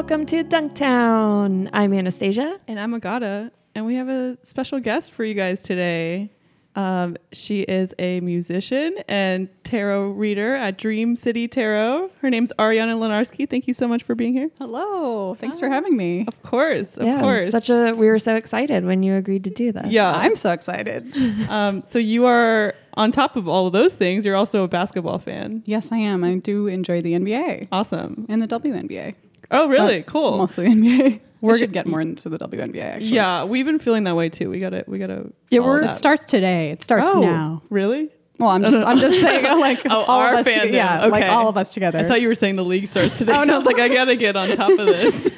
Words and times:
Hello 0.00 0.14
and 0.14 0.26
welcome 0.26 0.48
to 0.50 0.56
Dunktown. 0.56 1.68
I'm 1.74 1.92
Anastasia. 1.92 2.58
And 2.66 2.80
I'm 2.80 2.94
Agata, 2.94 3.52
and 3.74 3.84
we 3.84 3.96
have 3.96 4.08
a 4.08 4.38
special 4.42 4.80
guest 4.80 5.12
for 5.12 5.24
you 5.24 5.34
guys 5.34 5.62
today. 5.62 6.30
Um, 6.74 7.18
she 7.32 7.60
is 7.60 7.92
a 7.98 8.20
musician 8.20 8.96
and 9.08 9.50
tarot 9.62 10.12
reader 10.12 10.54
at 10.54 10.78
Dream 10.78 11.16
City 11.16 11.46
Tarot. 11.48 12.10
Her 12.22 12.30
name's 12.30 12.50
Ariana 12.58 12.96
Lenarski. 12.96 13.46
Thank 13.46 13.68
you 13.68 13.74
so 13.74 13.86
much 13.86 14.02
for 14.02 14.14
being 14.14 14.32
here. 14.32 14.48
Hello. 14.56 15.34
Thanks 15.34 15.60
for 15.60 15.68
having 15.68 15.98
me. 15.98 16.24
Of 16.26 16.42
course, 16.44 16.96
of 16.96 17.06
yeah, 17.06 17.20
course. 17.20 17.50
such 17.50 17.68
a 17.68 17.92
we 17.92 18.06
were 18.06 18.18
so 18.18 18.34
excited 18.36 18.86
when 18.86 19.02
you 19.02 19.16
agreed 19.16 19.44
to 19.44 19.50
do 19.50 19.70
this. 19.70 19.88
yeah. 19.88 20.10
I'm 20.16 20.34
so 20.34 20.52
excited. 20.52 21.14
um, 21.50 21.82
so 21.84 21.98
you 21.98 22.24
are 22.24 22.74
on 22.94 23.12
top 23.12 23.36
of 23.36 23.46
all 23.48 23.66
of 23.66 23.74
those 23.74 23.94
things. 23.96 24.24
You're 24.24 24.36
also 24.36 24.64
a 24.64 24.68
basketball 24.68 25.18
fan. 25.18 25.62
yes, 25.66 25.92
I 25.92 25.98
am. 25.98 26.24
I 26.24 26.36
do 26.36 26.68
enjoy 26.68 27.02
the 27.02 27.12
NBA 27.12 27.68
Awesome. 27.70 28.24
and 28.30 28.40
the 28.40 28.48
WNBA. 28.48 29.14
Oh, 29.50 29.68
really? 29.68 30.00
But 30.00 30.06
cool. 30.06 30.38
Mostly 30.38 30.66
NBA. 30.68 31.20
We 31.42 31.56
should 31.58 31.72
get 31.72 31.86
more 31.86 32.02
into 32.02 32.28
the 32.28 32.38
WNBA 32.38 32.82
actually. 32.82 33.06
Yeah, 33.08 33.44
we've 33.44 33.64
been 33.64 33.78
feeling 33.78 34.04
that 34.04 34.14
way 34.14 34.28
too. 34.28 34.50
We 34.50 34.60
gotta, 34.60 34.84
we 34.86 34.98
gotta. 34.98 35.32
Yeah, 35.48 35.60
follow 35.60 35.72
we're- 35.76 35.88
It 35.88 35.94
starts 35.94 36.26
today. 36.26 36.70
It 36.70 36.82
starts 36.84 37.06
Oh, 37.14 37.20
now. 37.22 37.62
Really? 37.70 38.10
Well, 38.38 38.50
I'm 38.50 38.62
just 38.62 38.84
I'm 38.84 38.98
just 38.98 39.18
saying 39.22 39.44
like 39.58 39.80
Oh, 39.86 40.02
all 40.04 40.20
our 40.20 40.34
of 40.34 40.40
us 40.40 40.46
fandom. 40.46 40.62
together. 40.64 40.72
Yeah, 40.76 41.06
like 41.06 41.30
all 41.30 41.48
of 41.48 41.56
us 41.56 41.70
together. 41.70 41.98
I 41.98 42.04
thought 42.04 42.20
you 42.20 42.28
were 42.28 42.34
saying 42.34 42.56
the 42.56 42.64
league 42.64 42.88
starts 42.88 43.16
today. 43.16 43.32
Oh, 43.32 43.36
I 43.40 43.44
no. 43.44 43.56
was 43.56 43.64
like, 43.64 43.78
I 43.78 43.88
gotta 43.88 44.16
get 44.16 44.36
on 44.36 44.50
top 44.54 44.68
of 44.70 44.84
this. 44.86 45.30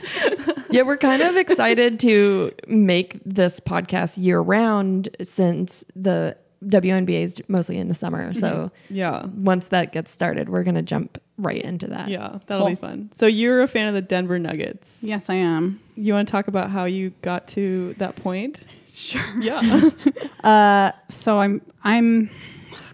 Yeah, 0.71 0.83
we're 0.83 0.97
kind 0.97 1.23
of 1.23 1.37
excited 1.37 2.01
to 2.01 2.51
make 2.67 3.21
this 3.25 3.61
podcast 3.61 4.19
year 4.19 4.41
round 4.41 5.09
since 5.23 5.85
the 5.95 6.37
WNBA 6.67 7.23
is 7.23 7.43
mostly 7.49 7.79
in 7.79 7.89
the 7.89 7.95
summer. 7.95 8.35
So 8.35 8.71
yeah. 8.89 9.27
once 9.27 9.69
that 9.69 9.93
gets 9.93 10.11
started, 10.11 10.49
we're 10.49 10.63
going 10.63 10.75
to 10.75 10.83
jump 10.83 11.21
right 11.39 11.61
into 11.61 11.87
that. 11.89 12.09
Yeah, 12.09 12.39
that'll 12.47 12.69
be 12.69 12.75
fun. 12.75 13.11
So 13.15 13.27
you're 13.27 13.63
a 13.63 13.69
fan 13.69 13.89
of 13.89 13.95
the 13.95 14.03
Denver 14.03 14.39
Nuggets. 14.39 14.99
yes, 15.03 15.29
I 15.29 15.35
am. 15.35 15.81
You 15.97 16.15
want 16.15 16.29
to 16.29 16.33
talk 16.33 16.49
about 16.49 16.71
how 16.71 16.85
you 16.85 17.11
got 17.23 17.49
to 17.49 17.95
that 17.99 18.17
point? 18.17 18.63
Sure. 18.95 19.23
Yeah. 19.41 19.91
Uh, 20.43 20.91
so 21.09 21.39
I'm 21.39 21.63
I'm 21.85 22.29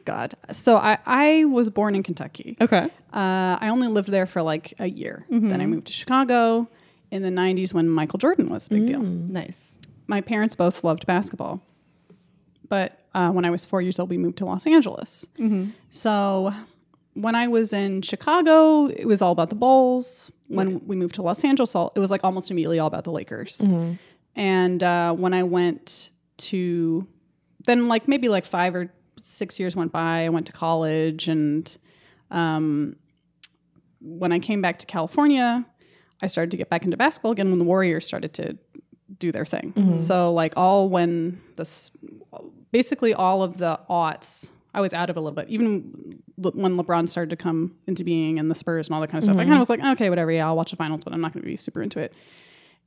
God. 0.05 0.35
So 0.53 0.77
I 0.77 0.99
I 1.07 1.47
was 1.47 1.71
born 1.71 1.95
in 1.95 2.03
Kentucky. 2.03 2.59
okay. 2.61 2.91
Uh, 3.11 3.57
I 3.59 3.69
only 3.71 3.89
lived 3.89 4.11
there 4.11 4.27
for 4.27 4.43
like 4.43 4.75
a 4.79 4.87
year. 4.87 5.25
Then 5.31 5.59
I 5.63 5.65
moved 5.65 5.87
to 5.87 5.95
Chicago 5.95 6.69
in 7.11 7.23
the 7.23 7.31
90s 7.31 7.73
when 7.73 7.89
Michael 7.89 8.19
Jordan 8.19 8.51
was 8.51 8.67
a 8.67 8.71
big 8.71 8.87
deal. 8.87 9.01
Nice. 9.01 9.77
My 10.07 10.21
parents 10.21 10.55
both 10.55 10.85
loved 10.85 11.07
basketball. 11.07 11.63
But 12.69 12.98
uh, 13.15 13.31
when 13.31 13.45
I 13.45 13.51
was 13.51 13.65
four 13.65 13.81
years 13.83 13.99
old, 13.99 14.11
we 14.11 14.19
moved 14.19 14.39
to 14.39 14.45
Los 14.45 14.67
Angeles. 14.67 15.27
So 15.89 16.53
when 17.15 17.35
I 17.35 17.49
was 17.49 17.73
in 17.73 18.03
Chicago, 18.03 18.87
it 18.87 19.07
was 19.07 19.23
all 19.23 19.33
about 19.33 19.51
the 19.51 19.57
Bulls. 19.57 20.31
When 20.49 20.87
we 20.87 20.97
moved 20.97 21.15
to 21.17 21.23
Los 21.23 21.43
Angeles, 21.45 21.75
it 21.75 21.99
was 21.99 22.11
like 22.11 22.23
almost 22.25 22.51
immediately 22.51 22.79
all 22.79 22.87
about 22.87 23.05
the 23.05 23.13
Lakers. 23.13 23.61
And 24.37 24.83
uh, 24.83 25.15
when 25.15 25.35
I 25.35 25.43
went 25.43 26.11
to, 26.39 27.07
then 27.67 27.89
like 27.89 28.07
maybe 28.09 28.29
like 28.29 28.45
five 28.47 28.75
or 28.75 28.93
six 29.21 29.59
years 29.59 29.75
went 29.75 29.91
by, 29.93 30.25
I 30.25 30.29
went 30.29 30.47
to 30.47 30.53
college 30.53 31.29
and 31.29 31.77
um, 32.31 32.97
when 34.01 34.31
I 34.33 34.39
came 34.39 34.63
back 34.63 34.79
to 34.79 34.87
California, 34.87 35.67
I 36.23 36.27
started 36.29 36.51
to 36.53 36.57
get 36.57 36.69
back 36.71 36.85
into 36.85 36.97
basketball 36.97 37.33
again 37.33 37.51
when 37.51 37.59
the 37.59 37.65
Warriors 37.65 38.07
started 38.07 38.33
to 38.35 38.57
do 39.19 39.33
their 39.33 39.45
thing. 39.47 39.73
So 39.95 40.33
like 40.33 40.53
all 40.57 40.89
when 40.89 41.41
this, 41.57 41.91
basically 42.71 43.15
all 43.15 43.43
of 43.43 43.59
the 43.59 43.81
aughts, 43.89 44.51
I 44.75 44.81
was 44.81 44.93
out 44.95 45.11
of 45.11 45.17
a 45.17 45.21
little 45.21 45.35
bit. 45.35 45.49
Even 45.49 46.21
l- 46.43 46.53
when 46.55 46.77
LeBron 46.77 47.09
started 47.09 47.31
to 47.31 47.37
come 47.37 47.75
into 47.87 48.05
being 48.05 48.39
and 48.39 48.51
the 48.51 48.55
Spurs 48.55 48.89
and 48.89 48.95
all 48.95 49.01
that 49.01 49.09
kind 49.09 49.19
of 49.19 49.25
stuff, 49.25 49.37
I 49.37 49.41
kind 49.41 49.51
of 49.51 49.55
mm-hmm. 49.55 49.59
was 49.61 49.71
like, 49.71 49.81
okay, 49.81 50.11
whatever. 50.11 50.31
Yeah, 50.31 50.47
I'll 50.47 50.57
watch 50.57 50.71
the 50.71 50.77
finals, 50.77 51.03
but 51.05 51.13
I'm 51.13 51.21
not 51.21 51.33
going 51.33 51.43
to 51.43 51.49
be 51.49 51.57
super 51.57 51.83
into 51.83 52.01
it. 52.01 52.15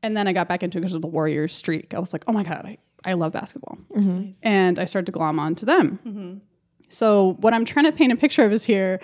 And 0.04 0.16
then 0.18 0.28
I 0.28 0.34
got 0.34 0.48
back 0.48 0.64
into 0.64 0.78
it 0.78 0.82
because 0.82 0.94
of 0.94 1.02
the 1.02 1.08
Warriors 1.08 1.54
streak. 1.54 1.94
I 1.94 2.00
was 2.00 2.14
like, 2.14 2.24
oh 2.28 2.32
my 2.32 2.44
god, 2.44 2.66
I, 2.66 2.78
I 3.06 3.14
love 3.14 3.34
basketball, 3.34 3.78
mm-hmm. 3.96 4.32
and 4.42 4.80
I 4.80 4.86
started 4.86 5.06
to 5.08 5.12
glom 5.12 5.40
onto 5.40 5.66
them. 5.66 6.00
Mm-hmm. 6.06 6.38
So 6.90 7.38
what 7.40 7.54
I'm 7.54 7.66
trying 7.66 7.86
to 7.86 7.92
paint 7.92 8.12
a 8.12 8.16
picture 8.16 8.44
of 8.44 8.52
is 8.52 8.64
here. 8.64 9.00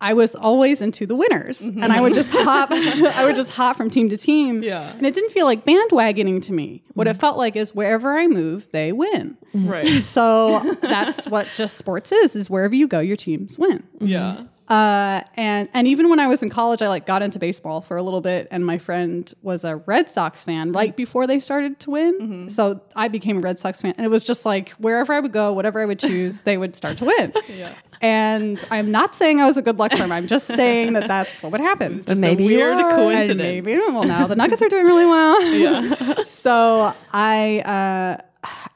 I 0.00 0.12
was 0.12 0.34
always 0.34 0.82
into 0.82 1.06
the 1.06 1.16
winners, 1.16 1.62
mm-hmm. 1.62 1.82
and 1.82 1.92
I 1.92 2.00
would 2.00 2.14
just 2.14 2.30
hop. 2.30 2.70
I 2.72 3.24
would 3.24 3.36
just 3.36 3.50
hop 3.50 3.76
from 3.76 3.88
team 3.88 4.08
to 4.10 4.16
team. 4.16 4.62
Yeah. 4.62 4.92
and 4.92 5.06
it 5.06 5.14
didn't 5.14 5.30
feel 5.30 5.46
like 5.46 5.64
bandwagoning 5.64 6.42
to 6.42 6.52
me. 6.52 6.82
What 6.92 7.06
it 7.06 7.10
mm-hmm. 7.10 7.20
felt 7.20 7.38
like 7.38 7.56
is 7.56 7.74
wherever 7.74 8.18
I 8.18 8.26
move, 8.26 8.70
they 8.72 8.92
win. 8.92 9.36
Right. 9.54 9.86
So 10.16 10.76
that's 10.82 11.26
what 11.26 11.46
just 11.56 11.76
sports 11.76 12.12
is: 12.12 12.36
is 12.36 12.48
wherever 12.48 12.74
you 12.74 12.86
go, 12.86 13.00
your 13.00 13.16
teams 13.16 13.58
win. 13.58 13.82
Yeah. 14.00 14.36
Mm-hmm. 14.38 14.46
Uh, 14.68 15.22
and 15.36 15.68
and 15.74 15.86
even 15.86 16.08
when 16.10 16.18
I 16.18 16.26
was 16.26 16.42
in 16.42 16.50
college, 16.50 16.82
I 16.82 16.88
like 16.88 17.06
got 17.06 17.22
into 17.22 17.38
baseball 17.38 17.80
for 17.80 17.96
a 17.96 18.02
little 18.02 18.20
bit, 18.20 18.48
and 18.50 18.66
my 18.66 18.78
friend 18.78 19.32
was 19.42 19.64
a 19.64 19.76
Red 19.76 20.10
Sox 20.10 20.42
fan 20.42 20.72
right 20.72 20.96
before 20.96 21.26
they 21.26 21.38
started 21.38 21.78
to 21.80 21.90
win. 21.90 22.48
So 22.48 22.80
I 22.96 23.08
became 23.08 23.38
a 23.38 23.40
Red 23.40 23.58
Sox 23.58 23.80
fan, 23.80 23.94
and 23.96 24.04
it 24.04 24.08
was 24.08 24.24
just 24.24 24.44
like 24.44 24.70
wherever 24.70 25.12
I 25.12 25.20
would 25.20 25.32
go, 25.32 25.52
whatever 25.52 25.80
I 25.80 25.86
would 25.86 26.00
choose, 26.00 26.42
they 26.42 26.58
would 26.58 26.74
start 26.74 26.98
to 26.98 27.04
win. 27.04 27.32
Yeah. 27.48 27.72
And 28.00 28.62
I'm 28.70 28.90
not 28.90 29.14
saying 29.14 29.40
I 29.40 29.46
was 29.46 29.56
a 29.56 29.62
good 29.62 29.78
luck 29.78 29.92
charm. 29.92 30.12
I'm 30.12 30.26
just 30.26 30.46
saying 30.46 30.92
that 30.94 31.08
that's 31.08 31.42
what 31.42 31.52
would 31.52 31.60
happen. 31.60 32.02
But 32.06 32.18
maybe 32.18 32.44
a 32.46 32.50
you 32.50 32.56
weird 32.58 32.76
are. 32.76 32.94
coincidence. 32.96 33.30
And 33.30 33.38
maybe 33.38 33.76
well 33.76 34.04
now 34.04 34.26
the 34.26 34.36
Nuggets 34.36 34.60
are 34.62 34.68
doing 34.68 34.84
really 34.86 35.06
well. 35.06 35.42
Yeah. 35.56 36.22
so 36.24 36.92
I 37.12 37.60
uh, 37.60 38.22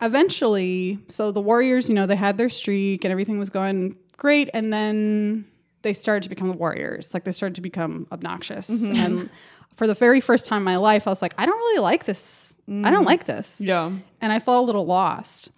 eventually, 0.00 0.98
so 1.08 1.30
the 1.32 1.40
Warriors, 1.40 1.88
you 1.88 1.94
know, 1.94 2.06
they 2.06 2.16
had 2.16 2.38
their 2.38 2.48
streak 2.48 3.04
and 3.04 3.12
everything 3.12 3.38
was 3.38 3.50
going 3.50 3.96
great, 4.16 4.50
and 4.54 4.72
then 4.72 5.46
they 5.82 5.92
started 5.92 6.22
to 6.24 6.28
become 6.28 6.48
the 6.48 6.56
Warriors. 6.56 7.14
Like 7.14 7.24
they 7.24 7.30
started 7.30 7.54
to 7.56 7.60
become 7.60 8.06
obnoxious, 8.12 8.68
and 8.82 9.30
for 9.74 9.86
the 9.86 9.94
very 9.94 10.20
first 10.20 10.44
time 10.46 10.58
in 10.58 10.64
my 10.64 10.76
life, 10.76 11.06
I 11.06 11.10
was 11.10 11.22
like, 11.22 11.34
I 11.38 11.46
don't 11.46 11.56
really 11.56 11.80
like 11.80 12.04
this. 12.04 12.54
I 12.68 12.90
don't 12.90 13.04
like 13.04 13.24
this 13.24 13.60
Yeah. 13.60 13.90
and 14.20 14.32
I 14.32 14.38
felt 14.38 14.58
a 14.58 14.62
little 14.62 14.86
lost. 14.86 15.50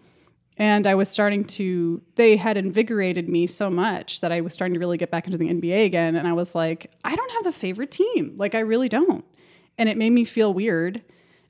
And 0.58 0.86
I 0.86 0.94
was 0.94 1.08
starting 1.08 1.44
to, 1.44 2.02
they 2.16 2.36
had 2.36 2.56
invigorated 2.56 3.28
me 3.28 3.46
so 3.46 3.70
much 3.70 4.20
that 4.20 4.32
I 4.32 4.42
was 4.42 4.52
starting 4.52 4.74
to 4.74 4.80
really 4.80 4.98
get 4.98 5.10
back 5.10 5.26
into 5.26 5.38
the 5.38 5.48
NBA 5.48 5.86
again. 5.86 6.14
And 6.14 6.28
I 6.28 6.34
was 6.34 6.54
like, 6.54 6.90
I 7.04 7.16
don't 7.16 7.32
have 7.32 7.46
a 7.46 7.52
favorite 7.52 7.90
team. 7.90 8.34
Like, 8.36 8.54
I 8.54 8.60
really 8.60 8.88
don't. 8.88 9.24
And 9.78 9.88
it 9.88 9.96
made 9.96 10.10
me 10.10 10.24
feel 10.24 10.52
weird. 10.52 11.02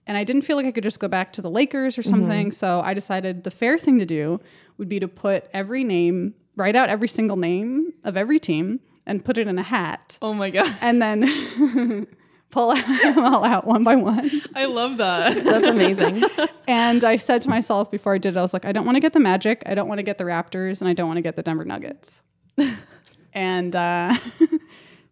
And 0.07 0.17
I 0.17 0.25
didn't 0.25 0.43
feel 0.43 0.57
like 0.57 0.67
I 0.67 0.73
could 0.73 0.85
just 0.85 1.01
go 1.01 1.09
back 1.09 1.33
to 1.35 1.43
the 1.43 1.51
Lakers 1.51 1.99
or 1.99 2.03
mm-hmm. 2.03 2.11
something. 2.11 2.53
So 2.53 2.81
I 2.85 2.95
decided 2.95 3.45
the 3.45 3.51
fair 3.51 3.79
thing 3.79 3.99
to 3.99 4.07
do 4.07 4.41
would 4.79 4.89
be 4.89 5.01
to 5.01 5.09
put 5.09 5.49
every 5.53 5.85
name, 5.85 6.35
write 6.57 6.77
out 6.77 6.89
every 6.89 7.09
single 7.09 7.37
name 7.37 7.93
of 8.05 8.17
every 8.17 8.39
team 8.39 8.81
and 9.07 9.25
put 9.25 9.39
it 9.39 9.49
in 9.49 9.59
a 9.59 9.62
hat. 9.62 10.19
Oh 10.23 10.33
my 10.35 10.51
god. 10.51 10.75
And 10.81 11.03
then 11.03 12.07
pull 12.53 12.73
them 12.75 13.19
all 13.25 13.43
out 13.45 13.67
one 13.67 13.83
by 13.83 13.97
one. 13.97 14.31
I 14.55 14.67
love 14.67 14.99
that. 14.99 15.43
That's 15.45 15.67
amazing. 15.67 16.23
And 16.69 17.03
I 17.03 17.17
said 17.17 17.41
to 17.43 17.49
myself 17.49 17.91
before 17.91 18.15
I 18.15 18.19
did 18.19 18.37
it, 18.37 18.39
I 18.39 18.43
was 18.43 18.53
like, 18.53 18.65
I 18.65 18.71
don't 18.71 18.85
want 18.87 18.95
to 18.95 19.01
get 19.01 19.13
the 19.15 19.21
Magic, 19.21 19.63
I 19.67 19.75
don't 19.75 19.89
want 19.89 19.99
to 19.99 20.05
get 20.05 20.19
the 20.19 20.25
Raptors, 20.25 20.81
and 20.81 20.89
I 20.89 20.93
don't 20.93 21.09
want 21.09 21.17
to 21.17 21.23
get 21.23 21.35
the 21.35 21.43
Denver 21.43 21.65
Nuggets. 21.65 22.23
and 23.35 23.75
uh, 23.75 24.15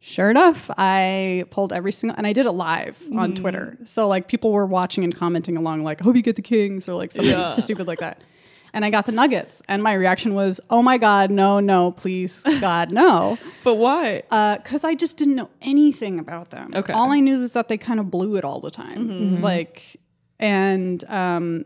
sure 0.00 0.31
enough, 0.31 0.71
I 0.77 1.45
pulled 1.50 1.73
every 1.73 1.93
single, 1.93 2.17
and 2.17 2.26
I 2.26 2.32
did 2.32 2.47
it 2.47 2.53
live 2.53 3.03
on 3.17 3.35
Twitter. 3.35 3.76
So 3.85 4.06
like 4.06 4.29
people 4.29 4.53
were 4.53 4.67
watching 4.67 5.03
and 5.05 5.14
commenting 5.14 5.56
along, 5.56 5.82
like, 5.82 6.00
I 6.00 6.05
hope 6.05 6.17
you 6.17 6.23
get 6.23 6.37
the 6.37 6.43
Kings 6.43 6.88
or 6.88 6.94
like 6.94 7.11
something 7.12 7.32
Yeah. 7.32 7.55
stupid 7.56 7.87
like 7.87 8.00
that. 8.00 8.23
And 8.72 8.84
I 8.84 8.90
got 8.90 9.06
the 9.06 9.12
Nuggets, 9.12 9.62
and 9.69 9.82
my 9.82 9.94
reaction 9.94 10.34
was, 10.34 10.61
"Oh 10.70 10.82
my 10.82 10.99
God, 10.99 11.31
no, 11.31 11.61
no, 11.61 11.93
please, 11.93 12.43
God, 12.61 12.93
no," 12.93 13.38
but 13.64 13.75
why? 13.75 14.22
Uh, 14.31 14.58
because 14.58 14.84
I 14.84 14.94
just 14.94 15.17
didn't 15.17 15.34
know 15.34 15.50
anything 15.61 16.19
about 16.19 16.50
them. 16.50 16.72
Okay. 16.75 16.93
All 16.93 17.11
I 17.11 17.20
knew 17.20 17.43
is 17.43 17.52
that 17.55 17.69
they 17.69 17.78
kind 17.78 17.99
of 18.00 18.11
blew 18.11 18.37
it 18.37 18.44
all 18.44 18.61
the 18.61 18.70
time. 18.70 18.99
Mm-hmm, 18.99 19.12
mm-hmm. 19.12 19.34
Mm-hmm. 19.34 19.44
Like, 19.44 19.96
and 20.38 21.02
um, 21.11 21.64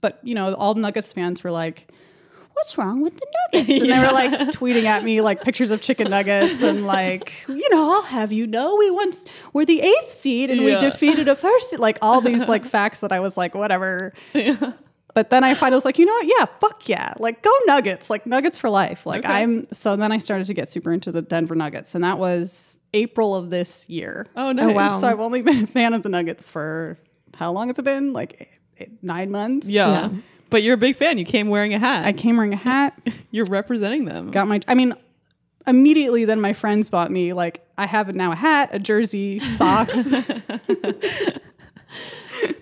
but 0.00 0.18
you 0.22 0.34
know, 0.34 0.54
all 0.54 0.74
Nuggets 0.74 1.12
fans 1.12 1.44
were 1.44 1.50
like, 1.50 1.92
"What's 2.54 2.78
wrong 2.78 3.02
with 3.02 3.16
the 3.16 3.26
Nuggets?" 3.52 3.82
And 3.82 3.92
they 3.92 3.98
were 3.98 4.12
like 4.12 4.32
tweeting 4.50 4.84
at 4.84 5.04
me 5.04 5.20
like 5.20 5.42
pictures 5.42 5.70
of 5.70 5.80
chicken 5.80 6.10
nuggets 6.10 6.62
and 6.62 6.86
like, 6.86 7.46
you 7.48 7.68
know, 7.70 7.92
I'll 7.92 8.02
have 8.02 8.32
you 8.32 8.46
know, 8.46 8.76
we 8.76 8.90
once 8.90 9.26
were 9.52 9.64
the 9.64 9.80
eighth 9.82 10.10
seed 10.10 10.50
and 10.50 10.60
we 10.64 10.74
defeated 10.78 11.28
a 11.28 11.36
first. 11.36 11.78
Like 11.78 11.98
all 12.00 12.20
these 12.20 12.48
like 12.48 12.64
facts 12.64 13.00
that 13.00 13.12
I 13.12 13.20
was 13.20 13.36
like, 13.36 13.54
whatever. 13.54 14.14
But 15.14 15.30
then 15.30 15.42
I 15.44 15.54
finally 15.54 15.76
was 15.76 15.84
like, 15.84 15.98
you 15.98 16.06
know 16.06 16.12
what? 16.12 16.26
Yeah, 16.26 16.46
fuck 16.60 16.88
yeah. 16.88 17.14
Like, 17.18 17.42
go 17.42 17.50
Nuggets. 17.66 18.10
Like, 18.10 18.26
Nuggets 18.26 18.58
for 18.58 18.70
life. 18.70 19.06
Like, 19.06 19.24
Okay. 19.24 19.32
I'm. 19.32 19.66
So 19.72 19.96
then 19.96 20.12
I 20.12 20.18
started 20.18 20.46
to 20.46 20.54
get 20.54 20.68
super 20.68 20.92
into 20.92 21.10
the 21.10 21.22
Denver 21.22 21.54
Nuggets. 21.56 21.94
And 21.94 22.04
that 22.04 22.18
was 22.18 22.78
April 22.94 23.34
of 23.34 23.50
this 23.50 23.88
year. 23.88 24.26
Oh, 24.36 24.52
nice. 24.52 24.74
wow. 24.74 25.00
So 25.00 25.08
I've 25.08 25.20
only 25.20 25.42
been 25.42 25.64
a 25.64 25.66
fan 25.66 25.94
of 25.94 26.02
the 26.04 26.08
Nuggets 26.08 26.48
for 26.48 26.96
how 27.34 27.50
long 27.52 27.68
has 27.68 27.78
it 27.78 27.82
been? 27.84 28.12
Like, 28.12 28.36
eight, 28.40 28.48
eight, 28.78 29.02
nine 29.02 29.30
months? 29.30 29.66
Yeah. 29.66 29.90
Yeah. 29.90 30.10
But 30.48 30.62
you're 30.62 30.74
a 30.74 30.78
big 30.78 30.96
fan. 30.96 31.18
You 31.18 31.24
came 31.24 31.48
wearing 31.48 31.74
a 31.74 31.78
hat. 31.78 32.04
I 32.04 32.12
came 32.12 32.36
wearing 32.36 32.52
a 32.52 32.56
hat, 32.56 32.98
you're 33.30 33.44
representing 33.46 34.04
them. 34.04 34.30
got 34.32 34.48
my. 34.48 34.60
I 34.66 34.74
mean, 34.74 34.94
immediately 35.66 36.24
then 36.24 36.40
my 36.40 36.52
friends 36.52 36.90
bought 36.90 37.10
me, 37.10 37.32
like, 37.32 37.64
I 37.78 37.86
have 37.86 38.12
now 38.14 38.32
a 38.32 38.36
hat, 38.36 38.70
a 38.72 38.78
jersey, 38.80 39.38
socks. 39.38 39.94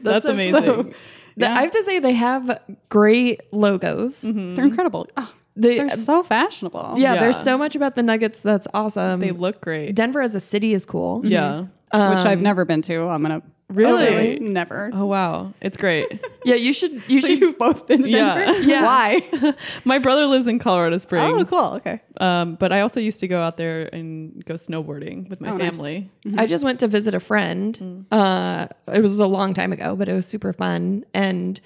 That's 0.02 0.24
so- 0.24 0.30
amazing. 0.30 0.64
so- 0.64 0.92
Yeah. 1.38 1.56
I 1.58 1.62
have 1.62 1.70
to 1.72 1.82
say 1.82 1.98
they 1.98 2.12
have 2.14 2.60
great 2.88 3.42
logos. 3.52 4.22
Mm-hmm. 4.22 4.54
They're 4.54 4.64
incredible. 4.64 5.08
Oh, 5.16 5.32
They, 5.56 5.76
they're 5.78 5.90
so 5.90 6.20
uh, 6.20 6.22
fashionable. 6.22 6.94
yeah, 6.96 7.14
Yeah. 7.14 7.20
there's 7.20 7.36
so 7.42 7.56
much 7.58 7.74
about 7.76 7.94
the 7.96 8.02
Nuggets 8.02 8.40
that's 8.40 8.66
awesome. 8.74 9.20
they 9.20 9.30
look 9.32 9.60
great. 9.60 9.94
Denver 9.94 10.22
as 10.22 10.34
a 10.34 10.40
city 10.40 10.74
is 10.74 10.84
cool. 10.86 11.22
Yeah. 11.24 11.60
which 11.60 11.70
I've 11.92 12.38
um, 12.38 12.42
never 12.42 12.64
been 12.64 12.82
to. 12.82 13.08
I'm 13.08 13.22
gonna 13.22 13.42
Really? 13.70 14.38
never. 14.38 14.90
Oh 14.94 15.04
wow, 15.06 15.52
it's 15.60 15.76
great. 15.76 16.24
Yeah, 16.44 16.54
you 16.54 16.72
should. 16.72 17.02
You 17.10 17.20
So 17.20 17.26
should. 17.26 17.40
you've 17.40 17.58
both 17.58 17.86
been 17.86 18.02
to 18.04 18.08
Yeah. 18.08 18.34
Denver? 18.36 18.60
Yeah. 18.62 18.82
Why? 18.84 19.54
My 19.84 19.98
brother 19.98 20.24
lives 20.24 20.46
in 20.46 20.58
Colorado 20.58 20.96
Springs. 20.96 21.42
oh, 21.42 21.44
cool. 21.44 21.74
Okay. 21.76 22.00
Um, 22.18 22.54
but 22.54 22.72
I 22.72 22.80
also 22.80 23.00
used 23.00 23.20
to 23.20 23.28
go 23.28 23.42
out 23.42 23.58
there 23.58 23.90
and 23.94 24.42
go 24.46 24.54
snowboarding 24.54 25.28
with 25.28 25.42
my 25.42 25.50
Oh, 25.50 25.56
nice. 25.58 25.76
family. 25.76 26.10
I 26.38 26.46
just 26.46 26.64
went 26.64 26.80
to 26.80 26.88
visit 26.88 27.14
a 27.14 27.20
friend. 27.20 28.06
Uh, 28.10 28.68
it 28.90 29.02
was 29.02 29.18
a 29.18 29.26
long 29.26 29.52
time 29.52 29.72
ago, 29.72 29.94
but 29.94 30.08
it 30.08 30.14
was 30.14 30.24
super 30.24 30.54
fun. 30.54 31.04
And 31.12 31.60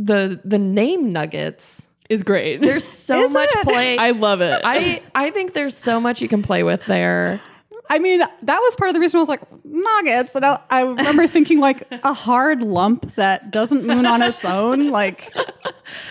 the 0.00 0.40
the 0.44 0.58
name 0.58 1.10
Nuggets. 1.10 1.86
Is 2.08 2.24
great. 2.24 2.60
There's 2.60 2.84
so 2.84 3.20
Is 3.26 3.30
much 3.30 3.50
it? 3.52 3.62
play. 3.64 3.98
I 3.98 4.10
love 4.12 4.40
it. 4.40 4.60
I 4.64 5.00
I 5.14 5.30
think 5.30 5.52
there's 5.52 5.76
so 5.76 6.00
much 6.00 6.20
you 6.22 6.28
can 6.28 6.42
play 6.42 6.64
with 6.64 6.84
there. 6.86 7.40
I 7.90 7.98
mean, 7.98 8.18
that 8.20 8.58
was 8.60 8.76
part 8.76 8.88
of 8.88 8.94
the 8.94 9.00
reason 9.00 9.18
I 9.18 9.20
was 9.20 9.28
like 9.28 9.40
nuggets, 9.64 10.34
and 10.34 10.44
I, 10.44 10.60
I 10.70 10.82
remember 10.82 11.26
thinking 11.26 11.58
like 11.60 11.82
a 11.90 12.12
hard 12.12 12.62
lump 12.62 13.12
that 13.14 13.50
doesn't 13.50 13.84
moon 13.84 14.04
on 14.06 14.22
its 14.22 14.44
own. 14.44 14.90
Like 14.90 15.32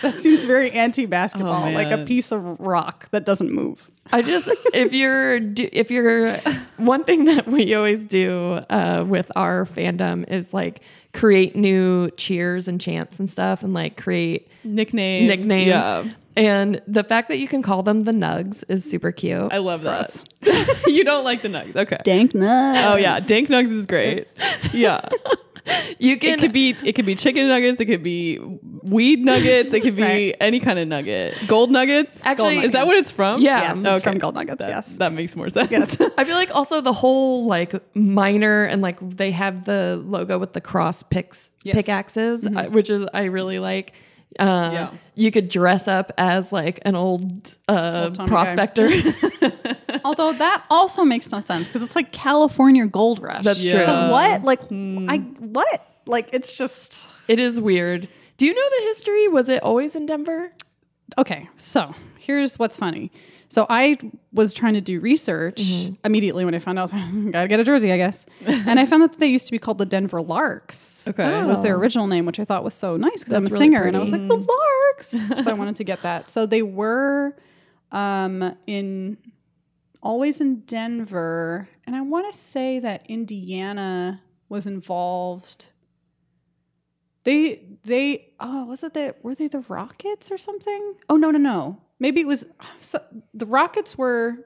that 0.02 0.18
seems 0.20 0.44
very 0.44 0.70
anti-basketball, 0.72 1.68
Oh, 1.68 1.70
like 1.70 1.90
a 1.90 2.04
piece 2.04 2.32
of 2.32 2.58
rock 2.60 3.08
that 3.10 3.24
doesn't 3.24 3.52
move. 3.52 3.90
I 4.10 4.22
just 4.22 4.48
if 4.72 4.92
you're 4.92 5.34
if 5.36 5.90
you're 5.90 6.36
one 6.78 7.04
thing 7.04 7.26
that 7.26 7.46
we 7.46 7.74
always 7.74 8.00
do 8.00 8.60
uh, 8.70 9.04
with 9.06 9.30
our 9.36 9.64
fandom 9.64 10.28
is 10.28 10.54
like 10.54 10.80
create 11.14 11.54
new 11.56 12.10
cheers 12.12 12.68
and 12.68 12.80
chants 12.80 13.18
and 13.18 13.30
stuff 13.30 13.62
and 13.62 13.72
like 13.74 13.96
create 13.96 14.48
nicknames. 14.64 15.28
nicknames. 15.28 15.68
Yeah. 15.68 16.04
And 16.38 16.80
the 16.86 17.04
fact 17.04 17.28
that 17.28 17.38
you 17.38 17.48
can 17.48 17.62
call 17.62 17.82
them 17.82 18.00
the 18.02 18.12
Nugs 18.12 18.62
is 18.68 18.88
super 18.88 19.12
cute. 19.12 19.52
I 19.52 19.58
love 19.58 19.82
that. 19.82 20.22
you 20.86 21.04
don't 21.04 21.24
like 21.24 21.42
the 21.42 21.48
nugs. 21.48 21.74
Okay. 21.76 21.98
Dank 22.04 22.32
Nugs. 22.32 22.92
Oh 22.92 22.96
yeah, 22.96 23.20
dank 23.20 23.48
nugs 23.48 23.70
is 23.72 23.86
great. 23.86 24.30
Yeah. 24.72 25.00
you 25.98 26.16
can 26.16 26.34
It 26.38 26.40
could 26.40 26.52
be 26.52 26.76
it 26.84 26.94
could 26.94 27.04
be 27.06 27.14
chicken 27.14 27.48
nuggets, 27.48 27.80
it 27.80 27.86
could 27.86 28.02
be 28.02 28.38
weed 28.84 29.24
nuggets, 29.24 29.72
it 29.74 29.80
could 29.80 29.96
be 29.96 30.02
Right. 30.02 30.36
any 30.40 30.60
kind 30.60 30.78
of 30.78 30.88
nugget. 30.88 31.36
Gold 31.46 31.70
nuggets? 31.70 32.24
Actually- 32.24 32.58
is 32.58 32.72
that 32.72 32.86
what 32.86 32.96
it's 32.96 33.10
from? 33.10 33.42
Yeah. 33.42 33.74
Yes, 33.74 33.84
it's 33.84 34.02
from 34.02 34.18
Gold 34.18 34.34
Nuggets, 34.36 34.60
That, 34.60 34.68
yes. 34.68 34.96
That 34.98 35.12
makes 35.12 35.36
more 35.36 35.50
sense. 35.50 35.70
Yes. 35.70 36.00
I 36.18 36.24
feel 36.24 36.36
like 36.36 36.54
also 36.54 36.80
the 36.80 36.92
whole 36.92 37.46
like 37.46 37.74
miner 37.94 38.64
and 38.64 38.80
like 38.80 38.98
they 39.02 39.30
have 39.32 39.64
the 39.64 40.00
logo 40.06 40.38
with 40.38 40.52
the 40.52 40.60
cross 40.60 41.02
picks 41.02 41.50
Yes. 41.64 41.72
Mm-hmm. 41.74 41.78
pickaxes, 41.80 42.46
uh, 42.46 42.64
which 42.70 42.88
is 42.88 43.06
I 43.12 43.24
really 43.24 43.58
like. 43.58 43.92
Uh, 44.38 44.70
Yeah. 44.72 44.90
You 45.14 45.32
could 45.32 45.48
dress 45.48 45.88
up 45.88 46.12
as 46.16 46.52
like 46.52 46.78
an 46.82 46.94
old, 46.94 47.56
uh, 47.68 48.10
Old 48.18 48.28
prospector. 48.28 48.88
Although 50.04 50.32
that 50.34 50.64
also 50.70 51.02
makes 51.04 51.30
no 51.32 51.40
sense 51.40 51.68
because 51.68 51.82
it's 51.82 51.96
like 51.96 52.12
California 52.12 52.86
gold 52.86 53.20
rush. 53.20 53.42
That's 53.44 53.60
true. 53.60 53.72
So 53.84 54.10
what? 54.10 54.44
Like 54.44 54.60
I 54.70 55.18
what? 55.40 55.86
Like 56.06 56.30
it's 56.32 56.56
just 56.56 57.08
it 57.26 57.40
is 57.40 57.60
weird. 57.60 58.08
Do 58.36 58.46
you 58.46 58.54
know 58.54 58.68
the 58.78 58.82
history? 58.86 59.26
Was 59.28 59.48
it 59.48 59.62
always 59.62 59.96
in 59.96 60.06
Denver? 60.06 60.52
Okay, 61.16 61.48
so 61.56 61.94
here's 62.18 62.58
what's 62.58 62.76
funny. 62.76 63.10
So 63.50 63.66
I 63.70 63.98
was 64.32 64.52
trying 64.52 64.74
to 64.74 64.80
do 64.80 65.00
research 65.00 65.62
immediately 66.04 66.44
when 66.44 66.54
I 66.54 66.58
found 66.58 66.78
out 66.78 66.92
I 66.92 66.96
was 67.10 67.24
like, 67.24 67.32
gotta 67.32 67.48
get 67.48 67.60
a 67.60 67.64
jersey, 67.64 67.90
I 67.92 67.96
guess. 67.96 68.26
and 68.46 68.78
I 68.78 68.84
found 68.84 69.02
that 69.02 69.18
they 69.18 69.26
used 69.26 69.46
to 69.46 69.52
be 69.52 69.58
called 69.58 69.78
the 69.78 69.86
Denver 69.86 70.20
Larks. 70.20 71.08
Okay. 71.08 71.24
That 71.24 71.46
was 71.46 71.62
their 71.62 71.76
original 71.76 72.06
name, 72.06 72.26
which 72.26 72.38
I 72.38 72.44
thought 72.44 72.62
was 72.62 72.74
so 72.74 72.96
nice 72.96 73.20
because 73.20 73.34
I'm 73.34 73.42
a 73.42 73.46
really 73.46 73.58
singer, 73.58 73.84
and 73.84 73.96
I 73.96 74.00
was 74.00 74.12
like 74.12 74.26
the 74.28 74.36
Larks. 74.36 75.44
so 75.44 75.50
I 75.50 75.54
wanted 75.54 75.76
to 75.76 75.84
get 75.84 76.02
that. 76.02 76.28
So 76.28 76.44
they 76.44 76.62
were 76.62 77.36
um, 77.90 78.54
in 78.66 79.16
always 80.02 80.40
in 80.40 80.60
Denver, 80.60 81.68
and 81.86 81.96
I 81.96 82.02
want 82.02 82.30
to 82.30 82.38
say 82.38 82.78
that 82.80 83.06
Indiana 83.08 84.22
was 84.50 84.66
involved. 84.66 85.70
They 87.24 87.62
they 87.84 88.32
oh 88.40 88.66
was 88.66 88.82
it 88.82 88.94
the 88.94 89.14
were 89.22 89.34
they 89.34 89.48
the 89.48 89.60
Rockets 89.60 90.30
or 90.30 90.38
something? 90.38 90.94
Oh 91.08 91.16
no 91.16 91.30
no 91.30 91.38
no 91.38 91.80
maybe 91.98 92.20
it 92.20 92.26
was 92.26 92.46
so, 92.78 93.00
the 93.34 93.46
Rockets 93.46 93.96
were 93.98 94.36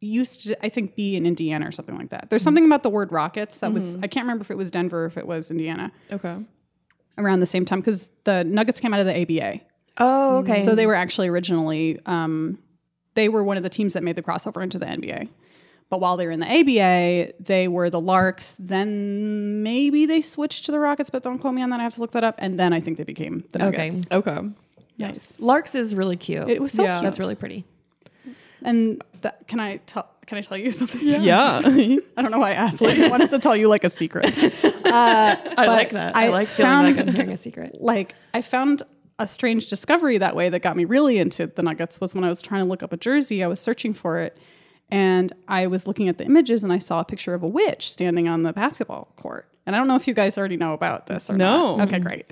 used 0.00 0.46
to 0.48 0.64
I 0.64 0.68
think 0.68 0.96
be 0.96 1.16
in 1.16 1.24
Indiana 1.26 1.66
or 1.68 1.72
something 1.72 1.96
like 1.96 2.10
that. 2.10 2.28
There's 2.30 2.42
something 2.42 2.66
about 2.66 2.82
the 2.82 2.90
word 2.90 3.10
Rockets 3.12 3.60
that 3.60 3.72
was 3.72 3.96
I 3.96 4.06
can't 4.06 4.24
remember 4.24 4.42
if 4.42 4.50
it 4.50 4.56
was 4.56 4.70
Denver 4.70 5.04
or 5.04 5.06
if 5.06 5.16
it 5.16 5.26
was 5.26 5.50
Indiana 5.50 5.92
Okay. 6.12 6.36
around 7.16 7.40
the 7.40 7.46
same 7.46 7.64
time 7.64 7.80
because 7.80 8.10
the 8.24 8.44
Nuggets 8.44 8.80
came 8.80 8.92
out 8.92 9.00
of 9.00 9.06
the 9.06 9.20
ABA. 9.22 9.60
Oh, 9.98 10.38
okay. 10.38 10.64
So 10.64 10.74
they 10.74 10.86
were 10.86 10.94
actually 10.94 11.28
originally 11.28 11.98
um, 12.06 12.58
they 13.14 13.28
were 13.28 13.44
one 13.44 13.56
of 13.56 13.62
the 13.62 13.70
teams 13.70 13.92
that 13.94 14.02
made 14.02 14.16
the 14.16 14.22
crossover 14.22 14.62
into 14.62 14.78
the 14.78 14.86
NBA. 14.86 15.28
But 15.90 16.00
while 16.00 16.16
they 16.16 16.26
were 16.26 16.32
in 16.32 16.40
the 16.40 16.50
ABA, 16.50 17.34
they 17.40 17.68
were 17.68 17.88
the 17.90 18.00
Larks. 18.00 18.56
Then 18.58 19.62
maybe 19.62 20.06
they 20.06 20.20
switched 20.22 20.64
to 20.64 20.72
the 20.72 20.78
Rockets, 20.80 21.10
but 21.10 21.22
don't 21.22 21.38
quote 21.38 21.54
me 21.54 21.62
on 21.62 21.70
that. 21.70 21.78
I 21.78 21.82
have 21.84 21.94
to 21.94 22.00
look 22.00 22.10
that 22.12 22.24
up. 22.24 22.34
And 22.38 22.58
then 22.58 22.72
I 22.72 22.80
think 22.80 22.96
they 22.96 23.04
became 23.04 23.44
the 23.52 23.60
Nuggets. 23.60 24.06
Okay. 24.10 24.30
Okay. 24.30 24.48
Nice. 24.98 25.38
Larks 25.40 25.74
is 25.74 25.94
really 25.94 26.16
cute. 26.16 26.48
It 26.48 26.60
was 26.62 26.72
so 26.72 26.82
Yeah. 26.84 26.94
cute. 26.94 27.04
That's 27.04 27.18
really 27.18 27.34
pretty. 27.34 27.64
And 28.62 29.02
that, 29.20 29.46
can 29.46 29.60
I 29.60 29.76
tell? 29.78 30.08
Can 30.26 30.38
I 30.38 30.40
tell 30.40 30.56
you 30.56 30.70
something? 30.80 31.00
Yeah. 31.02 31.60
I 31.64 32.22
don't 32.22 32.30
know 32.30 32.38
why 32.38 32.50
I 32.50 32.54
asked. 32.54 32.80
Like, 32.80 32.98
I 32.98 33.08
wanted 33.08 33.28
to 33.30 33.38
tell 33.38 33.54
you 33.54 33.68
like 33.68 33.84
a 33.84 33.90
secret. 33.90 34.32
Uh, 34.94 35.36
I 35.58 35.66
like 35.66 35.90
that. 35.90 36.14
I, 36.14 36.26
I 36.26 36.28
like 36.28 36.46
feeling 36.46 36.70
found- 36.70 36.96
like 36.96 37.08
I'm 37.08 37.14
hearing 37.14 37.32
a 37.32 37.36
secret. 37.36 37.76
like 37.80 38.14
I 38.32 38.40
found 38.42 38.84
a 39.18 39.26
strange 39.26 39.66
discovery 39.68 40.18
that 40.18 40.36
way 40.36 40.48
that 40.50 40.60
got 40.60 40.76
me 40.76 40.84
really 40.84 41.18
into 41.18 41.48
the 41.48 41.62
Nuggets 41.64 42.00
was 42.00 42.14
when 42.14 42.22
I 42.22 42.28
was 42.28 42.40
trying 42.40 42.62
to 42.62 42.68
look 42.68 42.82
up 42.84 42.92
a 42.92 42.96
jersey. 42.96 43.42
I 43.42 43.48
was 43.48 43.58
searching 43.58 43.92
for 43.92 44.18
it, 44.20 44.38
and 44.90 45.32
I 45.48 45.66
was 45.66 45.88
looking 45.88 46.08
at 46.08 46.18
the 46.18 46.24
images, 46.24 46.62
and 46.62 46.72
I 46.72 46.78
saw 46.78 47.00
a 47.00 47.04
picture 47.04 47.34
of 47.34 47.42
a 47.42 47.48
witch 47.48 47.90
standing 47.90 48.28
on 48.28 48.44
the 48.44 48.52
basketball 48.52 49.08
court. 49.16 49.48
And 49.66 49.74
I 49.74 49.80
don't 49.80 49.88
know 49.88 49.96
if 49.96 50.06
you 50.06 50.14
guys 50.14 50.38
already 50.38 50.56
know 50.58 50.74
about 50.74 51.06
this 51.06 51.28
or 51.28 51.36
No. 51.36 51.76
not. 51.78 51.88
Okay, 51.88 51.98
great. 51.98 52.30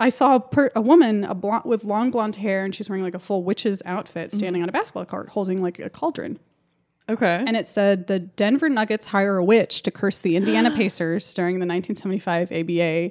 I 0.00 0.08
saw 0.10 0.36
a, 0.36 0.40
per- 0.40 0.70
a 0.76 0.80
woman 0.80 1.24
a 1.24 1.34
blonde, 1.34 1.64
with 1.64 1.84
long 1.84 2.10
blonde 2.10 2.36
hair, 2.36 2.64
and 2.64 2.74
she's 2.74 2.88
wearing 2.88 3.02
like 3.02 3.14
a 3.14 3.18
full 3.18 3.42
witch's 3.42 3.82
outfit, 3.84 4.28
mm-hmm. 4.28 4.38
standing 4.38 4.62
on 4.62 4.68
a 4.68 4.72
basketball 4.72 5.04
court, 5.06 5.28
holding 5.30 5.60
like 5.60 5.78
a 5.78 5.90
cauldron. 5.90 6.38
Okay. 7.08 7.42
And 7.46 7.56
it 7.56 7.66
said 7.66 8.06
the 8.06 8.18
Denver 8.18 8.68
Nuggets 8.68 9.06
hire 9.06 9.38
a 9.38 9.44
witch 9.44 9.82
to 9.82 9.90
curse 9.90 10.20
the 10.20 10.36
Indiana 10.36 10.70
Pacers 10.76 11.32
during 11.34 11.54
the 11.58 11.66
1975 11.66 12.52
ABA. 12.52 13.10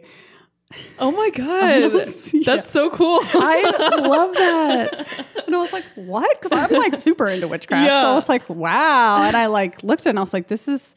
oh 1.00 1.12
my 1.12 1.30
god. 1.36 1.92
That's 1.94 2.34
Yeah. 2.34 2.62
so 2.62 2.90
cool. 2.92 3.20
I 3.24 3.98
love 4.00 4.34
that. 4.36 5.08
And 5.48 5.56
I 5.56 5.60
was 5.60 5.72
like, 5.72 5.86
what? 5.96 6.42
Because 6.42 6.52
I'm 6.52 6.70
like 6.78 6.94
super 6.96 7.26
into 7.30 7.48
witchcraft. 7.48 7.90
So 7.90 8.10
I 8.10 8.14
was 8.14 8.28
like, 8.28 8.50
wow. 8.50 9.24
And 9.24 9.38
I 9.38 9.46
like 9.46 9.82
looked 9.82 10.02
at 10.02 10.08
it 10.08 10.10
and 10.10 10.20
I 10.20 10.22
was 10.22 10.34
like, 10.34 10.50
this 10.50 10.68
is 10.68 10.94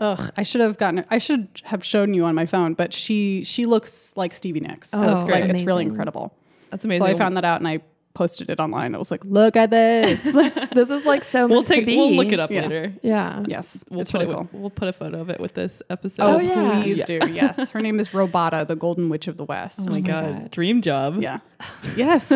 ugh, 0.00 0.30
I 0.36 0.42
should 0.42 0.60
have 0.62 0.78
gotten. 0.78 1.04
I 1.10 1.18
should 1.18 1.48
have 1.64 1.84
shown 1.84 2.14
you 2.14 2.24
on 2.24 2.34
my 2.34 2.46
phone, 2.46 2.74
but 2.74 2.92
she 2.92 3.44
she 3.44 3.66
looks 3.66 4.12
like 4.16 4.34
Stevie 4.34 4.60
Nicks. 4.60 4.90
Oh, 4.92 5.00
that's 5.00 5.22
Like 5.24 5.44
great. 5.44 5.50
it's 5.50 5.62
really 5.62 5.84
incredible. 5.84 6.34
That's 6.70 6.84
amazing. 6.84 7.06
So 7.06 7.12
I 7.12 7.14
found 7.14 7.36
that 7.36 7.44
out 7.44 7.60
and 7.60 7.68
I 7.68 7.80
posted 8.14 8.50
it 8.50 8.58
online. 8.58 8.94
I 8.94 8.98
was 8.98 9.10
like, 9.12 9.24
look 9.24 9.56
at 9.56 9.70
this. 9.70 10.24
This 10.74 10.90
is 10.90 11.04
like 11.06 11.22
so 11.24 11.46
We'll 11.46 11.56
meant 11.58 11.66
to 11.68 11.74
take 11.74 11.86
be. 11.86 11.96
we'll 11.96 12.12
look 12.12 12.32
it 12.32 12.40
up 12.40 12.50
Yeah. 12.50 12.62
later. 12.62 12.92
Yeah. 13.02 13.44
yes. 13.46 13.84
We'll 13.90 14.00
it's 14.00 14.10
put 14.12 14.20
really 14.22 14.32
it, 14.32 14.36
cool. 14.36 14.48
We'll 14.52 14.70
put 14.70 14.88
a 14.88 14.92
photo 14.92 15.20
of 15.20 15.30
it 15.30 15.38
with 15.40 15.54
this 15.54 15.82
episode. 15.90 16.22
Oh, 16.24 16.36
Oh, 16.36 16.38
yeah. 16.38 16.82
please 16.82 17.04
do. 17.04 17.20
Yes. 17.30 17.70
Her 17.74 17.80
name 17.80 17.98
is 18.00 18.08
Robata, 18.10 18.66
the 18.66 18.76
Golden 18.76 19.08
Witch 19.08 19.26
of 19.28 19.36
the 19.36 19.44
West. 19.44 19.80
Oh 19.82 19.90
my, 19.90 19.96
my 19.96 20.00
god. 20.00 20.32
God. 20.42 20.50
Dream 20.50 20.80
job. 20.82 21.20
Yeah. 21.22 21.38
Yes. 21.96 22.28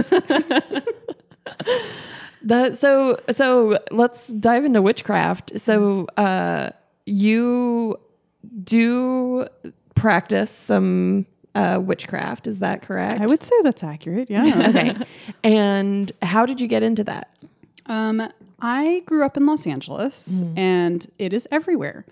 That 2.43 2.77
so 2.77 3.17
so 3.31 3.79
let's 3.91 4.27
dive 4.29 4.65
into 4.65 4.83
witchcraft. 4.83 5.59
So 5.59 6.07
uh 6.19 6.71
you 7.07 7.99
do 8.63 9.47
practice 9.95 10.51
some 10.51 11.27
uh 11.55 11.81
witchcraft, 11.83 12.47
is 12.47 12.59
that 12.59 12.83
correct? 12.83 13.21
I 13.21 13.27
would 13.27 13.43
say 13.43 13.55
that's 13.63 13.85
accurate. 13.85 14.31
Yeah. 14.31 14.69
Okay. 14.69 14.95
and 15.43 16.11
how 16.23 16.47
did 16.47 16.61
you 16.61 16.67
get 16.69 16.83
into 16.83 17.05
that? 17.05 17.31
Um, 17.87 18.27
I 18.61 19.03
grew 19.07 19.25
up 19.25 19.37
in 19.37 19.47
Los 19.47 19.67
Angeles 19.67 20.43
and 20.57 21.07
it 21.19 21.33
is 21.33 21.47
everywhere. 21.51 22.07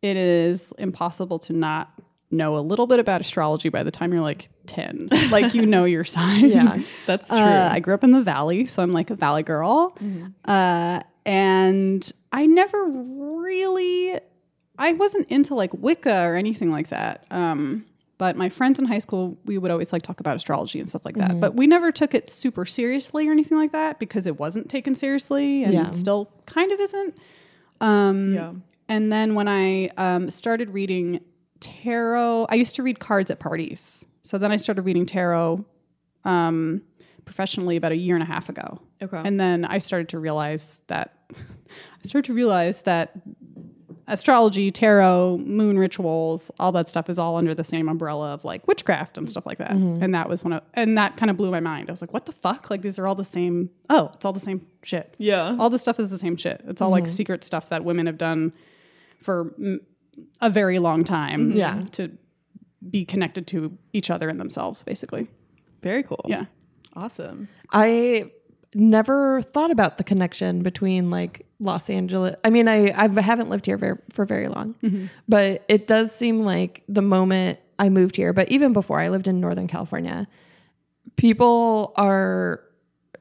It 0.00 0.16
is 0.16 0.72
impossible 0.78 1.38
to 1.40 1.52
not 1.52 1.90
know 2.30 2.56
a 2.56 2.60
little 2.60 2.86
bit 2.86 3.00
about 3.00 3.20
astrology 3.20 3.68
by 3.68 3.82
the 3.82 3.90
time 3.90 4.12
you're 4.12 4.22
like 4.22 4.48
10. 4.66 5.08
like 5.30 5.54
you 5.54 5.66
know 5.66 5.84
your 5.84 6.04
sign. 6.04 6.50
Yeah. 6.50 6.78
That's 7.06 7.28
true. 7.28 7.36
Uh, 7.38 7.70
I 7.72 7.80
grew 7.80 7.94
up 7.94 8.04
in 8.04 8.12
the 8.12 8.22
valley, 8.22 8.64
so 8.66 8.82
I'm 8.82 8.92
like 8.92 9.10
a 9.10 9.14
valley 9.16 9.42
girl. 9.42 9.96
Uh, 10.44 11.00
and 11.28 12.12
I 12.32 12.46
never 12.46 12.86
really, 12.88 14.18
I 14.78 14.92
wasn't 14.94 15.28
into 15.30 15.54
like 15.54 15.72
Wicca 15.74 16.24
or 16.26 16.34
anything 16.36 16.70
like 16.70 16.88
that. 16.88 17.26
Um, 17.30 17.84
but 18.18 18.36
my 18.36 18.48
friends 18.48 18.78
in 18.80 18.84
high 18.84 18.98
school, 18.98 19.38
we 19.44 19.58
would 19.58 19.70
always 19.70 19.92
like 19.92 20.02
talk 20.02 20.18
about 20.20 20.36
astrology 20.36 20.80
and 20.80 20.88
stuff 20.88 21.04
like 21.04 21.14
that. 21.16 21.38
But 21.38 21.54
we 21.54 21.66
never 21.68 21.92
took 21.92 22.14
it 22.14 22.28
super 22.30 22.66
seriously 22.66 23.28
or 23.28 23.32
anything 23.32 23.56
like 23.56 23.70
that 23.72 24.00
because 24.00 24.26
it 24.26 24.40
wasn't 24.40 24.68
taken 24.68 24.94
seriously 24.96 25.62
and 25.62 25.72
Yeah. 25.72 25.90
still 25.92 26.28
kind 26.46 26.72
of 26.72 26.80
isn't. 26.80 27.16
Um, 27.80 28.34
yeah. 28.34 28.52
and 28.88 29.12
then 29.12 29.36
when 29.36 29.46
I 29.46 29.88
um, 29.96 30.30
started 30.30 30.70
reading 30.70 31.20
tarot, 31.60 32.46
I 32.50 32.56
used 32.56 32.74
to 32.76 32.82
read 32.82 32.98
cards 32.98 33.30
at 33.30 33.38
parties. 33.38 34.04
So 34.22 34.36
then 34.36 34.50
I 34.50 34.56
started 34.56 34.82
reading 34.82 35.06
tarot 35.06 35.64
um, 36.24 36.82
professionally 37.24 37.76
about 37.76 37.92
a 37.92 37.96
year 37.96 38.16
and 38.16 38.22
a 38.22 38.26
half 38.26 38.48
ago. 38.48 38.80
Okay. 39.00 39.20
And 39.24 39.38
then 39.38 39.64
I 39.64 39.78
started 39.78 40.08
to 40.10 40.18
realize 40.18 40.80
that 40.88 41.14
I 41.34 42.02
started 42.02 42.26
to 42.26 42.34
realize 42.34 42.82
that 42.84 43.12
astrology, 44.06 44.70
tarot, 44.70 45.38
moon 45.38 45.78
rituals, 45.78 46.50
all 46.58 46.72
that 46.72 46.88
stuff 46.88 47.10
is 47.10 47.18
all 47.18 47.36
under 47.36 47.54
the 47.54 47.64
same 47.64 47.88
umbrella 47.88 48.32
of 48.32 48.44
like 48.44 48.66
witchcraft 48.66 49.18
and 49.18 49.28
stuff 49.28 49.44
like 49.44 49.58
that. 49.58 49.72
And 49.72 50.14
that 50.14 50.28
was 50.28 50.42
one 50.42 50.54
of, 50.54 50.62
and 50.74 50.96
that 50.96 51.18
kind 51.18 51.30
of 51.30 51.36
blew 51.36 51.50
my 51.50 51.60
mind. 51.60 51.90
I 51.90 51.92
was 51.92 52.00
like, 52.00 52.12
what 52.12 52.24
the 52.24 52.32
fuck? 52.32 52.70
Like 52.70 52.80
these 52.80 52.98
are 52.98 53.06
all 53.06 53.14
the 53.14 53.24
same. 53.24 53.68
Oh, 53.90 54.10
it's 54.14 54.24
all 54.24 54.32
the 54.32 54.40
same 54.40 54.66
shit. 54.82 55.14
Yeah. 55.18 55.56
All 55.58 55.68
this 55.68 55.82
stuff 55.82 56.00
is 56.00 56.10
the 56.10 56.18
same 56.18 56.36
shit. 56.36 56.62
It's 56.66 56.80
all 56.80 56.90
like 56.90 57.06
secret 57.06 57.44
stuff 57.44 57.68
that 57.68 57.84
women 57.84 58.06
have 58.06 58.16
done 58.16 58.54
for 59.20 59.52
mm, 59.60 59.78
a 60.40 60.48
very 60.48 60.78
long 60.78 61.04
time. 61.04 61.52
Yeah. 61.52 61.82
To 61.92 62.10
be 62.88 63.04
connected 63.04 63.46
to 63.48 63.76
each 63.92 64.08
other 64.08 64.30
and 64.30 64.40
themselves, 64.40 64.82
basically. 64.82 65.28
Very 65.82 66.02
cool. 66.02 66.24
Yeah. 66.26 66.46
Awesome. 66.94 67.48
I 67.72 68.30
never 68.74 69.42
thought 69.42 69.70
about 69.70 69.98
the 69.98 70.04
connection 70.04 70.62
between 70.62 71.10
like 71.10 71.46
Los 71.60 71.90
Angeles. 71.90 72.36
I 72.44 72.50
mean, 72.50 72.68
I 72.68 72.92
I 72.92 73.20
haven't 73.20 73.50
lived 73.50 73.66
here 73.66 73.76
very, 73.76 73.98
for 74.12 74.24
very 74.24 74.48
long, 74.48 74.74
mm-hmm. 74.82 75.06
but 75.28 75.64
it 75.68 75.86
does 75.86 76.12
seem 76.12 76.40
like 76.40 76.82
the 76.88 77.02
moment 77.02 77.58
I 77.78 77.88
moved 77.88 78.16
here, 78.16 78.32
but 78.32 78.50
even 78.50 78.72
before 78.72 79.00
I 79.00 79.08
lived 79.08 79.28
in 79.28 79.40
Northern 79.40 79.68
California, 79.68 80.28
people 81.16 81.92
are 81.96 82.62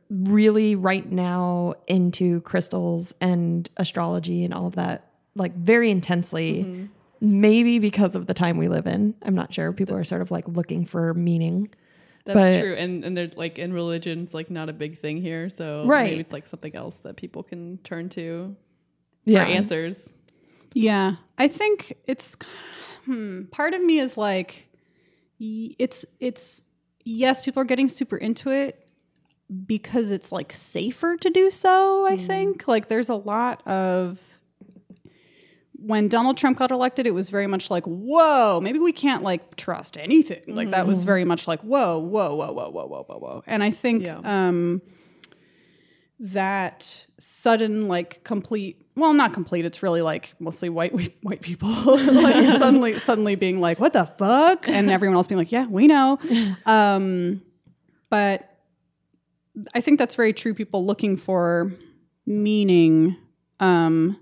really 0.10 0.75
right 0.75 1.12
now 1.12 1.74
into 1.88 2.42
crystals 2.42 3.13
and 3.20 3.70
astrology 3.77 4.46
and 4.46 4.54
all 4.54 4.68
of 4.68 4.75
that 4.75 5.12
like 5.36 5.54
very 5.56 5.92
intensely. 5.92 6.63
Mm-hmm. 6.63 6.86
Maybe 7.20 7.80
because 7.80 8.16
of 8.16 8.27
the 8.27 8.36
time 8.36 8.58
we 8.58 8.68
live 8.68 8.86
in. 8.86 9.16
I'm 9.24 9.34
not 9.34 9.51
sure. 9.51 9.74
People 9.74 9.96
are 9.96 10.04
sort 10.04 10.22
of 10.22 10.30
like 10.30 10.48
looking 10.48 10.86
for 10.86 11.16
meaning. 11.16 11.70
That's 12.27 12.36
But- 12.36 12.60
true. 12.62 12.74
And 12.75 13.03
and 13.03 13.17
they're 13.17 13.31
like 13.36 13.57
in 13.57 13.74
religion, 13.74 14.24
it's 14.24 14.34
like 14.34 14.51
not 14.51 14.69
a 14.69 14.74
big 14.74 15.00
thing 15.00 15.22
here. 15.22 15.50
So 15.50 15.86
Right. 15.86 16.10
maybe 16.12 16.19
it's 16.22 16.34
like 16.34 16.46
something 16.48 16.75
else 16.75 16.98
that 17.00 17.15
people 17.15 17.41
can 17.43 17.79
turn 17.79 18.10
to 18.10 18.55
Yeah. 19.25 19.43
for 19.46 19.50
answers. 19.51 20.12
Yeah, 20.74 21.15
I 21.38 21.48
think 21.48 21.93
it's 22.05 22.36
hmm, 23.05 23.43
part 23.46 23.74
of 23.74 23.81
me 23.81 24.00
is 24.00 24.17
like 24.17 24.67
it's 25.39 26.05
it's 26.19 26.62
yes, 27.05 27.41
people 27.41 27.62
are 27.62 27.65
getting 27.65 27.88
super 27.89 28.17
into 28.17 28.50
it 28.51 28.86
because 29.65 30.12
it's 30.12 30.31
like 30.31 30.51
safer 30.51 31.15
to 31.17 31.29
do 31.29 31.50
so, 31.50 32.05
I 32.05 32.17
think. 32.17 32.67
Like 32.67 32.89
there's 32.89 33.10
a 33.10 33.15
lot 33.15 33.65
of 33.65 34.19
when 35.79 36.07
Donald 36.07 36.38
Trump 36.38 36.57
got 36.57 36.72
elected, 36.72 37.05
it 37.05 37.12
was 37.13 37.29
very 37.29 37.48
much 37.48 37.69
like, 37.69 37.84
whoa, 37.86 38.60
maybe 38.62 38.79
we 38.79 38.91
can't 38.91 39.22
like 39.24 39.55
trust 39.57 39.98
anything. 39.98 40.43
Like 40.48 40.72
that 40.72 40.88
was 40.88 41.03
very 41.03 41.24
much 41.25 41.48
like, 41.48 41.62
whoa, 41.62 42.00
whoa, 42.00 42.34
whoa, 42.36 42.51
whoa, 42.51 42.69
whoa, 42.69 42.86
whoa, 42.88 43.03
whoa, 43.07 43.17
whoa. 43.19 43.43
And 43.46 43.63
I 43.63 43.72
think 43.72 44.03
Yeah. 44.03 44.19
um 44.24 44.81
that 46.19 47.05
sudden 47.19 47.88
like 47.88 48.24
complete 48.24 48.81
well 48.96 49.13
not 49.13 49.34
complete 49.34 49.65
it's 49.65 49.84
really 49.84 50.01
like 50.01 50.34
mostly 50.39 50.67
white 50.67 50.91
white 51.22 51.41
people 51.41 51.69
like 51.86 52.36
suddenly 52.60 52.93
suddenly 52.98 53.36
being 53.36 53.60
like 53.60 53.79
what 53.79 53.93
the 53.93 54.03
fuck 54.03 54.67
and 54.67 54.89
everyone 54.89 55.15
else 55.15 55.27
being 55.27 55.38
like 55.38 55.51
yeah 55.51 55.67
we 55.67 55.86
know 55.86 56.17
um 56.65 57.39
but 58.10 58.50
i 59.75 59.79
think 59.81 60.00
that's 60.00 60.15
very 60.15 60.34
true 60.34 60.55
people 60.55 60.84
looking 60.88 61.15
for 61.15 61.72
meaning 62.25 63.15
um 63.60 64.17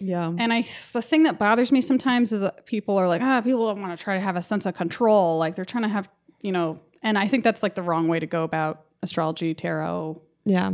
Yeah. 0.00 0.32
and 0.38 0.52
I, 0.52 0.62
the 0.92 1.02
thing 1.02 1.24
that 1.24 1.38
bothers 1.38 1.70
me 1.70 1.80
sometimes 1.82 2.32
is 2.32 2.40
that 2.40 2.64
people 2.66 2.96
are 2.96 3.06
like, 3.06 3.20
ah, 3.22 3.40
people 3.42 3.66
don't 3.68 3.80
want 3.82 3.96
to 3.96 4.02
try 4.02 4.14
to 4.14 4.20
have 4.20 4.34
a 4.36 4.42
sense 4.42 4.64
of 4.66 4.74
control. 4.74 5.38
Like 5.38 5.54
they're 5.54 5.64
trying 5.64 5.82
to 5.84 5.88
have, 5.90 6.08
you 6.42 6.52
know, 6.52 6.80
and 7.02 7.18
I 7.18 7.28
think 7.28 7.44
that's 7.44 7.62
like 7.62 7.74
the 7.74 7.82
wrong 7.82 8.08
way 8.08 8.18
to 8.18 8.26
go 8.26 8.42
about 8.44 8.84
astrology, 9.02 9.54
tarot, 9.54 10.20
Yeah. 10.44 10.70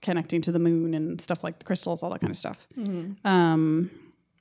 connecting 0.00 0.40
to 0.42 0.52
the 0.52 0.58
moon 0.58 0.94
and 0.94 1.20
stuff 1.20 1.44
like 1.44 1.58
the 1.58 1.64
crystals, 1.64 2.02
all 2.02 2.10
that 2.10 2.20
kind 2.20 2.30
of 2.30 2.36
stuff. 2.36 2.66
Um, 3.24 3.90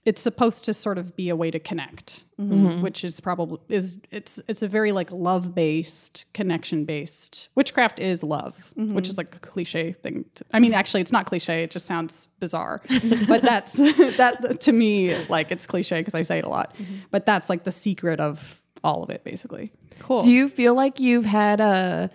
it's 0.03 0.21
supposed 0.21 0.65
to 0.65 0.73
sort 0.73 0.97
of 0.97 1.15
be 1.15 1.29
a 1.29 1.35
way 1.35 1.51
to 1.51 1.59
connect, 1.59 2.23
mm-hmm. 2.39 2.81
which 2.81 3.03
is 3.03 3.19
probably 3.19 3.59
is 3.69 3.99
it's 4.09 4.41
it's 4.47 4.63
a 4.63 4.67
very 4.67 4.91
like 4.91 5.11
love 5.11 5.53
based, 5.53 6.25
connection 6.33 6.85
based. 6.85 7.49
Witchcraft 7.53 7.99
is 7.99 8.23
love, 8.23 8.73
mm-hmm. 8.77 8.95
which 8.95 9.07
is 9.07 9.17
like 9.17 9.35
a 9.35 9.39
cliche 9.39 9.91
thing. 9.91 10.25
To, 10.35 10.45
I 10.53 10.59
mean, 10.59 10.73
actually, 10.73 11.01
it's 11.01 11.11
not 11.11 11.27
cliche. 11.27 11.63
It 11.63 11.69
just 11.69 11.85
sounds 11.85 12.27
bizarre, 12.39 12.81
but 13.27 13.43
that's 13.43 13.73
that 14.17 14.59
to 14.61 14.71
me 14.71 15.15
like 15.25 15.51
it's 15.51 15.67
cliche 15.67 15.99
because 15.99 16.15
I 16.15 16.23
say 16.23 16.39
it 16.39 16.45
a 16.45 16.49
lot. 16.49 16.75
Mm-hmm. 16.77 16.95
But 17.11 17.27
that's 17.27 17.47
like 17.47 17.63
the 17.63 17.71
secret 17.71 18.19
of 18.19 18.59
all 18.83 19.03
of 19.03 19.11
it, 19.11 19.23
basically. 19.23 19.71
cool. 19.99 20.21
Do 20.21 20.31
you 20.31 20.49
feel 20.49 20.73
like 20.73 20.99
you've 20.99 21.25
had 21.25 21.61
a 21.61 22.09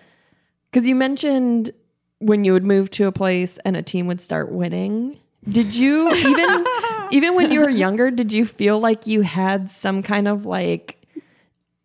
because 0.71 0.85
you 0.85 0.95
mentioned 0.95 1.71
when 2.19 2.43
you 2.43 2.51
would 2.51 2.65
move 2.65 2.89
to 2.91 3.07
a 3.07 3.13
place 3.13 3.57
and 3.63 3.77
a 3.77 3.81
team 3.81 4.07
would 4.07 4.19
start 4.19 4.51
winning? 4.51 5.19
Did 5.49 5.75
you 5.75 6.13
even 6.13 6.65
even 7.11 7.35
when 7.35 7.51
you 7.51 7.61
were 7.61 7.69
younger, 7.69 8.11
did 8.11 8.33
you 8.33 8.45
feel 8.45 8.79
like 8.79 9.07
you 9.07 9.21
had 9.21 9.69
some 9.69 10.03
kind 10.03 10.27
of 10.27 10.45
like 10.45 11.05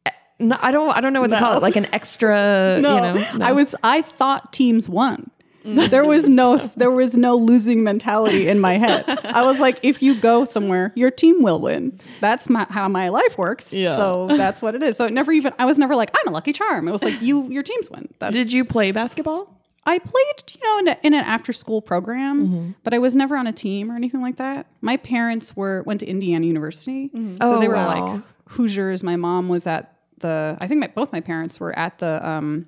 eh, 0.07 0.11
no, 0.39 0.59
I 0.61 0.71
don't 0.71 0.91
I 0.97 1.01
don't 1.01 1.13
know 1.13 1.21
what 1.21 1.31
to 1.31 1.39
call 1.39 1.57
it, 1.57 1.63
like 1.63 1.77
an 1.77 1.87
extra, 1.93 2.79
no, 2.81 2.95
you 2.95 3.01
know? 3.01 3.15
No. 3.37 3.47
I 3.47 3.53
was 3.53 3.75
I 3.83 4.03
thought 4.03 4.53
teams 4.53 4.89
won. 4.89 5.31
There 5.65 6.05
was 6.05 6.29
no 6.29 6.57
there 6.77 6.91
was 6.91 7.17
no 7.17 7.37
losing 7.37 7.83
mentality 7.85 8.49
in 8.49 8.59
my 8.59 8.79
head. 8.79 9.05
I 9.09 9.43
was 9.43 9.61
like, 9.61 9.79
if 9.83 10.03
you 10.03 10.15
go 10.15 10.45
somewhere, 10.45 10.93
your 10.97 11.11
team 11.11 11.43
will 11.43 11.61
win. 11.61 12.01
That's 12.21 12.51
my, 12.51 12.67
how 12.69 12.89
my 12.89 13.09
life 13.11 13.39
works. 13.39 13.73
Yeah. 13.73 13.97
So 13.97 14.29
that's 14.29 14.61
what 14.61 14.75
it 14.75 14.83
is. 14.83 14.97
So 14.97 15.07
it 15.07 15.13
never 15.13 15.33
even 15.33 15.53
I 15.59 15.67
was 15.67 15.79
never 15.79 15.95
like 15.95 16.11
I'm 16.19 16.29
a 16.29 16.33
lucky 16.33 16.53
charm. 16.53 16.89
It 16.89 16.93
was 16.93 17.03
like 17.03 17.21
you 17.23 17.49
your 17.51 17.63
teams 17.63 17.91
win. 17.91 18.09
That's, 18.19 18.33
Did 18.33 18.53
you 18.53 18.65
play 18.65 18.93
basketball? 18.93 19.52
I 19.85 19.99
played 19.99 20.55
you 20.55 20.61
know 20.63 20.79
in, 20.79 20.89
a, 20.89 20.99
in 21.03 21.15
an 21.15 21.25
after 21.25 21.53
school 21.53 21.83
program, 21.83 22.75
but 22.85 22.95
I 22.95 22.99
was 22.99 23.17
never 23.17 23.37
on 23.37 23.47
a 23.47 23.53
team 23.53 23.91
or 23.91 23.97
anything 23.97 24.21
like 24.21 24.37
that. 24.37 24.67
My 24.81 24.97
parents 24.97 25.57
were 25.57 25.83
went 25.85 26.01
to 26.01 26.07
Indiana 26.07 26.47
University, 26.47 27.11
so 27.13 27.37
Oh, 27.41 27.61
they 27.61 27.69
were 27.69 27.75
wow. 27.75 28.07
like 28.15 28.23
Hoosiers. 28.51 29.03
My 29.03 29.17
mom 29.17 29.49
was 29.49 29.67
at 29.67 29.97
the 30.19 30.57
I 30.61 30.69
think 30.69 30.81
my, 30.81 30.87
both 30.87 31.13
my 31.13 31.21
parents 31.21 31.59
were 31.59 31.77
at 31.77 31.99
the 31.99 32.27
um, 32.27 32.67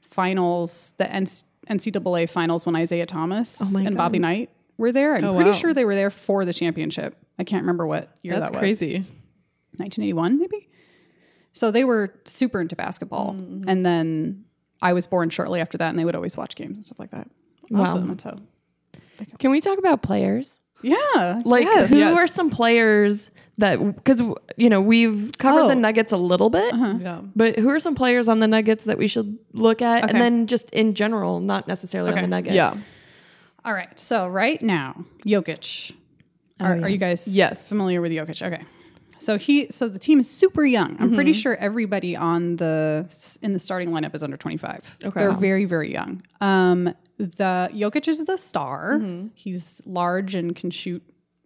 finals, 0.00 0.94
the 0.96 1.04
NCAA 1.68 2.28
finals 2.28 2.64
when 2.64 2.74
Isiah 2.76 3.06
Thomas 3.06 3.60
Oh 3.60 3.76
and 3.76 3.88
God. 3.88 3.96
Bobby 3.96 4.18
Knight 4.18 4.50
were 4.78 4.92
there. 4.92 5.14
I'm 5.16 5.24
Oh, 5.24 5.34
pretty 5.34 5.50
wow. 5.50 5.56
sure 5.56 5.74
they 5.74 5.84
were 5.84 5.94
there 5.94 6.10
for 6.10 6.44
the 6.44 6.54
championship. 6.54 7.16
I 7.38 7.44
can't 7.44 7.62
remember 7.64 7.86
what 7.86 8.16
year 8.22 8.34
That's 8.34 8.46
that 8.46 8.52
was. 8.54 8.60
crazy. 8.60 8.94
1981 9.78 10.38
maybe. 10.38 10.68
So 11.52 11.70
they 11.70 11.84
were 11.84 12.14
super 12.24 12.60
into 12.62 12.76
basketball, 12.76 13.32
Mm-hmm. 13.34 13.68
and 13.68 13.84
then 13.84 14.44
I 14.82 14.92
was 14.92 15.06
born 15.06 15.30
shortly 15.30 15.60
after 15.60 15.78
that, 15.78 15.88
and 15.90 15.98
they 15.98 16.04
would 16.04 16.14
always 16.16 16.36
watch 16.36 16.54
games 16.56 16.78
and 16.78 16.84
stuff 16.84 16.98
like 16.98 17.10
that. 17.12 17.28
Wow. 17.70 17.98
That's 17.98 18.22
how. 18.24 18.38
Can 19.38 19.50
we 19.50 19.60
talk 19.60 19.78
about 19.78 20.02
players? 20.02 20.60
Yeah, 20.82 21.40
Like 21.44 21.64
yes. 21.64 21.88
who 21.88 21.96
Yes. 21.96 22.16
are 22.16 22.26
some 22.26 22.50
players 22.50 23.30
that 23.58 23.78
because 23.96 24.20
you 24.58 24.68
know 24.68 24.80
we've 24.82 25.32
covered 25.38 25.62
Oh. 25.62 25.68
the 25.68 25.74
Nuggets 25.74 26.12
a 26.12 26.18
little 26.18 26.50
bit, 26.50 26.72
uh-huh. 26.74 26.98
Yeah. 27.00 27.20
but 27.34 27.58
who 27.58 27.70
are 27.70 27.78
some 27.80 27.94
players 27.94 28.28
on 28.28 28.40
the 28.40 28.46
Nuggets 28.46 28.84
that 28.84 28.98
we 28.98 29.06
should 29.06 29.38
look 29.54 29.80
at, 29.80 30.04
Okay. 30.04 30.12
and 30.12 30.20
then 30.20 30.46
just 30.46 30.68
in 30.70 30.94
general, 30.94 31.40
not 31.40 31.66
necessarily 31.66 32.12
on 32.12 32.20
the 32.20 32.28
Nuggets. 32.28 32.54
Yeah. 32.54 32.74
All 33.64 33.72
right. 33.72 33.98
So 33.98 34.28
right 34.28 34.60
now, 34.62 35.04
Jokic. 35.24 35.92
Are, 36.60 36.72
Oh, 36.72 36.76
yeah. 36.76 36.84
are 36.84 36.88
you 36.88 36.98
guys 36.98 37.26
Yes. 37.26 37.66
familiar 37.68 38.00
with 38.02 38.12
Jokic? 38.12 38.46
Okay. 38.46 38.62
So 39.18 39.38
he 39.38 39.66
so 39.70 39.88
the 39.88 39.98
team 39.98 40.20
is 40.20 40.28
super 40.30 40.64
young. 40.64 40.96
I'm 40.98 41.06
Mm-hmm. 41.08 41.14
pretty 41.14 41.32
sure 41.32 41.56
everybody 41.56 42.14
on 42.16 42.56
the 42.56 43.06
in 43.42 43.52
the 43.52 43.58
starting 43.58 43.90
lineup 43.90 44.14
is 44.14 44.22
under 44.22 44.36
25. 44.36 44.98
Okay. 45.04 45.20
They're 45.20 45.32
very 45.32 45.64
very 45.64 45.92
young. 45.92 46.22
Um 46.40 46.94
the 47.18 47.70
Jokic 47.72 48.08
is 48.08 48.24
the 48.24 48.36
star. 48.36 48.94
Mm-hmm. 48.98 49.28
He's 49.34 49.80
large 49.86 50.34
and 50.34 50.54
can 50.54 50.70
shoot 50.70 51.02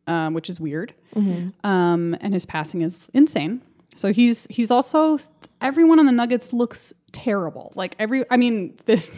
um, 0.06 0.34
which 0.34 0.50
is 0.50 0.58
weird. 0.58 0.94
Mm-hmm. 1.14 1.66
Um 1.66 2.16
and 2.20 2.34
his 2.34 2.44
passing 2.46 2.82
is 2.82 3.08
insane. 3.14 3.62
So 3.96 4.12
he's 4.12 4.46
he's 4.50 4.70
also 4.70 5.18
everyone 5.60 5.98
on 5.98 6.06
the 6.06 6.12
Nuggets 6.12 6.52
looks 6.52 6.92
terrible. 7.12 7.72
Like 7.76 7.94
every 7.98 8.24
I 8.30 8.36
mean 8.36 8.76
this 8.86 9.08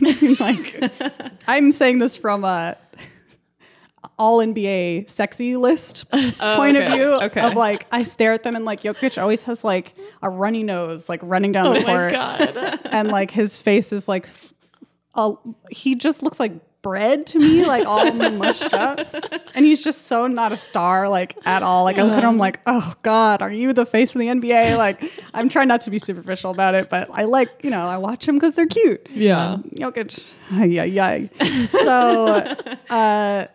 like 0.41 0.93
I'm 1.49 1.73
saying 1.73 1.99
this 2.01 2.17
from 2.17 2.45
a 2.45 2.77
all 4.19 4.39
NBA 4.39 5.09
sexy 5.09 5.57
list 5.57 6.09
point 6.11 6.35
Oh, 6.41 6.63
okay. 6.65 6.87
of 6.87 6.93
view 6.93 7.13
Okay. 7.23 7.41
of 7.41 7.55
like 7.55 7.87
I 7.93 8.03
stare 8.03 8.33
at 8.33 8.43
them 8.43 8.57
and 8.57 8.65
like 8.65 8.83
Jokic 8.83 9.21
always 9.21 9.43
has 9.45 9.63
like 9.65 9.95
a 10.23 10.29
runny 10.31 10.63
nose 10.63 11.09
like 11.09 11.21
running 11.23 11.53
down 11.53 11.67
the 11.73 11.81
Oh 11.81 11.83
my 11.83 11.85
court 11.85 12.13
god. 12.13 12.81
and 12.93 13.09
like 13.09 13.31
his 13.31 13.59
face 13.59 13.93
is 13.93 14.09
like 14.09 14.27
f- 14.27 14.53
all, 15.15 15.43
he 15.71 15.95
just 15.95 16.23
looks 16.23 16.41
like 16.41 16.53
bread 16.83 17.25
to 17.27 17.39
me 17.39 17.65
like 17.65 17.87
all 17.87 18.11
mushed 18.33 18.75
up 18.75 18.99
and 19.55 19.65
he's 19.65 19.85
just 19.85 20.09
so 20.09 20.27
not 20.27 20.51
a 20.51 20.57
star 20.57 21.09
like 21.09 21.37
at 21.45 21.63
all 21.63 21.85
like 21.85 21.97
I 21.97 22.03
look 22.03 22.15
at 22.15 22.25
him 22.25 22.39
like 22.39 22.59
oh 22.67 22.93
god 23.03 23.41
are 23.41 23.53
you 23.53 23.73
the 23.73 23.87
face 23.87 24.13
of 24.17 24.19
the 24.19 24.27
NBA 24.27 24.77
like 24.77 25.01
I'm 25.33 25.49
trying 25.49 25.69
not 25.69 25.83
to 25.83 25.91
be 25.91 26.01
superficial 26.01 26.51
about 26.51 26.75
it 26.75 26.89
but 26.89 27.09
I 27.13 27.23
like 27.23 27.51
you 27.63 27.71
know 27.71 27.87
I 27.87 27.99
watch 27.99 28.27
them 28.27 28.35
because 28.35 28.57
they're 28.57 28.67
cute 28.67 29.07
Yeah. 29.13 29.59
Jokic. 29.77 30.33
Yeah, 30.51 30.83
yeah. 30.83 31.69
So, 31.71 32.57
uh, 32.91 33.47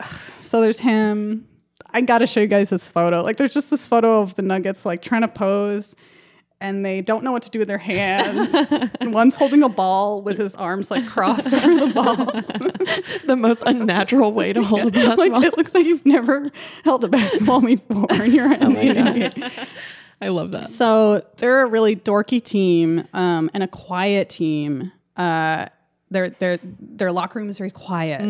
so 0.48 0.62
there's 0.62 0.80
him. 0.80 1.48
I 1.92 2.02
got 2.02 2.20
to 2.20 2.28
show 2.28 2.40
you 2.40 2.48
guys 2.48 2.70
this 2.70 2.88
photo. 2.88 3.22
Like, 3.22 3.38
there's 3.38 3.54
just 3.54 3.70
this 3.70 3.86
photo 3.86 4.22
of 4.22 4.36
the 4.36 4.42
Nuggets 4.42 4.86
like 4.86 5.02
trying 5.02 5.22
to 5.22 5.28
pose, 5.28 5.96
and 6.60 6.86
they 6.86 7.02
don't 7.02 7.24
know 7.24 7.32
what 7.32 7.44
to 7.44 7.50
do 7.50 7.60
with 7.60 7.68
their 7.68 7.78
hands. 7.78 8.54
and 9.00 9.14
one's 9.14 9.36
holding 9.36 9.64
a 9.64 9.70
ball 9.70 10.22
with 10.22 10.38
his 10.38 10.56
arms 10.56 10.90
like 10.90 11.08
crossed 11.08 11.54
over 11.54 11.86
the 11.86 11.94
ball. 11.94 12.16
the 13.26 13.36
most 13.36 13.64
unnatural 13.66 14.34
way 14.34 14.54
to 14.54 14.64
hold 14.64 14.88
a 14.88 14.92
basketball. 14.92 15.42
like 15.42 15.44
it 15.44 15.58
looks 15.58 15.76
like 15.76 15.86
you've 15.86 16.06
never 16.06 16.52
held 16.84 17.04
a 17.04 17.08
basketball 17.08 17.62
before 17.62 18.24
in 18.24 18.34
your 18.34 18.56
Oh 18.60 18.70
my. 18.70 19.32
I 20.20 20.30
love 20.30 20.52
that. 20.54 20.70
So 20.70 21.24
they're 21.38 21.62
a 21.62 21.68
really 21.68 21.96
dorky 21.96 22.44
team 22.44 23.08
um, 23.14 23.52
and 23.54 23.62
a 23.62 23.68
quiet 23.68 24.30
team. 24.30 24.92
Uh, 25.16 25.68
their 26.10 26.30
their 26.32 26.60
their 26.64 27.12
locker 27.12 27.40
room 27.40 27.50
is 27.50 27.58
very 27.58 27.72
quiet. 27.72 28.22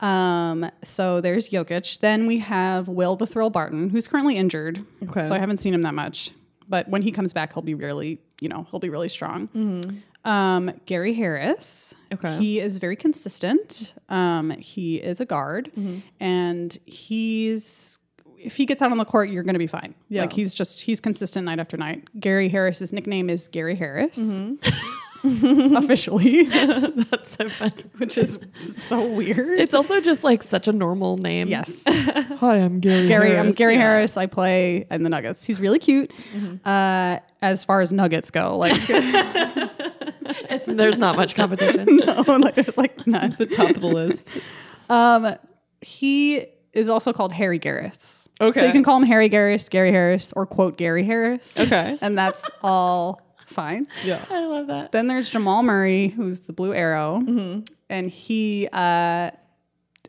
Um, 0.00 0.70
so 0.82 1.20
there's 1.20 1.50
Jokic. 1.50 1.98
Then 2.00 2.26
we 2.26 2.38
have 2.38 2.88
Will 2.88 3.16
the 3.16 3.26
Thrill 3.26 3.50
Barton, 3.50 3.90
who's 3.90 4.08
currently 4.08 4.36
injured. 4.36 4.84
Okay. 5.08 5.22
So 5.22 5.34
I 5.34 5.38
haven't 5.38 5.58
seen 5.58 5.74
him 5.74 5.82
that 5.82 5.94
much, 5.94 6.30
but 6.68 6.88
when 6.88 7.02
he 7.02 7.12
comes 7.12 7.32
back, 7.32 7.52
he'll 7.52 7.62
be 7.62 7.74
really 7.74 8.18
you 8.40 8.48
know 8.48 8.66
he'll 8.70 8.80
be 8.80 8.88
really 8.90 9.08
strong. 9.08 9.48
Um, 10.24 10.72
Gary 10.86 11.14
Harris. 11.14 11.94
Okay. 12.12 12.38
He 12.38 12.60
is 12.60 12.76
very 12.76 12.94
consistent. 12.96 13.92
Um, 14.08 14.50
he 14.50 14.96
is 14.96 15.20
a 15.20 15.24
guard, 15.24 15.70
and 16.20 16.78
he's 16.86 17.98
if 18.38 18.56
he 18.56 18.66
gets 18.66 18.82
out 18.82 18.90
on 18.90 18.98
the 18.98 19.04
court, 19.04 19.30
you're 19.30 19.44
going 19.44 19.54
to 19.54 19.58
be 19.60 19.66
fine. 19.68 19.94
Yeah. 20.08 20.22
Like 20.22 20.32
he's 20.32 20.52
just 20.54 20.80
he's 20.80 21.00
consistent 21.00 21.44
night 21.46 21.58
after 21.60 21.76
night. 21.76 22.08
Gary 22.18 22.48
Harris's 22.48 22.92
nickname 22.92 23.30
is 23.30 23.48
Gary 23.48 23.76
Harris, 23.76 24.40
officially, 25.76 26.42
That's 26.44 27.36
so 27.36 27.48
funny. 27.48 27.84
which 27.98 28.18
is 28.18 28.38
so 28.60 29.06
weird. 29.06 29.60
It's 29.60 29.74
also 29.74 30.00
just 30.00 30.24
like 30.24 30.42
such 30.42 30.66
a 30.68 30.72
normal 30.72 31.16
name. 31.18 31.48
yes, 31.48 31.82
Hi, 31.88 32.56
I'm 32.56 32.80
Gary. 32.80 33.06
Gary. 33.08 33.38
I'm 33.38 33.52
Gary 33.52 33.74
Yeah. 33.74 33.80
Harris. 33.80 34.16
I 34.16 34.26
play 34.26 34.86
in 34.90 35.02
the 35.02 35.08
Nuggets. 35.10 35.44
He's 35.44 35.60
really 35.60 35.78
cute. 35.78 36.12
Uh, 36.64 37.18
as 37.40 37.64
far 37.64 37.80
as 37.80 37.92
Nuggets 37.92 38.30
go, 38.30 38.56
like 38.58 38.76
It's, 40.50 40.66
there's 40.66 40.96
not 40.98 41.16
much 41.16 41.34
competition. 41.34 41.96
no, 41.96 42.22
like 42.26 42.54
there's 42.54 42.76
like 42.76 43.06
none. 43.06 43.34
The 43.38 43.46
top 43.46 43.70
of 43.70 43.80
the 43.80 43.86
list. 43.86 44.32
Um, 44.88 45.34
he 45.80 46.46
is 46.72 46.88
also 46.88 47.12
called 47.12 47.32
Harry 47.32 47.58
Garris. 47.58 48.28
Okay. 48.40 48.60
So 48.60 48.66
you 48.66 48.72
can 48.72 48.82
call 48.82 48.96
him 48.96 49.02
Harry 49.04 49.28
Garris, 49.28 49.68
Gary 49.70 49.90
Harris, 49.90 50.32
or 50.34 50.46
quote 50.46 50.76
Gary 50.78 51.04
Harris. 51.04 51.58
Okay. 51.58 51.98
And 52.00 52.16
that's 52.16 52.48
all 52.62 53.20
fine. 53.52 53.86
Yeah. 54.04 54.24
I 54.30 54.44
love 54.46 54.66
that. 54.68 54.92
Then 54.92 55.06
there's 55.06 55.30
Jamal 55.30 55.62
Murray, 55.62 56.08
who's 56.08 56.46
the 56.46 56.52
blue 56.52 56.74
arrow. 56.74 57.22
And 57.88 58.10
he 58.10 58.68
uh, 58.72 59.30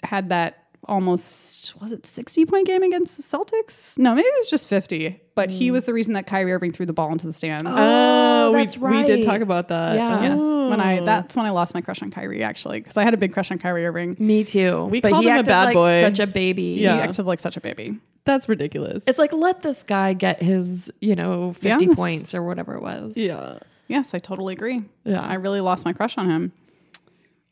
had 0.03 0.29
that 0.29 0.62
almost, 0.87 1.73
was 1.81 1.91
it 1.91 2.05
60 2.05 2.45
point 2.45 2.67
game 2.67 2.83
against 2.83 3.17
the 3.17 3.23
Celtics? 3.23 3.97
No, 3.97 4.13
maybe 4.15 4.27
it 4.27 4.33
was 4.37 4.49
just 4.49 4.67
50. 4.67 5.19
But 5.35 5.49
he 5.49 5.71
was 5.71 5.85
the 5.85 5.93
reason 5.93 6.13
that 6.13 6.27
Kyrie 6.27 6.51
Irving 6.53 6.71
threw 6.71 6.85
the 6.85 6.93
ball 6.93 7.11
into 7.11 7.25
the 7.25 7.33
stands. 7.33 7.63
Oh, 7.65 8.51
that's 8.53 8.77
we, 8.77 8.91
we 8.97 9.03
did 9.03 9.23
talk 9.25 9.41
about 9.41 9.69
that. 9.69 9.95
Yeah. 9.95 10.21
Yes, 10.21 10.39
when 10.39 10.79
I 10.79 10.99
Oh. 10.99 11.05
that's 11.05 11.35
when 11.35 11.45
I 11.45 11.49
lost 11.49 11.73
my 11.73 11.81
crush 11.81 12.01
on 12.03 12.11
Kyrie 12.11 12.43
actually 12.43 12.75
because 12.75 12.97
I 12.97 13.03
had 13.03 13.13
a 13.13 13.17
big 13.17 13.33
crush 13.33 13.49
on 13.51 13.57
Kyrie 13.57 13.85
Irving. 13.85 14.15
Me 14.19 14.43
too. 14.43 14.85
We 14.85 15.01
but 15.01 15.11
called 15.11 15.23
he 15.23 15.29
him 15.31 15.37
a 15.39 15.43
bad 15.43 15.65
like 15.65 15.75
boy. 15.75 16.01
Such 16.01 16.19
a 16.19 16.27
baby. 16.27 16.77
Yeah. 16.79 16.95
He 16.97 17.01
acted 17.01 17.25
like 17.25 17.39
such 17.39 17.57
a 17.57 17.61
baby. 17.61 17.97
That's 18.25 18.47
ridiculous. 18.47 19.03
It's 19.07 19.17
like 19.19 19.33
let 19.33 19.63
this 19.63 19.81
guy 19.83 20.13
get 20.13 20.41
his, 20.41 20.91
you 21.01 21.15
know, 21.15 21.53
50 21.53 21.85
Yes. 21.87 21.95
points 21.95 22.33
or 22.35 22.43
whatever 22.43 22.75
it 22.75 22.81
was. 22.81 23.17
yeah. 23.17 23.59
Yes, 23.87 24.13
I 24.13 24.19
totally 24.19 24.53
agree. 24.53 24.83
Yeah. 25.03 25.19
I 25.21 25.33
really 25.35 25.59
lost 25.61 25.83
my 25.83 25.91
crush 25.93 26.17
on 26.17 26.29
him. 26.29 26.51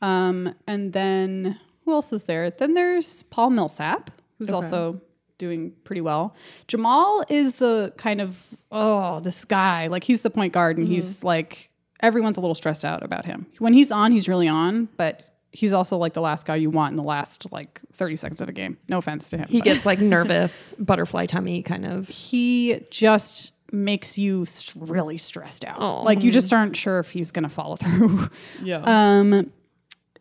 Um, 0.01 0.55
and 0.67 0.93
then 0.93 1.59
who 1.91 1.95
else 1.95 2.13
is 2.13 2.25
there? 2.25 2.49
Then 2.49 2.73
there's 2.73 3.23
Paul 3.23 3.49
Millsap, 3.49 4.11
who's 4.39 4.47
Okay. 4.47 4.55
also 4.55 5.01
doing 5.37 5.73
pretty 5.83 5.99
well. 5.99 6.33
Jamal 6.67 7.25
is 7.27 7.55
the 7.55 7.93
kind 7.97 8.21
of 8.21 8.45
oh, 8.71 9.19
this 9.19 9.43
guy. 9.43 9.87
Like 9.87 10.05
he's 10.05 10.21
the 10.21 10.29
point 10.29 10.53
guard 10.53 10.77
and 10.77 10.87
he's 10.87 11.21
like 11.23 11.69
everyone's 11.99 12.37
a 12.37 12.39
little 12.41 12.55
stressed 12.55 12.85
out 12.85 13.03
about 13.03 13.25
him. 13.25 13.45
When 13.59 13.73
he's 13.73 13.91
on, 13.91 14.13
he's 14.13 14.29
really 14.29 14.47
on, 14.47 14.87
but 14.95 15.23
he's 15.51 15.73
also 15.73 15.97
like 15.97 16.13
the 16.13 16.21
last 16.21 16.45
guy 16.45 16.55
you 16.55 16.69
want 16.69 16.91
in 16.93 16.95
the 16.95 17.03
last 17.03 17.51
like 17.51 17.81
30 17.91 18.15
seconds 18.15 18.41
of 18.41 18.47
a 18.47 18.53
game. 18.53 18.77
No 18.87 18.99
offense 18.99 19.29
to 19.31 19.37
him. 19.37 19.47
He 19.49 19.59
but- 19.59 19.65
gets 19.65 19.85
like 19.85 19.99
nervous, 20.15 20.73
butterfly 20.79 21.25
tummy 21.25 21.61
kind 21.61 21.85
of. 21.85 22.07
he 22.07 22.85
just 22.89 23.51
makes 23.73 24.17
you 24.17 24.45
really 24.77 25.17
stressed 25.17 25.65
out. 25.65 25.77
Oh. 25.79 26.03
Like 26.03 26.23
you 26.23 26.31
just 26.31 26.53
aren't 26.53 26.77
sure 26.77 26.99
if 26.99 27.09
he's 27.09 27.31
going 27.31 27.43
to 27.43 27.49
follow 27.49 27.75
through. 27.75 28.29
Yeah. 28.63 28.77
um, 28.85 29.51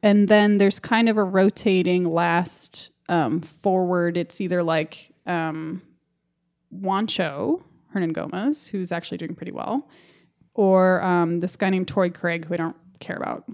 and 0.02 0.28
then 0.28 0.58
there's 0.58 0.78
kind 0.78 1.08
of 1.08 1.16
a 1.16 1.24
rotating 1.24 2.04
last 2.04 2.90
um, 3.08 3.40
forward. 3.40 4.16
It's 4.16 4.40
either 4.40 4.62
like 4.62 5.12
um, 5.26 5.82
Wancho 6.74 7.62
Hernan 7.92 8.12
Gomez, 8.12 8.68
who's 8.68 8.92
actually 8.92 9.18
doing 9.18 9.34
pretty 9.34 9.52
well, 9.52 9.88
or 10.54 11.02
um, 11.02 11.40
this 11.40 11.56
guy 11.56 11.70
named 11.70 11.88
Torrey 11.88 12.10
Craig, 12.10 12.44
who 12.44 12.54
I 12.54 12.56
don't 12.56 12.76
care 13.00 13.16
about. 13.16 13.44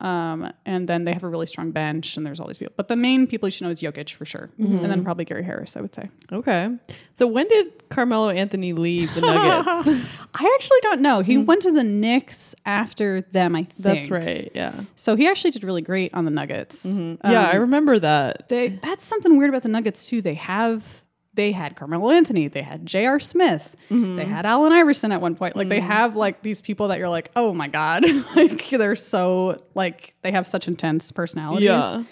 Um, 0.00 0.50
and 0.64 0.88
then 0.88 1.04
they 1.04 1.12
have 1.12 1.24
a 1.24 1.28
really 1.28 1.46
strong 1.46 1.72
bench, 1.72 2.16
and 2.16 2.24
there's 2.24 2.40
all 2.40 2.46
these 2.46 2.58
people. 2.58 2.72
But 2.76 2.88
the 2.88 2.96
main 2.96 3.26
people 3.26 3.48
you 3.48 3.50
should 3.52 3.64
know 3.64 3.70
is 3.70 3.82
Jokic 3.82 4.14
for 4.14 4.24
sure, 4.24 4.50
and 4.58 4.68
mm-hmm. 4.68 4.86
then 4.86 5.04
probably 5.04 5.26
Gary 5.26 5.44
Harris, 5.44 5.76
I 5.76 5.80
would 5.80 5.94
say. 5.94 6.08
okay. 6.32 6.70
So 7.14 7.26
when 7.26 7.46
did 7.48 7.88
Carmelo 7.90 8.30
Anthony 8.30 8.72
leave 8.72 9.14
the 9.14 9.20
Nuggets? 9.20 9.88
I 10.34 10.56
actually 10.58 10.78
don't 10.82 11.02
know. 11.02 11.20
He 11.20 11.36
mm-hmm. 11.36 11.44
went 11.44 11.62
to 11.62 11.72
the 11.72 11.84
Knicks 11.84 12.54
after 12.64 13.20
them, 13.32 13.54
I 13.54 13.64
think. 13.64 13.78
That's 13.78 14.10
right. 14.10 14.50
Yeah. 14.54 14.82
So 14.96 15.16
he 15.16 15.28
actually 15.28 15.50
did 15.50 15.64
really 15.64 15.82
great 15.82 16.14
on 16.14 16.24
the 16.24 16.30
Nuggets. 16.30 16.86
Mm-hmm. 16.86 17.30
yeah, 17.30 17.48
I 17.48 17.56
um, 17.56 17.60
remember 17.60 17.98
that. 17.98 18.48
They 18.48 18.68
that's 18.68 19.04
something 19.04 19.36
weird 19.36 19.50
about 19.50 19.62
the 19.62 19.68
Nuggets 19.68 20.06
too. 20.06 20.22
They 20.22 20.34
have 20.34 21.02
they 21.34 21.52
had 21.52 21.76
Carmelo 21.76 22.10
Anthony, 22.10 22.48
they 22.48 22.62
had 22.62 22.84
J.R. 22.86 23.20
Smith, 23.20 23.76
mm-hmm. 23.90 24.16
they 24.16 24.24
had 24.24 24.46
Allen 24.46 24.72
Iverson 24.72 25.12
at 25.12 25.20
one 25.20 25.36
point. 25.36 25.56
Like 25.56 25.68
they 25.68 25.78
mm-hmm. 25.78 25.86
have 25.86 26.16
like 26.16 26.42
these 26.42 26.60
people 26.60 26.88
that 26.88 26.98
you're 26.98 27.08
like, 27.08 27.30
oh 27.36 27.54
my 27.54 27.68
god, 27.68 28.04
like 28.36 28.68
they're 28.70 28.96
so 28.96 29.62
like 29.74 30.14
they 30.22 30.32
have 30.32 30.46
such 30.46 30.68
intense 30.68 31.12
personalities. 31.12 31.66
Yeah. 31.66 32.02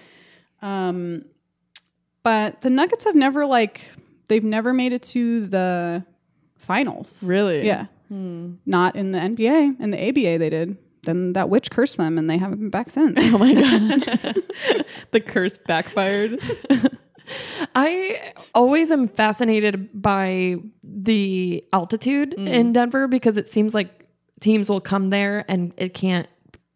Um, 0.62 1.24
but 2.22 2.61
the 2.61 2.70
Nuggets 2.70 3.04
have 3.04 3.14
never 3.14 3.46
like 3.46 3.90
they've 4.28 4.44
never 4.44 4.72
made 4.72 4.92
it 4.92 5.02
to 5.04 5.46
the 5.46 6.04
finals. 6.57 7.22
Really? 7.22 7.66
Yeah. 7.66 7.87
Hmm. 8.09 8.54
Not 8.66 8.96
in 8.96 9.12
the 9.12 9.18
NBA. 9.18 9.81
In 9.81 9.90
the 9.90 10.09
ABA 10.09 10.38
they 10.38 10.50
did. 10.50 10.76
Then 11.02 11.33
that 11.33 11.48
witch 11.48 11.70
cursed 11.70 11.96
them 11.96 12.18
and 12.18 12.28
they 12.28 12.37
haven't 12.37 12.59
been 12.59 12.70
back 12.70 12.90
since. 12.90 13.18
Oh 13.33 13.38
my 13.38 13.54
God. 13.54 14.37
The 15.11 15.20
curse 15.20 15.57
backfired. 15.57 16.38
I 17.74 18.32
always 18.54 18.90
am 18.90 19.08
fascinated 19.08 19.90
by 20.00 20.56
the 20.82 21.64
altitude 21.72 22.34
mm. 22.36 22.48
in 22.48 22.72
Denver 22.72 23.08
because 23.08 23.36
it 23.36 23.50
seems 23.50 23.74
like 23.74 24.06
teams 24.40 24.68
will 24.68 24.80
come 24.80 25.10
there 25.10 25.44
and 25.48 25.72
it 25.76 25.94
can't, 25.94 26.28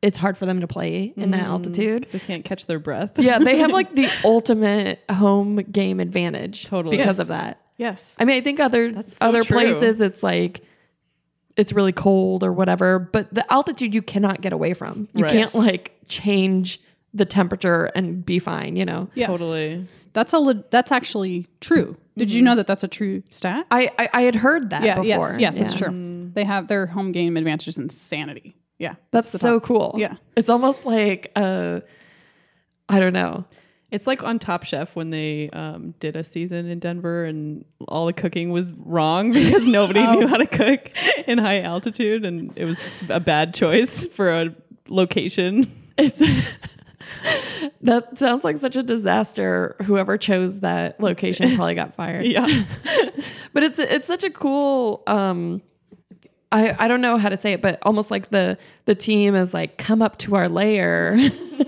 it's 0.02 0.18
hard 0.18 0.36
for 0.36 0.46
them 0.46 0.60
to 0.60 0.66
play 0.66 1.12
in 1.16 1.30
that 1.30 1.44
mm, 1.44 1.48
altitude. 1.48 2.04
They 2.10 2.18
can't 2.18 2.44
catch 2.44 2.66
their 2.66 2.78
breath. 2.80 3.18
Yeah, 3.18 3.38
they 3.38 3.58
have 3.58 3.70
like 3.70 3.94
the 3.94 4.08
ultimate 4.24 5.02
home 5.10 5.56
game 5.56 6.00
advantage 6.00 6.64
Totally. 6.66 6.96
because 6.96 7.18
Yes. 7.18 7.20
of 7.20 7.28
that. 7.28 7.60
yes. 7.76 8.16
I 8.18 8.24
mean, 8.24 8.36
I 8.36 8.40
think 8.40 8.58
other 8.60 8.92
so 9.06 9.16
other 9.20 9.44
true. 9.44 9.54
places 9.54 10.00
it's 10.00 10.22
like 10.22 10.62
it's 11.56 11.72
really 11.72 11.92
cold 11.92 12.42
or 12.42 12.52
whatever, 12.52 12.98
but 12.98 13.32
the 13.32 13.50
altitude 13.52 13.94
you 13.94 14.02
cannot 14.02 14.40
get 14.40 14.52
away 14.52 14.74
from. 14.74 15.08
You 15.14 15.24
Right. 15.24 15.32
can't 15.32 15.54
like 15.54 15.94
change 16.08 16.80
the 17.14 17.24
temperature 17.26 17.90
and 17.94 18.24
be 18.24 18.38
fine, 18.38 18.74
you 18.74 18.84
know. 18.84 19.08
Yes. 19.14 19.28
Totally. 19.28 19.86
That's 20.12 20.33
a 20.33 20.38
le- 20.38 20.64
that's 20.70 20.92
actually 20.92 21.46
true. 21.61 21.96
Did 22.16 22.31
you 22.31 22.42
know 22.42 22.55
that 22.57 22.66
that's 22.66 22.85
a 22.85 22.88
true 22.88 23.22
stat? 23.31 23.66
I 23.70 23.90
I, 23.98 24.09
I 24.12 24.22
had 24.22 24.35
heard 24.37 24.70
that 24.70 24.83
yeah, 24.85 24.96
before. 24.96 25.31
yes, 25.31 25.38
yes, 25.40 25.61
it's 25.61 25.72
Yeah. 25.81 25.88
true. 25.88 26.31
They 26.35 26.44
have 26.44 26.68
their 26.68 26.87
home 26.87 27.12
game 27.12 27.37
advantage 27.37 27.68
is 27.68 27.79
insanity. 27.79 28.57
Yeah, 28.79 28.94
That's 29.12 29.31
so 29.31 29.59
top. 29.59 29.62
cool. 29.68 29.94
Yeah. 29.98 30.16
It's 30.37 30.51
almost 30.51 30.85
like 30.85 31.31
uh 31.37 31.81
I 32.88 33.01
don't 33.01 33.12
know. 33.12 33.44
It's 33.90 34.07
like 34.07 34.22
on 34.22 34.38
Top 34.38 34.64
Chef 34.64 34.96
when 34.96 35.11
they 35.11 35.51
um, 35.51 35.94
did 36.01 36.16
a 36.16 36.25
season 36.25 36.64
in 36.66 36.79
Denver 36.79 37.25
and 37.27 37.62
all 37.88 38.07
the 38.07 38.14
cooking 38.14 38.51
was 38.51 38.72
wrong 38.79 39.33
because 39.35 39.64
nobody 39.66 40.01
Oh. 40.07 40.14
knew 40.14 40.27
how 40.27 40.38
to 40.38 40.46
cook 40.46 40.90
in 41.27 41.37
high 41.38 41.61
altitude 41.61 42.25
and 42.25 42.53
it 42.57 42.64
was 42.64 42.79
just 42.79 42.96
a 43.11 43.20
bad 43.20 43.55
choice 43.55 44.07
for 44.07 44.31
a 44.31 44.55
location. 44.88 45.70
It's 45.98 46.20
that 47.82 48.18
sounds 48.18 48.44
like 48.44 48.56
such 48.56 48.76
a 48.76 48.82
disaster. 48.82 49.76
Whoever 49.82 50.16
chose 50.16 50.60
that 50.60 51.00
location 51.00 51.48
probably 51.56 51.74
got 51.74 51.94
fired. 51.94 52.26
Yeah. 52.26 52.64
but 53.52 53.62
it's 53.62 53.78
it's 53.78 54.06
such 54.06 54.24
a 54.24 54.30
cool 54.30 55.02
um 55.06 55.62
I, 56.52 56.84
I 56.84 56.88
don't 56.88 57.00
know 57.00 57.16
how 57.16 57.30
to 57.30 57.36
say 57.36 57.54
it, 57.54 57.62
but 57.62 57.78
almost 57.82 58.10
like 58.10 58.28
the 58.28 58.58
the 58.84 58.94
team 58.94 59.34
is 59.34 59.54
like 59.54 59.78
come 59.78 60.02
up 60.02 60.18
to 60.18 60.36
our 60.36 60.48
lair. 60.48 61.18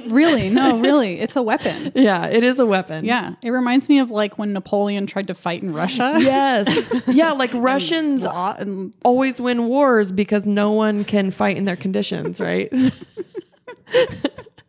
Really? 0.08 0.50
No, 0.50 0.80
really. 0.80 1.20
It's 1.20 1.36
a 1.36 1.42
weapon. 1.42 1.92
yeah, 1.94 2.26
it 2.26 2.44
is 2.44 2.58
a 2.58 2.66
weapon. 2.66 3.04
Yeah, 3.04 3.36
it 3.42 3.50
reminds 3.50 3.88
me 3.88 3.98
of 4.00 4.10
like 4.10 4.36
when 4.38 4.52
Napoleon 4.52 5.06
tried 5.06 5.28
to 5.28 5.34
fight 5.34 5.62
in 5.62 5.72
Russia. 5.72 6.16
Yes. 6.18 6.90
yeah, 7.06 7.32
like 7.32 7.50
Russians 7.54 8.24
and 8.24 8.92
always 9.04 9.40
win 9.40 9.66
wars 9.66 10.12
because 10.12 10.44
no 10.44 10.72
one 10.72 11.04
can 11.04 11.30
fight 11.30 11.56
in 11.56 11.64
their 11.64 11.76
conditions, 11.76 12.40
right? 12.40 12.70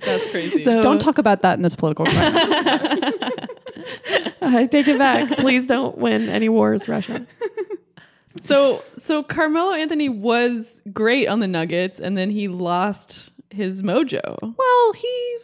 That's 0.06 0.30
crazy. 0.30 0.63
So 0.63 0.82
don't 0.82 1.00
talk 1.00 1.18
about 1.18 1.41
that 1.41 1.58
in 1.58 1.63
this 1.63 1.76
political 1.76 2.06
climate. 2.06 2.44
I 4.41 4.68
take 4.70 4.88
it 4.88 4.98
back. 4.98 5.30
Please 5.38 5.68
don't 5.68 5.98
win 5.98 6.30
any 6.30 6.50
wars, 6.50 6.88
Russia. 6.88 7.26
So 8.44 8.84
so 8.98 9.24
Carmelo 9.24 9.74
Anthony 9.74 10.10
was 10.10 10.82
great 10.94 11.28
on 11.28 11.39
the 11.39 11.48
Nuggets, 11.48 12.00
and 12.00 12.18
then 12.18 12.30
he 12.30 12.48
lost 12.48 13.32
his 13.50 13.82
mojo. 13.82 14.38
Well, 14.41 14.94
he 14.94 15.38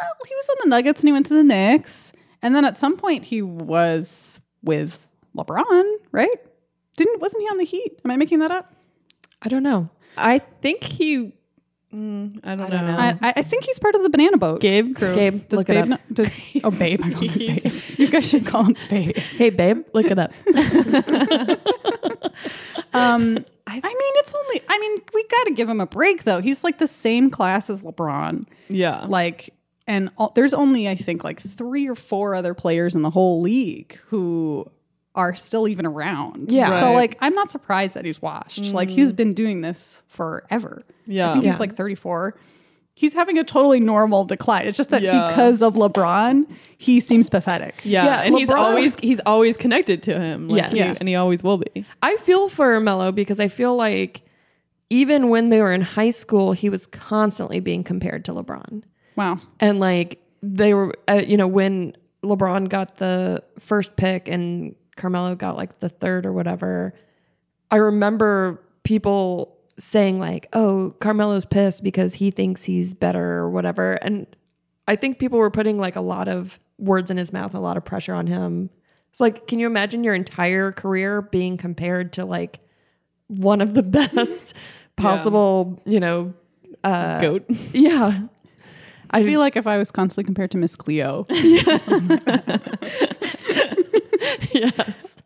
well, 0.00 0.14
he 0.28 0.34
was 0.34 0.48
on 0.50 0.56
the 0.64 0.68
Nuggets 0.68 1.00
and 1.00 1.08
he 1.08 1.12
went 1.12 1.26
to 1.26 1.34
the 1.34 1.44
Knicks, 1.44 2.12
and 2.42 2.54
then 2.54 2.64
at 2.64 2.76
some 2.76 2.96
point 2.96 3.24
he 3.24 3.40
was 3.42 4.40
with 4.62 5.06
LeBron, 5.36 5.84
right? 6.10 6.40
Didn't 6.96 7.20
wasn't 7.20 7.42
he 7.42 7.48
on 7.48 7.58
the 7.58 7.64
Heat? 7.64 8.00
Am 8.04 8.10
I 8.10 8.16
making 8.16 8.40
that 8.40 8.50
up? 8.50 8.74
I 9.40 9.48
don't 9.48 9.62
know. 9.62 9.88
I 10.16 10.38
think 10.38 10.84
he. 10.84 11.32
Mm, 11.94 12.40
I 12.42 12.56
don't 12.56 12.66
I 12.66 12.68
don't 12.70 12.86
know. 12.86 12.92
know. 12.92 12.98
I, 12.98 13.18
I 13.20 13.32
I 13.36 13.42
think 13.42 13.64
he's 13.64 13.78
part 13.78 13.94
of 13.94 14.02
the 14.02 14.10
Banana 14.10 14.36
Boat. 14.38 14.60
Gabe 14.60 14.96
Crew. 14.96 15.14
Gabe, 15.14 15.48
Does 15.48 15.58
look 15.58 15.68
it 15.68 15.72
Babe 15.72 15.82
up. 15.82 15.88
know- 15.88 15.98
does, 16.14 16.40
oh, 16.64 16.70
Babe. 16.78 17.00
I 17.04 17.10
call 17.10 17.22
him 17.28 17.38
Babe. 17.38 17.72
You 17.98 18.08
guys 18.08 18.28
should 18.28 18.46
call 18.46 18.64
him 18.64 18.76
Babe. 18.90 19.16
Hey, 19.16 19.50
babe, 19.50 19.84
look 19.92 20.06
it 20.06 20.18
up. 20.18 20.32
Um, 22.94 23.38
I, 23.66 23.80
I 23.82 23.88
mean, 23.88 24.12
it's 24.16 24.34
only. 24.34 24.60
I 24.68 24.78
mean, 24.78 24.98
we 25.14 25.24
got 25.28 25.44
to 25.44 25.54
give 25.54 25.68
him 25.68 25.80
a 25.80 25.86
break, 25.86 26.24
though. 26.24 26.40
He's 26.40 26.62
like 26.62 26.76
the 26.78 26.86
same 26.86 27.30
class 27.30 27.70
as 27.70 27.82
LeBron. 27.82 28.46
Yeah. 28.68 29.06
Like, 29.08 29.48
and 29.86 30.10
all, 30.18 30.30
there's 30.34 30.52
only 30.52 30.88
I 30.88 30.94
think 30.94 31.24
like 31.24 31.40
three 31.40 31.88
or 31.88 31.94
four 31.94 32.34
other 32.34 32.52
players 32.54 32.94
in 32.94 33.00
the 33.02 33.08
whole 33.10 33.40
league 33.40 33.98
who 34.08 34.70
are 35.14 35.34
still 35.34 35.68
even 35.68 35.84
around. 35.86 36.50
Yeah. 36.50 36.80
So 36.80 36.92
like, 36.92 37.18
I'm 37.20 37.34
not 37.34 37.50
surprised 37.50 37.94
that 37.94 38.04
he's 38.04 38.22
washed. 38.22 38.64
Like, 38.72 38.88
he's 38.88 39.12
been 39.12 39.34
doing 39.34 39.60
this 39.60 40.02
forever. 40.06 40.82
Yeah. 41.06 41.28
I 41.28 41.32
think 41.32 41.44
Yeah. 41.44 41.50
he's 41.52 41.60
like 41.60 41.76
34. 41.76 42.34
He's 42.94 43.14
having 43.14 43.38
a 43.38 43.44
totally 43.44 43.80
normal 43.80 44.24
decline. 44.24 44.66
It's 44.66 44.76
just 44.76 44.90
that 44.90 45.02
Yeah. 45.02 45.28
because 45.28 45.60
of 45.62 45.74
LeBron, 45.74 46.46
he 46.78 47.00
seems 47.00 47.28
pathetic. 47.28 47.74
yeah. 47.84 48.04
Yeah, 48.04 48.20
and 48.22 48.36
he's 48.38 48.50
always 48.50 48.96
he's 49.00 49.20
always 49.26 49.56
connected 49.56 50.02
to 50.04 50.18
him. 50.18 50.48
Like, 50.48 50.62
Yes. 50.62 50.72
he- 50.72 50.78
Yeah. 50.78 50.94
and 51.00 51.08
he 51.08 51.14
always 51.16 51.42
will 51.42 51.58
be. 51.58 51.84
I 52.02 52.16
feel 52.16 52.48
for 52.48 52.78
Melo 52.80 53.10
because 53.12 53.40
I 53.40 53.48
feel 53.48 53.74
like 53.76 54.22
even 54.90 55.28
when 55.30 55.48
they 55.48 55.60
were 55.62 55.72
in 55.72 55.80
high 55.80 56.10
school, 56.10 56.52
he 56.52 56.68
was 56.68 56.86
constantly 56.86 57.60
being 57.60 57.82
compared 57.82 58.24
to 58.26 58.32
LeBron. 58.32 58.82
Wow. 59.16 59.40
And 59.60 59.80
like 59.80 60.20
they 60.42 60.74
were, 60.74 60.94
uh, 61.08 61.22
you 61.26 61.36
know, 61.36 61.46
when 61.46 61.94
LeBron 62.22 62.68
got 62.68 62.96
the 62.96 63.42
first 63.58 63.96
pick 63.96 64.28
and 64.28 64.74
Carmelo 65.02 65.34
got 65.34 65.56
like 65.56 65.80
the 65.80 65.88
third 65.88 66.24
or 66.24 66.32
whatever, 66.32 66.94
I 67.72 67.76
remember 67.76 68.62
people 68.84 69.58
saying 69.76 70.20
like, 70.20 70.48
"Oh, 70.52 70.94
Carmelo's 71.00 71.44
pissed 71.44 71.82
because 71.82 72.14
he 72.14 72.30
thinks 72.30 72.62
he's 72.62 72.94
better 72.94 73.32
or 73.38 73.50
whatever." 73.50 73.94
And 73.94 74.28
I 74.86 74.94
think 74.94 75.18
people 75.18 75.40
were 75.40 75.50
putting 75.50 75.78
like 75.78 75.96
a 75.96 76.00
lot 76.00 76.28
of 76.28 76.60
words 76.78 77.10
in 77.10 77.16
his 77.16 77.32
mouth, 77.32 77.52
a 77.52 77.58
lot 77.58 77.76
of 77.76 77.84
pressure 77.84 78.14
on 78.14 78.28
him. 78.28 78.70
It's 79.10 79.18
like, 79.18 79.48
can 79.48 79.58
you 79.58 79.66
imagine 79.66 80.04
your 80.04 80.14
entire 80.14 80.70
career 80.70 81.20
being 81.20 81.56
compared 81.56 82.12
to 82.14 82.24
like 82.24 82.60
one 83.26 83.60
of 83.60 83.74
the 83.74 83.82
best 83.82 84.54
possible, 84.96 85.82
you 85.84 85.98
know, 85.98 86.32
uh, 86.84 87.18
Goat. 87.18 87.44
yeah. 87.72 88.20
I 89.14 89.24
feel 89.24 89.40
like 89.40 89.56
if 89.56 89.66
I 89.66 89.76
was 89.76 89.90
constantly 89.90 90.24
compared 90.24 90.50
to 90.52 90.56
Miss 90.56 90.74
Cleo, 90.74 91.26
yes. 94.52 95.16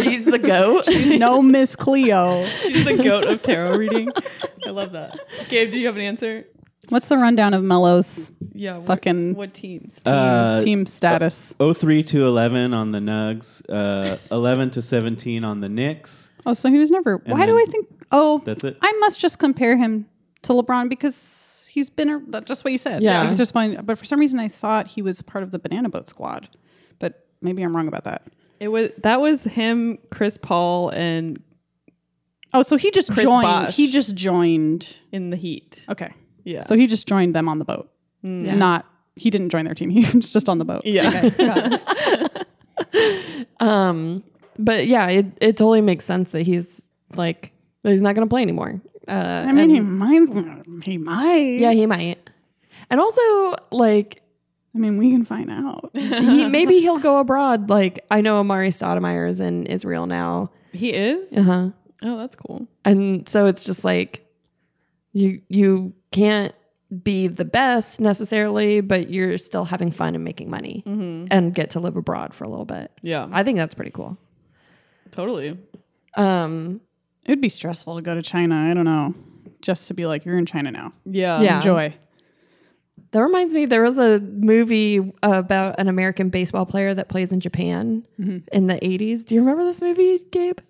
She's 0.00 0.24
the 0.24 0.38
goat. 0.38 0.84
she's 0.86 1.10
no 1.10 1.42
Miss 1.42 1.74
Cleo. 1.74 2.46
She's 2.62 2.84
the 2.84 2.96
goat 3.02 3.24
of 3.24 3.42
tarot 3.42 3.76
reading. 3.76 4.10
I 4.66 4.70
love 4.70 4.92
that. 4.92 5.18
Gabe, 5.48 5.72
do 5.72 5.78
you 5.78 5.86
have 5.86 5.96
an 5.96 6.02
answer? 6.02 6.44
What's 6.88 7.08
the 7.08 7.18
rundown 7.18 7.54
of 7.54 7.62
Melo's 7.62 8.32
Yeah. 8.52 8.78
What, 8.78 8.86
Fucking- 8.86 9.34
what 9.34 9.54
teams? 9.54 10.00
Uh, 10.06 10.60
team 10.60 10.86
status? 10.86 11.54
03 11.58 12.02
to 12.04 12.26
11 12.26 12.74
on 12.74 12.92
the 12.92 12.98
Nugs, 12.98 13.62
uh, 13.68 14.16
11 14.30 14.70
to 14.70 14.82
17 14.82 15.44
on 15.44 15.60
the 15.60 15.68
Knicks. 15.68 16.30
Oh, 16.46 16.52
so 16.52 16.70
he 16.70 16.78
was 16.78 16.90
never. 16.90 17.16
Why 17.26 17.46
do 17.46 17.56
I 17.58 17.64
think? 17.68 17.86
Oh, 18.12 18.42
That's 18.44 18.64
it. 18.64 18.76
I 18.82 18.92
must 19.00 19.20
just 19.20 19.38
compare 19.38 19.76
him 19.76 20.06
to 20.42 20.52
LeBron 20.52 20.88
because 20.88 21.68
he's 21.70 21.90
been 21.90 22.08
a, 22.10 22.20
that's 22.28 22.46
just 22.48 22.64
what 22.64 22.72
you 22.72 22.78
said. 22.78 23.02
Yeah. 23.02 23.26
he's 23.28 23.36
just 23.38 23.52
fine. 23.52 23.78
But 23.84 23.98
for 23.98 24.04
some 24.04 24.18
reason, 24.18 24.40
I 24.40 24.48
thought 24.48 24.86
he 24.88 25.02
was 25.02 25.22
part 25.22 25.44
of 25.44 25.50
the 25.50 25.58
Banana 25.58 25.88
Boat 25.88 26.08
squad. 26.08 26.48
But 26.98 27.26
maybe 27.42 27.62
I'm 27.62 27.74
wrong 27.76 27.88
about 27.88 28.04
that. 28.04 28.22
It 28.58 28.68
was 28.68 28.90
that 28.98 29.20
was 29.20 29.44
him, 29.44 29.98
Chris 30.10 30.36
Paul, 30.36 30.90
and 30.90 31.42
Oh, 32.52 32.62
so 32.62 32.76
he 32.76 32.90
just 32.90 33.12
Chris 33.12 33.22
joined. 33.24 33.42
Bosh. 33.44 33.74
He 33.76 33.90
just 33.92 34.14
joined. 34.16 34.96
in 35.12 35.30
the 35.30 35.36
Heat. 35.36 35.80
Okay, 35.88 36.12
Yeah. 36.44 36.62
so 36.62 36.76
he 36.76 36.86
just 36.86 37.06
joined 37.06 37.34
them 37.34 37.48
on 37.48 37.58
the 37.58 37.64
boat. 37.64 37.90
Yeah. 38.22 38.54
Not 38.56 38.86
he 39.16 39.30
didn't 39.30 39.50
join 39.50 39.64
their 39.64 39.74
team. 39.74 39.90
He 39.96 40.00
was 40.16 40.32
just 40.32 40.48
on 40.48 40.58
the 40.58 40.64
boat. 40.64 40.84
Yeah. 40.84 41.30
Okay. 41.38 41.78
Um, 43.60 44.24
but 44.58 44.86
yeah, 44.86 45.06
it, 45.08 45.26
it 45.40 45.56
totally 45.56 45.80
makes 45.82 46.04
sense 46.04 46.30
that 46.32 46.42
he's 46.42 46.86
like 47.14 47.52
he's 47.82 48.02
not 48.02 48.14
going 48.14 48.26
to 48.26 48.30
play 48.32 48.42
anymore. 48.42 48.80
Uh, 49.06 49.44
I 49.46 49.52
mean, 49.52 49.70
he 49.70 49.80
might. 49.80 50.84
He 50.84 50.96
might. 50.98 51.58
yeah, 51.60 51.72
he 51.72 51.86
might. 51.86 52.18
And 52.90 53.00
also, 53.00 53.56
like, 53.70 54.22
I 54.74 54.78
mean, 54.78 54.96
we 54.98 55.10
can 55.10 55.24
find 55.24 55.50
out. 55.50 55.90
he 55.94 56.46
maybe 56.46 56.78
he'll 56.80 56.98
go 56.98 57.18
abroad. 57.18 57.68
Like, 57.70 58.04
I 58.10 58.20
know 58.20 58.40
Amar'e 58.42 58.68
Stoudemire 58.68 59.28
is 59.28 59.40
in 59.40 59.66
Israel 59.66 60.06
now. 60.06 60.50
he 60.72 60.90
is. 60.92 61.32
Uh 61.32 61.42
huh. 61.42 61.68
Oh, 62.02 62.16
that's 62.18 62.36
cool. 62.36 62.66
And 62.84 63.28
so 63.28 63.46
it's 63.46 63.64
just 63.64 63.84
like 63.84 64.26
you 65.12 65.42
you 65.48 65.92
can't 66.12 66.54
be 67.02 67.26
the 67.28 67.44
best 67.44 68.00
necessarily, 68.00 68.80
but 68.80 69.10
you're 69.10 69.38
still 69.38 69.64
having 69.64 69.90
fun 69.92 70.14
and 70.14 70.24
making 70.24 70.50
money 70.50 70.82
and 70.86 71.54
get 71.54 71.70
to 71.70 71.80
live 71.80 71.96
abroad 71.96 72.34
for 72.34 72.42
a 72.44 72.48
little 72.48 72.64
bit. 72.64 72.90
Yeah. 73.02 73.28
I 73.30 73.42
think 73.44 73.58
that's 73.58 73.74
pretty 73.76 73.92
cool. 73.92 74.16
totally. 75.12 75.56
Um, 76.16 76.80
It'd 77.26 77.40
be 77.40 77.48
stressful 77.48 77.94
to 77.96 78.02
go 78.02 78.14
to 78.14 78.22
China. 78.22 78.56
I 78.70 78.74
don't 78.74 78.84
know. 78.84 79.14
Just 79.62 79.86
to 79.88 79.94
be 79.94 80.06
like, 80.06 80.24
you're 80.24 80.38
in 80.38 80.46
China 80.46 80.72
now. 80.72 80.92
Yeah. 81.04 81.40
Yeah. 81.42 81.56
Enjoy. 81.58 81.94
That 83.12 83.22
reminds 83.22 83.54
me, 83.54 83.66
there 83.66 83.82
was 83.82 83.98
a 83.98 84.20
movie 84.20 85.12
about 85.22 85.74
an 85.78 85.88
American 85.88 86.28
baseball 86.28 86.64
player 86.64 86.94
that 86.94 87.08
plays 87.08 87.32
in 87.32 87.40
Japan 87.40 88.04
mm-hmm. 88.20 88.38
in 88.52 88.66
the 88.68 88.74
80s. 88.74 89.24
Do 89.24 89.34
you 89.34 89.40
remember 89.40 89.64
this 89.64 89.82
movie, 89.82 90.20
Gabe? 90.30 90.60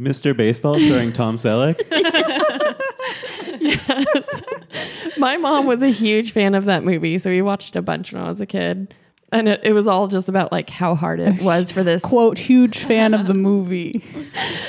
Mr. 0.00 0.34
Baseball 0.34 0.78
starring 0.78 1.12
Tom 1.12 1.36
Selleck. 1.36 1.80
Yes. 3.60 4.42
My 5.18 5.36
mom 5.36 5.66
was 5.66 5.82
a 5.82 5.90
huge 5.90 6.32
fan 6.32 6.54
of 6.54 6.64
that 6.64 6.82
movie, 6.82 7.18
so 7.18 7.30
we 7.30 7.42
watched 7.42 7.76
a 7.76 7.82
bunch 7.82 8.12
when 8.12 8.22
I 8.22 8.28
was 8.28 8.40
a 8.40 8.46
kid. 8.46 8.92
And 9.32 9.48
it, 9.48 9.60
it 9.64 9.72
was 9.72 9.86
all 9.86 10.08
just 10.08 10.28
about 10.28 10.52
like 10.52 10.68
how 10.70 10.94
hard 10.94 11.18
it 11.18 11.40
was 11.42 11.70
for 11.70 11.82
this. 11.82 12.02
Quote, 12.02 12.38
huge 12.38 12.78
fan 12.78 13.14
of 13.14 13.26
the 13.26 13.34
movie. 13.34 14.04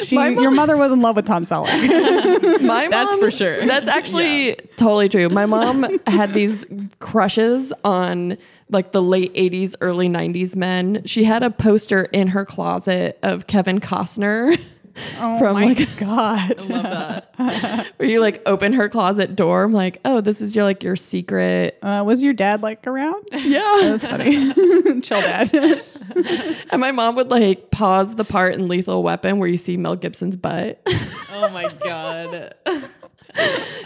She, 0.03 0.15
My 0.15 0.27
your 0.27 0.51
mother 0.51 0.75
was 0.75 0.91
in 0.91 1.01
love 1.01 1.15
with 1.15 1.25
Tom 1.25 1.45
Selleck. 1.45 1.71
My 2.61 2.81
mom, 2.81 2.91
That's 2.91 3.15
for 3.15 3.31
sure. 3.31 3.65
That's 3.65 3.87
actually 3.87 4.55
totally 4.75 5.07
true. 5.07 5.29
My 5.29 5.45
mom 5.45 5.85
had 6.07 6.33
these 6.33 6.65
crushes 6.99 7.71
on 7.85 8.37
like 8.69 8.91
the 8.91 9.01
late 9.01 9.33
80s, 9.35 9.75
early 9.79 10.09
90s 10.09 10.57
men. 10.57 11.03
She 11.05 11.23
had 11.23 11.43
a 11.43 11.49
poster 11.49 12.03
in 12.03 12.27
her 12.29 12.43
closet 12.43 13.17
of 13.23 13.47
Kevin 13.47 13.79
Costner. 13.79 14.59
Oh 15.19 15.39
From, 15.39 15.53
my 15.53 15.65
like- 15.65 15.95
God. 15.97 16.59
Love 16.69 16.83
that. 16.83 17.87
where 17.97 18.07
you 18.09 18.19
like 18.21 18.41
open 18.45 18.73
her 18.73 18.87
closet 18.89 19.35
door. 19.35 19.63
I'm 19.63 19.73
like, 19.73 19.99
oh, 20.05 20.21
this 20.21 20.41
is 20.41 20.55
your 20.55 20.63
like 20.65 20.83
your 20.83 20.95
secret. 20.95 21.79
Uh, 21.81 22.03
was 22.05 22.23
your 22.23 22.33
dad 22.33 22.61
like 22.61 22.85
around? 22.87 23.27
Yeah. 23.33 23.61
That's 23.81 24.07
funny. 24.07 24.53
Chill, 25.01 25.21
dad. 25.21 25.53
and 26.71 26.79
my 26.79 26.91
mom 26.91 27.15
would 27.15 27.29
like 27.29 27.71
pause 27.71 28.15
the 28.15 28.23
part 28.23 28.53
in 28.53 28.67
Lethal 28.67 29.03
Weapon 29.03 29.39
where 29.39 29.49
you 29.49 29.57
see 29.57 29.77
Mel 29.77 29.95
Gibson's 29.95 30.35
butt. 30.35 30.81
Oh 31.31 31.49
my 31.49 31.71
god. 31.83 32.53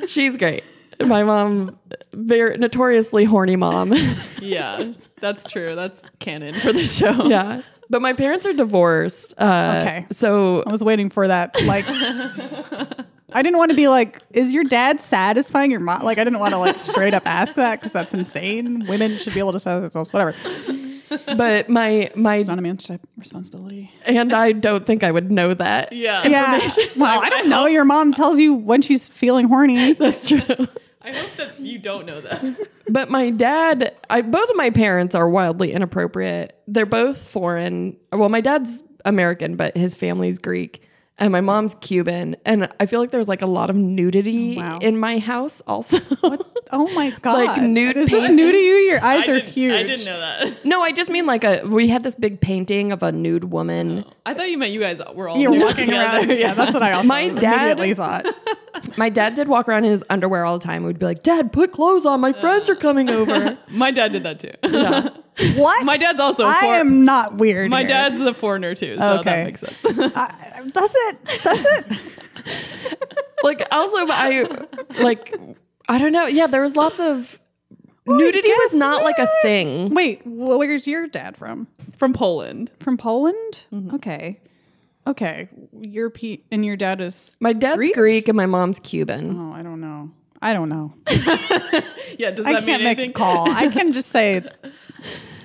She's 0.07 0.37
great. 0.37 0.63
My 0.99 1.23
mom, 1.23 1.77
very 2.13 2.57
notoriously 2.57 3.23
horny 3.23 3.55
mom. 3.55 3.93
Yeah. 4.41 4.93
That's 5.21 5.47
true. 5.47 5.75
That's 5.75 6.03
canon 6.19 6.59
for 6.59 6.73
the 6.73 6.85
show. 6.85 7.25
yeah. 7.27 7.61
But 7.89 8.02
my 8.02 8.13
parents 8.13 8.45
are 8.45 8.54
divorced. 8.54 9.34
Uh, 9.38 9.80
Okay. 9.82 10.06
So 10.12 10.63
I 10.65 10.71
was 10.71 10.84
waiting 10.84 11.10
for 11.10 11.28
that. 11.28 11.56
Like, 11.63 11.86
I 11.88 13.41
didn't 13.41 13.58
want 13.58 13.71
to 13.71 13.76
be 13.76 13.88
like, 13.88 14.21
is 14.32 14.54
your 14.54 14.63
dad 14.63 15.00
satisfying 15.00 15.71
your 15.71 15.80
mom? 15.80 16.02
Like, 16.04 16.17
I 16.17 16.23
didn't 16.23 16.39
want 16.39 16.54
to 16.54 16.58
like 16.60 16.80
straight 16.80 17.13
up 17.13 17.23
ask 17.26 17.56
that 17.56 17.80
because 17.80 17.93
that's 17.93 18.13
insane. 18.13 18.86
Women 18.88 19.17
should 19.17 19.34
be 19.34 19.39
able 19.39 19.54
to 19.54 19.60
satisfy 19.60 19.82
themselves, 19.82 20.13
whatever. 20.13 20.36
but 21.38 21.69
my 21.69 22.12
my 22.15 22.36
It's 22.38 22.47
not 22.47 22.60
a 22.60 22.62
man's 22.62 22.84
type 22.86 23.02
responsibility. 23.17 23.91
and 24.06 24.34
I 24.34 24.52
don't 24.52 24.86
think 24.86 25.04
I 25.04 25.12
would 25.12 25.32
know 25.32 25.54
that. 25.54 25.93
Yeah. 25.93 26.28
Yeah. 26.28 26.69
Well, 26.97 27.21
I 27.23 27.30
don't 27.30 27.47
know. 27.50 27.65
Your 27.65 27.86
mom 27.86 28.12
tells 28.13 28.39
you 28.39 28.54
when 28.54 28.82
she's 28.82 29.08
feeling 29.08 29.47
horny. 29.47 29.93
That's 29.93 30.28
true. 30.28 30.67
I 31.07 31.13
hope 31.13 31.35
that 31.37 31.59
you 31.59 31.79
don't 31.79 32.05
know 32.05 32.21
that. 32.21 32.43
But 32.89 33.09
my 33.09 33.31
dad, 33.31 33.97
I 34.09 34.21
both 34.21 34.49
of 34.49 34.55
my 34.55 34.69
parents 34.69 35.13
are 35.13 35.29
wildly 35.29 35.73
inappropriate. 35.73 36.57
They're 36.67 36.85
both 36.85 37.17
foreign. 37.17 37.97
Well, 38.13 38.29
my 38.29 38.39
dad's 38.39 38.81
American, 39.03 39.57
but 39.57 39.75
his 39.75 39.93
family's 39.93 40.39
Greek. 40.39 40.87
And 41.19 41.32
my 41.32 41.41
mom's 41.41 41.75
Cuban, 41.82 42.36
and 42.45 42.69
I 42.80 42.86
feel 42.86 42.99
like 42.99 43.12
there's 43.12 43.27
like 43.27 43.41
a 43.41 43.45
lot 43.47 43.69
of 43.69 43.75
nudity 43.75 44.58
Oh, 44.58 44.62
wow. 44.62 44.77
in 44.82 44.97
my 44.99 45.17
house 45.19 45.62
also. 45.67 45.99
Oh 46.71 46.88
my 46.93 47.10
god! 47.21 47.45
Like 47.45 47.62
nude 47.63 47.97
Is 47.97 48.08
this 48.10 48.19
paintings? 48.21 48.38
new 48.38 48.51
to 48.51 48.58
you? 48.58 48.73
Your 48.89 49.03
eyes 49.03 49.27
are 49.30 49.39
huge. 49.39 49.71
I 49.73 49.84
didn't 49.84 50.06
know 50.06 50.19
that. 50.19 50.65
no, 50.65 50.82
I 50.82 50.91
just 50.91 51.10
mean 51.10 51.25
like 51.25 51.43
a 51.43 51.62
we 51.65 51.88
had 51.88 52.03
this 52.03 52.15
big 52.15 52.39
painting 52.41 52.91
of 52.91 53.03
a 53.03 53.12
nude 53.12 53.45
woman. 53.45 54.03
Oh. 54.08 54.13
I 54.25 54.34
thought 54.34 54.49
you 54.49 54.58
meant 54.58 54.71
you 54.73 54.80
guys 54.80 55.01
were 55.15 55.30
all 55.30 55.38
You're 55.38 55.51
nude 55.51 55.62
walking 55.62 55.86
together. 55.88 56.17
around. 56.19 56.32
Yeah, 56.38 56.53
that's 56.53 56.73
what 56.73 56.84
I 56.84 56.91
also 56.93 57.08
My 57.08 57.30
dad- 57.30 57.80
immediately 57.80 57.93
thought. 57.93 58.25
My 58.97 59.10
dad 59.10 59.34
did 59.34 59.47
walk 59.47 59.67
around 59.67 59.86
in 59.86 59.91
his 59.91 60.03
underwear 60.10 60.45
all 60.45 60.60
the 60.60 60.63
time. 60.63 60.84
We'd 60.84 60.99
be 60.99 61.06
like, 61.06 61.23
"Dad, 61.23 61.51
put 61.51 61.71
clothes 61.71 62.06
on. 62.06 62.19
My 62.21 62.32
friends 62.34 62.69
are 62.69 62.75
coming 62.75 63.10
over." 63.10 63.58
My 63.69 63.89
dad 63.91 64.12
did 64.12 64.23
that 64.23 64.39
too. 64.39 64.51
Yeah. 64.63 65.10
What? 65.56 65.86
My 65.86 65.97
dad's 65.97 66.19
also 66.19 66.43
a 66.43 66.47
I 66.47 66.60
for- 66.62 66.65
am 66.67 67.06
not 67.06 67.36
weird. 67.36 67.69
My 67.69 67.80
here. 67.80 67.88
dad's 67.89 68.21
a 68.21 68.34
foreigner 68.34 68.73
too, 68.76 68.95
so 68.97 69.19
Okay. 69.19 69.23
that 69.32 69.45
makes 69.45 69.62
sense. 69.62 69.86
I, 70.15 70.62
that's 70.73 70.93
it. 70.95 71.17
That's 71.43 71.65
it. 71.91 73.04
like 73.43 73.67
also 73.71 73.97
I 74.10 74.47
like 75.00 75.36
I 75.88 75.97
don't 76.00 76.12
know. 76.12 76.26
Yeah, 76.26 76.47
there 76.47 76.62
was 76.62 76.76
lots 76.76 77.00
of 77.00 77.39
nudity 78.06 78.50
was 78.50 78.73
not 78.73 79.04
like 79.04 79.19
a 79.19 79.28
thing. 79.41 79.93
Wait, 79.93 80.21
where's 80.26 80.88
your 80.88 81.08
dad 81.08 81.38
from? 81.38 81.67
From 81.97 82.13
Poland. 82.13 82.71
From 82.80 82.97
Poland? 82.97 83.65
Mm-hmm. 83.73 83.95
Okay. 83.95 84.39
Okay. 85.06 85.47
Your 85.80 86.10
Pete 86.10 86.45
and 86.52 86.65
your 86.65 86.76
dad 86.78 87.00
is. 87.02 87.38
My 87.39 87.54
dad's 87.54 87.78
Greek? 87.78 87.93
Greek, 87.93 88.28
and 88.28 88.36
my 88.38 88.45
mom's 88.45 88.80
Cuban. 88.80 89.38
Oh, 89.39 89.54
I 89.54 89.62
don't 89.62 89.80
know. 89.82 90.12
I 90.41 90.54
don't 90.54 90.69
know. 90.69 90.93
Yeah, 92.17 92.32
does 92.32 92.45
I 92.45 92.54
that 92.54 92.63
can't 92.65 92.84
mean 92.84 92.97
make 92.97 93.00
a 93.00 93.12
call. 93.12 93.50
I 93.50 93.67
can 93.71 93.93
just 93.93 94.10
say, 94.10 94.41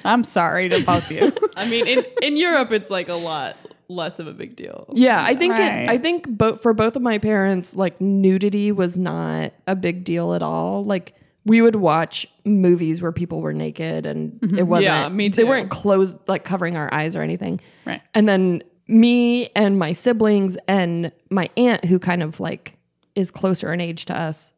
I'm 0.04 0.24
sorry 0.24 0.68
to 0.70 0.80
both 0.82 1.04
of 1.04 1.10
you. 1.10 1.32
I 1.56 1.66
mean, 1.66 1.86
in, 1.86 2.04
in 2.22 2.36
Europe, 2.36 2.72
it's 2.72 2.90
like 2.90 3.08
a 3.08 3.14
lot 3.14 3.56
less 3.88 4.18
of 4.18 4.26
a 4.26 4.32
big 4.32 4.56
deal. 4.56 4.88
Yeah, 4.94 5.22
I 5.22 5.34
think 5.34 5.52
Right. 5.52 5.82
it, 5.82 5.88
I 5.90 5.98
think 5.98 6.26
both 6.28 6.62
for 6.62 6.72
both 6.72 6.96
of 6.96 7.02
my 7.02 7.18
parents, 7.18 7.76
like 7.76 8.00
nudity 8.00 8.72
was 8.72 8.98
not 8.98 9.52
a 9.66 9.76
big 9.76 10.04
deal 10.04 10.34
at 10.34 10.42
all. 10.42 10.84
Like 10.84 11.14
we 11.44 11.60
would 11.60 11.76
watch 11.76 12.26
movies 12.44 13.02
where 13.02 13.12
people 13.12 13.40
were 13.40 13.52
naked, 13.52 14.06
and 14.06 14.32
mm-hmm. 14.40 14.58
it 14.58 14.66
wasn't. 14.66 14.84
Yeah, 14.84 15.08
me 15.08 15.28
too. 15.28 15.36
They 15.36 15.44
weren't 15.44 15.70
closed, 15.70 16.16
like 16.26 16.44
covering 16.44 16.76
our 16.76 16.92
eyes 16.92 17.16
or 17.16 17.22
anything. 17.22 17.60
Right. 17.84 18.00
And 18.14 18.28
then 18.28 18.62
me 18.88 19.50
and 19.54 19.78
my 19.78 19.92
siblings 19.92 20.56
and 20.68 21.12
my 21.30 21.50
aunt, 21.56 21.84
who 21.84 21.98
kind 21.98 22.22
of 22.22 22.40
like 22.40 22.78
is 23.14 23.30
closer 23.30 23.72
in 23.72 23.80
age 23.80 24.06
to 24.06 24.16
us, 24.18 24.51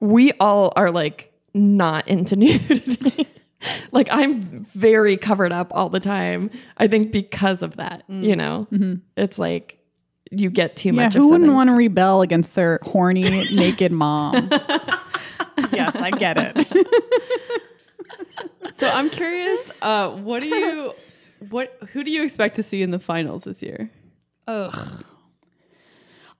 we 0.00 0.32
all 0.40 0.72
are 0.76 0.90
like 0.90 1.32
not 1.54 2.06
into 2.08 2.36
nudity. 2.36 3.26
like 3.92 4.08
I'm 4.10 4.64
very 4.64 5.16
covered 5.16 5.52
up 5.52 5.72
all 5.74 5.88
the 5.88 6.00
time. 6.00 6.50
I 6.76 6.86
think 6.86 7.10
because 7.12 7.62
of 7.62 7.76
that, 7.76 8.04
you 8.08 8.36
know, 8.36 8.66
it's 9.16 9.38
like 9.38 9.78
you 10.30 10.50
get 10.50 10.76
too 10.76 10.90
Mm. 10.90 10.92
Mm-hmm. 10.92 10.98
Yeah, 10.98 11.04
much. 11.06 11.14
who 11.14 11.24
of 11.24 11.30
wouldn't 11.30 11.52
want 11.52 11.68
to 11.68 11.74
rebel 11.74 12.22
against 12.22 12.54
their 12.54 12.78
horny, 12.82 13.22
naked 13.54 13.92
mom? 13.92 14.48
yes, 15.72 15.96
I 15.96 16.10
get 16.10 16.36
it. 16.38 16.86
So 18.74 18.88
I'm 18.88 19.10
curious, 19.10 19.70
uh, 19.82 20.10
what 20.10 20.40
do 20.40 20.48
you, 20.48 20.92
what, 21.48 21.76
who 21.92 22.04
do 22.04 22.12
you 22.12 22.22
expect 22.22 22.54
to 22.56 22.62
see 22.62 22.80
in 22.82 22.90
the 22.92 23.00
finals 23.00 23.42
this 23.42 23.60
year? 23.62 23.90
Ugh. 24.46 25.04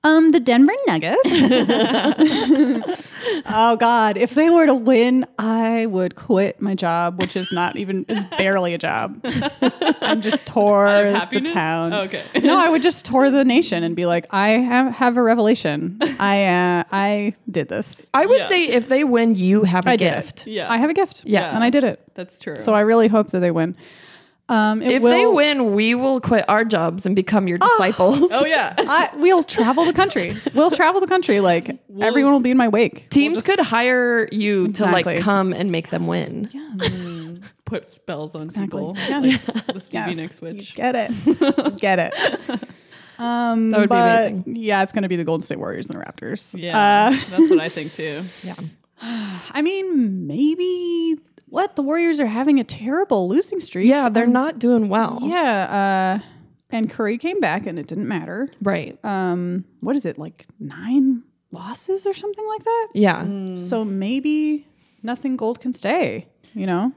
Um, 0.08 0.30
the 0.30 0.40
Denver 0.40 0.72
Nuggets. 0.86 1.20
oh 3.46 3.76
God, 3.76 4.16
if 4.16 4.34
they 4.34 4.48
were 4.48 4.64
to 4.66 4.74
win, 4.74 5.26
I 5.38 5.84
would 5.86 6.14
quit 6.14 6.60
my 6.62 6.74
job, 6.74 7.20
which 7.20 7.36
is 7.36 7.52
not 7.52 7.76
even 7.76 8.04
is 8.08 8.24
barely 8.38 8.72
a 8.74 8.78
job. 8.78 9.20
and 10.00 10.22
just 10.22 10.46
tour 10.46 10.86
the 11.12 11.18
happiness? 11.18 11.50
town. 11.50 11.92
Okay. 11.92 12.24
no, 12.42 12.58
I 12.58 12.68
would 12.70 12.82
just 12.82 13.04
tour 13.04 13.30
the 13.30 13.44
nation 13.44 13.82
and 13.84 13.94
be 13.94 14.06
like, 14.06 14.26
I 14.30 14.50
have 14.50 14.94
have 14.94 15.16
a 15.16 15.22
revelation. 15.22 15.98
I 16.18 16.44
uh, 16.46 16.84
I 16.90 17.34
did 17.50 17.68
this. 17.68 18.08
I 18.14 18.24
would 18.24 18.38
Yeah. 18.40 18.46
say 18.46 18.68
if 18.68 18.88
they 18.88 19.04
win, 19.04 19.34
you 19.34 19.64
have 19.64 19.86
a 19.86 19.90
I 19.90 19.96
gift. 19.96 20.46
Yeah. 20.46 20.70
I 20.72 20.78
have 20.78 20.88
a 20.90 20.94
gift. 20.94 21.22
Yeah. 21.26 21.54
and 21.54 21.62
I 21.62 21.70
did 21.70 21.84
it. 21.84 22.00
That's 22.14 22.40
true. 22.40 22.56
So 22.56 22.72
I 22.74 22.80
really 22.80 23.08
hope 23.08 23.30
that 23.32 23.40
they 23.40 23.50
win. 23.50 23.76
Um, 24.50 24.80
it 24.80 24.92
If 24.92 25.02
will, 25.02 25.10
they 25.10 25.26
win, 25.26 25.74
we 25.74 25.94
will 25.94 26.20
quit 26.22 26.44
our 26.48 26.64
jobs 26.64 27.04
and 27.04 27.14
become 27.14 27.48
your 27.48 27.58
disciples. 27.58 28.30
oh 28.32 28.46
yeah. 28.46 28.74
I, 28.78 29.10
we'll 29.16 29.42
travel 29.42 29.84
the 29.84 29.92
country. 29.92 30.34
We'll 30.54 30.70
travel 30.70 31.00
the 31.02 31.06
country. 31.06 31.40
Like 31.40 31.78
everyone 32.00 32.32
will 32.32 32.40
be 32.40 32.50
in 32.50 32.56
my 32.56 32.68
wake. 32.68 33.10
Teams 33.10 33.42
could 33.42 33.58
hire 33.60 34.26
you 34.32 34.68
to 34.72 34.84
like 34.84 35.20
come 35.20 35.52
and 35.52 35.70
make 35.70 35.90
them 35.90 36.06
win. 36.06 36.48
Yeah. 36.52 37.34
Put 37.66 37.90
spells 37.90 38.34
on 38.34 38.44
Exactly. 38.44 38.66
people. 38.66 38.94
Yes. 38.96 39.44
The 39.44 39.80
Stevie 39.80 40.04
Yes. 40.08 40.16
Nicks 40.16 40.34
switch. 40.36 40.74
Get 40.74 40.94
it. 40.96 41.76
Get 41.78 41.98
it. 41.98 42.14
Um, 43.18 43.70
That 43.72 43.80
would 43.80 43.90
be 43.90 43.96
amazing. 43.96 44.56
Yeah, 44.56 44.82
it's 44.82 44.92
going 44.92 45.02
to 45.02 45.08
be 45.10 45.16
the 45.16 45.24
Golden 45.24 45.44
State 45.44 45.58
Warriors 45.58 45.90
and 45.90 46.00
the 46.00 46.04
Raptors. 46.04 46.58
Yeah, 46.58 47.08
Uh, 47.08 47.10
that's 47.28 47.50
what 47.50 47.60
I 47.60 47.68
think 47.68 47.92
too. 47.92 48.22
Yeah. 48.42 48.54
I 49.02 49.60
mean, 49.60 50.26
maybe 50.26 51.18
what 51.50 51.76
the 51.76 51.82
Warriors 51.82 52.20
are 52.20 52.26
having 52.26 52.58
a 52.60 52.64
terrible 52.64 53.28
losing 53.28 53.60
streak. 53.60 53.86
Yeah, 53.86 54.08
they're 54.08 54.26
not 54.26 54.58
doing 54.58 54.88
well. 54.88 55.18
Yeah. 55.22 56.20
Uh, 56.20 56.24
and 56.70 56.90
Curry 56.90 57.16
came 57.18 57.40
back, 57.40 57.66
and 57.66 57.78
it 57.78 57.86
didn't 57.86 58.08
matter. 58.08 58.48
Right. 58.62 58.98
Um, 59.04 59.64
what 59.80 59.96
is 59.96 60.04
it 60.04 60.18
like 60.18 60.46
nine 60.60 61.22
losses 61.50 62.06
or 62.06 62.12
something 62.14 62.46
like 62.46 62.64
that? 62.64 62.88
Yeah. 62.94 63.54
So 63.56 63.84
maybe 63.84 64.66
nothing 65.02 65.36
gold 65.36 65.60
can 65.60 65.72
stay. 65.72 66.26
You 66.54 66.66
know, 66.66 66.92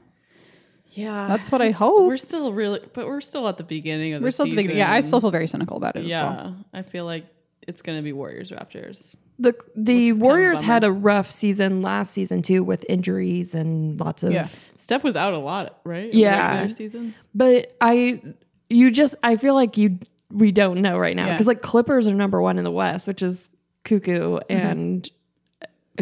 Yeah, 0.90 1.26
That's 1.28 1.50
what 1.52 1.62
I 1.62 1.70
hope. 1.70 2.06
We're 2.06 2.16
still 2.16 2.52
really, 2.52 2.80
but 2.92 3.06
we're 3.06 3.20
still 3.20 3.46
at 3.48 3.56
the 3.58 3.64
beginning 3.64 4.12
of 4.14 4.20
the 4.20 4.24
we're 4.24 4.30
still 4.30 4.46
at 4.46 4.50
the 4.50 4.56
beginning. 4.56 4.78
Yeah, 4.78 4.92
I 4.92 5.00
still 5.00 5.20
feel 5.20 5.30
very 5.30 5.46
cynical 5.46 5.76
about 5.76 5.96
it. 5.96 6.04
Yeah, 6.04 6.30
As 6.30 6.36
well. 6.36 6.56
I 6.74 6.82
feel 6.82 7.04
like 7.04 7.26
it's 7.66 7.80
gonna 7.82 8.02
be 8.02 8.12
Warriors 8.12 8.50
Raptors. 8.50 9.14
The 9.38 9.54
the 9.74 10.08
is 10.08 10.12
kind 10.14 10.22
of 10.22 10.26
Warriors 10.26 10.60
had 10.60 10.84
a 10.84 10.92
rough 10.92 11.30
season 11.30 11.82
last 11.82 12.12
season 12.12 12.42
too 12.42 12.62
with 12.62 12.84
injuries 12.88 13.54
and 13.54 13.98
lots 13.98 14.22
of 14.22 14.32
Yeah. 14.32 14.48
Steph 14.76 15.02
was 15.02 15.16
out 15.16 15.32
a 15.34 15.38
lot, 15.38 15.80
right? 15.84 16.12
Yeah. 16.12 16.68
season. 16.68 17.14
But 17.34 17.74
I 17.80 18.22
you 18.70 18.90
just 18.90 19.14
I 19.22 19.36
feel 19.36 19.54
like 19.54 19.76
you 19.76 19.98
we 20.30 20.52
don't 20.52 20.80
know 20.80 20.96
right 20.98 21.16
now 21.16 21.26
Yeah. 21.26 21.32
because 21.34 21.46
like 21.46 21.62
Clippers 21.62 22.06
are 22.06 22.14
number 22.14 22.40
1 22.40 22.58
in 22.58 22.64
the 22.64 22.70
West, 22.70 23.06
which 23.06 23.22
is 23.22 23.50
cuckoo 23.84 24.38
Mm-hmm. 24.38 24.52
and 24.52 25.10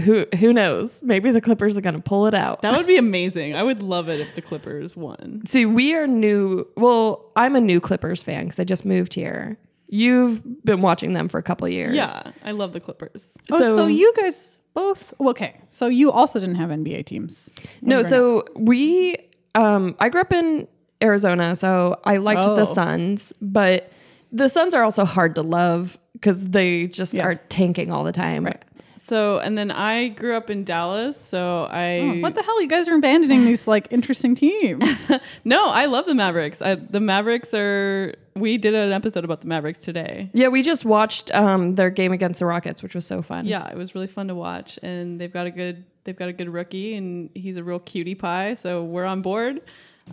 who 0.04 0.24
who 0.38 0.52
knows? 0.52 1.02
Maybe 1.02 1.30
the 1.32 1.40
Clippers 1.40 1.76
are 1.76 1.80
going 1.80 1.96
to 1.96 2.00
pull 2.00 2.26
it 2.28 2.34
out. 2.34 2.62
That 2.62 2.76
would 2.76 2.86
be 2.86 2.96
amazing. 2.96 3.56
I 3.56 3.62
would 3.64 3.82
love 3.82 4.08
it 4.08 4.20
if 4.20 4.34
the 4.36 4.42
Clippers 4.42 4.96
won. 4.96 5.42
See, 5.46 5.66
we 5.66 5.94
are 5.94 6.06
new. 6.06 6.64
Well, 6.76 7.30
I'm 7.34 7.56
a 7.56 7.60
new 7.60 7.80
Clippers 7.80 8.22
fan 8.22 8.44
because 8.44 8.60
I 8.60 8.64
just 8.64 8.84
moved 8.84 9.14
here. 9.14 9.58
You've 9.92 10.42
been 10.64 10.82
watching 10.82 11.12
them 11.14 11.28
for 11.28 11.38
a 11.38 11.42
couple 11.42 11.66
years. 11.68 11.94
Yeah, 11.94 12.30
I 12.44 12.52
love 12.52 12.72
the 12.72 12.80
Clippers. 12.80 13.28
Oh, 13.50 13.58
so, 13.58 13.76
So- 13.76 13.86
you 13.86 14.12
guys 14.16 14.60
both 14.72 15.12
okay? 15.20 15.60
So 15.68 15.88
you 15.88 16.12
also 16.12 16.38
didn't 16.38 16.54
have 16.54 16.70
NBA 16.70 17.04
teams? 17.06 17.50
No, 17.82 18.02
so 18.02 18.44
we. 18.54 19.16
Um, 19.56 19.96
I 19.98 20.08
grew 20.10 20.20
up 20.20 20.32
in 20.32 20.68
Arizona, 21.02 21.56
so 21.56 21.98
I 22.04 22.18
liked 22.18 22.40
the 22.42 22.60
Oh. 22.62 22.64
Suns, 22.72 23.32
but 23.42 23.90
the 24.30 24.48
Suns 24.48 24.74
are 24.74 24.84
also 24.84 25.04
hard 25.04 25.34
to 25.34 25.42
love 25.42 25.98
because 26.12 26.46
they 26.46 26.86
just 26.86 27.12
Yes. 27.12 27.24
are 27.26 27.34
tanking 27.48 27.90
all 27.90 28.04
the 28.04 28.12
time. 28.12 28.44
Right. 28.44 28.62
So, 29.00 29.38
and 29.38 29.56
then 29.56 29.70
I 29.70 30.08
grew 30.08 30.36
up 30.36 30.50
in 30.50 30.62
Dallas, 30.62 31.18
so 31.20 31.66
I 31.70 31.98
Oh, 32.00 32.20
what 32.20 32.34
the 32.34 32.42
hell? 32.42 32.60
You 32.60 32.68
guys 32.68 32.86
are 32.86 32.94
abandoning 32.94 33.44
these 33.46 33.66
like 33.66 33.88
interesting 33.90 34.34
teams. 34.34 34.84
no, 35.44 35.70
I 35.70 35.86
love 35.86 36.04
the 36.04 36.14
Mavericks. 36.14 36.60
I, 36.60 36.74
the 36.74 37.00
Mavericks 37.00 37.54
are. 37.54 38.14
We 38.36 38.58
did 38.58 38.74
an 38.74 38.92
episode 38.92 39.24
about 39.24 39.40
the 39.40 39.46
Mavericks 39.48 39.78
today. 39.80 40.30
Yeah, 40.34 40.48
we 40.48 40.62
just 40.62 40.84
watched 40.84 41.34
um, 41.34 41.74
their 41.74 41.90
game 41.90 42.12
against 42.12 42.40
the 42.40 42.46
Rockets, 42.46 42.82
which 42.82 42.94
was 42.94 43.06
so 43.06 43.22
fun. 43.22 43.46
Yeah, 43.46 43.68
it 43.68 43.76
was 43.76 43.94
really 43.94 44.06
fun 44.06 44.28
to 44.28 44.34
watch, 44.34 44.78
and 44.82 45.20
they've 45.20 45.32
got 45.32 45.46
a 45.46 45.50
good 45.50 45.84
they've 46.04 46.16
got 46.16 46.28
a 46.28 46.32
good 46.32 46.48
rookie, 46.50 46.94
and 46.94 47.30
he's 47.34 47.56
a 47.56 47.64
real 47.64 47.80
cutie 47.80 48.14
pie. 48.14 48.54
So 48.54 48.84
we're 48.84 49.06
on 49.06 49.22
board. 49.22 49.62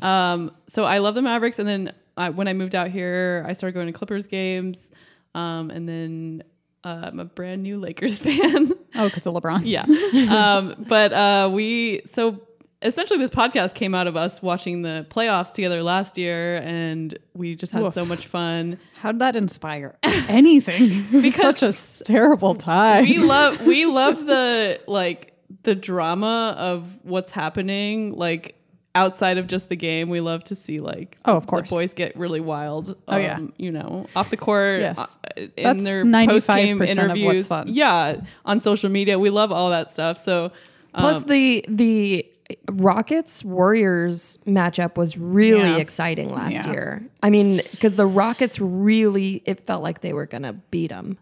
Um, 0.01 0.51
so 0.67 0.85
I 0.85 0.99
love 0.99 1.13
the 1.13 1.21
Mavericks, 1.21 1.59
and 1.59 1.67
then 1.67 1.93
I, 2.15 2.29
when 2.29 2.47
I 2.47 2.53
moved 2.53 2.73
out 2.73 2.89
here, 2.89 3.45
I 3.47 3.53
started 3.53 3.73
going 3.73 3.87
to 3.87 3.93
Clippers 3.93 4.27
games, 4.27 4.91
um, 5.35 5.71
and 5.71 5.87
then 5.87 6.43
uh, 6.83 7.01
I'm 7.03 7.19
a 7.19 7.25
brand 7.25 7.63
new 7.63 7.79
Lakers 7.79 8.19
fan. 8.25 8.71
oh, 8.95 9.05
because 9.05 9.25
of 9.27 9.33
LeBron. 9.33 9.61
yeah, 9.65 9.85
um, 10.29 10.85
but 10.87 11.13
uh, 11.13 11.49
we 11.51 12.01
so 12.05 12.41
essentially 12.83 13.17
this 13.17 13.31
podcast 13.31 13.73
came 13.73 13.95
out 13.95 14.05
of 14.05 14.15
us 14.15 14.39
watching 14.41 14.83
the 14.83 15.05
playoffs 15.09 15.51
together 15.53 15.81
last 15.83 16.17
year, 16.17 16.57
and 16.63 17.17
we 17.33 17.55
just 17.55 17.73
had 17.73 17.81
Woof. 17.83 17.93
so 17.93 18.05
much 18.05 18.27
fun. 18.27 18.77
How'd 19.01 19.19
that 19.19 19.35
inspire 19.35 19.97
anything? 20.03 21.07
because 21.21 21.57
such 21.59 22.01
a 22.01 22.03
terrible 22.03 22.55
time. 22.55 23.05
we 23.05 23.17
love 23.17 23.65
we 23.65 23.85
love 23.85 24.25
the 24.25 24.79
like 24.87 25.33
the 25.63 25.75
drama 25.75 26.55
of 26.57 26.99
what's 27.03 27.31
happening 27.31 28.13
like 28.13 28.53
outside 28.97 29.37
of 29.37 29.47
just 29.47 29.69
the 29.69 29.75
game 29.75 30.09
we 30.09 30.19
love 30.19 30.43
to 30.43 30.55
see 30.55 30.79
like 30.79 31.17
Oh, 31.25 31.35
of 31.37 31.45
course. 31.47 31.69
the 31.69 31.75
boys 31.75 31.93
get 31.93 32.15
really 32.17 32.39
wild 32.41 32.89
um, 32.89 32.95
Oh, 33.07 33.17
yeah. 33.17 33.39
you 33.57 33.71
know 33.71 34.07
off 34.15 34.29
the 34.29 34.37
court 34.37 34.81
Yes. 34.81 34.97
uh, 35.23 35.41
in 35.55 35.63
That's 35.63 35.83
their 35.83 36.03
95% 36.03 36.27
post-game 36.29 36.75
of 36.75 36.79
what's 36.81 36.91
interviews 36.91 37.47
fun. 37.47 37.67
yeah 37.69 38.21
on 38.45 38.59
social 38.59 38.89
media 38.89 39.17
we 39.19 39.29
love 39.29 39.51
all 39.51 39.69
that 39.69 39.89
stuff 39.89 40.17
so 40.17 40.51
um, 40.93 41.01
Plus 41.03 41.23
the 41.25 41.63
the 41.67 42.25
Rockets 42.71 43.43
Warriors 43.43 44.39
matchup 44.47 44.95
was 44.95 45.17
really 45.17 45.59
Yeah. 45.71 45.77
exciting 45.77 46.29
last 46.33 46.53
Yeah. 46.53 46.71
year. 46.71 47.05
I 47.21 47.29
mean, 47.29 47.57
because 47.71 47.95
the 47.97 48.05
Rockets 48.07 48.57
really, 48.59 49.43
it 49.45 49.65
felt 49.67 49.83
like 49.83 49.99
they 49.99 50.13
were 50.13 50.25
gonna 50.25 50.53
beat 50.71 50.87
them. 50.89 51.17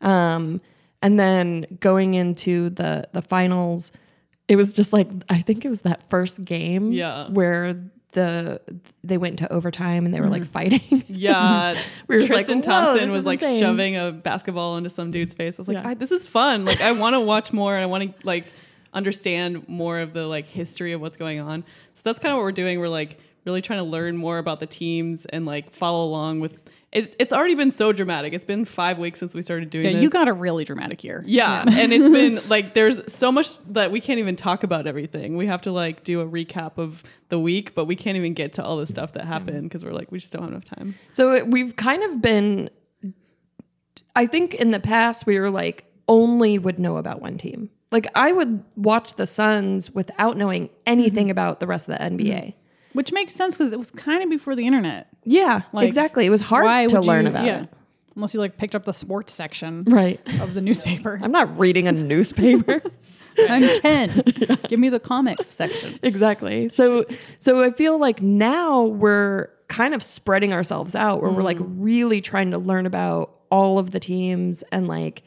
Um, 0.00 0.60
and 1.00 1.18
then 1.18 1.66
going 1.78 2.14
into 2.14 2.70
the 2.70 3.08
the 3.12 3.22
finals, 3.22 3.92
it 4.48 4.56
was 4.56 4.72
just 4.72 4.92
like 4.92 5.08
I 5.28 5.38
think 5.40 5.64
it 5.64 5.68
was 5.68 5.82
that 5.82 6.08
first 6.08 6.44
game, 6.44 6.92
Yeah. 6.92 7.28
where 7.28 7.80
the 8.12 8.60
they 9.02 9.18
went 9.18 9.40
into 9.40 9.52
overtime 9.52 10.04
and 10.04 10.14
they 10.14 10.20
were 10.20 10.28
like 10.28 10.42
mm. 10.42 10.46
fighting. 10.46 11.04
Yeah, 11.08 11.76
We 12.06 12.16
were 12.16 12.26
Tristan 12.26 12.56
like, 12.56 12.64
Thompson 12.64 13.12
was 13.12 13.26
like 13.26 13.42
insane." 13.42 13.60
shoving 13.60 13.96
a 13.96 14.12
basketball 14.12 14.76
into 14.76 14.90
some 14.90 15.10
dude's 15.10 15.34
face. 15.34 15.58
I 15.58 15.62
was 15.62 15.68
like, 15.68 15.78
Yeah. 15.78 15.88
I, 15.88 15.94
"This 15.94 16.10
is 16.12 16.26
fun! 16.26 16.64
Like, 16.64 16.80
I 16.80 16.92
want 16.92 17.14
to 17.14 17.20
watch 17.20 17.52
more, 17.52 17.74
and 17.74 17.82
I 17.82 17.86
want 17.86 18.18
to 18.20 18.26
like 18.26 18.46
understand 18.92 19.68
more 19.68 19.98
of 20.00 20.12
the 20.12 20.26
like 20.26 20.46
history 20.46 20.92
of 20.92 21.00
what's 21.00 21.16
going 21.16 21.40
on." 21.40 21.64
So 21.94 22.02
that's 22.04 22.18
kind 22.18 22.32
of 22.32 22.36
what 22.36 22.42
we're 22.44 22.52
doing. 22.52 22.78
We're 22.80 22.88
like 22.88 23.18
really 23.44 23.62
trying 23.62 23.80
to 23.80 23.84
learn 23.84 24.16
more 24.16 24.38
about 24.38 24.60
the 24.60 24.66
teams 24.66 25.26
and 25.26 25.44
like 25.46 25.72
follow 25.74 26.04
along 26.04 26.40
with. 26.40 26.58
It, 26.94 27.16
it's 27.18 27.32
already 27.32 27.56
been 27.56 27.72
so 27.72 27.92
dramatic. 27.92 28.32
It's 28.32 28.44
been 28.44 28.64
five 28.64 28.98
weeks 28.98 29.18
since 29.18 29.34
we 29.34 29.42
started 29.42 29.68
doing 29.68 29.84
Yeah, 29.84 29.92
this. 29.94 30.02
you 30.02 30.10
got 30.10 30.28
a 30.28 30.32
really 30.32 30.64
dramatic 30.64 31.02
year. 31.02 31.24
Yeah, 31.26 31.64
and 31.66 31.92
it's 31.92 32.08
been 32.10 32.40
like 32.48 32.72
there's 32.72 33.12
so 33.12 33.32
much 33.32 33.58
that 33.72 33.90
we 33.90 34.00
can't 34.00 34.20
even 34.20 34.36
talk 34.36 34.62
about 34.62 34.86
everything. 34.86 35.36
We 35.36 35.46
have 35.46 35.62
to 35.62 35.72
like 35.72 36.04
do 36.04 36.20
a 36.20 36.26
recap 36.26 36.78
of 36.78 37.02
the 37.30 37.38
week, 37.38 37.74
but 37.74 37.86
we 37.86 37.96
can't 37.96 38.16
even 38.16 38.32
get 38.32 38.52
to 38.54 38.64
all 38.64 38.76
the 38.76 38.86
stuff 38.86 39.12
that 39.14 39.24
happened 39.24 39.64
because 39.64 39.84
we're 39.84 39.92
like 39.92 40.12
we 40.12 40.20
just 40.20 40.32
don't 40.32 40.42
have 40.42 40.52
enough 40.52 40.64
time. 40.64 40.94
So 41.12 41.32
uh, 41.32 41.44
we've 41.44 41.74
kind 41.74 42.04
of 42.04 42.22
been, 42.22 42.70
I 44.14 44.26
think 44.26 44.54
in 44.54 44.70
the 44.70 44.80
past, 44.80 45.26
we 45.26 45.40
were 45.40 45.50
like, 45.50 45.84
only 46.06 46.58
would 46.60 46.78
know 46.78 46.96
about 46.96 47.20
one 47.20 47.38
team. 47.38 47.70
Like 47.90 48.06
I 48.14 48.30
would 48.30 48.62
watch 48.76 49.14
the 49.14 49.26
Suns 49.26 49.90
without 49.90 50.36
knowing 50.36 50.70
anything 50.86 51.24
mm-hmm. 51.24 51.32
about 51.32 51.58
the 51.58 51.66
rest 51.66 51.88
of 51.88 51.98
the 51.98 52.04
NBA. 52.04 52.18
Mm-hmm. 52.28 52.63
Which 52.94 53.12
makes 53.12 53.34
sense 53.34 53.56
because 53.56 53.72
it 53.72 53.78
was 53.78 53.90
kind 53.90 54.22
of 54.22 54.30
before 54.30 54.54
the 54.54 54.66
internet. 54.66 55.08
Yeah, 55.24 55.62
Like, 55.72 55.86
exactly. 55.86 56.24
It 56.26 56.30
was 56.30 56.40
hard 56.40 56.88
to 56.90 57.00
learn 57.00 57.24
you- 57.24 57.30
about 57.30 57.44
yeah. 57.44 57.62
it. 57.64 57.68
Unless 58.16 58.32
you 58.32 58.38
like 58.40 58.56
picked 58.56 58.76
up 58.76 58.84
the 58.84 58.92
sports 58.92 59.32
section 59.32 59.82
Right. 59.88 60.20
of 60.40 60.54
the 60.54 60.60
newspaper. 60.60 61.18
I'm 61.22 61.32
not 61.32 61.58
reading 61.58 61.88
a 61.88 61.92
newspaper. 61.92 62.80
I'm 63.38 63.80
10. 63.80 64.22
Give 64.68 64.78
me 64.78 64.88
the 64.88 65.00
comics 65.00 65.48
section. 65.48 65.98
exactly. 66.04 66.68
So 66.68 67.04
so 67.40 67.64
I 67.64 67.72
feel 67.72 67.98
like 67.98 68.22
now 68.22 68.84
we're 68.84 69.48
kind 69.66 69.94
of 69.94 70.02
spreading 70.04 70.52
ourselves 70.52 70.94
out 70.94 71.20
where 71.20 71.32
we're 71.32 71.42
like 71.42 71.58
mm. 71.58 71.66
really 71.78 72.20
trying 72.20 72.52
to 72.52 72.58
learn 72.58 72.86
about 72.86 73.34
all 73.50 73.80
of 73.80 73.90
the 73.90 73.98
teams 73.98 74.62
and 74.70 74.86
like 74.86 75.24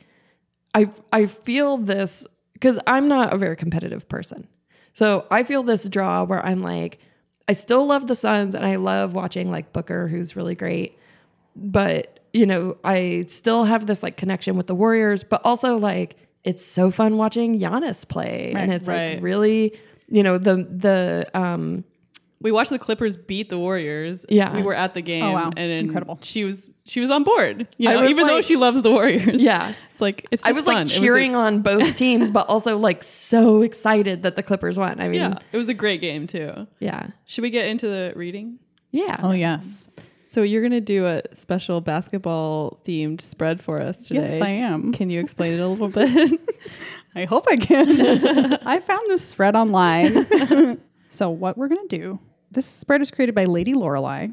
I 0.73 0.89
I 1.11 1.25
feel 1.25 1.77
this 1.77 2.25
cuz 2.61 2.79
I'm 2.87 3.09
not 3.09 3.33
a 3.33 3.37
very 3.37 3.57
competitive 3.57 4.07
person. 4.07 4.47
So 4.93 5.25
I 5.29 5.43
feel 5.43 5.63
this 5.63 5.83
draw 5.89 6.23
where 6.23 6.43
I'm 6.45 6.61
like 6.61 6.99
I 7.47 7.53
still 7.53 7.85
love 7.85 8.07
the 8.07 8.15
Suns 8.15 8.55
and 8.55 8.65
I 8.65 8.75
love 8.75 9.13
watching 9.13 9.51
like 9.51 9.73
Booker 9.73 10.07
who's 10.07 10.35
really 10.35 10.55
great. 10.55 10.97
But, 11.55 12.19
you 12.33 12.45
know, 12.45 12.77
I 12.83 13.25
still 13.27 13.63
have 13.63 13.87
this 13.87 14.03
like 14.03 14.17
connection 14.17 14.57
with 14.57 14.67
the 14.67 14.75
Warriors, 14.75 15.23
but 15.23 15.41
also 15.43 15.77
like 15.77 16.15
it's 16.43 16.65
so 16.65 16.91
fun 16.91 17.17
watching 17.17 17.59
Giannis 17.59 18.07
play 18.07 18.53
and 18.55 18.71
it's 18.71 18.87
right. 18.87 19.15
like 19.15 19.23
really, 19.23 19.77
you 20.07 20.23
know, 20.23 20.37
the 20.37 20.67
the 20.69 21.29
um 21.33 21.83
We 22.39 22.51
watched 22.51 22.69
the 22.69 22.77
Clippers 22.77 23.17
beat 23.17 23.49
the 23.49 23.57
Warriors. 23.57 24.25
Yeah. 24.29 24.55
we 24.55 24.61
were 24.61 24.75
at 24.75 24.93
the 24.93 25.01
game. 25.01 25.23
Oh, 25.23 25.31
wow. 25.31 25.51
and 25.57 25.71
Incredible. 25.71 26.19
She 26.21 26.43
was 26.43 26.71
she 26.85 26.99
was 26.99 27.09
on 27.09 27.23
board. 27.23 27.67
You 27.77 27.89
know, 27.89 28.01
was 28.01 28.09
even 28.11 28.27
though 28.27 28.41
she 28.41 28.55
loves 28.55 28.81
the 28.83 28.91
Warriors. 28.91 29.41
yeah. 29.41 29.73
it's 29.91 30.01
like 30.01 30.27
it's. 30.31 30.45
I 30.45 30.49
Just 30.49 30.59
was 30.59 30.65
fun. 30.65 30.75
like 30.75 30.81
It 30.81 30.83
was, 30.83 30.93
cheering 30.93 31.35
on 31.35 31.61
both 31.61 31.95
teams, 31.97 32.29
but 32.29 32.47
also 32.47 32.77
like 32.77 33.01
so 33.01 33.61
excited 33.63 34.21
that 34.23 34.35
the 34.35 34.43
Clippers 34.43 34.77
won. 34.77 34.99
I 34.99 35.07
mean, 35.07 35.21
yeah, 35.21 35.29
yeah. 35.29 35.39
it 35.51 35.57
was 35.57 35.67
a 35.67 35.73
great 35.73 35.99
game 36.01 36.27
too. 36.27 36.67
Yeah. 36.79 37.07
Should 37.25 37.41
we 37.41 37.49
get 37.49 37.65
into 37.65 37.87
the 37.87 38.13
reading? 38.15 38.59
Yeah. 38.91 39.17
Oh, 39.21 39.31
yes. 39.31 39.89
So 40.29 40.43
you're 40.43 40.61
gonna 40.61 40.81
do 40.81 41.05
a 41.07 41.21
special 41.33 41.79
basketball 41.81 42.79
themed 42.85 43.21
spread 43.21 43.61
for 43.61 43.81
us 43.81 44.07
today. 44.07 44.33
Yes, 44.37 44.41
I 44.41 44.49
am. 44.49 44.91
Can 44.91 45.09
you 45.09 45.19
explain 45.21 45.53
it 45.53 45.59
a 45.59 45.67
little 45.67 45.89
bit? 45.91 46.39
I 47.15 47.25
hope 47.25 47.45
I 47.49 47.55
can. 47.55 48.53
I 48.65 48.79
found 48.79 49.09
this 49.09 49.23
spread 49.23 49.55
online. 49.55 50.77
so 51.09 51.29
what 51.29 51.57
we're 51.57 51.69
gonna 51.69 51.87
do? 51.87 52.19
This 52.51 52.65
spread 52.65 53.01
is 53.01 53.11
created 53.11 53.35
by 53.35 53.45
Lady 53.45 53.73
Lorelei. 53.73 54.27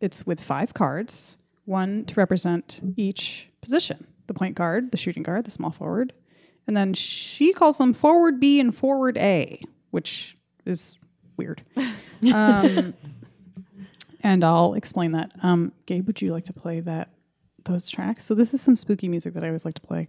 It's 0.00 0.26
with 0.26 0.42
five 0.42 0.74
cards, 0.74 1.36
one 1.64 2.04
to 2.06 2.14
represent 2.14 2.80
each 2.96 3.48
position: 3.62 4.06
the 4.26 4.34
point 4.34 4.54
guard, 4.54 4.90
the 4.90 4.98
shooting 4.98 5.22
guard, 5.22 5.44
the 5.44 5.50
small 5.50 5.70
forward, 5.70 6.12
and 6.66 6.76
then 6.76 6.92
she 6.94 7.52
calls 7.52 7.78
them 7.78 7.92
forward 7.92 8.40
B 8.40 8.60
and 8.60 8.74
forward 8.74 9.16
A, 9.18 9.62
which 9.90 10.36
is 10.64 10.96
weird. 11.36 11.62
Um, 12.32 12.94
and 14.22 14.42
I'll 14.42 14.72
explain 14.72 15.12
that. 15.12 15.30
Um, 15.42 15.72
Gabe, 15.84 16.06
would 16.06 16.22
you 16.22 16.32
like 16.32 16.46
to 16.46 16.54
play 16.54 16.80
that? 16.80 17.10
Those 17.64 17.88
tracks. 17.90 18.24
So 18.24 18.34
this 18.34 18.54
is 18.54 18.60
some 18.62 18.74
spooky 18.74 19.06
music 19.06 19.34
that 19.34 19.44
I 19.44 19.48
always 19.48 19.66
like 19.66 19.74
to 19.74 19.82
play. 19.82 20.08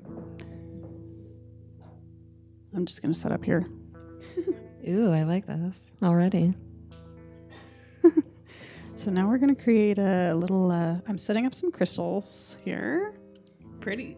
I'm 2.74 2.86
just 2.86 3.02
gonna 3.02 3.14
set 3.14 3.34
up 3.34 3.44
here. 3.44 3.68
Ooh, 4.88 5.12
I 5.12 5.24
like 5.24 5.48
this 5.48 5.92
already. 6.02 6.54
So 8.98 9.12
now 9.12 9.28
we're 9.30 9.38
gonna 9.38 9.54
create 9.54 10.00
a 10.00 10.34
little. 10.34 10.72
Uh, 10.72 10.96
I'm 11.08 11.20
setting 11.20 11.46
up 11.46 11.54
some 11.54 11.72
crystals 11.72 12.58
here. 12.66 13.14
Pretty. 13.80 14.18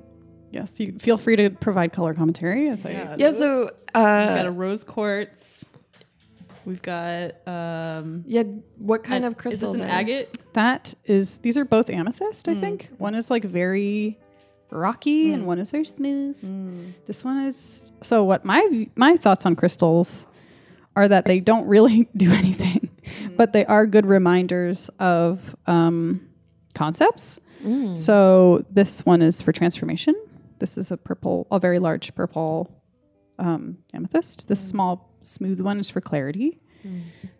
Yes, 0.52 0.80
you 0.80 0.98
feel 1.00 1.18
free 1.18 1.36
to 1.36 1.50
provide 1.50 1.92
color 1.92 2.14
commentary 2.14 2.70
as 2.70 2.86
I. 2.86 3.16
Yeah. 3.18 3.32
So, 3.32 3.64
We've 3.66 3.72
got 3.94 4.46
a 4.46 4.48
uh, 4.48 4.52
rose 4.52 4.86
quartz. 4.86 5.66
We've 6.66 6.82
got 6.82 7.46
um. 7.46 8.24
yeah, 8.26 8.44
what 8.78 9.04
kind 9.04 9.26
an- 9.26 9.32
of 9.32 9.38
crystals? 9.38 9.76
Is 9.76 9.82
this 9.82 9.90
an 9.92 9.96
agate? 9.96 10.38
That 10.54 10.94
is. 11.04 11.40
These 11.40 11.58
are 11.58 11.66
both 11.66 11.90
amethyst. 11.90 12.48
I 12.48 12.56
think 12.56 12.90
one 13.00 13.16
is 13.16 13.30
like 13.30 13.44
very 13.44 14.18
rocky 14.72 15.34
and 15.34 15.46
one 15.46 15.60
is 15.60 15.72
very 15.72 15.86
smooth. 15.86 16.38
This 17.06 17.26
one 17.26 17.44
is. 17.46 17.92
So 18.02 18.24
what 18.24 18.46
my 18.46 18.88
my 18.96 19.18
thoughts 19.18 19.46
on 19.46 19.58
crystals 19.58 20.26
are 20.96 21.08
that 21.08 21.26
they 21.26 21.40
don't 21.40 21.68
really 21.68 22.08
do 22.18 22.32
anything, 22.32 22.79
but 23.40 23.54
they 23.54 23.66
are 23.68 23.86
good 23.88 24.06
reminders 24.06 24.90
of 25.00 25.56
um, 25.66 26.28
concepts. 26.76 27.40
So 27.96 28.66
this 28.70 29.06
one 29.06 29.22
is 29.22 29.42
for 29.42 29.54
transformation. 29.54 30.14
This 30.60 30.78
is 30.78 30.92
a 30.92 30.98
purple, 30.98 31.48
a 31.50 31.58
very 31.58 31.80
large 31.80 32.14
purple 32.16 32.70
um, 33.38 33.78
amethyst. 33.94 34.50
This 34.50 34.60
small, 34.60 35.10
smooth 35.22 35.62
one 35.62 35.80
is 35.80 35.90
for 35.90 36.02
clarity, 36.02 36.60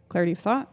clarity 0.08 0.32
of 0.32 0.40
thought. 0.40 0.72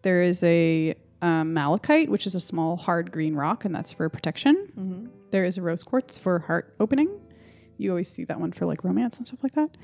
There 0.00 0.22
is 0.22 0.42
a 0.42 0.94
um, 1.20 1.52
malachite, 1.52 2.08
which 2.10 2.26
is 2.26 2.34
a 2.34 2.40
small, 2.40 2.76
hard 2.78 3.12
green 3.12 3.34
rock, 3.34 3.66
and 3.66 3.74
that's 3.74 3.92
for 3.92 4.08
protection. 4.08 5.10
There 5.32 5.44
is 5.44 5.58
a 5.58 5.62
rose 5.62 5.82
quartz 5.82 6.16
for 6.16 6.38
heart 6.38 6.74
opening. 6.80 7.10
You 7.76 7.90
always 7.90 8.08
see 8.08 8.24
that 8.24 8.40
one 8.40 8.52
for 8.52 8.64
like 8.64 8.84
romance 8.84 9.18
and 9.18 9.26
stuff 9.26 9.42
like 9.42 9.52
that. 9.52 9.76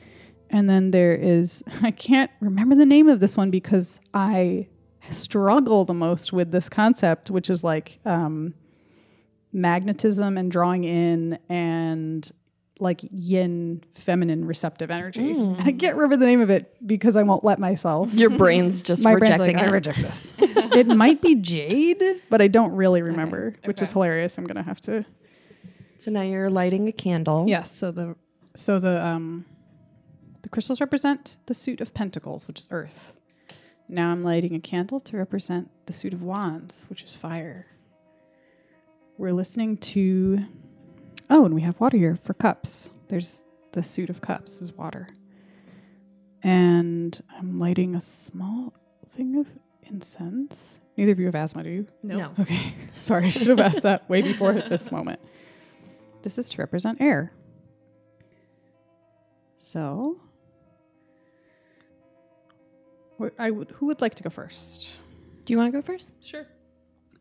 And 0.52 0.68
then 0.68 0.90
there 0.90 1.14
is, 1.14 1.64
I 1.82 1.90
can't 1.90 2.30
remember 2.40 2.74
the 2.74 2.86
name 2.86 3.08
of 3.08 3.20
this 3.20 3.36
one 3.36 3.50
because 3.50 3.98
I 4.14 4.68
struggle 5.10 5.84
the 5.84 5.94
most 5.94 6.32
with 6.32 6.52
this 6.52 6.68
concept, 6.68 7.30
which 7.30 7.50
is 7.50 7.64
like 7.64 7.98
um, 8.04 8.54
magnetism 9.52 10.38
and 10.38 10.50
drawing 10.50 10.84
in 10.84 11.38
and 11.48 12.30
like 12.78 13.00
yin 13.10 13.82
feminine 13.94 14.44
receptive 14.44 14.90
energy. 14.90 15.30
And 15.30 15.56
I 15.60 15.72
can't 15.72 15.94
remember 15.94 16.16
the 16.16 16.26
name 16.26 16.40
of 16.40 16.50
it 16.50 16.74
because 16.86 17.16
I 17.16 17.22
won't 17.22 17.44
let 17.44 17.58
myself. 17.58 18.12
Your 18.12 18.30
brain's 18.30 18.82
just 18.82 19.02
My 19.04 19.14
brain's 19.16 19.38
rejecting 19.38 19.56
like, 19.56 19.66
I 19.66 19.70
reject 19.70 19.98
this. 19.98 20.32
it 20.38 20.88
might 20.88 21.22
be 21.22 21.36
jade, 21.36 22.02
but 22.28 22.42
I 22.42 22.48
don't 22.48 22.72
really 22.72 23.02
remember, 23.02 23.54
which 23.64 23.82
is 23.82 23.92
hilarious. 23.92 24.36
I'm 24.36 24.46
gonna 24.46 24.62
have 24.64 24.80
to. 24.82 25.04
So 25.98 26.10
now 26.10 26.22
you're 26.22 26.50
lighting 26.50 26.88
a 26.88 26.92
candle. 26.92 27.44
Yes. 27.48 27.70
So 27.70 27.92
the 27.92 28.16
so 28.56 28.80
the 28.80 29.04
um 29.04 29.44
the 29.50 29.51
crystals 30.52 30.80
represent 30.80 31.38
the 31.46 31.54
suit 31.54 31.80
of 31.80 31.92
pentacles, 31.92 32.46
which 32.46 32.60
is 32.60 32.68
earth. 32.70 33.14
Now 33.88 34.12
I'm 34.12 34.22
lighting 34.22 34.54
a 34.54 34.60
candle 34.60 35.00
to 35.00 35.16
represent 35.16 35.68
the 35.86 35.92
suit 35.92 36.12
of 36.12 36.22
wands, 36.22 36.86
which 36.88 37.02
is 37.02 37.16
fire. 37.16 37.66
We're 39.18 39.32
listening 39.32 39.78
to 39.78 40.46
Oh, 41.30 41.44
and 41.46 41.54
we 41.54 41.62
have 41.62 41.80
water 41.80 41.96
here 41.96 42.16
for 42.16 42.34
cups. 42.34 42.90
There's 43.08 43.42
the 43.72 43.82
suit 43.82 44.10
of 44.10 44.20
cups 44.20 44.60
is 44.60 44.72
water. 44.72 45.08
And 46.42 47.18
I'm 47.38 47.58
lighting 47.58 47.94
a 47.94 48.00
small 48.00 48.74
thing 49.08 49.36
of 49.38 49.48
incense. 49.82 50.80
Neither 50.96 51.12
of 51.12 51.18
you 51.20 51.26
have 51.26 51.34
asthma, 51.34 51.62
do 51.62 51.70
you? 51.70 51.86
No. 52.02 52.34
Okay. 52.38 52.74
Sorry, 53.00 53.26
I 53.26 53.28
should 53.30 53.46
have 53.46 53.60
asked 53.60 53.82
that 53.82 54.08
way 54.10 54.20
before 54.20 54.52
this 54.52 54.92
moment. 54.92 55.20
This 56.22 56.38
is 56.38 56.48
to 56.50 56.58
represent 56.58 57.00
air. 57.00 57.32
So, 59.56 60.20
what 60.20 60.31
I 63.38 63.50
would, 63.50 63.70
who 63.72 63.86
would 63.86 64.00
like 64.00 64.14
to 64.16 64.22
go 64.22 64.30
first? 64.30 64.92
Do 65.44 65.52
you 65.52 65.58
want 65.58 65.72
to 65.72 65.78
go 65.78 65.82
first? 65.82 66.14
Sure. 66.22 66.46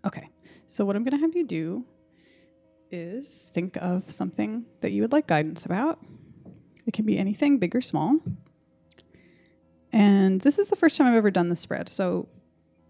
Okay. 0.05 0.29
So, 0.67 0.85
what 0.85 0.95
I'm 0.95 1.03
going 1.03 1.17
to 1.17 1.25
have 1.25 1.35
you 1.35 1.45
do 1.45 1.85
is 2.91 3.51
think 3.53 3.77
of 3.77 4.09
something 4.09 4.65
that 4.81 4.91
you 4.91 5.01
would 5.01 5.11
like 5.11 5.27
guidance 5.27 5.65
about. 5.65 5.99
It 6.85 6.93
can 6.93 7.05
be 7.05 7.17
anything, 7.17 7.57
big 7.57 7.75
or 7.75 7.81
small. 7.81 8.19
And 9.93 10.39
this 10.41 10.59
is 10.59 10.69
the 10.69 10.75
first 10.75 10.97
time 10.97 11.07
I've 11.07 11.15
ever 11.15 11.31
done 11.31 11.49
the 11.49 11.55
spread, 11.55 11.89
so 11.89 12.27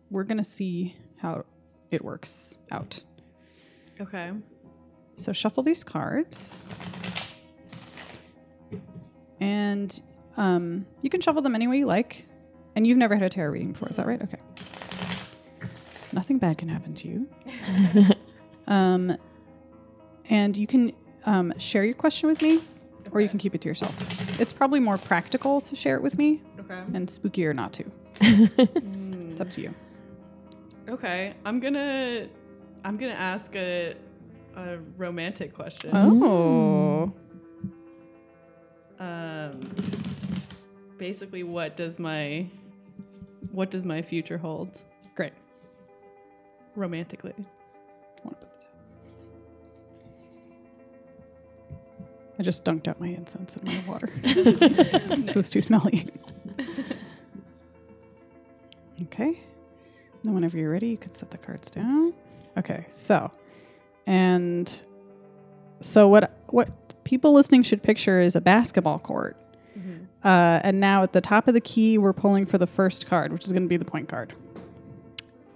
we're 0.09 0.23
gonna 0.23 0.43
see 0.43 0.95
how 1.17 1.45
it 1.89 2.03
works 2.03 2.57
out. 2.71 3.01
Okay. 3.99 4.31
So 5.15 5.33
shuffle 5.33 5.63
these 5.63 5.83
cards. 5.83 6.59
And 9.39 9.99
um, 10.37 10.85
you 11.01 11.09
can 11.09 11.21
shuffle 11.21 11.41
them 11.41 11.55
any 11.55 11.67
way 11.67 11.79
you 11.79 11.85
like. 11.85 12.25
And 12.75 12.87
you've 12.87 12.97
never 12.97 13.15
had 13.15 13.23
a 13.23 13.29
tarot 13.29 13.51
reading 13.51 13.71
before, 13.73 13.89
is 13.89 13.97
that 13.97 14.05
right? 14.05 14.21
Okay. 14.21 14.37
Nothing 16.13 16.37
bad 16.37 16.57
can 16.57 16.69
happen 16.69 16.93
to 16.95 17.07
you. 17.07 17.27
um, 18.67 19.17
and 20.29 20.55
you 20.57 20.67
can 20.67 20.93
um, 21.25 21.53
share 21.57 21.83
your 21.85 21.93
question 21.93 22.27
with 22.29 22.41
me, 22.41 22.63
or 23.11 23.21
you 23.21 23.29
can 23.29 23.39
keep 23.39 23.55
it 23.55 23.61
to 23.61 23.67
yourself. 23.69 24.39
It's 24.39 24.53
probably 24.53 24.79
more 24.79 24.97
practical 24.97 25.61
to 25.61 25.75
share 25.75 25.95
it 25.95 26.01
with 26.01 26.17
me, 26.17 26.41
Okay. 26.59 26.79
and 26.93 27.07
spookier 27.07 27.53
not 27.55 27.73
to. 27.73 27.83
it's 28.21 29.41
up 29.41 29.49
to 29.51 29.61
you. 29.61 29.73
Okay. 30.89 31.33
I'm 31.45 31.59
gonna 31.59 32.27
I'm 32.83 32.97
gonna 32.97 33.13
ask 33.13 33.55
a 33.55 33.95
a 34.55 34.77
romantic 34.97 35.53
question. 35.53 35.91
Oh. 35.93 37.13
Um 38.99 39.59
basically 40.97 41.43
what 41.43 41.75
does 41.77 41.97
my 41.99 42.45
what 43.51 43.71
does 43.71 43.85
my 43.85 44.01
future 44.01 44.37
hold 44.37 44.77
Great. 45.15 45.33
romantically? 46.75 47.33
I 47.37 48.23
want 48.23 48.39
to 48.39 48.45
put 48.45 48.53
this 48.57 48.65
out. 48.65 48.71
I 52.39 52.43
just 52.43 52.63
dunked 52.63 52.87
out 52.87 52.99
my 52.99 53.07
incense 53.07 53.57
in 53.57 53.65
my 53.65 53.83
water. 53.87 54.09
so 55.31 55.39
it's 55.39 55.49
too 55.49 55.61
smelly. 55.61 56.07
okay. 59.03 59.39
Then 60.23 60.33
whenever 60.33 60.57
you're 60.57 60.71
ready, 60.71 60.87
you 60.89 60.97
can 60.97 61.11
set 61.13 61.31
the 61.31 61.37
cards 61.37 61.71
down. 61.71 62.13
Okay, 62.57 62.85
so 62.89 63.31
and 64.07 64.81
so 65.81 66.07
what 66.07 66.31
what 66.47 66.69
people 67.03 67.33
listening 67.33 67.63
should 67.63 67.81
picture 67.81 68.19
is 68.19 68.35
a 68.35 68.41
basketball 68.41 68.99
court. 68.99 69.37
Mm-hmm. 69.81 70.27
Uh, 70.27 70.59
and 70.63 70.79
now 70.79 71.03
at 71.03 71.13
the 71.13 71.21
top 71.21 71.47
of 71.47 71.53
the 71.53 71.61
key, 71.61 71.97
we're 71.97 72.13
pulling 72.13 72.45
for 72.45 72.57
the 72.57 72.67
first 72.67 73.07
card, 73.07 73.33
which 73.33 73.45
is 73.45 73.51
going 73.51 73.63
to 73.63 73.69
be 73.69 73.77
the 73.77 73.85
point 73.85 74.07
card. 74.07 74.33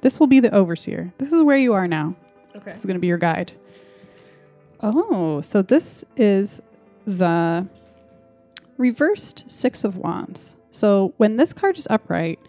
This 0.02 0.20
will 0.20 0.28
be 0.28 0.40
the 0.40 0.54
overseer. 0.54 1.14
This 1.18 1.32
is 1.32 1.44
where 1.44 1.58
you 1.58 1.74
are 1.74 1.88
now. 1.88 2.16
Okay. 2.56 2.72
This 2.72 2.80
is 2.80 2.86
going 2.86 2.96
to 2.96 3.02
be 3.02 3.08
your 3.08 3.18
guide. 3.18 3.52
Oh, 4.82 5.42
so 5.42 5.62
this 5.62 6.04
is 6.16 6.62
the 7.06 7.68
reversed 8.78 9.46
Six 9.48 9.84
of 9.84 9.98
Wands. 9.98 10.56
So 10.70 11.14
when 11.18 11.38
this 11.38 11.54
card 11.54 11.78
is 11.78 11.88
upright, 11.90 12.40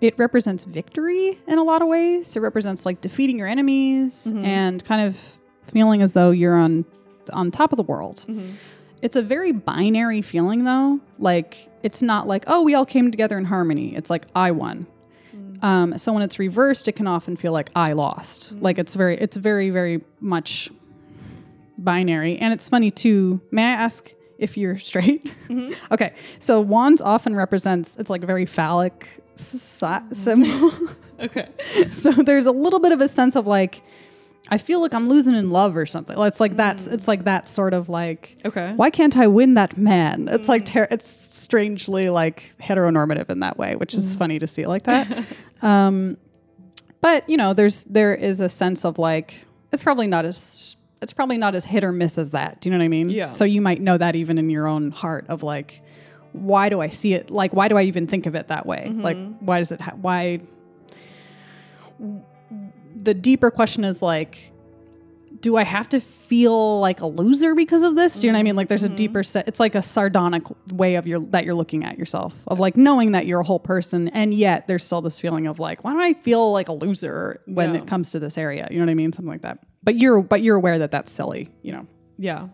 it 0.00 0.18
represents 0.18 0.64
victory 0.64 1.38
in 1.46 1.58
a 1.58 1.62
lot 1.62 1.82
of 1.82 1.88
ways. 1.88 2.34
It 2.34 2.40
represents 2.40 2.86
like 2.86 3.00
defeating 3.00 3.38
your 3.38 3.46
enemies 3.46 4.28
mm-hmm. 4.28 4.44
and 4.44 4.84
kind 4.84 5.06
of 5.06 5.38
feeling 5.62 6.02
as 6.02 6.14
though 6.14 6.30
you're 6.30 6.56
on 6.56 6.84
on 7.32 7.50
top 7.50 7.72
of 7.72 7.76
the 7.76 7.82
world. 7.82 8.24
Mm-hmm. 8.26 8.52
It's 9.02 9.16
a 9.16 9.22
very 9.22 9.52
binary 9.52 10.22
feeling 10.22 10.64
though. 10.64 11.00
Like 11.18 11.68
it's 11.82 12.02
not 12.02 12.26
like, 12.26 12.44
oh, 12.46 12.62
we 12.62 12.74
all 12.74 12.86
came 12.86 13.10
together 13.10 13.38
in 13.38 13.44
harmony. 13.44 13.94
It's 13.96 14.10
like 14.10 14.26
I 14.34 14.50
won. 14.50 14.86
Mm. 15.34 15.64
Um, 15.64 15.98
so 15.98 16.12
when 16.12 16.22
it's 16.22 16.38
reversed, 16.38 16.88
it 16.88 16.92
can 16.92 17.06
often 17.06 17.36
feel 17.36 17.52
like 17.52 17.70
I 17.74 17.92
lost. 17.92 18.54
Mm. 18.54 18.62
Like 18.62 18.78
it's 18.78 18.94
very, 18.94 19.16
it's 19.18 19.36
very, 19.36 19.70
very 19.70 20.02
much 20.20 20.70
binary. 21.78 22.36
And 22.38 22.52
it's 22.52 22.68
funny 22.68 22.90
too. 22.90 23.40
May 23.50 23.64
I 23.64 23.72
ask 23.72 24.12
if 24.38 24.56
you're 24.56 24.78
straight? 24.90 25.34
Mm-hmm. 25.48 25.72
okay. 25.92 26.14
So 26.38 26.60
wands 26.60 27.00
often 27.00 27.34
represents 27.34 27.96
it's 27.96 28.10
like 28.10 28.22
a 28.22 28.26
very 28.26 28.46
phallic 28.46 29.22
si- 29.36 29.86
mm-hmm. 29.86 30.14
symbol. 30.14 30.72
Okay. 31.20 31.50
so 31.90 32.12
there's 32.12 32.46
a 32.46 32.50
little 32.50 32.80
bit 32.80 32.92
of 32.92 33.02
a 33.02 33.08
sense 33.08 33.36
of 33.36 33.46
like 33.46 33.82
I 34.50 34.58
feel 34.58 34.80
like 34.80 34.94
I'm 34.94 35.08
losing 35.08 35.34
in 35.34 35.50
love 35.50 35.76
or 35.76 35.86
something. 35.86 36.18
It's 36.18 36.40
like 36.40 36.56
that's 36.56 36.88
mm. 36.88 36.92
it's 36.92 37.06
like 37.06 37.24
that 37.24 37.48
sort 37.48 37.72
of 37.72 37.88
like 37.88 38.36
Okay. 38.44 38.72
why 38.74 38.90
can't 38.90 39.16
I 39.16 39.28
win 39.28 39.54
that 39.54 39.76
man? 39.76 40.28
It's 40.28 40.48
like 40.48 40.62
mm. 40.62 40.72
ter- 40.72 40.88
it's 40.90 41.08
strangely 41.08 42.10
like 42.10 42.52
heteronormative 42.60 43.30
in 43.30 43.40
that 43.40 43.58
way, 43.58 43.76
which 43.76 43.94
is 43.94 44.14
mm. 44.14 44.18
funny 44.18 44.38
to 44.38 44.46
see 44.46 44.62
it 44.62 44.68
like 44.68 44.84
that. 44.84 45.24
um, 45.62 46.16
but 47.00 47.28
you 47.28 47.36
know, 47.36 47.54
there's 47.54 47.84
there 47.84 48.14
is 48.14 48.40
a 48.40 48.48
sense 48.48 48.84
of 48.84 48.98
like 48.98 49.46
it's 49.72 49.84
probably 49.84 50.08
not 50.08 50.24
as 50.24 50.76
it's 51.00 51.12
probably 51.12 51.38
not 51.38 51.54
as 51.54 51.64
hit 51.64 51.84
or 51.84 51.92
miss 51.92 52.18
as 52.18 52.32
that. 52.32 52.60
Do 52.60 52.68
you 52.68 52.72
know 52.72 52.78
what 52.78 52.84
I 52.84 52.88
mean? 52.88 53.10
Yeah. 53.10 53.32
So 53.32 53.44
you 53.44 53.60
might 53.60 53.80
know 53.80 53.96
that 53.96 54.16
even 54.16 54.36
in 54.36 54.50
your 54.50 54.66
own 54.66 54.90
heart 54.90 55.26
of 55.28 55.42
like, 55.42 55.80
why 56.32 56.68
do 56.68 56.80
I 56.80 56.88
see 56.88 57.14
it? 57.14 57.30
Like, 57.30 57.54
why 57.54 57.68
do 57.68 57.76
I 57.76 57.82
even 57.82 58.06
think 58.06 58.26
of 58.26 58.34
it 58.34 58.48
that 58.48 58.66
way? 58.66 58.92
Like, 58.94 59.16
mm-hmm. 59.16 59.44
why 59.44 59.58
does 59.58 59.72
it? 59.72 59.80
Ha- 59.80 59.96
why? 60.00 60.40
The 63.02 63.14
deeper 63.14 63.50
question 63.50 63.84
is 63.84 64.02
like, 64.02 64.52
do 65.40 65.56
I 65.56 65.62
have 65.62 65.88
to 65.90 66.00
feel 66.00 66.80
like 66.80 67.00
a 67.00 67.06
loser 67.06 67.54
because 67.54 67.82
of 67.82 67.94
this? 67.94 68.18
Do 68.20 68.26
you 68.26 68.32
know 68.32 68.36
what 68.38 68.40
I 68.40 68.42
mean? 68.42 68.56
Like 68.56 68.68
there's 68.68 68.82
a 68.84 68.88
deeper 68.88 69.22
set. 69.22 69.48
It's 69.48 69.60
like 69.60 69.74
a 69.74 69.80
sardonic 69.82 70.42
way 70.72 70.96
of 70.96 71.06
your 71.06 71.20
that 71.20 71.44
you're 71.44 71.54
looking 71.54 71.84
at 71.84 71.96
yourself 71.98 72.34
of 72.48 72.60
like 72.60 72.76
knowing 72.76 73.12
that 73.12 73.26
you're 73.26 73.40
a 73.40 73.44
whole 73.44 73.60
person, 73.60 74.08
and 74.08 74.34
yet 74.34 74.66
there's 74.66 74.84
still 74.84 75.00
this 75.00 75.18
feeling 75.18 75.46
of 75.46 75.58
like, 75.58 75.82
why 75.84 75.92
do 75.92 76.00
I 76.00 76.12
feel 76.14 76.52
like 76.52 76.68
a 76.68 76.72
loser 76.72 77.40
when 77.46 77.74
Yeah. 77.74 77.80
it 77.80 77.86
comes 77.86 78.10
to 78.10 78.18
this 78.18 78.36
area? 78.36 78.68
You 78.70 78.78
know 78.80 78.84
what 78.84 78.90
I 78.90 78.94
mean? 78.94 79.12
Something 79.12 79.30
like 79.30 79.42
that. 79.42 79.60
But 79.82 79.96
you're 79.96 80.20
but 80.20 80.42
you're 80.42 80.56
aware 80.56 80.78
that 80.80 80.90
that's 80.90 81.10
silly. 81.12 81.48
You 81.62 81.72
know. 81.72 81.86
Yeah. 82.18 82.48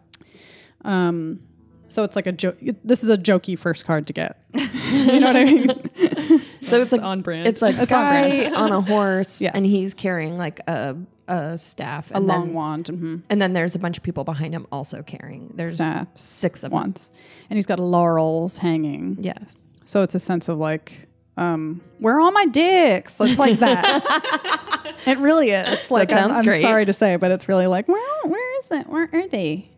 Um, 0.85 1.41
so 1.89 2.05
it's 2.05 2.15
like 2.15 2.27
a 2.27 2.33
joke. 2.33 2.59
This 2.85 3.03
is 3.03 3.11
a 3.11 3.17
jokey 3.17 3.59
first 3.59 3.85
card 3.85 4.07
to 4.09 4.13
get. 4.13 4.43
you 4.55 5.19
know 5.21 5.27
what 5.27 5.37
I 5.37 5.45
mean? 5.45 6.43
So 6.67 6.81
it's 6.83 6.93
like 6.93 7.03
on 7.03 7.23
brand. 7.23 7.47
It's 7.47 7.63
like 7.63 7.77
a 7.79 7.83
It's 7.83 7.93
on 7.93 7.99
guy 8.01 8.29
brand. 8.41 8.55
on 8.57 8.73
a 8.73 8.81
horse, 8.81 9.41
Yes. 9.41 9.53
and 9.55 9.65
he's 9.67 9.95
carrying 9.95 10.37
like 10.39 10.61
a 10.69 10.97
a 11.29 11.59
staff, 11.59 12.11
A 12.13 12.17
and 12.19 12.27
long 12.27 12.45
then, 12.47 12.55
wand. 12.55 12.85
mhm. 12.87 13.23
and 13.29 13.43
then 13.43 13.53
there's 13.53 13.75
a 13.75 13.81
bunch 13.81 13.97
of 13.97 14.05
people 14.05 14.23
behind 14.23 14.55
him 14.55 14.65
also 14.71 15.03
carrying. 15.03 15.53
There's 15.57 15.75
Staffs. 15.75 16.23
six 16.23 16.63
of 16.63 16.71
them. 16.71 16.79
Wands, 16.79 17.11
and 17.51 17.57
he's 17.57 17.67
got 17.67 17.81
laurels 17.81 18.59
hanging. 18.59 19.17
Yes. 19.21 19.67
So 19.87 20.03
it's 20.03 20.15
a 20.15 20.21
sense 20.21 20.49
of 20.49 20.59
like, 20.59 21.09
um, 21.37 21.81
where 21.99 22.15
are 22.17 22.21
all 22.21 22.31
my 22.33 22.47
dicks? 22.47 23.21
It's 23.21 23.39
like 23.41 23.59
that. 23.67 24.95
it 25.07 25.19
really 25.19 25.51
is. 25.51 25.91
Like, 25.91 26.13
I'm- 26.13 26.31
I'm, 26.31 26.45
great. 26.45 26.63
sorry 26.63 26.85
to 26.85 26.93
say, 26.93 27.17
but 27.17 27.33
it's 27.33 27.49
really 27.49 27.67
like, 27.67 27.89
where, 27.89 28.23
where 28.25 28.59
is 28.61 28.71
it? 28.71 28.87
Where 28.89 29.09
are 29.13 29.27
they? 29.29 29.69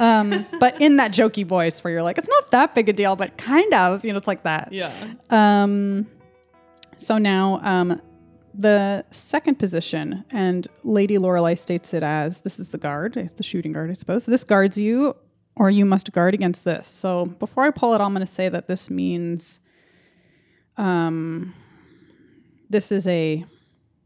um, 0.00 0.44
but 0.58 0.80
in 0.80 0.96
that 0.96 1.12
jokey 1.12 1.46
voice 1.46 1.84
where 1.84 1.92
you're 1.92 2.02
like, 2.02 2.18
it's 2.18 2.28
not 2.28 2.50
that 2.50 2.74
big 2.74 2.88
a 2.88 2.92
deal, 2.92 3.14
but 3.14 3.36
kind 3.38 3.72
of, 3.74 4.04
you 4.04 4.12
know, 4.12 4.16
it's 4.18 4.26
like 4.26 4.42
that. 4.42 4.72
yeah. 4.72 4.92
Um, 5.30 6.08
so 7.00 7.18
now, 7.18 7.60
um, 7.62 8.00
the 8.52 9.04
second 9.10 9.58
position, 9.58 10.24
and 10.30 10.66
Lady 10.84 11.18
Lorelei 11.18 11.54
states 11.54 11.94
it 11.94 12.02
as 12.02 12.40
this 12.40 12.58
is 12.58 12.70
the 12.70 12.78
guard, 12.78 13.16
it's 13.16 13.32
the 13.32 13.42
shooting 13.42 13.72
guard, 13.72 13.90
I 13.90 13.94
suppose. 13.94 14.26
This 14.26 14.44
guards 14.44 14.76
you, 14.76 15.16
or 15.56 15.70
you 15.70 15.84
must 15.84 16.12
guard 16.12 16.34
against 16.34 16.64
this. 16.64 16.88
So 16.88 17.26
before 17.26 17.64
I 17.64 17.70
pull 17.70 17.94
it, 17.94 18.00
I'm 18.00 18.12
going 18.12 18.26
to 18.26 18.32
say 18.32 18.48
that 18.48 18.66
this 18.66 18.90
means, 18.90 19.60
um, 20.76 21.54
this 22.68 22.92
is 22.92 23.06
a 23.06 23.44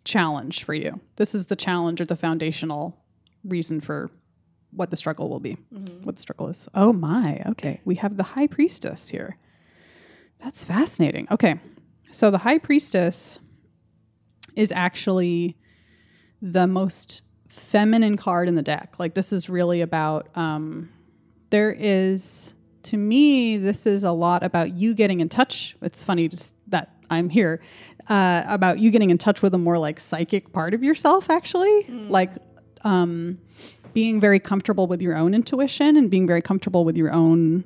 challenge 0.04 0.64
for 0.64 0.74
you. 0.74 1.00
This 1.16 1.34
is 1.34 1.46
the 1.46 1.56
challenge 1.56 2.00
or 2.00 2.04
the 2.04 2.16
foundational 2.16 3.02
reason 3.44 3.80
for 3.80 4.10
what 4.70 4.90
the 4.90 4.96
struggle 4.96 5.28
will 5.28 5.40
be, 5.40 5.56
what 6.02 6.16
the 6.16 6.22
struggle 6.22 6.48
is. 6.48 6.68
Oh 6.74 6.92
my, 6.92 7.42
okay. 7.46 7.80
We 7.84 7.94
have 7.96 8.16
the 8.16 8.22
high 8.22 8.46
priestess 8.46 9.08
here. 9.08 9.38
That's 10.42 10.62
fascinating. 10.62 11.28
Okay. 11.30 11.58
So 12.14 12.30
the 12.30 12.38
high 12.38 12.58
priestess 12.58 13.40
is 14.54 14.70
actually 14.70 15.56
the 16.40 16.68
most 16.68 17.22
feminine 17.48 18.16
card 18.16 18.46
in 18.46 18.54
the 18.54 18.62
deck. 18.62 19.00
Like 19.00 19.14
this 19.14 19.32
is 19.32 19.48
really 19.48 19.80
about 19.80 20.28
um 20.36 20.90
there 21.50 21.72
is 21.72 22.54
to 22.84 22.96
me 22.96 23.56
this 23.58 23.84
is 23.84 24.04
a 24.04 24.12
lot 24.12 24.44
about 24.44 24.74
you 24.74 24.94
getting 24.94 25.20
in 25.20 25.28
touch. 25.28 25.76
It's 25.82 26.04
funny 26.04 26.28
just 26.28 26.54
that 26.68 26.94
I'm 27.10 27.30
here 27.30 27.60
uh 28.08 28.44
about 28.46 28.78
you 28.78 28.92
getting 28.92 29.10
in 29.10 29.18
touch 29.18 29.42
with 29.42 29.52
a 29.52 29.58
more 29.58 29.76
like 29.76 29.98
psychic 29.98 30.52
part 30.52 30.72
of 30.72 30.84
yourself 30.84 31.30
actually. 31.30 31.82
Like 31.88 32.30
um 32.82 33.38
being 33.92 34.20
very 34.20 34.38
comfortable 34.38 34.86
with 34.86 35.02
your 35.02 35.16
own 35.16 35.34
intuition 35.34 35.96
and 35.96 36.08
being 36.10 36.28
very 36.28 36.42
comfortable 36.42 36.84
with 36.84 36.96
your 36.96 37.12
own 37.12 37.64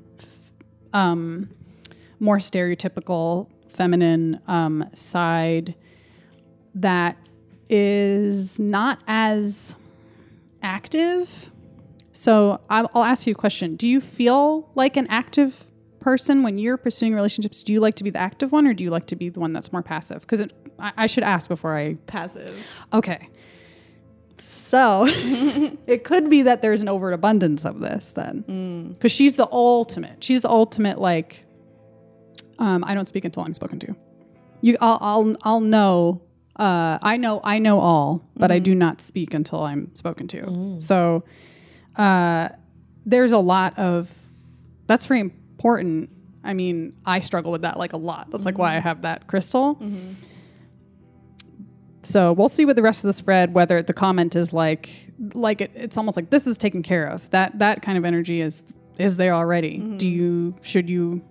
um 0.95 1.51
more 2.19 2.39
stereotypical 2.39 3.49
feminine 3.79 4.41
um, 4.49 4.85
side 4.93 5.75
that 6.75 7.17
is 7.71 8.59
not 8.59 9.03
as 9.07 9.75
active. 10.63 11.51
So 12.11 12.61
I'll, 12.69 12.91
ask 13.05 13.27
you 13.27 13.33
a 13.33 13.37
question. 13.37 13.77
Do 13.77 13.87
you 13.87 14.01
feel 14.01 14.69
like 14.75 14.97
an 14.97 15.07
active 15.07 15.69
person 16.01 16.43
when 16.43 16.59
you're 16.59 16.77
pursuing 16.77 17.15
relationships? 17.15 17.63
Do 17.63 17.73
you 17.73 17.79
like 17.79 17.95
to 17.95 18.05
be 18.05 18.11
the 18.11 18.19
active 18.19 18.51
one 18.51 18.67
or 18.67 18.75
do 18.75 18.83
you 18.83 18.91
like 18.91 19.07
to 19.07 19.17
be 19.17 19.29
the 19.29 19.39
one 19.39 19.53
that's 19.53 19.73
more 19.73 19.83
passive? 19.83 20.23
Because 20.23 20.43
I, 20.81 20.93
I 20.97 21.07
should 21.07 21.23
ask 21.23 21.49
before 21.49 21.77
I 21.77 21.95
Passive. 22.07 22.61
Okay. 22.93 23.29
So 24.39 25.05
it 25.87 26.03
could 26.03 26.29
be 26.29 26.43
that 26.43 26.63
there's 26.63 26.83
an 26.83 26.89
overabundance 26.89 27.65
of 27.65 27.79
this 27.79 28.13
then. 28.13 28.91
Because 28.93 29.13
she's 29.13 29.35
the 29.35 29.49
ultimate. 29.53 30.25
She's 30.25 30.43
the 30.43 30.51
ultimate, 30.51 31.01
like, 31.01 31.45
Um, 32.59 32.85
I 32.85 32.95
don't 32.95 33.07
speak 33.07 33.25
until 33.25 33.45
I'm 33.45 33.55
spoken 33.55 33.79
to. 33.81 33.95
You, 34.61 34.77
I'll, 34.81 34.99
I'll, 35.01 35.37
I'll 35.43 35.61
know. 35.61 36.23
Uh, 36.57 36.99
I 37.03 37.17
know, 37.17 37.41
I 37.45 37.59
know 37.61 37.79
all, 37.79 38.25
but 38.37 38.51
I 38.51 38.59
do 38.59 38.75
not 38.75 39.01
speak 39.01 39.33
until 39.33 39.63
I'm 39.63 39.95
spoken 39.95 40.27
to. 40.29 40.41
So, 40.81 41.23
uh, 41.97 42.49
there's 43.07 43.33
a 43.33 43.39
lot 43.39 43.79
of. 43.79 44.13
That's 44.89 45.07
very 45.07 45.21
important. 45.21 46.11
I 46.43 46.55
mean, 46.55 46.95
I 47.07 47.21
struggle 47.21 47.53
with 47.53 47.63
that 47.63 47.79
like 47.79 47.93
a 47.93 47.97
lot. 47.97 48.31
That's 48.31 48.45
like 48.45 48.59
why 48.59 48.77
I 48.77 48.81
have 48.81 49.03
that 49.03 49.27
crystal. 49.29 49.77
So 52.03 52.33
we'll 52.33 52.49
see 52.49 52.65
with 52.65 52.77
the 52.77 52.83
rest 52.83 53.05
of 53.05 53.09
the 53.09 53.13
spread 53.13 53.53
whether 53.55 53.83
the 53.83 53.93
comment 53.93 54.35
is 54.35 54.53
like 54.53 55.11
like 55.35 55.61
it, 55.61 55.71
it's 55.75 55.97
almost 55.97 56.17
like 56.17 56.31
this 56.31 56.47
is 56.47 56.57
taken 56.57 56.83
care 56.83 57.07
of. 57.07 57.29
That 57.31 57.59
that 57.59 57.83
kind 57.83 57.99
of 57.99 58.05
energy 58.05 58.41
is 58.41 58.65
is 58.99 59.17
there 59.17 59.35
already. 59.35 59.79
Do 59.99 60.09
you 60.09 60.55
should 60.63 60.89
you 60.89 61.23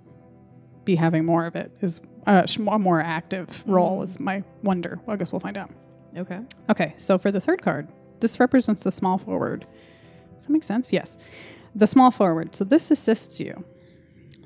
be 0.88 0.95
having 0.95 1.25
more 1.25 1.45
of 1.45 1.55
it? 1.55 1.71
Is 1.81 2.01
uh, 2.25 2.47
a 2.71 2.79
more 2.79 3.01
active 3.01 3.63
role 3.67 4.01
is 4.01 4.19
my 4.19 4.41
wonder. 4.63 4.99
Well, 5.05 5.13
I 5.13 5.17
guess 5.17 5.31
we'll 5.31 5.41
find 5.41 5.57
out. 5.57 5.69
Okay. 6.17 6.39
Okay, 6.69 6.93
so 6.97 7.19
for 7.19 7.29
the 7.29 7.39
third 7.39 7.61
card, 7.61 7.89
this 8.21 8.39
represents 8.39 8.83
the 8.83 8.91
small 8.91 9.19
forward. 9.19 9.67
Does 10.35 10.45
that 10.45 10.51
make 10.51 10.63
sense? 10.63 10.91
Yes. 10.91 11.17
The 11.75 11.85
small 11.85 12.09
forward. 12.09 12.55
So 12.55 12.63
this 12.63 12.89
assists 12.89 13.39
you. 13.39 13.63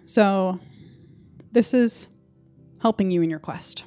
So 0.03 0.59
this 1.51 1.73
is 1.73 2.09
helping 2.81 3.11
you 3.11 3.21
in 3.21 3.29
your 3.29 3.39
quest. 3.39 3.83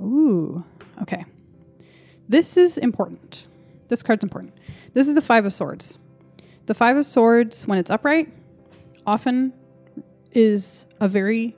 Ooh, 0.00 0.64
okay. 1.00 1.24
This 2.28 2.56
is 2.56 2.76
important. 2.76 3.46
This 3.86 4.02
card's 4.02 4.24
important. 4.24 4.54
This 4.92 5.08
is 5.08 5.14
the 5.14 5.20
Five 5.20 5.46
of 5.46 5.54
Swords. 5.54 5.98
The 6.66 6.74
Five 6.74 6.96
of 6.96 7.06
Swords, 7.06 7.66
when 7.66 7.78
it's 7.78 7.90
upright, 7.90 8.30
often 9.06 9.52
is 10.32 10.86
a 11.00 11.08
very 11.08 11.56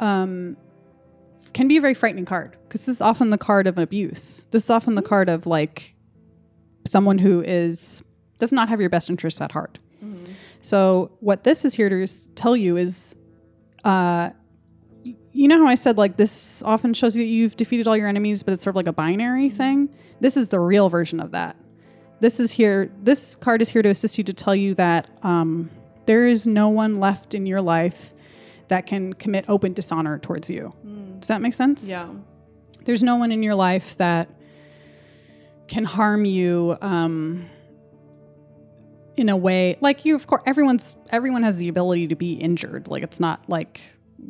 um, 0.00 0.56
can 1.52 1.68
be 1.68 1.78
a 1.78 1.80
very 1.80 1.94
frightening 1.94 2.26
card 2.26 2.56
because 2.64 2.84
this 2.84 2.96
is 2.96 3.00
often 3.00 3.30
the 3.30 3.38
card 3.38 3.66
of 3.66 3.78
abuse. 3.78 4.46
This 4.50 4.64
is 4.64 4.70
often 4.70 4.94
the 4.94 5.02
card 5.02 5.28
of 5.28 5.46
like 5.46 5.94
someone 6.86 7.18
who 7.18 7.42
is 7.42 8.02
does 8.38 8.52
not 8.52 8.68
have 8.68 8.80
your 8.80 8.90
best 8.90 9.08
interests 9.08 9.40
at 9.40 9.52
heart. 9.52 9.78
So 10.60 11.12
what 11.20 11.44
this 11.44 11.64
is 11.64 11.74
here 11.74 11.88
to 11.88 12.06
tell 12.34 12.56
you 12.56 12.76
is, 12.76 13.14
uh, 13.84 14.30
you 15.04 15.48
know 15.48 15.58
how 15.58 15.66
I 15.66 15.76
said 15.76 15.96
like 15.96 16.16
this 16.16 16.62
often 16.62 16.92
shows 16.92 17.16
you 17.16 17.22
that 17.22 17.28
you've 17.28 17.56
defeated 17.56 17.86
all 17.86 17.96
your 17.96 18.08
enemies, 18.08 18.42
but 18.42 18.52
it's 18.52 18.62
sort 18.62 18.72
of 18.72 18.76
like 18.76 18.86
a 18.86 18.92
binary 18.92 19.48
thing. 19.48 19.88
This 20.20 20.36
is 20.36 20.48
the 20.48 20.60
real 20.60 20.88
version 20.88 21.20
of 21.20 21.30
that. 21.30 21.56
This 22.20 22.40
is 22.40 22.50
here. 22.50 22.90
This 23.02 23.36
card 23.36 23.62
is 23.62 23.68
here 23.68 23.82
to 23.82 23.90
assist 23.90 24.18
you 24.18 24.24
to 24.24 24.32
tell 24.32 24.56
you 24.56 24.74
that 24.74 25.08
um, 25.22 25.70
there 26.06 26.26
is 26.26 26.46
no 26.46 26.68
one 26.68 26.94
left 26.94 27.34
in 27.34 27.46
your 27.46 27.60
life 27.60 28.12
that 28.68 28.86
can 28.86 29.12
commit 29.12 29.44
open 29.48 29.72
dishonor 29.72 30.18
towards 30.18 30.50
you. 30.50 30.72
Does 31.20 31.28
that 31.28 31.40
make 31.40 31.54
sense? 31.54 31.86
Yeah. 31.86 32.08
There's 32.84 33.02
no 33.02 33.16
one 33.16 33.32
in 33.32 33.42
your 33.42 33.54
life 33.54 33.96
that 33.98 34.28
can 35.68 35.84
harm 35.84 36.24
you 36.24 36.76
um, 36.80 37.48
in 39.16 39.28
a 39.28 39.36
way 39.36 39.76
like 39.80 40.04
you. 40.04 40.14
Of 40.14 40.26
course, 40.26 40.42
everyone's 40.46 40.96
everyone 41.10 41.42
has 41.42 41.56
the 41.56 41.68
ability 41.68 42.08
to 42.08 42.16
be 42.16 42.34
injured. 42.34 42.88
Like 42.88 43.02
it's 43.02 43.18
not 43.18 43.48
like 43.48 43.80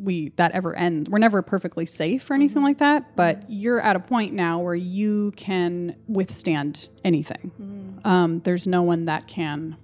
we 0.02 0.30
that 0.36 0.52
ever 0.52 0.74
end. 0.74 1.08
We're 1.08 1.18
never 1.18 1.42
perfectly 1.42 1.86
safe 1.86 2.30
or 2.30 2.34
anything 2.34 2.62
like 2.62 2.78
that. 2.78 3.14
But 3.16 3.44
you're 3.48 3.80
at 3.80 3.96
a 3.96 4.00
point 4.00 4.32
now 4.32 4.60
where 4.60 4.74
you 4.74 5.32
can 5.36 5.96
withstand 6.08 6.88
anything. 7.04 8.00
Um, 8.04 8.40
there's 8.40 8.66
no 8.66 8.82
one 8.82 9.04
that 9.06 9.26
can 9.28 9.76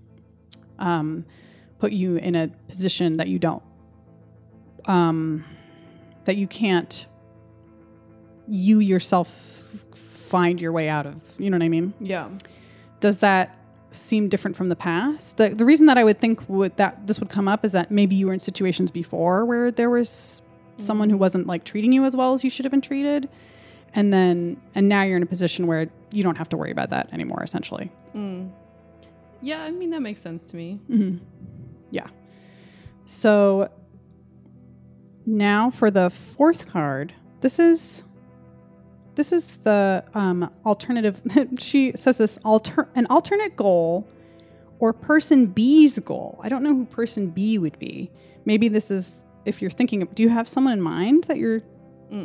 um, 0.79 1.25
put 1.83 1.91
you 1.91 2.15
in 2.15 2.37
a 2.37 2.47
position 2.69 3.17
that 3.17 3.27
you 3.27 3.41
don't 3.41 3.61
um, 4.85 5.45
that 6.27 6.37
you 6.37 6.47
can't 6.47 7.07
you 8.47 8.79
yourself 8.79 9.29
find 9.93 10.61
your 10.61 10.71
way 10.71 10.89
out 10.89 11.07
of. 11.07 11.17
You 11.39 11.51
know 11.51 11.57
what 11.57 11.65
I 11.65 11.69
mean? 11.69 11.93
Yeah. 11.99 12.29
Does 13.01 13.19
that 13.19 13.57
seem 13.91 14.29
different 14.29 14.57
from 14.57 14.69
the 14.69 14.77
past? 14.77 15.39
The, 15.39 15.49
the 15.49 15.65
reason 15.65 15.87
that 15.87 15.99
I 15.99 16.05
would 16.05 16.21
think 16.21 16.49
would 16.49 16.77
that 16.77 17.05
this 17.09 17.19
would 17.19 17.31
come 17.31 17.49
up 17.49 17.65
is 17.65 17.73
that 17.73 17.91
maybe 17.91 18.15
you 18.15 18.29
were 18.29 18.33
in 18.33 18.39
situations 18.39 18.93
before 18.93 19.45
where 19.45 19.73
there 19.73 19.91
was 19.91 20.41
someone 20.77 21.11
who 21.11 21.17
wasn't 21.17 21.49
like 21.49 21.65
treating 21.65 21.91
you 21.93 22.05
as 22.05 22.15
well 22.15 22.33
as 22.33 22.45
you 22.45 22.51
should 22.51 22.65
have 22.65 22.71
been 22.71 22.81
treated, 22.81 23.29
and 23.93 24.13
then 24.13 24.57
and 24.77 24.89
now 24.89 25.03
you're 25.03 25.17
in 25.17 25.25
a 25.25 25.33
position 25.35 25.67
where 25.67 25.91
you 26.13 26.23
don't 26.23 26.37
have 26.37 26.49
to 26.51 26.57
worry 26.57 26.71
about 26.71 26.91
that 26.91 27.13
anymore. 27.13 27.43
Essentially, 27.43 27.91
Yeah, 29.45 29.65
I 29.65 29.73
mean 29.73 29.91
that 29.91 30.01
makes 30.03 30.21
sense 30.23 30.45
to 30.47 30.57
me. 30.57 30.79
Yeah. 31.93 32.09
So 33.07 33.71
now 35.27 35.71
for 35.71 35.91
the 35.91 36.11
fourth 36.11 36.67
card, 36.67 37.15
this 37.41 37.59
is 37.59 38.03
this 39.15 39.31
is 39.31 39.59
the 39.59 40.03
um, 40.15 40.51
alternative. 40.65 41.21
she 41.59 41.93
says 41.95 42.19
this 42.19 42.39
alter 42.45 42.89
an 42.95 43.07
alternate 43.07 43.55
goal 43.57 44.09
or 44.81 44.93
person 44.93 45.47
B's 45.47 45.99
goal. 46.01 46.41
I 46.43 46.49
don't 46.49 46.63
know 46.63 46.75
who 46.75 46.87
person 46.87 47.29
B 47.29 47.59
would 47.59 47.79
be. 47.79 48.11
Maybe 48.47 48.69
this 48.69 48.91
is 48.91 49.23
if 49.45 49.61
you're 49.61 49.71
thinking 49.71 50.03
of. 50.03 50.15
Do 50.15 50.23
you 50.23 50.31
have 50.31 50.49
someone 50.49 50.73
in 50.73 50.81
mind 50.81 51.25
that 51.25 51.37
you're 51.37 51.63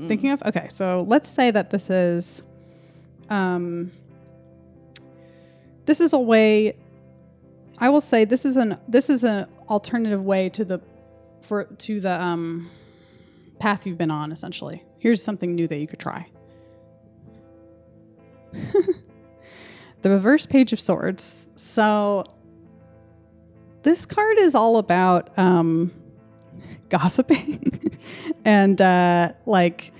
thinking 0.07 0.31
of? 0.31 0.41
Okay, 0.43 0.67
so 0.69 1.05
let's 1.07 1.29
say 1.29 1.51
that 1.51 1.69
this 1.69 1.89
is. 1.89 2.41
Um, 3.29 3.91
this 5.85 5.99
is 5.99 6.13
a 6.13 6.19
way 6.19 6.75
I 7.79 7.89
will 7.89 8.01
say 8.01 8.25
this 8.25 8.45
is 8.45 8.57
an 8.57 8.77
this 8.87 9.09
is 9.09 9.23
an 9.23 9.47
alternative 9.69 10.23
way 10.23 10.49
to 10.49 10.65
the 10.65 10.81
for 11.41 11.65
to 11.65 11.99
the 11.99 12.21
um 12.21 12.69
path 13.59 13.85
you've 13.85 13.97
been 13.97 14.11
on 14.11 14.31
essentially. 14.31 14.83
Here's 14.99 15.23
something 15.23 15.55
new 15.55 15.67
that 15.67 15.77
you 15.77 15.87
could 15.87 15.99
try. 15.99 16.27
the 20.01 20.09
reverse 20.09 20.45
page 20.45 20.73
of 20.73 20.79
swords. 20.79 21.47
So 21.55 22.23
this 23.83 24.05
card 24.05 24.37
is 24.39 24.55
all 24.55 24.77
about 24.77 25.37
um 25.37 25.91
gossiping 26.89 27.97
and 28.45 28.79
uh 28.81 29.33
like 29.45 29.93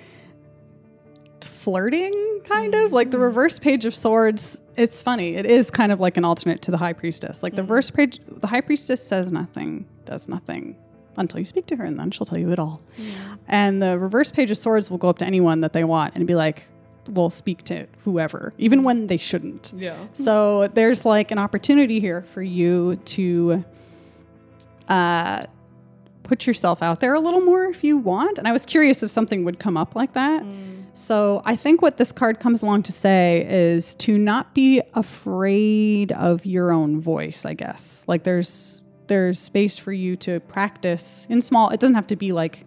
flirting 1.42 2.42
kind 2.46 2.74
of 2.76 2.94
like 2.94 3.12
the 3.12 3.20
reverse 3.20 3.60
page 3.60 3.86
of 3.86 3.94
swords 3.94 4.58
it's 4.78 5.02
funny. 5.02 5.36
It 5.36 5.46
is 5.46 5.70
kind 5.72 5.92
of 5.92 6.00
like 6.00 6.18
an 6.18 6.24
alternate 6.24 6.62
to 6.64 6.72
the 6.72 6.78
high 6.78 6.94
priestess. 6.94 7.44
Like 7.44 7.56
the 7.56 7.64
verse 7.64 7.90
page 7.90 8.20
the 8.28 8.48
high 8.48 8.62
priestess 8.62 9.04
says 9.06 9.32
nothing 9.32 9.86
does 10.06 10.28
nothing 10.28 10.76
until 11.18 11.40
you 11.40 11.46
speak 11.46 11.66
to 11.68 11.76
her 11.76 11.84
and 11.84 11.98
then 12.00 12.12
she'll 12.12 12.26
tell 12.26 12.38
you 12.38 12.52
it 12.52 12.60
all. 12.60 12.82
And 13.48 13.82
the 13.82 13.98
reverse 13.98 14.32
page 14.32 14.52
of 14.52 14.58
swords 14.58 14.90
will 14.90 15.00
go 15.00 15.10
up 15.10 15.18
to 15.18 15.26
anyone 15.26 15.62
that 15.62 15.74
they 15.74 15.84
want 15.84 16.16
and 16.16 16.28
be 16.28 16.36
like 16.36 16.64
will 17.10 17.30
speak 17.30 17.64
to 17.64 17.88
whoever 18.04 18.54
even 18.58 18.84
when 18.84 19.08
they 19.08 19.18
shouldn't. 19.18 19.72
Yeah. 19.76 19.98
so 20.14 20.68
there's 20.68 21.06
like 21.06 21.32
an 21.32 21.40
opportunity 21.40 22.00
here 22.00 22.22
for 22.24 22.42
you 22.44 22.98
to 23.06 23.64
uh, 24.90 25.46
put 26.24 26.46
yourself 26.46 26.84
out 26.84 27.00
there 27.00 27.14
a 27.14 27.20
little 27.20 27.42
more 27.42 27.64
if 27.66 27.84
you 27.84 27.98
want. 27.98 28.38
And 28.38 28.48
I 28.48 28.52
was 28.52 28.66
curious 28.66 29.02
if 29.04 29.10
something 29.10 29.44
would 29.46 29.58
come 29.60 29.78
up 29.78 29.96
like 29.96 30.14
that. 30.14 30.44
So 30.98 31.44
I 31.46 31.56
think 31.56 31.84
what 31.84 31.98
this 31.98 32.12
card 32.12 32.40
comes 32.40 32.64
along 32.64 32.84
to 32.84 32.92
say 32.92 33.46
is 33.48 33.94
to 33.96 34.18
not 34.18 34.56
be 34.56 34.82
afraid 34.96 36.12
of 36.12 36.44
your 36.44 36.72
own 36.72 37.00
voice, 37.00 37.46
I 37.46 37.54
guess. 37.54 38.04
Like 38.08 38.24
there's 38.24 38.82
there's 39.06 39.38
space 39.38 39.78
for 39.78 39.94
you 39.94 40.18
to 40.18 40.40
practice 40.42 41.28
in 41.30 41.42
small 41.42 41.70
it 41.70 41.80
doesn't 41.80 41.96
have 41.96 42.08
to 42.08 42.16
be 42.16 42.34
like 42.34 42.66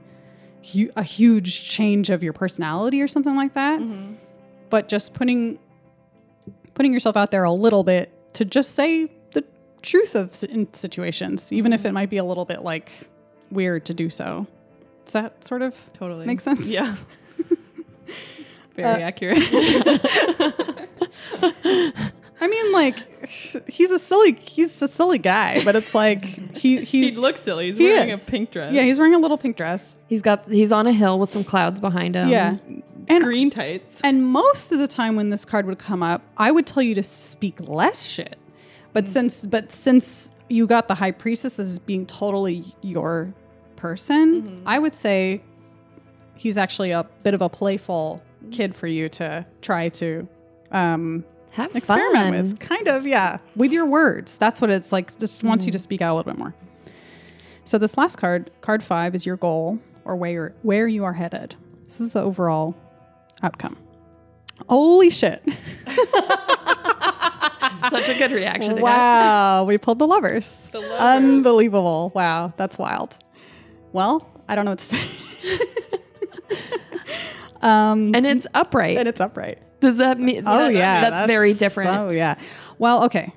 hu- 0.73 0.91
a 0.97 1.03
huge 1.03 1.69
change 1.69 2.09
of 2.09 2.23
your 2.23 2.33
personality 2.33 3.03
or 3.03 3.09
something 3.09 3.35
like 3.35 3.55
that. 3.55 3.81
Mm-hmm. 3.81 4.15
But 4.71 4.89
just 4.89 5.13
putting 5.13 5.59
putting 6.75 6.93
yourself 6.93 7.17
out 7.17 7.33
there 7.33 7.43
a 7.43 7.53
little 7.53 7.83
bit 7.83 8.13
to 8.35 8.45
just 8.45 8.77
say 8.77 9.11
the 9.33 9.45
truth 9.83 10.15
of 10.15 10.37
situations, 10.73 11.53
even 11.53 11.73
if 11.73 11.85
it 11.85 11.91
might 11.91 12.09
be 12.09 12.19
a 12.19 12.25
little 12.25 12.45
bit 12.45 12.63
like 12.63 12.93
weird 13.51 13.87
to 13.87 13.93
do 13.93 14.09
so. 14.09 14.47
Does 15.03 15.15
that 15.15 15.45
sort 15.45 15.63
of 15.63 15.77
Totally. 15.95 16.27
make 16.27 16.41
sense? 16.41 16.69
Yeah. 16.69 16.95
it's 18.81 18.89
very 18.89 19.03
uh, 19.03 19.07
accurate. 19.07 19.39
I 22.43 22.49
mean, 22.49 22.73
like 22.73 23.29
he's 23.69 23.91
a 23.91 23.99
silly 23.99 24.33
he's 24.33 24.81
a 24.81 24.89
silly 24.89 25.19
guy, 25.19 25.63
but 25.63 25.77
it's 25.77 25.95
like 25.95 26.25
he 26.57 26.81
he 26.85 27.11
looks 27.13 27.41
silly. 27.41 27.67
He's 27.67 27.77
he 27.77 27.85
wearing 27.85 28.11
is. 28.11 28.27
a 28.27 28.31
pink 28.31 28.51
dress. 28.51 28.73
Yeah, 28.73 28.83
he's 28.83 28.99
wearing 28.99 29.15
a 29.15 29.19
little 29.19 29.37
pink 29.37 29.57
dress. 29.57 29.97
He's 30.07 30.23
got 30.23 30.47
he's 30.47 30.73
on 30.73 30.87
a 30.87 30.93
hill 30.93 31.19
with 31.19 31.31
some 31.31 31.45
clouds 31.45 31.81
behind 31.81 32.15
him. 32.15 32.31
yeah, 32.31 32.57
and 33.09 33.25
green 33.25 33.51
tights. 33.51 34.01
And 34.03 34.25
most 34.25 34.73
of 34.73 34.79
the 34.79 34.89
time 34.89 35.17
when 35.17 35.29
this 35.29 35.45
card 35.45 35.67
would 35.67 35.79
come 35.79 36.03
up, 36.03 36.23
I 36.39 36.51
would 36.51 36.67
tell 36.67 36.83
you 36.83 36.95
to 36.95 37.03
speak 37.03 37.61
less 37.69 38.03
shit. 38.03 38.39
But 38.95 39.05
hmm. 39.05 39.11
since 39.11 39.47
but 39.47 39.71
since 39.71 40.31
you 40.49 40.67
got 40.67 40.89
the 40.89 40.95
high 40.95 41.13
priestess 41.13 41.59
as 41.59 41.79
being 41.79 42.07
totally 42.07 42.65
your 42.81 43.35
person, 43.77 44.43
mm-hmm. 44.43 44.63
I 44.69 44.79
would 44.79 44.95
say 44.95 45.43
he's 46.37 46.57
actually 46.57 46.91
a 46.91 47.07
bit 47.23 47.35
of 47.35 47.43
a 47.43 47.51
playful 47.51 48.23
kid 48.51 48.75
for 48.75 48.87
you 48.87 49.09
to 49.11 49.47
try 49.63 49.89
to 49.91 50.27
um, 50.71 51.25
Have 51.53 51.75
experiment 51.75 52.35
fun. 52.35 52.49
with. 52.49 52.61
Kind 52.61 52.89
of, 52.89 53.07
yeah. 53.07 53.39
With 53.57 53.73
your 53.73 53.87
words. 53.87 54.39
That's 54.39 54.61
what 54.61 54.71
it's 54.71 54.93
like. 54.93 55.19
Just 55.19 55.43
wants 55.45 55.67
you 55.67 55.73
to 55.73 55.79
speak 55.79 56.03
out 56.03 56.15
a 56.15 56.17
little 56.17 56.33
bit 56.33 56.39
more. 56.39 56.55
So 57.65 57.79
this 57.79 57.97
last 57.97 58.17
card, 58.17 58.51
card 58.61 58.83
five, 58.83 59.15
is 59.15 59.25
your 59.27 59.37
goal 59.37 59.79
or 60.05 60.17
where 60.17 60.31
you're, 60.31 60.55
where 60.63 60.89
you 60.89 61.05
are 61.05 61.13
headed. 61.13 61.55
This 61.85 62.01
is 62.01 62.13
the 62.13 62.23
overall 62.23 62.75
outcome. 63.43 63.77
Holy 64.69 65.11
shit! 65.11 65.43
Such 67.89 68.09
a 68.09 68.19
good 68.19 68.31
reaction. 68.31 68.75
Got. 68.75 68.83
wow, 68.83 69.65
we 69.65 69.79
pulled 69.79 69.99
the 69.99 70.07
lovers. 70.07 70.69
The 70.71 70.81
lovers. 70.81 71.01
Unbelievable! 71.01 72.13
Wow, 72.15 72.53
that's 72.57 72.77
wild. 72.77 73.17
Well, 73.93 74.29
I 74.49 74.55
don't 74.55 74.65
know 74.67 74.73
what 74.73 74.81
to 74.81 74.85
say. 74.85 75.57
um, 77.63 78.15
And 78.15 78.27
it's 78.27 78.47
upright. 78.55 78.97
and 78.97 79.09
it's 79.09 79.21
upright. 79.21 79.59
Does 79.81 79.97
that 79.97 80.19
mean? 80.21 80.43
Oh 80.47 80.59
that- 80.59 80.75
yeah, 80.75 81.09
that's, 81.11 81.27
very 81.27 81.55
different. 81.55 81.91
Oh 81.97 82.11
yeah. 82.11 82.37
Well, 82.79 83.05
okay. 83.05 83.33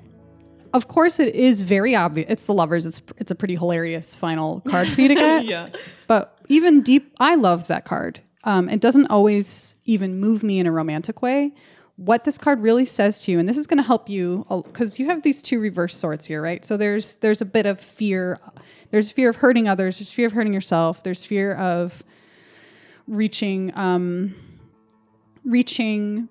Of 0.72 0.88
course, 0.88 1.20
it 1.20 1.34
is 1.34 1.60
very 1.62 1.94
obvious. 1.94 2.26
It's 2.28 2.46
the 2.46 2.52
lovers. 2.54 2.84
It's 2.84 3.00
it's 3.18 3.30
a 3.30 3.34
pretty 3.34 3.54
hilarious 3.54 4.14
final 4.14 4.60
card 4.62 4.88
for 4.88 5.00
you 5.00 5.08
to 5.08 5.14
get. 5.26 5.44
yeah. 5.46 5.68
But 6.06 6.36
even 6.48 6.82
deep, 6.82 7.14
I 7.20 7.36
love 7.36 7.68
that 7.68 7.84
card. 7.84 8.20
Um, 8.42 8.68
it 8.68 8.80
doesn't 8.80 9.06
always 9.06 9.76
even 9.84 10.20
move 10.20 10.42
me 10.42 10.58
in 10.58 10.66
a 10.66 10.72
romantic 10.72 11.22
way. 11.22 11.54
What 11.96 12.24
this 12.24 12.36
card 12.38 12.60
really 12.60 12.84
says 12.84 13.20
to 13.22 13.30
you, 13.32 13.38
and 13.38 13.48
this 13.48 13.56
is 13.56 13.68
going 13.68 13.78
to 13.78 13.84
help 13.84 14.08
you, 14.08 14.44
because 14.64 14.98
you 14.98 15.06
have 15.06 15.22
these 15.22 15.40
two 15.40 15.60
reverse 15.60 15.96
swords 15.96 16.26
here, 16.26 16.42
right? 16.42 16.64
So 16.64 16.76
there's 16.76 17.16
there's 17.18 17.40
a 17.40 17.44
bit 17.46 17.66
of 17.66 17.80
fear. 17.80 18.40
There's 18.90 19.10
fear 19.12 19.28
of 19.30 19.36
hurting 19.36 19.68
others. 19.68 19.98
There's 19.98 20.10
fear 20.10 20.26
of 20.26 20.32
hurting 20.32 20.52
yourself. 20.52 21.04
There's 21.04 21.22
fear 21.24 21.54
of 21.54 22.02
reaching 23.06 23.72
um, 23.76 24.34
reaching 25.44 26.28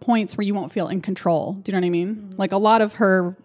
points 0.00 0.36
where 0.36 0.44
you 0.44 0.54
won't 0.54 0.72
feel 0.72 0.88
in 0.88 1.00
control. 1.00 1.54
Do 1.54 1.70
you 1.70 1.72
know 1.72 1.80
what 1.80 1.86
I 1.86 1.90
mean? 1.90 2.34
Like 2.36 2.52
a 2.52 2.56
lot 2.56 2.80
of 2.80 2.94
her, 2.94 3.36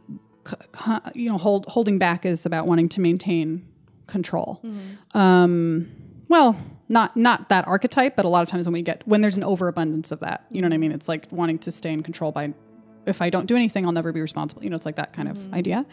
you 1.14 1.30
know, 1.30 1.38
hold, 1.38 1.66
holding 1.68 1.98
back 1.98 2.26
is 2.26 2.46
about 2.46 2.68
wanting 2.68 2.90
to 2.90 3.02
maintain 3.02 3.68
control. 4.08 4.62
Um, 5.14 5.92
well, 6.30 6.56
not 6.90 7.16
not 7.16 7.50
that 7.50 7.68
archetype, 7.68 8.16
but 8.16 8.26
a 8.26 8.30
lot 8.30 8.44
of 8.44 8.50
times 8.50 8.66
when 8.68 8.74
we 8.74 8.82
get 8.82 9.08
when 9.08 9.22
there's 9.22 9.38
an 9.38 9.44
overabundance 9.44 10.12
of 10.12 10.20
that, 10.20 10.46
you 10.52 10.62
know 10.62 10.68
what 10.68 10.74
I 10.74 10.78
mean? 10.78 10.92
It's 10.92 11.08
like 11.08 11.28
wanting 11.32 11.60
to 11.60 11.72
stay 11.72 11.92
in 11.92 12.04
control 12.04 12.32
by, 12.32 12.54
if 13.06 13.22
I 13.22 13.30
don't 13.30 13.46
do 13.46 13.56
anything, 13.56 13.86
I'll 13.86 13.92
never 13.92 14.12
be 14.12 14.22
responsible. 14.22 14.64
You 14.64 14.70
know, 14.70 14.76
it's 14.76 14.86
like 14.86 14.98
that 14.98 15.14
kind 15.14 15.30
of 15.30 15.54
idea. 15.54 15.86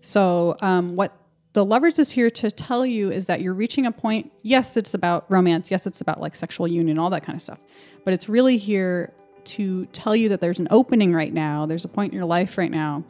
So, 0.00 0.56
um, 0.62 0.96
what 0.96 1.12
the 1.52 1.64
lovers 1.64 1.98
is 1.98 2.10
here 2.10 2.30
to 2.30 2.50
tell 2.50 2.86
you 2.86 3.10
is 3.10 3.26
that 3.26 3.40
you're 3.40 3.54
reaching 3.54 3.86
a 3.86 3.92
point. 3.92 4.30
Yes, 4.42 4.76
it's 4.76 4.94
about 4.94 5.30
romance. 5.30 5.70
Yes, 5.70 5.86
it's 5.86 6.00
about 6.00 6.20
like 6.20 6.36
sexual 6.36 6.68
union, 6.68 6.98
all 6.98 7.10
that 7.10 7.24
kind 7.24 7.36
of 7.36 7.42
stuff. 7.42 7.58
But 8.04 8.14
it's 8.14 8.28
really 8.28 8.56
here 8.56 9.12
to 9.44 9.86
tell 9.86 10.14
you 10.14 10.28
that 10.28 10.40
there's 10.40 10.60
an 10.60 10.68
opening 10.70 11.12
right 11.12 11.32
now. 11.32 11.66
There's 11.66 11.84
a 11.84 11.88
point 11.88 12.12
in 12.12 12.16
your 12.16 12.26
life 12.26 12.56
right 12.56 12.70
now 12.70 13.04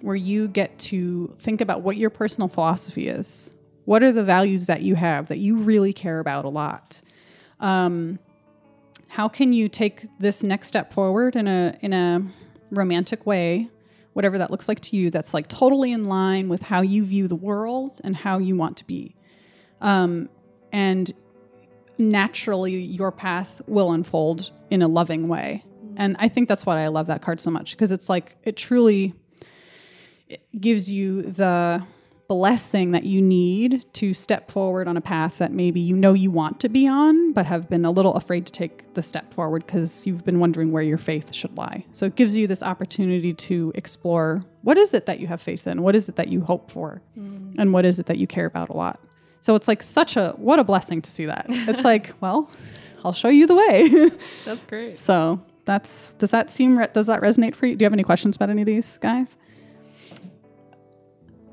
where 0.00 0.16
you 0.16 0.48
get 0.48 0.76
to 0.78 1.34
think 1.38 1.60
about 1.60 1.82
what 1.82 1.96
your 1.96 2.10
personal 2.10 2.48
philosophy 2.48 3.08
is. 3.08 3.54
What 3.84 4.02
are 4.02 4.12
the 4.12 4.24
values 4.24 4.66
that 4.66 4.82
you 4.82 4.96
have 4.96 5.28
that 5.28 5.38
you 5.38 5.56
really 5.56 5.92
care 5.92 6.18
about 6.18 6.44
a 6.44 6.48
lot? 6.48 7.00
Um, 7.60 8.18
how 9.08 9.28
can 9.28 9.52
you 9.52 9.68
take 9.68 10.06
this 10.18 10.42
next 10.42 10.66
step 10.66 10.92
forward 10.92 11.36
in 11.36 11.46
a 11.46 11.78
in 11.80 11.92
a 11.92 12.22
romantic 12.70 13.26
way 13.26 13.70
whatever 14.16 14.38
that 14.38 14.50
looks 14.50 14.66
like 14.66 14.80
to 14.80 14.96
you 14.96 15.10
that's 15.10 15.34
like 15.34 15.46
totally 15.46 15.92
in 15.92 16.02
line 16.04 16.48
with 16.48 16.62
how 16.62 16.80
you 16.80 17.04
view 17.04 17.28
the 17.28 17.36
world 17.36 18.00
and 18.02 18.16
how 18.16 18.38
you 18.38 18.56
want 18.56 18.78
to 18.78 18.84
be. 18.86 19.14
Um, 19.82 20.30
and 20.72 21.12
naturally 21.98 22.80
your 22.80 23.12
path 23.12 23.60
will 23.66 23.92
unfold 23.92 24.52
in 24.70 24.80
a 24.80 24.88
loving 24.88 25.28
way. 25.28 25.62
And 25.98 26.16
i 26.18 26.28
think 26.28 26.48
that's 26.48 26.64
why 26.66 26.82
i 26.82 26.88
love 26.88 27.06
that 27.06 27.22
card 27.22 27.40
so 27.40 27.50
much 27.50 27.72
because 27.72 27.90
it's 27.90 28.08
like 28.08 28.36
it 28.42 28.56
truly 28.56 29.14
it 30.28 30.42
gives 30.58 30.90
you 30.90 31.22
the 31.22 31.82
blessing 32.28 32.90
that 32.92 33.04
you 33.04 33.22
need 33.22 33.84
to 33.94 34.12
step 34.12 34.50
forward 34.50 34.88
on 34.88 34.96
a 34.96 35.00
path 35.00 35.38
that 35.38 35.52
maybe 35.52 35.80
you 35.80 35.94
know 35.94 36.12
you 36.12 36.30
want 36.30 36.60
to 36.60 36.68
be 36.68 36.86
on, 36.88 37.32
but 37.32 37.46
have 37.46 37.68
been 37.68 37.84
a 37.84 37.90
little 37.90 38.14
afraid 38.14 38.46
to 38.46 38.52
take 38.52 38.94
the 38.94 39.02
step 39.02 39.32
forward 39.32 39.64
because 39.66 40.06
you've 40.06 40.24
been 40.24 40.40
wondering 40.40 40.72
where 40.72 40.82
your 40.82 40.98
faith 40.98 41.32
should 41.32 41.56
lie. 41.56 41.84
So 41.92 42.06
it 42.06 42.16
gives 42.16 42.36
you 42.36 42.46
this 42.46 42.62
opportunity 42.62 43.32
to 43.34 43.72
explore 43.74 44.42
what 44.62 44.76
is 44.76 44.94
it 44.94 45.06
that 45.06 45.20
you 45.20 45.26
have 45.28 45.40
faith 45.40 45.66
in? 45.66 45.82
What 45.82 45.94
is 45.94 46.08
it 46.08 46.16
that 46.16 46.28
you 46.28 46.40
hope 46.40 46.70
for? 46.70 47.00
Mm. 47.16 47.54
And 47.58 47.72
what 47.72 47.84
is 47.84 48.00
it 48.00 48.06
that 48.06 48.18
you 48.18 48.26
care 48.26 48.46
about 48.46 48.68
a 48.68 48.76
lot? 48.76 49.00
So 49.40 49.54
it's 49.54 49.68
like 49.68 49.82
such 49.82 50.16
a 50.16 50.32
what 50.36 50.58
a 50.58 50.64
blessing 50.64 51.00
to 51.02 51.10
see 51.10 51.26
that. 51.26 51.46
It's 51.48 51.84
like, 51.92 52.12
well, 52.20 52.50
I'll 53.04 53.12
show 53.12 53.28
you 53.28 53.46
the 53.46 53.54
way. 53.54 54.10
That's 54.44 54.64
great. 54.64 54.98
so 54.98 55.40
that's 55.64 56.14
does 56.14 56.30
that 56.30 56.50
seem 56.50 56.78
re- 56.78 56.88
does 56.92 57.06
that 57.06 57.20
resonate 57.20 57.54
for 57.54 57.66
you? 57.66 57.76
Do 57.76 57.84
you 57.84 57.86
have 57.86 57.92
any 57.92 58.02
questions 58.02 58.34
about 58.36 58.50
any 58.50 58.62
of 58.62 58.66
these 58.66 58.98
guys? 58.98 59.36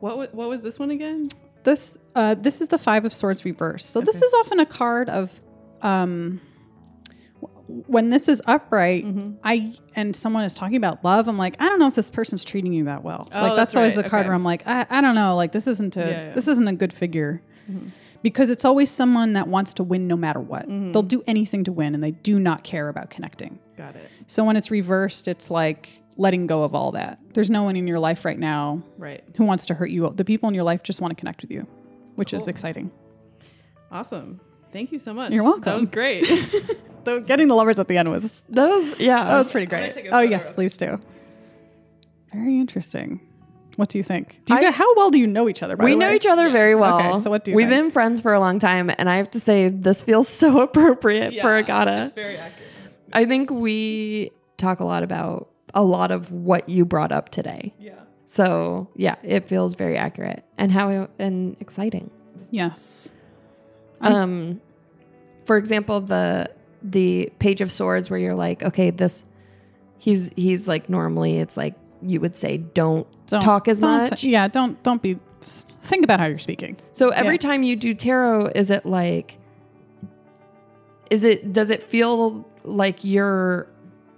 What 0.04 0.36
what 0.36 0.50
was 0.50 0.62
this 0.62 0.78
one 0.78 0.92
again? 0.92 1.28
This 1.64 1.98
uh, 2.14 2.36
this 2.36 2.60
is 2.60 2.68
the 2.68 2.78
five 2.78 3.06
of 3.06 3.14
swords 3.14 3.46
reversed. 3.46 3.92
So 3.92 4.02
this 4.02 4.22
is 4.22 4.34
often 4.34 4.60
a 4.60 4.66
card 4.66 5.10
of 5.10 5.42
um, 5.82 6.42
when 7.68 8.10
this 8.10 8.28
is 8.28 8.42
upright. 8.46 9.06
Mm-hmm. 9.06 9.36
I 9.46 9.74
and 9.96 10.14
someone 10.14 10.44
is 10.44 10.54
talking 10.54 10.76
about 10.76 11.06
love. 11.06 11.30
I'm 11.30 11.38
like, 11.38 11.56
I 11.62 11.70
don't 11.70 11.80
know 11.80 11.88
if 11.88 11.96
this 11.96 12.10
person's 12.10 12.44
treating 12.44 12.74
you 12.74 12.84
that 12.84 13.02
well. 13.06 13.30
Oh, 13.32 13.42
like 13.44 13.50
that's, 13.52 13.56
that's 13.56 13.76
always 13.78 13.96
right. 13.96 14.04
the 14.04 14.10
card 14.10 14.22
Okay. 14.24 14.28
where 14.28 14.36
I'm 14.36 14.44
like, 14.44 14.64
I, 14.68 14.86
I 14.90 15.00
don't 15.00 15.16
know. 15.16 15.38
Like 15.38 15.54
this 15.54 15.68
isn't 15.68 15.96
a 15.96 16.02
Yeah, 16.02 16.10
yeah. 16.10 16.34
this 16.34 16.50
isn't 16.50 16.68
a 16.68 16.74
good 16.74 16.92
figure. 16.92 17.42
Mm-hmm. 17.72 17.88
Because 18.22 18.50
it's 18.50 18.66
always 18.66 18.92
someone 18.92 19.34
that 19.34 19.48
wants 19.48 19.74
to 19.76 19.84
win 19.84 20.08
no 20.08 20.18
matter 20.18 20.42
what. 20.42 20.66
They'll 20.68 21.02
do 21.02 21.24
anything 21.28 21.64
to 21.64 21.72
win 21.72 21.96
and 21.96 22.04
they 22.04 22.12
do 22.12 22.40
not 22.40 22.66
care 22.66 22.90
about 22.90 23.10
connecting. 23.10 23.60
Got 23.78 23.96
it. 23.96 24.10
So 24.28 24.44
when 24.44 24.58
it's 24.58 24.70
reversed, 24.70 25.30
it's 25.30 25.50
like 25.50 26.03
letting 26.18 26.48
go 26.48 26.64
of 26.64 26.76
all 26.76 26.92
that. 26.94 27.20
There's 27.34 27.50
no 27.50 27.64
one 27.64 27.76
in 27.76 27.88
your 27.88 28.00
life 28.00 28.26
right 28.26 28.38
now 28.40 28.82
Right. 28.98 29.24
who 29.38 29.46
wants 29.46 29.66
to 29.68 29.74
hurt 29.74 29.90
you. 29.90 30.10
The 30.16 30.26
people 30.26 30.48
in 30.50 30.56
your 30.56 30.64
life 30.64 30.84
just 30.84 31.02
want 31.02 31.12
to 31.12 31.16
connect 31.16 31.42
with 31.42 31.52
you, 31.52 31.66
which 32.16 32.34
is 32.34 32.48
exciting. 32.48 32.92
Awesome. 33.92 34.40
Thank 34.72 34.92
you 34.92 35.00
so 35.00 35.14
much. 35.14 35.32
You're 35.32 35.44
welcome. 35.44 35.62
That 35.64 35.80
was 35.80 35.90
great. 35.90 36.26
Though 37.04 37.20
getting 37.20 37.48
the 37.48 37.56
lovers 37.56 37.80
at 37.80 37.88
the 37.88 37.98
end 37.98 38.10
was 38.10 38.42
That 38.50 38.70
was 38.70 39.00
yeah. 39.00 39.24
that 39.26 39.38
was 39.38 39.52
pretty 39.52 39.68
great. 39.68 39.94
Oh 40.12 40.22
yes, 40.22 40.50
please 40.52 40.78
do. 40.78 41.00
Very 42.34 42.60
interesting. 42.60 43.20
What 43.76 43.90
do 43.90 43.98
you 43.98 44.04
think? 44.04 44.42
Do 44.46 44.54
you 44.54 44.60
I- 44.60 44.64
get, 44.64 44.74
how 44.74 44.94
well 44.96 45.10
do 45.10 45.20
you 45.20 45.28
know 45.28 45.50
each 45.50 45.64
other? 45.64 45.76
By 45.76 45.86
we 45.86 45.96
know 45.96 46.12
each 46.12 46.26
other 46.28 46.50
very 46.52 46.76
well. 46.76 47.00
Okay, 47.00 47.20
so 47.20 47.30
what 47.30 47.44
do 47.44 47.52
you 47.52 47.58
We've 47.58 47.68
think? 47.68 47.86
been 47.86 47.92
friends 47.92 48.22
for 48.22 48.34
a 48.34 48.40
long 48.40 48.60
time, 48.60 48.92
and 48.98 49.10
I 49.10 49.18
have 49.18 49.32
to 49.32 49.40
say 49.40 49.70
this 49.70 50.04
feels 50.04 50.28
so 50.28 50.62
appropriate 50.68 51.40
for 51.42 51.54
Agata. 51.56 52.06
It's 52.06 52.14
very 52.14 52.38
accurate. 52.38 52.70
I 53.12 53.26
think 53.26 53.50
we 53.52 54.32
talk 54.58 54.80
a 54.80 54.86
lot 54.86 55.04
about 55.04 55.50
a 55.74 55.84
lot 55.84 56.12
of 56.12 56.32
what 56.32 56.70
you 56.70 56.86
brought 56.86 57.12
up 57.12 57.30
today. 57.30 57.74
Yeah. 57.80 57.94
So 58.26 58.90
yeah, 58.96 59.16
it 59.24 59.48
feels 59.48 59.76
very 59.76 59.98
accurate 59.98 60.44
and 60.58 60.72
how 60.72 61.08
and 61.20 61.56
exciting. 61.60 62.10
Yes. 62.52 63.10
Um, 64.02 64.62
for 65.46 65.58
example, 65.58 66.00
the 66.02 66.50
the 66.82 67.32
page 67.40 67.62
of 67.62 67.72
swords 67.72 68.10
where 68.10 68.20
you're 68.20 68.36
like, 68.36 68.64
okay, 68.64 68.90
this 68.90 69.24
he's 69.98 70.30
he's 70.36 70.68
like 70.68 70.90
normally 70.90 71.38
it's 71.40 71.56
like 71.58 71.76
you 72.02 72.20
would 72.20 72.36
say 72.36 72.58
don't, 72.58 73.08
Don't 73.28 73.42
talk 73.42 73.68
as 73.68 73.80
don't- 73.80 74.10
much. 74.10 74.24
Yeah. 74.24 74.48
Don't 74.48 74.82
don't 74.84 75.02
be. 75.02 75.20
Think 75.82 76.04
about 76.06 76.20
how 76.22 76.26
you're 76.28 76.38
speaking. 76.40 76.78
So 76.94 77.10
every 77.10 77.34
Yeah. 77.36 77.40
time 77.40 77.64
you 77.64 77.76
do 77.76 77.94
tarot, 77.94 78.48
is 78.56 78.70
it 78.70 78.86
like 78.86 79.38
is 81.10 81.24
it 81.24 81.54
does 81.54 81.70
it 81.70 81.84
feel 81.84 82.46
like 82.64 83.04
you're 83.04 83.68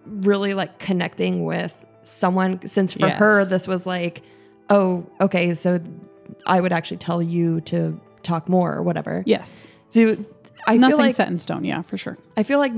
really 0.06 0.53
like 0.53 0.80
connecting 0.80 1.45
with 1.45 1.86
someone 2.03 2.66
since 2.68 2.93
for 2.93 3.10
her 3.10 3.43
this 3.45 3.68
was 3.68 3.86
like 3.86 4.22
oh 4.70 5.06
okay 5.20 5.53
so 5.53 5.80
I 6.45 6.60
would 6.60 6.72
actually 6.72 6.97
tell 6.97 7.22
you 7.22 7.62
to 7.62 7.99
talk 8.24 8.49
more 8.49 8.74
or 8.74 8.84
whatever. 8.84 9.24
Yes. 9.26 9.68
So 9.89 10.18
I 10.68 10.78
Nothing 10.78 10.97
feel 10.97 11.06
like 11.06 11.16
set 11.16 11.30
in 11.30 11.39
stone. 11.39 11.64
Yeah, 11.64 11.82
for 11.84 11.97
sure. 11.97 12.18
I 12.36 12.43
feel 12.43 12.60
like 12.60 12.74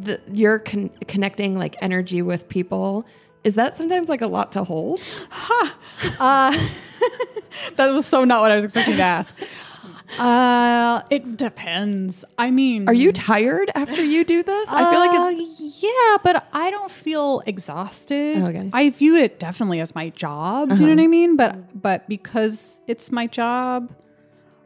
the, 0.00 0.20
you're 0.32 0.58
con- 0.58 0.90
connecting 1.06 1.56
like 1.56 1.76
energy 1.80 2.22
with 2.22 2.48
people. 2.48 3.04
Is 3.44 3.54
that 3.54 3.76
sometimes 3.76 4.08
like 4.08 4.22
a 4.22 4.26
lot 4.26 4.52
to 4.52 4.64
hold? 4.64 5.00
Uh, 6.18 6.50
that 7.76 7.86
was 7.88 8.06
so 8.06 8.24
not 8.24 8.42
what 8.42 8.50
I 8.50 8.54
was 8.54 8.64
expecting 8.64 8.96
to 8.96 9.02
ask. 9.02 9.36
Uh, 10.18 11.02
it 11.10 11.36
depends. 11.36 12.24
I 12.38 12.50
mean, 12.50 12.88
Are 12.88 12.94
you 12.94 13.12
tired 13.12 13.70
after 13.74 14.02
you 14.04 14.24
do 14.24 14.42
this? 14.42 14.68
I 14.72 14.90
feel 14.90 15.00
like 15.00 15.36
it's 15.38 15.60
Uh, 15.60 15.86
yeah, 15.88 16.16
but 16.24 16.48
I 16.52 16.70
don't 16.70 16.90
feel 16.90 17.42
exhausted. 17.46 18.42
Okay. 18.48 18.70
I 18.72 18.90
view 18.90 19.16
it 19.16 19.38
definitely 19.38 19.80
as 19.80 19.94
my 19.94 20.10
job. 20.10 20.70
Do 20.70 20.76
you 20.76 20.88
know 20.88 20.94
what 20.96 21.02
I 21.02 21.06
mean? 21.08 21.36
But 21.36 21.80
but 21.80 22.08
because 22.08 22.80
it's 22.86 23.12
my 23.12 23.26
job, 23.26 23.92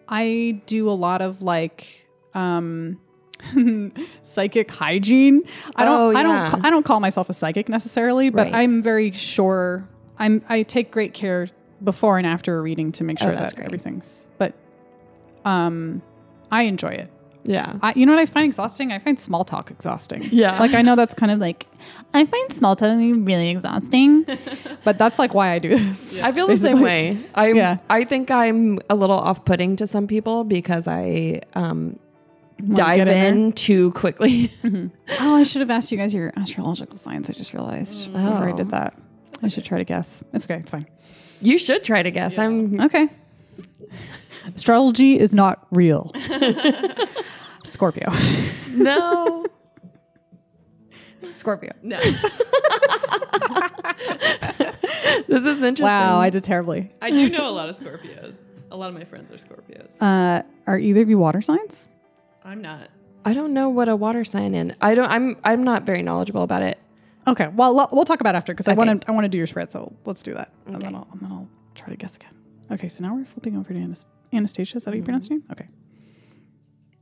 I 0.09 0.61
do 0.67 0.89
a 0.89 0.93
lot 0.93 1.23
of 1.23 1.43
like 1.43 2.07
um 2.35 2.99
psychic 4.23 4.71
hygiene. 4.71 5.43
I 5.77 5.85
don't 5.85 5.99
Oh, 6.01 6.17
I 6.19 6.23
don't 6.23 6.65
I 6.65 6.71
don't 6.71 6.85
call 6.85 7.01
myself 7.01 7.29
a 7.29 7.33
psychic 7.33 7.69
necessarily, 7.69 8.31
but 8.31 8.47
Right. 8.47 8.55
I'm 8.55 8.83
very 8.83 9.11
sure 9.11 9.89
I'm 10.19 10.43
I 10.49 10.63
take 10.63 10.91
great 10.91 11.15
care 11.15 11.49
before 11.83 12.17
and 12.19 12.27
after 12.27 12.59
a 12.59 12.63
reading 12.63 12.93
to 12.93 13.05
make 13.05 13.19
Oh, 13.21 13.27
sure 13.27 13.35
that's 13.35 13.53
that 13.53 13.57
great. 13.57 13.67
everything's 13.67 14.27
but 14.39 14.55
um 15.45 16.03
I 16.51 16.63
enjoy 16.65 16.91
it. 16.91 17.11
Yeah. 17.45 17.75
I, 17.83 17.93
you 17.97 18.07
know 18.07 18.13
what 18.13 18.21
I 18.21 18.27
find 18.27 18.45
exhausting? 18.47 18.93
I 18.93 19.01
find 19.01 19.19
small 19.19 19.45
talk 19.45 19.71
exhausting. 19.71 20.23
Yeah. 20.31 20.59
Like 20.65 20.75
I 20.75 20.83
know 20.83 20.95
that's 20.95 21.13
kind 21.15 21.33
of 21.33 21.41
like 21.41 21.67
I 22.15 22.25
find 22.25 22.53
small 22.53 22.77
talk 22.77 22.97
really 22.99 23.49
exhausting, 23.51 24.25
but 24.85 24.97
that's 24.99 25.19
like 25.19 25.35
why 25.35 25.51
I 25.51 25.59
do 25.59 25.71
this. 25.71 26.23
I 26.23 26.31
feel 26.31 26.47
the 26.47 26.57
same 26.57 26.81
way. 26.81 27.19
I 27.35 27.53
Yeah. 27.53 27.79
I 27.91 28.05
think 28.05 28.31
I'm 28.31 28.79
a 28.89 28.95
little 28.95 29.17
off-putting 29.19 29.75
to 29.77 29.87
some 29.89 30.07
people 30.07 30.45
because 30.45 30.87
I 30.87 31.41
um, 31.55 31.99
dive 32.75 33.09
in 33.09 33.37
in, 33.47 33.53
too 33.53 33.91
quickly. 33.93 34.53
Oh, 35.19 35.35
I 35.35 35.43
should 35.43 35.63
have 35.63 35.71
asked 35.71 35.91
you 35.91 35.99
guys 35.99 36.15
your 36.15 36.33
astrological 36.37 36.97
signs. 36.97 37.29
I 37.29 37.33
just 37.33 37.55
realized 37.55 38.13
before 38.13 38.47
I 38.49 38.53
Oh. 38.53 38.57
did 38.57 38.71
that. 38.71 38.95
I 39.43 39.49
should 39.49 39.65
try 39.65 39.79
to 39.79 39.85
guess. 39.85 40.23
It's 40.33 40.45
okay. 40.45 40.59
It's 40.61 40.71
fine. 40.71 40.87
you 41.41 41.59
should 41.59 41.83
try 41.83 42.05
to 42.05 42.11
guess. 42.13 42.39
I'm 42.39 42.81
Okay. 42.83 43.09
Astrology 44.55 45.19
is 45.19 45.35
not 45.35 45.67
real. 45.71 46.13
Scorpio. 47.65 48.09
no. 48.71 49.47
Scorpio. 51.35 51.73
No. 51.83 51.99
this 55.29 55.45
is 55.45 55.63
interesting. 55.63 55.85
Wow, 55.85 56.19
I 56.19 56.31
did 56.31 56.45
terribly. 56.45 56.91
I 57.01 57.11
do 57.11 57.31
know 57.31 57.49
a 57.49 57.53
lot 57.53 57.69
of 57.69 57.79
Scorpios. 57.79 58.35
A 58.71 58.77
lot 58.77 58.89
of 58.89 58.95
my 58.95 59.05
friends 59.05 59.31
are 59.31 59.37
Scorpios. 59.37 60.01
Uh, 60.01 60.43
are 60.67 60.79
either 60.79 61.03
of 61.03 61.11
you 61.11 61.19
water 61.19 61.41
signs? 61.41 61.89
I'm 62.45 62.61
not. 62.63 62.89
I 63.25 63.35
don't 63.35 63.53
know 63.53 63.69
what 63.69 63.89
a 63.89 63.95
water 63.97 64.25
sign 64.25 64.55
in. 64.55 64.75
I 64.81 64.95
don't. 64.95 65.09
I'm. 65.11 65.37
I'm 65.45 65.63
not 65.65 65.85
very 65.85 66.03
knowledgeable 66.03 66.43
about 66.43 66.63
it. 66.63 66.79
Okay. 67.27 67.49
Well, 67.49 67.73
lo- 67.75 67.89
we'll 67.93 68.05
talk 68.05 68.21
about 68.21 68.35
it 68.35 68.39
after 68.39 68.53
because 68.53 68.67
I 68.69 68.75
want 68.75 69.03
to. 69.03 69.09
I 69.09 69.13
want 69.13 69.25
to 69.25 69.29
do 69.29 69.39
your 69.39 69.47
spread. 69.47 69.71
So 69.71 69.93
let's 70.05 70.23
do 70.23 70.35
that, 70.35 70.51
and 70.67 70.81
then 70.83 70.95
I'll, 70.95 71.07
and 71.13 71.21
then 71.21 71.31
I'll 71.31 71.49
try 71.75 71.89
to 71.89 71.97
guess 71.97 72.17
again. 72.17 72.35
Okay. 72.73 72.89
So 72.89 73.05
now 73.05 73.15
we're 73.15 73.25
flipping 73.25 73.57
over 73.57 73.73
to 73.73 73.79
Anas- 73.79 74.07
Anastasia. 74.33 74.77
Is 74.79 74.85
that 74.85 74.91
how 74.91 74.97
you 74.97 75.03
pronounce 75.03 75.29
your 75.29 75.39
name? 75.39 75.49
Okay. 75.53 75.67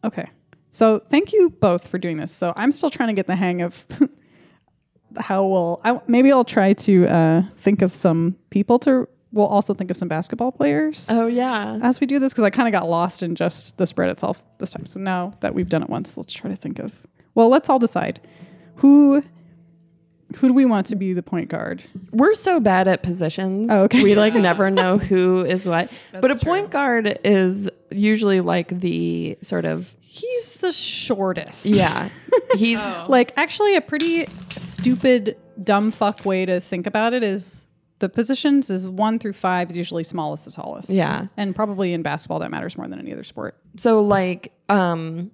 Okay. 0.05 0.29
So 0.71 1.01
thank 1.11 1.33
you 1.33 1.51
both 1.51 1.89
for 1.89 1.99
doing 1.99 2.17
this. 2.17 2.33
So 2.33 2.53
I'm 2.57 2.73
still 2.73 2.91
trying 2.91 3.09
to 3.09 3.13
get 3.15 3.27
the 3.27 3.37
hang 3.37 3.63
of 3.63 3.87
how 5.19 5.45
we'll. 5.47 5.81
I, 5.85 6.01
maybe 6.07 6.33
I'll 6.33 6.45
try 6.45 6.73
to 6.75 7.07
uh, 7.07 7.43
think 7.59 7.83
of 7.83 7.95
some 7.95 8.37
people 8.51 8.79
to. 8.81 9.09
We'll 9.33 9.47
also 9.47 9.75
think 9.75 9.93
of 9.93 9.97
some 9.97 10.09
basketball 10.09 10.51
players 10.51 11.07
Oh 11.09 11.29
yeah. 11.29 11.79
as 11.83 12.01
we 12.01 12.07
do 12.09 12.19
this 12.19 12.33
because 12.33 12.43
I 12.43 12.51
kind 12.51 12.67
of 12.67 12.73
got 12.73 12.89
lost 12.89 13.23
in 13.23 13.37
just 13.37 13.77
the 13.77 13.87
spread 13.87 14.11
itself 14.11 14.45
this 14.59 14.73
time. 14.73 14.87
So 14.87 14.99
now 14.99 15.35
that 15.39 15.55
we've 15.55 15.69
done 15.69 15.85
it 15.85 15.89
once, 15.89 16.17
let's 16.17 16.33
try 16.33 16.51
to 16.51 16.57
think 16.57 16.81
of. 16.81 17.07
Well, 17.37 17.49
let's 17.49 17.69
all 17.69 17.79
decide 17.79 18.21
who 18.75 19.23
who 20.37 20.49
do 20.49 20.53
we 20.55 20.65
want 20.65 20.87
to 20.89 20.97
be 20.97 21.13
the 21.13 21.23
point 21.23 21.49
guard. 21.49 21.83
We're 22.13 22.35
so 22.35 22.61
bad 22.61 22.87
at 22.89 23.03
positions. 23.03 23.69
Oh, 23.71 23.85
okay. 23.85 24.03
We 24.03 24.15
like 24.15 24.35
never 24.35 24.71
know 24.71 24.99
who 24.99 25.45
is 25.45 25.67
what. 25.67 25.87
but 26.13 26.31
a 26.31 26.35
That's 26.35 26.45
point 26.45 26.71
guard 26.71 27.19
is 27.25 27.69
usually 27.91 28.41
like 28.41 28.69
the 28.81 29.37
sort 29.43 29.65
of 29.65 29.97
He's 30.01 30.57
the 30.59 30.73
shortest. 30.73 31.67
yeah. 31.67 32.09
He's 32.57 32.79
Like 33.09 33.33
actually, 33.37 33.77
a 33.77 33.81
pretty 33.81 34.27
stupid, 34.57 35.37
dumb 35.63 35.91
fuck 35.91 36.25
way 36.25 36.45
to 36.47 36.61
think 36.61 36.87
about 36.87 37.13
it 37.13 37.23
is 37.23 37.67
the 38.01 38.09
positions 38.09 38.71
is 38.71 38.89
one 38.89 39.19
through 39.19 39.35
five 39.35 39.71
is 39.71 39.77
usually 39.77 40.03
smallest 40.05 40.45
to 40.45 40.53
tallest. 40.53 40.91
Yeah. 40.91 41.27
and 41.37 41.55
probably 41.55 41.93
in 41.93 42.03
basketball 42.03 42.39
that 42.41 42.51
matters 42.51 42.77
more 42.79 42.89
than 42.89 42.99
any 42.99 43.13
other 43.13 43.25
sport. 43.25 43.57
so 43.77 44.03
like 44.03 44.53
um 44.69 45.31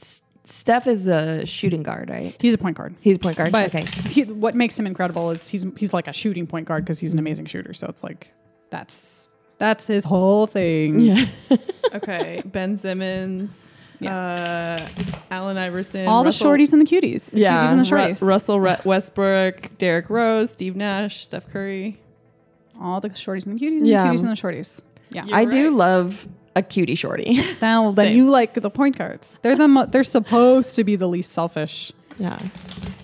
S- 0.00 0.22
Steph 0.50 0.86
is 0.86 1.06
a 1.06 1.46
shooting 1.46 1.82
guard, 1.82 2.10
right? 2.10 2.34
He's 2.40 2.54
a 2.54 2.58
point 2.58 2.76
guard. 2.76 2.94
He's 3.00 3.16
a 3.16 3.18
point 3.20 3.36
guard. 3.36 3.52
But 3.52 3.74
okay. 3.74 3.84
he, 4.08 4.24
what 4.24 4.54
makes 4.54 4.78
him 4.78 4.86
incredible 4.86 5.30
is 5.30 5.48
he's 5.48 5.64
he's 5.76 5.92
like 5.94 6.08
a 6.08 6.12
shooting 6.12 6.46
point 6.46 6.66
guard 6.66 6.84
because 6.84 6.98
he's 6.98 7.12
an 7.12 7.18
amazing 7.18 7.46
shooter. 7.46 7.72
So 7.72 7.86
it's 7.86 8.02
like 8.02 8.32
that's 8.70 9.28
that's 9.58 9.86
his 9.86 10.04
whole 10.04 10.46
thing. 10.46 11.00
Yeah. 11.00 11.26
Okay, 11.92 12.40
Ben 12.44 12.76
Simmons, 12.76 13.74
uh, 14.00 14.88
Allen 15.32 15.58
Iverson, 15.58 16.06
All 16.06 16.22
Russell- 16.24 16.52
the 16.52 16.58
shorties 16.58 16.72
and 16.72 16.80
the 16.80 16.86
cuties. 16.86 17.32
The 17.32 17.40
Yeah. 17.40 17.66
cuties 17.66 17.70
and 17.72 17.84
the 17.84 17.90
Ru- 17.96 18.00
shorties. 18.02 18.22
Russell 18.22 18.60
Re- 18.60 18.76
Westbrook, 18.84 19.76
Derrick 19.76 20.08
Rose, 20.08 20.52
Steve 20.52 20.76
Nash, 20.76 21.24
Steph 21.24 21.48
Curry. 21.48 21.98
All 22.80 23.00
the 23.00 23.10
shorties 23.10 23.44
and 23.46 23.58
the 23.58 23.64
cuties 23.66 23.78
and 23.78 23.88
Yeah. 23.88 24.04
the 24.04 24.10
cuties 24.10 24.20
and 24.20 24.30
the 24.30 24.34
shorties. 24.36 24.80
Yeah. 25.10 25.24
You're 25.24 25.36
I 25.36 25.44
do 25.46 25.70
love 25.70 26.28
a 26.56 26.62
cutie 26.62 26.94
shorty. 26.94 27.42
now 27.62 27.90
then 27.90 28.06
Same. 28.06 28.16
you 28.16 28.30
like 28.30 28.54
the 28.54 28.70
point 28.70 28.98
guards. 28.98 29.38
They're 29.42 29.56
the 29.56 29.68
mo- 29.68 29.86
they're 29.86 30.04
supposed 30.04 30.76
to 30.76 30.84
be 30.84 30.96
the 30.96 31.08
least 31.08 31.32
selfish, 31.32 31.92
yeah. 32.18 32.38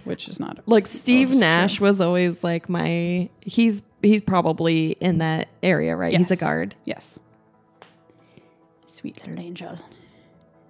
which 0.05 0.29
is 0.29 0.41
not. 0.41 0.59
Like 0.67 0.87
Steve 0.87 1.31
it's 1.31 1.41
Nash 1.41 1.81
was 1.81 2.01
always 2.01 2.43
like 2.43 2.69
my 2.69 3.29
he's 3.41 3.83
he's 4.03 4.21
probably 4.21 4.93
in 5.01 5.19
that 5.19 5.49
area, 5.63 5.97
right? 5.97 6.17
He's 6.17 6.31
a 6.31 6.37
guard. 6.37 6.75
Yes. 6.85 7.19
Sweet 8.87 9.19
little 9.19 9.45
angel. 9.45 9.79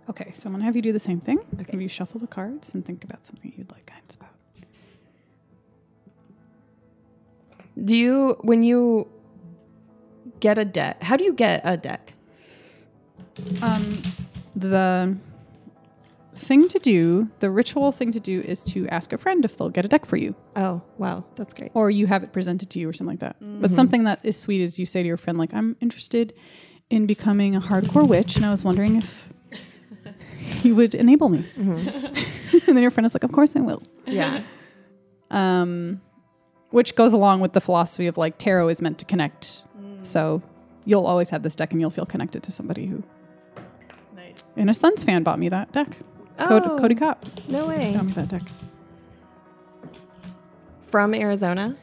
Okay, 0.09 0.33
so 0.35 0.49
I'm 0.49 0.53
gonna 0.53 0.65
have 0.65 0.77
you 0.77 0.83
do 0.83 0.93
the 0.93 0.99
same 0.99 1.21
thing. 1.21 1.39
Okay. 1.55 1.73
Have 1.73 1.81
you 1.81 1.89
shuffle 1.89 2.21
the 2.21 2.27
cards 2.27 2.75
and 2.75 2.85
think 2.85 3.03
about 3.05 3.27
something 3.27 3.53
you'd 3.57 3.71
like 3.73 3.87
guidance 3.87 4.15
about. 4.15 4.31
Do 7.83 7.97
you 7.97 8.37
when 8.41 8.63
you 8.63 9.09
get 10.41 10.59
a 10.59 10.65
deck? 10.65 11.03
How 11.03 11.17
do 11.17 11.25
you 11.25 11.33
get 11.33 11.61
a 11.65 11.77
deck? 11.77 12.15
Um, 13.63 14.03
the 14.55 15.17
thing 16.35 16.69
to 16.69 16.79
do, 16.79 17.29
the 17.41 17.51
ritual 17.51 17.93
thing 17.93 18.13
to 18.13 18.21
do, 18.21 18.41
is 18.43 18.63
to 18.65 18.87
ask 18.89 19.13
a 19.13 19.19
friend 19.19 19.45
if 19.45 19.57
they'll 19.57 19.71
get 19.71 19.85
a 19.85 19.89
deck 19.89 20.05
for 20.07 20.17
you, 20.17 20.35
Oh, 20.55 20.83
wow, 20.99 21.25
that's 21.35 21.55
great. 21.55 21.71
or 21.75 21.91
you 21.91 22.07
have 22.07 22.23
it 22.23 22.33
presented 22.33 22.71
to 22.71 22.79
you, 22.79 22.89
or 22.89 22.93
something 22.93 23.13
like 23.13 23.21
that. 23.21 23.37
But 23.61 23.71
something 23.71 24.05
that 24.05 24.21
is 24.23 24.37
sweet 24.39 24.61
is 24.61 24.79
you 24.79 24.87
say 24.87 25.03
to 25.03 25.07
your 25.07 25.17
friend, 25.17 25.39
like, 25.39 25.53
"I'm 25.55 25.77
interested 25.81 26.35
in 26.91 27.07
becoming 27.07 27.57
a 27.57 27.61
hardcore 27.61 28.07
witch, 28.07 28.37
and 28.37 28.45
I 28.47 28.51
was 28.51 28.65
wondering 28.65 28.97
if 28.97 29.29
you 30.65 30.75
would 30.75 30.95
enable 30.95 31.29
me." 31.29 31.45
and 31.57 32.61
then 32.67 32.79
your 32.83 32.91
friend 32.91 33.07
is 33.07 33.15
like, 33.15 33.25
"Of 33.25 33.33
course 33.33 33.57
I 33.57 33.61
will." 33.61 33.83
Yeah. 34.07 34.43
um, 35.31 36.01
which 36.71 36.95
goes 36.95 37.13
along 37.13 37.41
with 37.41 37.53
the 37.53 37.61
philosophy 37.61 38.07
of 38.07 38.17
like 38.19 38.39
tarot 38.39 38.69
is 38.69 38.83
meant 38.83 38.99
to 38.99 39.05
connect. 39.05 39.63
So 40.03 40.43
you'll 40.85 41.07
always 41.07 41.31
have 41.31 41.43
this 41.43 41.57
deck, 41.57 41.73
and 41.73 41.81
you'll 41.81 41.91
feel 41.91 42.07
connected 42.07 42.43
to 42.45 42.53
somebody 42.53 42.87
who. 42.87 43.03
And 44.57 44.71
a 44.71 44.75
Suns 44.75 45.05
fan 45.05 45.23
bought 45.23 45.39
me 45.39 45.49
that 45.49 45.73
deck. 45.73 45.99
Cody, 46.39 46.67
Oh. 46.69 46.79
Cody 46.79 46.95
Kopp 46.95 47.25
No 47.49 47.67
way. 47.67 47.93
got 47.95 48.05
me 48.05 48.13
that 48.13 48.29
deck. 48.29 48.43
From 50.91 51.15
Arizona. 51.15 51.77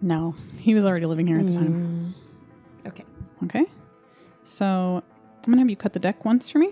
No, 0.00 0.34
he 0.58 0.74
was 0.74 0.84
already 0.84 1.06
living 1.06 1.26
here 1.26 1.38
at 1.38 1.46
the 1.46 1.52
time. 1.54 2.14
Okay. 2.86 3.04
Okay, 3.44 3.64
so 4.44 5.02
I'm 5.44 5.52
gonna 5.52 5.58
have 5.60 5.70
you 5.70 5.76
cut 5.76 5.92
the 5.92 5.98
deck 5.98 6.24
once 6.24 6.48
for 6.48 6.58
me. 6.58 6.70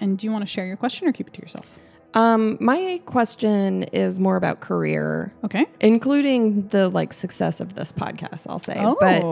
And 0.00 0.16
do 0.18 0.26
you 0.26 0.30
want 0.32 0.42
to 0.42 0.46
share 0.46 0.66
your 0.66 0.76
question 0.76 1.06
or 1.08 1.12
keep 1.12 1.28
it 1.28 1.34
to 1.34 1.42
yourself? 1.42 1.66
Um, 2.14 2.56
my 2.60 3.00
question 3.06 3.84
is 3.84 4.18
more 4.18 4.36
about 4.36 4.60
career, 4.60 5.32
Okay. 5.44 5.66
including 5.80 6.66
the 6.68 6.88
like 6.88 7.12
success 7.12 7.60
of 7.60 7.74
this 7.74 7.92
podcast. 7.92 8.46
I'll 8.48 8.58
say, 8.58 8.76
Oh, 8.78 8.96
but 9.00 9.22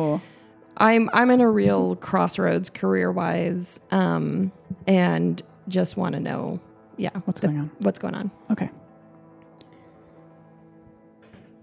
I'm 0.79 1.11
I'm 1.13 1.31
in 1.31 1.41
a 1.41 1.51
real 1.51 1.97
crossroads 1.97 2.71
career 2.71 3.11
wise, 3.13 3.81
um, 3.91 4.53
and 4.87 5.43
just 5.69 5.97
want 5.97 6.15
to 6.15 6.21
know, 6.21 6.61
yeah, 6.97 7.11
What's 7.25 7.41
the- 7.41 7.49
going 7.49 7.59
on? 7.59 7.71
What's 7.81 7.99
going 7.99 8.15
on? 8.15 8.31
okay. 8.53 8.71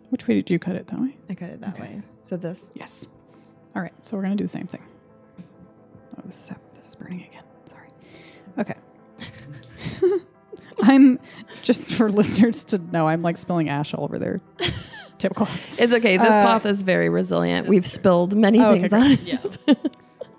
Which 0.09 0.27
way 0.27 0.35
did 0.35 0.49
you 0.49 0.59
cut 0.59 0.75
it? 0.75 0.87
That 0.87 1.01
way. 1.01 1.17
I 1.29 1.33
cut 1.35 1.49
it 1.49 1.61
that 1.61 1.79
way. 1.79 2.01
So 2.23 2.37
this. 2.37 2.69
Yes. 2.73 3.05
All 3.75 3.81
right. 3.81 3.93
So 4.05 4.15
we're 4.15 4.23
gonna 4.23 4.35
do 4.35 4.43
the 4.45 4.49
same 4.49 4.67
thing. 4.67 4.83
Oh, 6.17 6.21
this 6.25 6.39
is 6.41 6.51
this 6.73 6.87
is 6.89 6.95
burning 6.95 7.23
again. 7.23 7.43
Sorry. 7.69 7.89
Okay. 8.59 8.75
I'm 10.81 11.19
just 11.63 11.93
for 11.93 12.11
listeners 12.21 12.63
to 12.65 12.77
know. 12.77 13.07
I'm 13.07 13.21
like 13.21 13.37
spilling 13.37 13.69
ash 13.69 13.93
all 13.93 14.03
over 14.03 14.19
their 14.19 14.41
tablecloth. 15.17 15.79
It's 15.79 15.93
okay. 15.93 16.17
This 16.17 16.27
Uh, 16.31 16.41
cloth 16.41 16.65
is 16.65 16.81
very 16.83 17.09
resilient. 17.09 17.67
We've 17.67 17.85
spilled 17.87 18.35
many 18.35 18.59
Oh, 18.59 18.71
okay, 18.71 18.87
things 18.87 18.89
great. 18.91 19.01
on 19.03 19.11
it. 19.11 19.57
Yeah. 19.67 19.73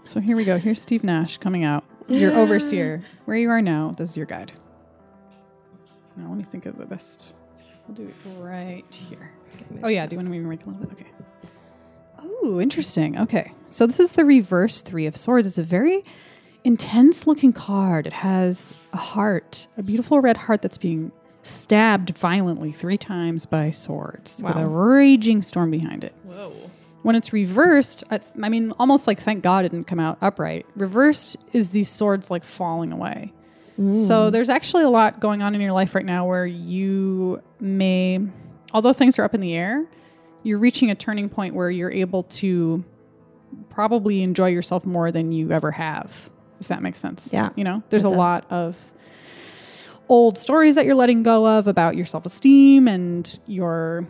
So 0.05 0.21
here 0.21 0.37
we 0.37 0.45
go. 0.45 0.57
Here's 0.57 0.81
Steve 0.81 1.03
Nash 1.03 1.37
coming 1.39 1.65
out. 1.65 1.83
Your 2.07 2.33
overseer. 2.33 3.03
Where 3.25 3.37
you 3.37 3.51
are 3.51 3.61
now. 3.61 3.93
This 3.97 4.11
is 4.11 4.17
your 4.17 4.25
guide. 4.27 4.53
Now 6.17 6.29
let 6.29 6.39
me 6.39 6.45
think 6.45 6.65
of 6.67 6.79
the 6.79 6.87
best. 6.87 7.35
We'll 7.89 7.97
do 7.97 8.05
it 8.09 8.15
right 8.39 8.85
here. 8.91 9.33
Oh 9.83 9.89
yeah. 9.89 10.07
Do 10.07 10.15
you 10.15 10.19
want 10.19 10.27
to 10.29 10.31
maybe 10.31 10.45
make 10.45 10.65
a 10.65 10.69
little 10.69 10.87
bit? 10.87 10.93
Okay. 10.93 11.11
Oh, 12.23 12.61
interesting. 12.61 13.19
Okay. 13.19 13.53
So 13.69 13.85
this 13.87 13.99
is 13.99 14.13
the 14.13 14.25
reverse 14.25 14.81
three 14.81 15.07
of 15.07 15.17
swords. 15.17 15.47
It's 15.47 15.59
a 15.59 15.65
very 15.65 16.05
intense 16.63 17.27
looking 17.27 17.53
card. 17.53 18.07
It 18.07 18.13
has 18.13 18.73
a 18.93 18.97
heart, 18.97 19.67
a 19.77 19.83
beautiful 19.83 20.21
red 20.21 20.37
heart 20.37 20.63
that's 20.63 20.79
being 20.79 21.11
stabbed 21.47 22.11
violently 22.19 22.73
three 22.73 22.99
times 22.99 23.47
by 23.47 23.71
swords 23.71 24.43
with 24.45 24.57
a 24.57 24.67
raging 24.67 25.43
storm 25.43 25.71
behind 25.71 26.05
it. 26.05 26.15
Whoa. 26.25 26.53
When 27.03 27.15
it's 27.15 27.33
reversed, 27.33 28.03
I, 28.11 28.19
I 28.43 28.49
mean, 28.49 28.73
almost 28.81 29.07
like 29.07 29.21
thank 29.21 29.43
God 29.45 29.65
it 29.65 29.71
didn't 29.71 29.87
come 29.87 30.01
out 30.01 30.19
upright. 30.21 30.67
Reversed 30.75 31.37
is 31.53 31.71
these 31.71 31.89
swords 31.89 32.31
like 32.31 32.45
falling 32.45 32.93
away. 32.93 33.33
So 33.93 34.31
there's 34.31 34.49
actually 34.49 34.85
a 34.85 34.89
lot 34.89 35.21
going 35.21 35.43
on 35.43 35.55
in 35.55 35.61
your 35.61 35.73
life 35.73 35.95
right 35.95 36.05
now 36.05 36.27
where 36.27 36.47
you 36.47 37.43
may, 37.61 38.19
although 38.73 38.95
things 38.95 39.19
are 39.19 39.23
up 39.23 39.35
in 39.35 39.41
the 39.43 39.53
air, 39.53 39.85
you're 40.43 40.59
reaching 40.59 40.91
a 40.91 40.95
turning 40.95 41.29
point 41.29 41.55
where 41.55 41.69
you're 41.71 41.91
able 41.93 42.23
to 42.23 42.83
probably 43.69 44.23
enjoy 44.23 44.49
yourself 44.49 44.87
more 44.87 45.13
than 45.13 45.31
you 45.31 45.53
ever 45.53 45.71
have. 45.73 46.31
if 46.59 46.69
that 46.69 46.83
makes 46.83 46.99
sense. 46.99 47.31
Yeah, 47.35 47.51
You 47.55 47.65
know, 47.65 47.83
there's 47.91 48.07
a 48.07 48.09
does. 48.09 48.17
lot 48.17 48.47
of 48.51 48.77
old 50.09 50.39
stories 50.39 50.75
that 50.75 50.85
you're 50.85 50.95
letting 50.95 51.23
go 51.23 51.47
of 51.47 51.67
about 51.67 51.97
your 51.97 52.07
self 52.07 52.27
esteem 52.27 52.89
and 52.89 53.39
your 53.47 54.07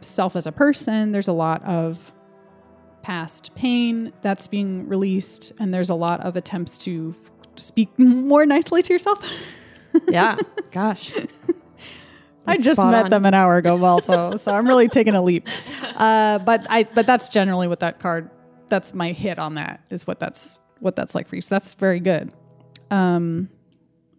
self 0.00 0.36
as 0.36 0.46
a 0.46 0.52
person. 0.52 1.12
There's 1.12 1.28
a 1.28 1.32
lot 1.32 1.62
of 1.64 2.12
past 3.02 3.54
pain 3.54 4.12
that's 4.22 4.46
being 4.46 4.86
released, 4.88 5.52
and 5.58 5.72
there's 5.72 5.90
a 5.90 5.94
lot 5.94 6.20
of 6.20 6.36
attempts 6.36 6.78
to 6.78 7.14
speak 7.56 7.96
more 7.98 8.46
nicely 8.46 8.82
to 8.82 8.92
yourself. 8.92 9.28
Yeah. 10.06 10.36
Gosh. 10.70 11.12
I 12.46 12.58
just 12.58 12.78
met 12.78 13.04
on. 13.04 13.10
them 13.10 13.26
an 13.26 13.34
hour 13.34 13.56
ago, 13.56 13.76
Balto, 13.78 14.36
so 14.36 14.52
I'm 14.52 14.68
really 14.68 14.86
taking 14.86 15.14
a 15.14 15.22
leap. 15.22 15.48
Uh, 15.96 16.38
but 16.38 16.66
I, 16.70 16.84
but 16.84 17.06
that's 17.06 17.28
generally 17.28 17.66
what 17.66 17.80
that 17.80 17.98
card. 17.98 18.30
That's 18.68 18.94
my 18.94 19.12
hit 19.12 19.38
on 19.38 19.54
that. 19.54 19.80
Is 19.90 20.06
what 20.06 20.20
that's 20.20 20.58
what 20.78 20.94
that's 20.94 21.14
like 21.14 21.26
for 21.26 21.36
you. 21.36 21.40
So 21.40 21.54
that's 21.54 21.72
very 21.72 22.00
good. 22.00 22.32
Um, 22.90 23.48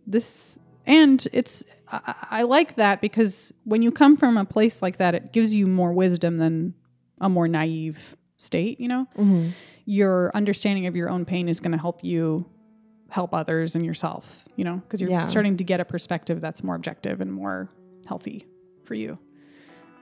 this 0.06 0.60
and 0.90 1.26
it's 1.32 1.64
I, 1.88 2.16
I 2.32 2.44
like 2.44 2.76
that 2.76 3.00
because 3.02 3.54
when 3.64 3.82
you 3.82 3.92
come 3.92 4.18
from 4.18 4.38
a 4.38 4.44
place 4.46 4.82
like 4.82 4.98
that, 4.98 5.16
it 5.16 5.32
gives 5.32 5.54
you 5.56 5.66
more 5.68 5.94
wisdom 5.94 6.38
than 6.38 6.74
a 7.22 7.30
more 7.30 7.48
naive 7.48 8.16
state. 8.38 8.80
You 8.80 8.88
know, 8.90 9.08
your 9.86 10.32
understanding 10.36 10.86
of 10.88 10.96
your 10.96 11.10
own 11.10 11.26
pain 11.26 11.48
is 11.50 11.60
going 11.60 11.72
to 11.72 11.78
help 11.78 12.04
you 12.04 12.46
help 13.10 13.34
others 13.34 13.76
and 13.76 13.86
yourself. 13.86 14.44
You 14.56 14.66
know, 14.66 14.78
because 14.78 15.00
you're 15.02 15.10
Yeah. 15.10 15.28
starting 15.28 15.58
to 15.58 15.64
get 15.64 15.80
a 15.80 15.86
perspective 15.86 16.42
that's 16.42 16.64
more 16.64 16.76
objective 16.76 17.22
and 17.22 17.32
more 17.32 17.70
healthy 18.08 18.46
for 18.84 18.94
you. 18.96 19.18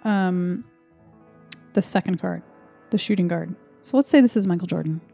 Um, 0.04 0.64
the 1.74 1.82
second 1.82 2.20
card, 2.20 2.42
the 2.92 2.98
shooting 2.98 3.28
guard. 3.28 3.56
So 3.82 3.98
let's 3.98 4.10
say 4.10 4.20
this 4.22 4.36
is 4.36 4.48
Michael 4.48 4.68
Jordan. 4.68 5.02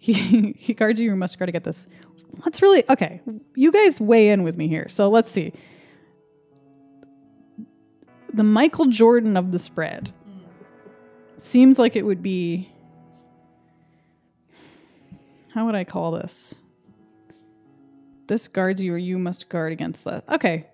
He 0.00 0.52
he 0.56 0.74
guards 0.74 1.00
you. 1.00 1.10
You 1.10 1.16
must 1.16 1.36
guard 1.40 1.48
to 1.48 1.52
get 1.52 1.64
this. 1.64 1.88
Let's 2.44 2.62
really 2.62 2.84
okay. 2.88 3.20
You 3.54 3.72
guys 3.72 4.00
weigh 4.00 4.30
in 4.30 4.42
with 4.42 4.56
me 4.56 4.68
here. 4.68 4.88
So 4.88 5.08
let's 5.08 5.30
see. 5.30 5.52
The 8.32 8.44
Michael 8.44 8.86
Jordan 8.86 9.36
of 9.36 9.52
the 9.52 9.58
spread 9.58 10.12
seems 11.38 11.78
like 11.78 11.96
it 11.96 12.02
would 12.02 12.22
be. 12.22 12.70
How 15.54 15.66
would 15.66 15.74
I 15.74 15.84
call 15.84 16.12
this? 16.12 16.62
This 18.26 18.46
guards 18.46 18.84
you, 18.84 18.92
or 18.92 18.98
you 18.98 19.18
must 19.18 19.48
guard 19.48 19.72
against 19.72 20.04
that. 20.04 20.24
Okay, 20.28 20.66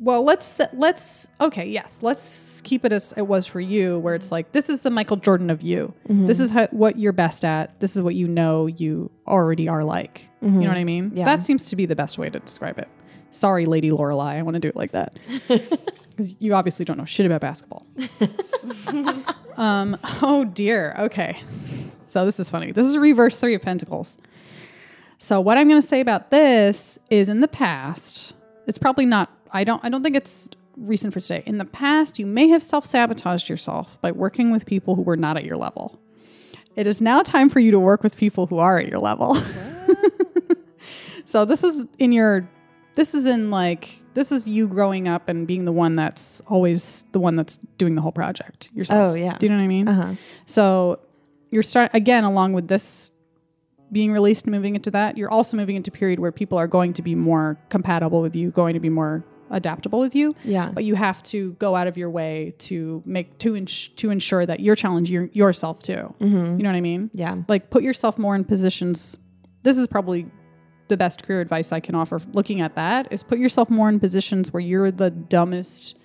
well, 0.00 0.22
let's 0.22 0.60
let's 0.72 1.28
okay, 1.40 1.66
yes, 1.66 2.02
let's 2.02 2.60
keep 2.62 2.84
it 2.84 2.92
as 2.92 3.12
it 3.16 3.22
was 3.22 3.46
for 3.46 3.60
you, 3.60 3.98
where 3.98 4.14
it's 4.14 4.30
like 4.30 4.52
this 4.52 4.68
is 4.68 4.82
the 4.82 4.90
Michael 4.90 5.16
Jordan 5.16 5.50
of 5.50 5.62
you. 5.62 5.92
This 6.08 6.38
is 6.38 6.50
how, 6.50 6.68
what 6.68 6.98
you're 6.98 7.12
best 7.12 7.44
at. 7.44 7.78
This 7.80 7.96
is 7.96 8.02
what 8.02 8.14
you 8.14 8.28
know 8.28 8.66
you 8.66 9.10
already 9.26 9.68
are 9.68 9.82
like. 9.82 10.28
You 10.40 10.50
know 10.50 10.68
what 10.68 10.76
I 10.76 10.84
mean? 10.84 11.12
Yeah. 11.14 11.24
That 11.24 11.42
seems 11.42 11.66
to 11.66 11.76
be 11.76 11.84
the 11.84 11.96
best 11.96 12.16
way 12.16 12.30
to 12.30 12.38
describe 12.38 12.78
it. 12.78 12.88
Sorry, 13.30 13.66
Lady 13.66 13.90
Lorelei, 13.90 14.36
I 14.38 14.42
want 14.42 14.54
to 14.54 14.60
do 14.60 14.68
it 14.68 14.76
like 14.76 14.92
that 14.92 15.18
because 15.48 16.36
you 16.40 16.54
obviously 16.54 16.84
don't 16.84 16.96
know 16.96 17.04
shit 17.04 17.26
about 17.26 17.40
basketball. 17.40 17.84
um. 19.56 19.96
Oh 20.22 20.44
dear. 20.44 20.94
Okay. 20.98 21.42
So 22.02 22.24
this 22.24 22.38
is 22.40 22.48
funny. 22.48 22.72
This 22.72 22.86
is 22.86 22.94
a 22.94 23.00
reverse 23.00 23.36
three 23.36 23.54
of 23.54 23.62
pentacles. 23.62 24.16
So 25.18 25.40
what 25.40 25.58
I'm 25.58 25.68
going 25.68 25.80
to 25.80 25.86
say 25.86 26.00
about 26.00 26.30
this 26.30 26.98
is 27.10 27.28
in 27.28 27.40
the 27.40 27.48
past, 27.48 28.32
it's 28.66 28.78
probably 28.78 29.04
not 29.04 29.37
I 29.52 29.64
don't 29.64 29.84
I 29.84 29.88
don't 29.88 30.02
think 30.02 30.16
it's 30.16 30.48
recent 30.76 31.12
for 31.12 31.20
today. 31.20 31.42
In 31.46 31.58
the 31.58 31.64
past, 31.64 32.18
you 32.18 32.26
may 32.26 32.48
have 32.48 32.62
self-sabotaged 32.62 33.48
yourself 33.48 34.00
by 34.00 34.12
working 34.12 34.50
with 34.50 34.66
people 34.66 34.94
who 34.94 35.02
were 35.02 35.16
not 35.16 35.36
at 35.36 35.44
your 35.44 35.56
level. 35.56 35.98
It 36.76 36.86
is 36.86 37.00
now 37.00 37.22
time 37.22 37.48
for 37.48 37.58
you 37.58 37.72
to 37.72 37.80
work 37.80 38.02
with 38.02 38.16
people 38.16 38.46
who 38.46 38.58
are 38.58 38.78
at 38.78 38.88
your 38.88 39.00
level. 39.00 39.36
so 41.24 41.44
this 41.44 41.64
is 41.64 41.84
in 41.98 42.12
your 42.12 42.48
this 42.94 43.14
is 43.14 43.26
in 43.26 43.50
like 43.50 44.02
this 44.14 44.32
is 44.32 44.46
you 44.48 44.68
growing 44.68 45.08
up 45.08 45.28
and 45.28 45.46
being 45.46 45.64
the 45.64 45.72
one 45.72 45.96
that's 45.96 46.40
always 46.46 47.04
the 47.12 47.20
one 47.20 47.36
that's 47.36 47.58
doing 47.78 47.94
the 47.94 48.00
whole 48.00 48.12
project 48.12 48.70
yourself. 48.74 49.12
Oh, 49.12 49.14
yeah. 49.14 49.36
Do 49.38 49.46
you 49.46 49.50
know 49.50 49.58
what 49.58 49.64
I 49.64 49.68
mean? 49.68 49.88
Uh 49.88 49.94
huh. 49.94 50.14
So 50.46 51.00
you're 51.50 51.62
start 51.62 51.90
again 51.94 52.24
along 52.24 52.52
with 52.52 52.68
this 52.68 53.10
being 53.90 54.12
released 54.12 54.44
and 54.44 54.54
moving 54.54 54.74
into 54.74 54.90
that, 54.90 55.16
you're 55.16 55.30
also 55.30 55.56
moving 55.56 55.76
into 55.76 55.90
a 55.90 55.92
period 55.92 56.18
where 56.18 56.32
people 56.32 56.58
are 56.58 56.66
going 56.66 56.92
to 56.92 57.02
be 57.02 57.14
more 57.14 57.58
compatible 57.70 58.20
with 58.20 58.36
you, 58.36 58.50
going 58.50 58.74
to 58.74 58.80
be 58.80 58.90
more 58.90 59.24
adaptable 59.50 59.98
with 60.00 60.14
you. 60.14 60.34
Yeah. 60.44 60.70
But 60.72 60.84
you 60.84 60.94
have 60.94 61.22
to 61.24 61.52
go 61.54 61.74
out 61.74 61.86
of 61.86 61.96
your 61.96 62.10
way 62.10 62.54
to 62.58 63.02
make 63.06 63.38
to 63.38 63.56
ins- 63.56 63.88
to 63.96 64.10
ensure 64.10 64.44
that 64.46 64.60
you're 64.60 64.76
challenging 64.76 65.14
your, 65.14 65.24
yourself 65.32 65.82
too. 65.82 66.14
Mm-hmm. 66.20 66.56
You 66.56 66.62
know 66.62 66.68
what 66.68 66.76
I 66.76 66.80
mean? 66.80 67.10
Yeah. 67.14 67.36
Like 67.48 67.70
put 67.70 67.82
yourself 67.82 68.18
more 68.18 68.34
in 68.34 68.44
positions. 68.44 69.16
This 69.62 69.76
is 69.78 69.86
probably 69.86 70.26
the 70.88 70.96
best 70.96 71.22
career 71.22 71.40
advice 71.40 71.70
I 71.72 71.80
can 71.80 71.94
offer. 71.94 72.20
Looking 72.32 72.60
at 72.60 72.74
that 72.76 73.08
is 73.10 73.22
put 73.22 73.38
yourself 73.38 73.68
more 73.68 73.88
in 73.88 74.00
positions 74.00 74.52
where 74.52 74.60
you're 74.60 74.90
the 74.90 75.10
dumbest 75.10 75.96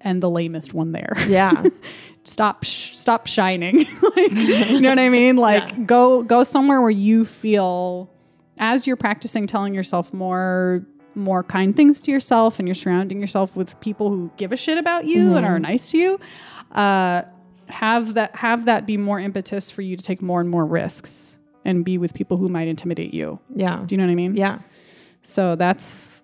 and 0.00 0.20
the 0.20 0.28
lamest 0.28 0.74
one 0.74 0.90
there 0.92 1.12
Yeah. 1.28 1.62
stop 2.24 2.64
sh- 2.64 2.96
stop 2.96 3.26
shining 3.28 3.78
like 4.16 4.32
you 4.32 4.80
know 4.80 4.88
what 4.90 4.98
i 4.98 5.08
mean 5.08 5.36
like 5.48 5.86
go 5.86 6.22
go 6.24 6.42
somewhere 6.44 6.80
where 6.80 6.90
you 6.90 7.24
feel 7.24 8.08
as 8.58 8.86
you're 8.86 8.96
practicing 8.96 9.46
telling 9.46 9.74
yourself 9.74 10.12
more 10.12 10.84
more 11.16 11.42
kind 11.42 11.74
things 11.76 12.00
to 12.02 12.10
yourself 12.10 12.58
and 12.58 12.66
you're 12.68 12.74
surrounding 12.74 13.20
yourself 13.20 13.54
with 13.56 13.78
people 13.80 14.08
who 14.10 14.30
give 14.36 14.52
a 14.52 14.56
shit 14.56 14.78
about 14.78 15.04
you 15.04 15.36
and 15.36 15.44
are 15.46 15.58
nice 15.58 15.90
to 15.90 15.98
you 15.98 16.20
uh, 16.72 17.22
have 17.66 18.14
that 18.14 18.34
have 18.36 18.64
that 18.66 18.86
be 18.86 18.96
more 18.96 19.18
impetus 19.20 19.70
for 19.70 19.82
you 19.82 19.96
to 19.96 20.02
take 20.02 20.20
more 20.22 20.40
and 20.40 20.48
more 20.50 20.64
risks 20.64 21.38
and 21.64 21.84
be 21.84 21.96
with 21.98 22.12
people 22.14 22.36
who 22.36 22.48
might 22.48 22.68
intimidate 22.68 23.14
you 23.14 23.38
Yeah. 23.54 23.84
do 23.86 23.94
you 23.94 23.98
know 23.98 24.04
what 24.04 24.12
i 24.12 24.14
mean 24.14 24.36
Yeah. 24.36 24.58
so 25.22 25.56
that's 25.56 26.22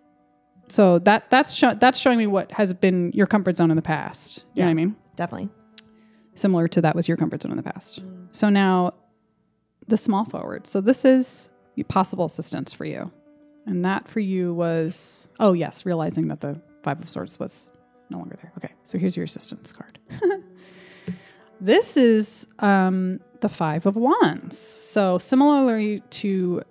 so 0.69 0.99
that 1.01 1.31
that's 1.31 1.53
sho- 1.55 1.75
that's 1.75 1.99
showing 1.99 2.19
me 2.19 2.27
what 2.27 2.51
has 2.53 2.73
been 2.75 3.11
your 3.15 3.27
comfort 3.27 3.57
zone 3.57 3.71
in 3.71 3.77
the 3.77 3.83
past 3.83 4.45
you 4.55 4.63
know 4.63 4.67
what 4.67 4.71
i 4.73 4.75
mean 4.75 4.97
Definitely. 5.17 5.49
similar 6.35 6.69
to 6.69 6.81
that 6.83 6.95
was 6.95 7.09
your 7.09 7.17
comfort 7.17 7.43
zone 7.43 7.51
in 7.53 7.57
the 7.57 7.63
past. 7.65 8.03
So 8.31 8.49
now 8.51 8.93
the 9.89 9.97
small 9.97 10.25
forward. 10.25 10.67
So 10.67 10.81
this 10.81 11.05
is 11.05 11.51
possible 11.89 12.27
assistance 12.27 12.73
for 12.73 12.85
you. 12.85 13.11
And 13.69 13.85
that 13.85 14.09
for 14.09 14.21
you 14.21 14.55
was, 14.55 15.29
oh, 15.39 15.53
yes, 15.53 15.85
realizing 15.87 16.29
that 16.29 16.41
the 16.41 16.61
Five 16.83 17.01
of 17.01 17.11
Swords 17.11 17.39
was 17.39 17.71
no 18.11 18.19
longer 18.19 18.37
there. 18.41 18.53
Okay, 18.57 18.73
so 18.85 18.99
here's 18.99 19.17
your 19.17 19.25
assistance 19.25 19.73
card. 19.73 19.99
this 21.61 21.97
is 21.97 22.47
um, 22.61 23.21
the 23.41 23.49
Five 23.49 23.87
of 23.87 23.97
Wands. 23.97 24.57
So 24.59 25.19
similarly 25.19 26.01
to 26.11 26.63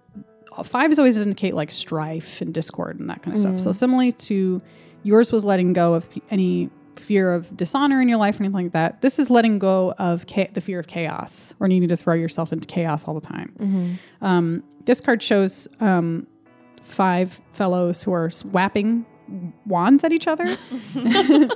fives 0.64 0.98
always 0.98 1.18
indicate 1.18 1.54
like 1.54 1.72
strife 1.72 2.42
and 2.42 2.52
discord 2.52 3.00
and 3.00 3.10
that 3.10 3.22
kind 3.22 3.36
of 3.36 3.40
stuff. 3.42 3.60
So 3.60 3.72
similarly 3.72 4.12
to 4.14 4.60
yours 5.04 5.32
was 5.32 5.46
letting 5.46 5.74
go 5.74 5.94
of 5.94 6.08
any 6.32 6.72
fear 6.96 7.32
of 7.32 7.56
dishonor 7.56 8.02
in 8.02 8.10
your 8.10 8.18
life 8.18 8.40
or 8.40 8.44
anything 8.44 8.64
like 8.64 8.72
that. 8.72 9.02
This 9.02 9.20
is 9.20 9.30
letting 9.30 9.60
go 9.60 9.94
of 10.00 10.26
cha- 10.26 10.48
the 10.54 10.62
fear 10.62 10.80
of 10.80 10.88
chaos 10.88 11.54
or 11.60 11.68
needing 11.68 11.90
to 11.90 11.96
throw 11.98 12.16
yourself 12.16 12.52
into 12.52 12.68
chaos 12.68 13.04
all 13.06 13.14
the 13.14 13.22
time. 13.22 14.00
Um, 14.22 14.64
this 14.86 15.00
card 15.00 15.22
shows 15.22 15.68
um, 15.80 16.26
five 16.88 17.40
fellows 17.52 18.04
who 18.04 18.12
are 18.12 18.30
swapping 18.30 19.06
wands 19.66 20.04
at 20.04 20.12
each 20.12 20.28
other. 20.28 20.58
and 20.96 21.52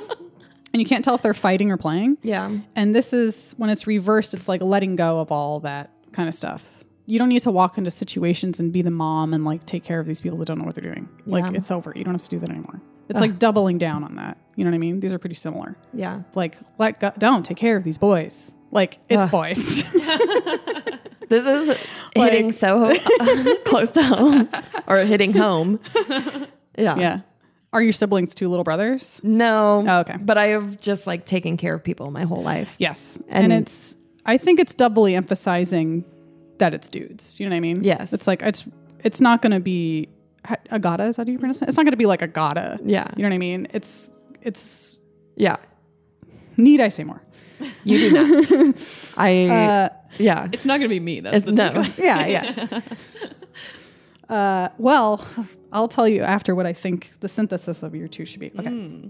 you 0.73 0.85
can't 0.85 1.03
tell 1.03 1.15
if 1.15 1.21
they're 1.21 1.33
fighting 1.33 1.71
or 1.71 1.77
playing. 1.77 2.17
Yeah. 2.21 2.51
And 2.75 2.95
this 2.95 3.13
is 3.13 3.53
when 3.57 3.69
it's 3.69 3.87
reversed, 3.87 4.33
it's 4.33 4.47
like 4.47 4.61
letting 4.61 4.95
go 4.95 5.19
of 5.19 5.31
all 5.31 5.59
that 5.61 5.91
kind 6.11 6.27
of 6.29 6.35
stuff. 6.35 6.83
You 7.07 7.17
don't 7.19 7.29
need 7.29 7.41
to 7.41 7.51
walk 7.51 7.77
into 7.77 7.91
situations 7.91 8.59
and 8.59 8.71
be 8.71 8.81
the 8.81 8.91
mom 8.91 9.33
and 9.33 9.43
like 9.43 9.65
take 9.65 9.83
care 9.83 9.99
of 9.99 10.05
these 10.07 10.21
people 10.21 10.37
that 10.39 10.45
don't 10.45 10.59
know 10.59 10.65
what 10.65 10.75
they're 10.75 10.83
doing. 10.93 11.09
Like 11.25 11.45
Yeah. 11.45 11.51
it's 11.57 11.71
over. 11.71 11.91
You 11.95 12.03
don't 12.03 12.13
have 12.13 12.21
to 12.23 12.29
do 12.29 12.39
that 12.39 12.49
anymore. 12.49 12.81
It's 13.09 13.19
like 13.19 13.39
doubling 13.39 13.77
down 13.77 14.05
on 14.05 14.15
that. 14.15 14.37
You 14.55 14.63
know 14.63 14.71
what 14.71 14.75
I 14.75 14.79
mean? 14.79 15.01
These 15.01 15.13
are 15.13 15.19
pretty 15.19 15.35
similar. 15.35 15.75
Yeah. 15.93 16.21
Like 16.33 16.55
let 16.77 17.01
go, 17.01 17.11
don't 17.17 17.45
take 17.45 17.57
care 17.57 17.75
of 17.75 17.83
these 17.83 17.97
boys. 17.97 18.53
Like 18.71 18.99
it's 19.09 19.21
Ugh. 19.23 19.31
boys. 19.31 19.83
This 21.31 21.47
is 21.47 21.77
hitting 22.13 22.51
so 22.51 22.93
close 23.65 23.89
to 23.91 24.03
home 24.03 24.49
or 24.85 24.97
hitting 25.05 25.31
home. 25.31 25.79
Yeah. 26.77 26.97
yeah. 26.97 27.19
Are 27.71 27.81
your 27.81 27.93
siblings 27.93 28.35
two 28.35 28.49
little 28.49 28.65
brothers? 28.65 29.21
No. 29.23 29.85
Oh, 29.87 29.99
okay. 29.99 30.17
But 30.19 30.37
I 30.37 30.47
have 30.47 30.81
just 30.81 31.07
like 31.07 31.25
taken 31.25 31.55
care 31.55 31.73
of 31.73 31.85
people 31.85 32.11
my 32.11 32.23
whole 32.23 32.41
life. 32.43 32.75
Yes. 32.79 33.17
And, 33.29 33.53
And- 33.53 33.63
it's 33.63 33.95
I 34.25 34.37
think 34.37 34.59
it's 34.59 34.73
doubly 34.73 35.15
emphasizing 35.15 36.03
that 36.57 36.73
it's 36.73 36.89
dudes. 36.89 37.39
You 37.39 37.45
know 37.47 37.51
what 37.53 37.57
I 37.57 37.61
mean? 37.61 37.81
Yes. 37.81 38.11
It's 38.11 38.27
like 38.27 38.41
it's 38.41 38.65
it's 39.01 39.21
not 39.21 39.41
going 39.41 39.53
to 39.53 39.61
be 39.61 40.09
agata. 40.69 41.05
Is 41.05 41.15
that 41.15 41.27
how 41.27 41.31
you 41.31 41.39
pronounce 41.39 41.61
it? 41.61 41.69
It's 41.69 41.77
not 41.77 41.85
going 41.85 41.91
to 41.93 41.97
be 41.97 42.07
like 42.07 42.21
agata. 42.21 42.77
Yeah. 42.83 43.09
You 43.15 43.23
know 43.23 43.29
what 43.29 43.35
I 43.35 43.39
mean? 43.39 43.67
It's 43.73 44.11
it's. 44.41 44.97
Yeah. 45.37 45.55
Need 46.57 46.81
I 46.81 46.89
say 46.89 47.05
more? 47.05 47.21
You 47.83 47.99
do 47.99 48.11
not. 48.11 48.75
I, 49.17 49.45
Uh, 49.47 49.89
yeah. 50.17 50.47
It's 50.51 50.65
not 50.65 50.79
going 50.79 50.89
to 50.89 50.95
be 50.95 50.99
me. 50.99 51.19
That's 51.21 51.37
It's, 51.37 51.45
the 51.45 51.51
no. 51.51 51.71
takeaway. 51.71 51.97
yeah, 51.97 52.25
yeah. 52.27 52.81
uh, 54.29 54.69
well, 54.77 55.25
I'll 55.71 55.87
tell 55.87 56.07
you 56.07 56.21
after 56.23 56.55
what 56.55 56.65
I 56.65 56.73
think 56.73 57.11
the 57.19 57.29
synthesis 57.29 57.83
of 57.83 57.95
your 57.95 58.07
two 58.07 58.25
should 58.25 58.39
be. 58.39 58.51
Okay. 58.57 59.09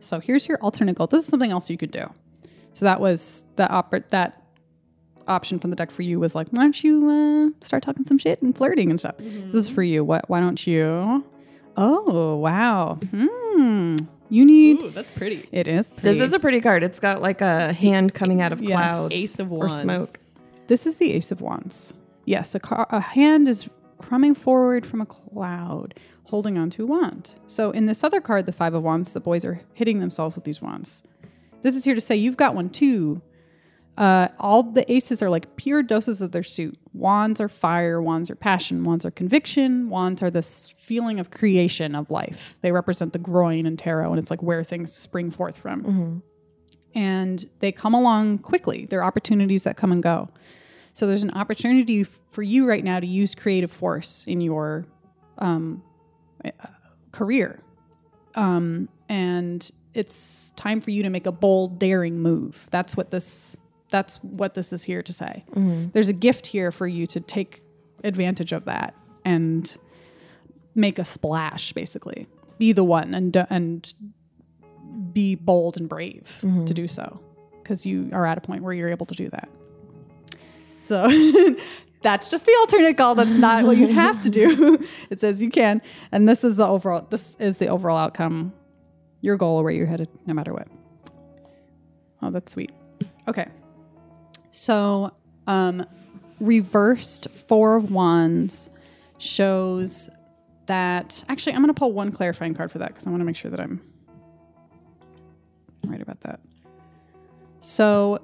So 0.00 0.20
here's 0.20 0.46
your 0.46 0.58
alternate 0.58 0.96
goal. 0.96 1.06
This 1.06 1.22
is 1.24 1.28
something 1.28 1.50
else 1.50 1.70
you 1.70 1.76
could 1.78 1.90
do. 1.90 2.06
So 2.72 2.84
that 2.84 3.00
was 3.00 3.44
the 3.56 3.64
oper- 3.66 4.08
that 4.10 4.42
option 5.28 5.58
from 5.58 5.70
the 5.70 5.76
deck 5.76 5.90
for 5.90 6.02
you 6.02 6.20
was 6.20 6.34
like, 6.34 6.48
why 6.50 6.62
don't 6.62 6.84
you 6.84 7.08
uh, 7.58 7.64
start 7.64 7.82
talking 7.82 8.04
some 8.04 8.18
shit 8.18 8.40
and 8.42 8.56
flirting 8.56 8.90
and 8.90 9.00
stuff? 9.00 9.16
This 9.18 9.66
is 9.66 9.68
for 9.68 9.82
you. 9.82 10.04
What? 10.04 10.28
Why 10.28 10.40
don't 10.40 10.64
you? 10.66 11.24
Oh 11.76 12.36
wow. 12.36 12.98
Hmm. 13.10 13.96
You 14.28 14.44
need. 14.44 14.82
Ooh, 14.82 14.90
that's 14.90 15.10
pretty. 15.10 15.48
It 15.52 15.68
is. 15.68 15.88
This 16.02 16.20
is 16.20 16.32
a 16.32 16.38
pretty 16.38 16.60
card. 16.60 16.82
It's 16.82 17.00
got 17.00 17.22
like 17.22 17.40
a 17.40 17.72
hand 17.72 18.14
coming 18.14 18.40
out 18.40 18.52
of 18.52 18.60
Yes. 18.60 18.70
clouds 18.72 19.14
Ace 19.14 19.38
of 19.38 19.52
or 19.52 19.68
smoke. 19.68 20.18
This 20.66 20.86
is 20.86 20.96
the 20.96 21.12
Ace 21.12 21.30
of 21.30 21.40
Wands. 21.40 21.94
Yes, 22.24 22.54
a, 22.54 22.60
car, 22.60 22.88
a 22.90 23.00
hand 23.00 23.46
is 23.46 23.68
coming 24.02 24.34
forward 24.34 24.84
from 24.84 25.00
a 25.00 25.06
cloud, 25.06 25.94
holding 26.24 26.58
onto 26.58 26.82
a 26.82 26.86
wand. 26.86 27.36
So 27.46 27.70
in 27.70 27.86
this 27.86 28.02
other 28.02 28.20
card, 28.20 28.46
the 28.46 28.52
Five 28.52 28.74
of 28.74 28.82
Wands, 28.82 29.12
the 29.12 29.20
boys 29.20 29.44
are 29.44 29.60
hitting 29.74 30.00
themselves 30.00 30.34
with 30.34 30.44
these 30.44 30.60
wands. 30.60 31.04
This 31.62 31.76
is 31.76 31.84
here 31.84 31.94
to 31.94 32.00
say 32.00 32.16
you've 32.16 32.36
got 32.36 32.54
one 32.56 32.68
too. 32.68 33.22
Uh, 33.96 34.28
all 34.38 34.62
the 34.62 34.90
aces 34.92 35.22
are 35.22 35.30
like 35.30 35.56
pure 35.56 35.82
doses 35.82 36.20
of 36.20 36.32
their 36.32 36.42
suit. 36.42 36.78
Wands 36.92 37.40
are 37.40 37.48
fire, 37.48 38.00
wands 38.02 38.30
are 38.30 38.34
passion, 38.34 38.84
wands 38.84 39.04
are 39.04 39.10
conviction, 39.10 39.88
wands 39.88 40.22
are 40.22 40.30
this 40.30 40.74
feeling 40.78 41.18
of 41.18 41.30
creation 41.30 41.94
of 41.94 42.10
life. 42.10 42.56
They 42.60 42.72
represent 42.72 43.12
the 43.12 43.18
groin 43.18 43.64
and 43.66 43.78
tarot, 43.78 44.10
and 44.10 44.18
it's 44.18 44.30
like 44.30 44.42
where 44.42 44.62
things 44.62 44.92
spring 44.92 45.30
forth 45.30 45.56
from 45.58 46.22
and 46.96 47.44
they 47.60 47.70
come 47.70 47.92
along 47.94 48.38
quickly. 48.38 48.86
They're 48.86 49.04
opportunities 49.04 49.64
that 49.64 49.76
come 49.76 49.92
and 49.92 50.02
go. 50.02 50.30
So 50.94 51.06
there's 51.06 51.22
an 51.22 51.32
opportunity 51.32 52.00
f- 52.00 52.20
for 52.30 52.42
you 52.42 52.66
right 52.66 52.82
now 52.82 52.98
to 53.00 53.06
use 53.06 53.34
creative 53.34 53.70
force 53.70 54.24
in 54.26 54.40
your 54.40 54.86
um, 55.38 55.82
uh, 56.42 56.50
career, 57.12 57.60
um, 58.34 58.88
and 59.10 59.70
it's 59.92 60.52
time 60.56 60.80
for 60.80 60.90
you 60.90 61.02
to 61.02 61.10
make 61.10 61.26
a 61.26 61.32
bold, 61.32 61.78
daring 61.78 62.18
move. 62.18 62.66
That's 62.70 62.96
what 62.96 63.10
this. 63.10 63.56
That's 63.90 64.16
what 64.16 64.54
this 64.54 64.72
is 64.72 64.82
here 64.82 65.02
to 65.02 65.12
say. 65.12 65.44
Mm-hmm. 65.50 65.88
There's 65.92 66.08
a 66.08 66.12
gift 66.12 66.46
here 66.46 66.72
for 66.72 66.86
you 66.86 67.06
to 67.08 67.20
take 67.20 67.62
advantage 68.04 68.52
of 68.52 68.64
that 68.64 68.94
and 69.24 69.76
make 70.74 70.98
a 70.98 71.04
splash, 71.04 71.72
basically. 71.72 72.26
Be 72.58 72.72
the 72.72 72.84
one 72.84 73.14
and 73.14 73.36
and 73.50 73.92
be 75.12 75.34
bold 75.34 75.76
and 75.76 75.88
brave 75.88 76.40
mm-hmm. 76.42 76.64
to 76.64 76.74
do 76.74 76.88
so 76.88 77.20
because 77.62 77.84
you 77.84 78.08
are 78.12 78.26
at 78.26 78.38
a 78.38 78.40
point 78.40 78.62
where 78.62 78.72
you're 78.72 78.88
able 78.88 79.06
to 79.06 79.14
do 79.14 79.28
that. 79.30 79.48
So 80.78 81.08
that's 82.02 82.28
just 82.28 82.46
the 82.46 82.56
alternate 82.60 82.96
call. 82.96 83.14
That's 83.14 83.36
not 83.36 83.64
what 83.64 83.76
you 83.76 83.88
have 83.88 84.22
to 84.22 84.30
do. 84.30 84.78
it 85.10 85.20
says 85.20 85.42
you 85.42 85.50
can, 85.50 85.82
and 86.12 86.28
this 86.28 86.44
is 86.44 86.56
the 86.56 86.66
overall. 86.66 87.06
This 87.10 87.34
is 87.40 87.58
the 87.58 87.66
overall 87.66 87.98
outcome, 87.98 88.52
your 89.20 89.36
goal, 89.36 89.58
or 89.58 89.64
where 89.64 89.72
you're 89.72 89.86
headed, 89.86 90.08
no 90.26 90.34
matter 90.34 90.52
what. 90.52 90.68
Oh, 92.22 92.30
that's 92.30 92.52
sweet. 92.52 92.70
Okay, 93.26 93.48
so 94.56 95.12
um, 95.46 95.84
reversed 96.40 97.28
four 97.30 97.76
of 97.76 97.90
wands 97.90 98.70
shows 99.18 100.08
that. 100.66 101.22
Actually, 101.28 101.52
I'm 101.52 101.62
going 101.62 101.72
to 101.72 101.78
pull 101.78 101.92
one 101.92 102.10
clarifying 102.10 102.54
card 102.54 102.72
for 102.72 102.78
that 102.78 102.88
because 102.88 103.06
I 103.06 103.10
want 103.10 103.20
to 103.20 103.24
make 103.24 103.36
sure 103.36 103.50
that 103.50 103.60
I'm 103.60 103.80
right 105.86 106.00
about 106.00 106.20
that. 106.22 106.40
So 107.60 108.18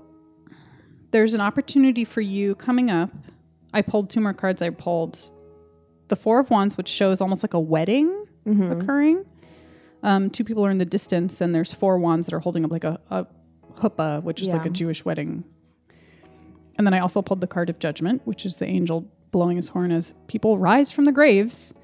there's 1.11 1.35
an 1.35 1.41
opportunity 1.41 2.05
for 2.05 2.21
you 2.21 2.55
coming 2.55 2.91
up. 2.91 3.11
I 3.75 3.83
pulled 3.83 4.09
two 4.11 4.21
more 4.21 4.33
cards. 4.33 4.63
I 4.63 4.71
pulled 4.71 5.29
the 6.09 6.17
Four 6.17 6.41
of 6.41 6.51
Wands, 6.51 6.77
which 6.77 6.89
shows 6.89 7.21
almost 7.21 7.43
like 7.45 7.55
a 7.55 7.61
wedding 7.61 8.27
occurring. 8.73 9.25
Um, 10.03 10.31
two 10.31 10.45
people 10.45 10.65
are 10.67 10.71
in 10.71 10.79
the 10.79 10.85
distance, 10.85 11.41
and 11.41 11.55
there's 11.55 11.73
four 11.73 11.99
wands 11.99 12.27
that 12.27 12.35
are 12.35 12.41
holding 12.41 12.65
up 12.65 12.71
like 12.73 12.85
a, 12.85 12.99
a 13.11 13.27
huppah, 13.77 14.23
which 14.23 14.41
is 14.43 14.49
like 14.49 14.67
a 14.67 14.71
Jewish 14.71 15.05
wedding. 15.05 15.45
And 16.79 16.87
then 16.87 16.95
I 16.95 17.01
also 17.01 17.23
pulled 17.23 17.41
the 17.41 17.47
card 17.47 17.71
of 17.71 17.79
Judgment, 17.79 18.23
which 18.25 18.47
is 18.47 18.57
the 18.57 18.67
angel 18.67 19.07
blowing 19.31 19.57
his 19.57 19.69
horn 19.69 19.91
as 19.91 20.15
people 20.27 20.59
rise 20.59 20.91
from 20.91 21.05
the 21.05 21.13
graves, 21.13 21.75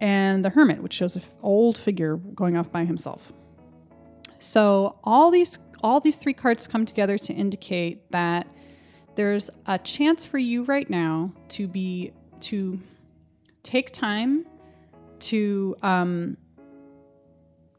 and 0.00 0.44
the 0.44 0.50
Hermit, 0.50 0.82
which 0.82 0.92
shows 0.92 1.16
an 1.16 1.22
old 1.42 1.76
figure 1.76 2.16
going 2.16 2.56
off 2.56 2.70
by 2.70 2.84
himself. 2.84 3.32
So 4.38 4.98
all 5.04 5.30
these 5.30 5.58
all 5.82 6.00
these 6.00 6.16
three 6.16 6.32
cards 6.32 6.66
come 6.66 6.84
together 6.84 7.18
to 7.18 7.32
indicate 7.32 8.10
that 8.10 8.46
there's 9.14 9.48
a 9.66 9.78
chance 9.78 10.24
for 10.24 10.38
you 10.38 10.64
right 10.64 10.88
now 10.88 11.32
to 11.48 11.68
be 11.68 12.12
to 12.40 12.80
take 13.62 13.90
time 13.90 14.46
to 15.20 15.76
um 15.82 16.36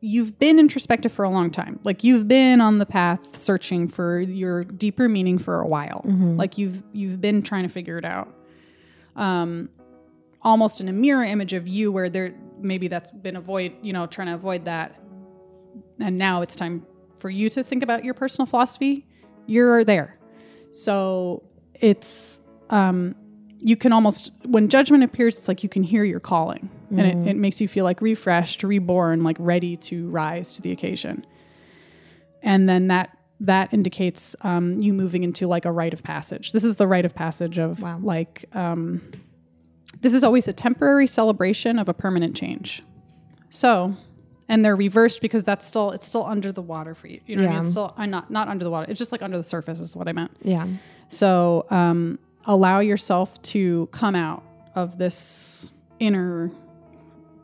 you've 0.01 0.39
been 0.39 0.59
introspective 0.59 1.11
for 1.11 1.23
a 1.25 1.29
long 1.29 1.51
time. 1.51 1.79
Like 1.83 2.03
you've 2.03 2.27
been 2.27 2.61
on 2.61 2.77
the 2.77 2.85
path 2.85 3.35
searching 3.35 3.87
for 3.87 4.19
your 4.19 4.63
deeper 4.63 5.09
meaning 5.09 5.37
for 5.37 5.59
a 5.59 5.67
while. 5.67 6.01
Like 6.37 6.57
you've 6.57 6.81
you've 6.93 7.19
been 7.19 7.41
trying 7.41 7.63
to 7.63 7.69
figure 7.69 7.97
it 7.97 8.05
out. 8.05 8.33
Um 9.15 9.69
almost 10.41 10.79
in 10.79 10.87
a 10.87 10.93
mirror 10.93 11.23
image 11.23 11.51
of 11.53 11.67
you 11.67 11.91
where 11.91 12.09
there 12.09 12.33
maybe 12.59 12.87
that's 12.87 13.11
been 13.11 13.35
avoid 13.35 13.73
you 13.81 13.91
know 13.91 14.05
trying 14.05 14.27
to 14.27 14.35
avoid 14.35 14.65
that. 14.65 14.95
And 15.99 16.17
now 16.17 16.41
it's 16.41 16.55
time 16.55 16.85
for 17.17 17.29
you 17.29 17.49
to 17.49 17.63
think 17.63 17.83
about 17.83 18.05
your 18.05 18.13
personal 18.13 18.45
philosophy. 18.45 19.05
You're 19.47 19.83
there. 19.83 20.17
So 20.71 21.43
it's 21.73 22.39
um 22.69 23.15
you 23.59 23.75
can 23.75 23.91
almost 23.91 24.31
when 24.45 24.69
judgment 24.69 25.03
appears 25.03 25.37
it's 25.37 25.49
like 25.49 25.63
you 25.63 25.69
can 25.69 25.83
hear 25.83 26.05
your 26.05 26.21
calling 26.21 26.69
and 26.89 27.01
it, 27.01 27.31
it 27.31 27.35
makes 27.35 27.61
you 27.61 27.67
feel 27.67 27.83
like 27.85 28.01
refreshed 28.01 28.63
reborn 28.63 29.23
like 29.23 29.37
ready 29.39 29.77
to 29.77 30.09
rise 30.09 30.53
to 30.53 30.61
the 30.61 30.71
occasion. 30.71 31.25
And 32.41 32.67
then 32.69 32.87
that 32.87 33.15
that 33.41 33.73
indicates 33.73 34.35
um, 34.41 34.79
you 34.79 34.91
moving 34.93 35.23
into 35.23 35.47
like 35.47 35.63
a 35.65 35.71
rite 35.71 35.93
of 35.93 36.03
passage. 36.03 36.51
This 36.51 36.63
is 36.65 36.75
the 36.75 36.87
rite 36.87 37.05
of 37.05 37.15
passage 37.15 37.57
of 37.57 37.81
Wow. 37.81 37.99
like 38.01 38.45
um, 38.53 39.01
this 40.01 40.13
is 40.13 40.23
always 40.23 40.47
a 40.47 40.53
temporary 40.53 41.07
celebration 41.07 41.79
of 41.79 41.87
a 41.89 41.93
permanent 41.93 42.35
change. 42.35 42.83
So 43.49 43.95
and 44.47 44.65
they're 44.65 44.75
reversed 44.75 45.21
because 45.21 45.43
that's 45.43 45.65
still 45.65 45.91
it's 45.91 46.07
still 46.07 46.25
under 46.25 46.51
the 46.51 46.61
water 46.61 46.95
for 46.95 47.07
you. 47.07 47.21
You 47.27 47.35
know 47.35 47.43
what 47.43 47.49
i 47.49 47.53
mean? 47.53 47.61
It's 47.63 47.71
still 47.71 47.93
uh, 47.97 48.05
not 48.05 48.29
not 48.31 48.47
under 48.47 48.63
the 48.63 48.71
water. 48.71 48.87
It's 48.89 48.99
just 48.99 49.11
like 49.11 49.21
under 49.21 49.37
the 49.37 49.43
surface 49.43 49.79
is 49.79 49.95
what 49.95 50.07
i 50.07 50.11
meant. 50.11 50.31
Yeah. 50.41 50.67
so 51.09 51.65
um, 51.69 52.19
allow 52.45 52.79
yourself 52.79 53.39
to 53.43 53.87
come 53.91 54.15
out 54.15 54.43
of 54.75 54.97
this 54.97 55.71
inner 55.99 56.49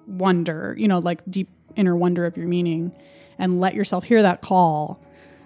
wonder, 0.07 0.75
you 0.77 0.87
know, 0.87 0.99
like 0.99 1.21
deep 1.29 1.49
inner 1.75 1.95
wonder 1.95 2.25
of 2.25 2.37
your 2.37 2.47
meaning, 2.47 2.91
and 3.37 3.59
let 3.59 3.73
yourself 3.73 4.03
hear 4.03 4.21
that 4.21 4.41
call. 4.41 5.01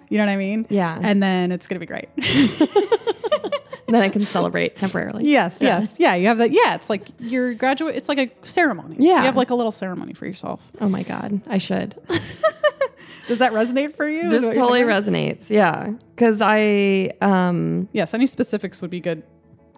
You 0.08 0.18
know 0.18 0.26
what 0.26 0.32
I 0.32 0.36
mean? 0.36 0.66
Yeah. 0.70 0.98
And 1.00 1.22
then 1.22 1.52
it's 1.52 1.66
gonna 1.66 1.80
be 1.80 1.86
great. 1.86 2.08
then 3.86 4.02
I 4.02 4.08
can 4.08 4.22
celebrate 4.22 4.76
temporarily. 4.76 5.24
yes, 5.28 5.58
yes, 5.60 5.96
yeah. 5.98 6.14
You 6.14 6.26
have 6.28 6.38
that. 6.38 6.52
Yeah, 6.52 6.74
it's 6.74 6.90
like 6.90 7.08
your 7.18 7.54
graduate. 7.54 7.96
It's 7.96 8.08
like 8.08 8.18
a 8.18 8.30
ceremony. 8.46 8.96
Yeah. 8.98 9.18
you 9.18 9.24
have 9.26 9.36
like 9.36 9.50
a 9.50 9.54
little 9.54 9.72
ceremony 9.72 10.12
for 10.14 10.26
yourself. 10.26 10.70
Oh 10.80 10.88
my 10.88 11.02
God. 11.02 11.40
I 11.46 11.58
should. 11.58 11.96
Does 13.28 13.38
that 13.38 13.52
resonate 13.52 13.94
for 13.94 14.08
you? 14.08 14.28
this 14.28 14.38
Is 14.38 14.44
what 14.44 14.56
you're 14.56 14.64
totally 14.64 14.80
resonates. 14.82 15.50
Yeah. 15.50 15.92
Cause 16.16 16.38
I, 16.40 17.12
um, 17.20 17.88
Yes, 17.92 18.12
any 18.12 18.26
specifics 18.26 18.82
would 18.82 18.90
be 18.90 19.00
good. 19.00 19.22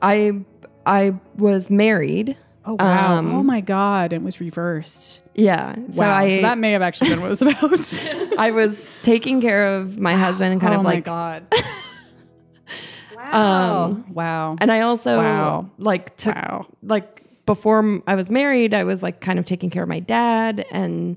I, 0.01 0.45
I 0.87 1.14
was 1.37 1.68
married. 1.68 2.37
Oh 2.64 2.74
wow! 2.78 3.16
Um, 3.18 3.34
oh 3.34 3.42
my 3.42 3.60
god! 3.60 4.12
It 4.12 4.22
was 4.22 4.40
reversed. 4.40 5.20
Yeah. 5.34 5.74
So. 5.90 6.02
I, 6.04 6.36
so 6.36 6.42
that 6.42 6.58
may 6.58 6.72
have 6.72 6.82
actually 6.82 7.10
been 7.10 7.20
what 7.20 7.26
it 7.26 7.30
was 7.30 7.42
about. 7.42 8.34
I 8.38 8.50
was 8.52 8.88
taking 9.02 9.40
care 9.40 9.76
of 9.76 9.98
my 9.98 10.14
husband 10.14 10.52
and 10.52 10.60
kind 10.60 10.74
oh 10.76 10.78
of 10.78 10.84
my 10.84 10.90
like, 10.94 11.04
god! 11.04 11.46
wow! 13.16 13.84
um, 13.84 14.04
wow! 14.14 14.56
and 14.60 14.70
I 14.70 14.80
also 14.80 15.16
Wow. 15.18 15.70
like 15.78 16.16
took 16.16 16.34
wow! 16.34 16.66
like 16.82 17.24
before 17.46 18.00
I 18.06 18.14
was 18.14 18.30
married, 18.30 18.74
I 18.74 18.84
was 18.84 19.02
like 19.02 19.20
kind 19.20 19.38
of 19.38 19.44
taking 19.44 19.70
care 19.70 19.82
of 19.82 19.88
my 19.88 20.00
dad 20.00 20.64
and 20.70 21.16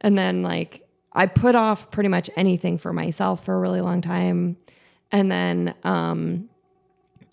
and 0.00 0.18
then 0.18 0.42
like 0.42 0.86
I 1.12 1.26
put 1.26 1.54
off 1.54 1.90
pretty 1.90 2.08
much 2.08 2.28
anything 2.36 2.78
for 2.78 2.92
myself 2.92 3.44
for 3.44 3.54
a 3.54 3.58
really 3.58 3.80
long 3.80 4.00
time. 4.00 4.56
And 5.12 5.30
then 5.30 5.74
um 5.84 6.48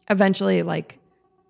eventually 0.10 0.62
like 0.64 1.00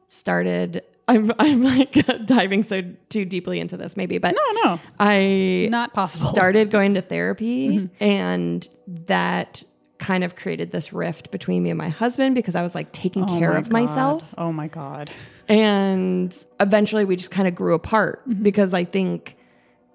started 0.08 0.84
I'm 1.10 1.32
I'm 1.40 1.64
like 1.64 1.92
diving 2.26 2.64
so 2.64 2.82
too 3.10 3.26
deeply 3.26 3.60
into 3.60 3.76
this 3.78 3.98
maybe, 3.98 4.18
but 4.20 4.36
No, 4.36 4.62
no. 4.64 4.80
I 5.00 5.68
Not 5.70 5.94
possible. 5.94 6.30
started 6.30 6.72
going 6.72 6.94
to 6.94 7.02
therapy 7.02 7.90
and 8.00 8.68
that 9.08 9.64
kind 9.98 10.24
of 10.24 10.36
created 10.36 10.72
this 10.72 10.94
rift 10.94 11.30
between 11.32 11.62
me 11.64 11.70
and 11.72 11.78
my 11.78 11.90
husband 11.90 12.34
because 12.36 12.56
I 12.56 12.62
was 12.62 12.74
like 12.76 12.92
taking 12.94 13.24
Oh 13.24 13.38
care 13.40 13.52
my 13.54 13.58
of 13.60 13.70
God. 13.70 13.74
myself 13.82 14.36
Oh 14.38 14.52
my 14.54 14.68
god! 14.70 15.12
and 15.50 16.46
eventually 16.60 17.04
we 17.06 17.16
just 17.18 17.32
kind 17.32 17.48
of 17.48 17.56
grew 17.56 17.74
apart 17.74 18.22
Mm-hmm. 18.30 18.44
because 18.44 18.74
I 18.74 18.86
think 18.86 19.36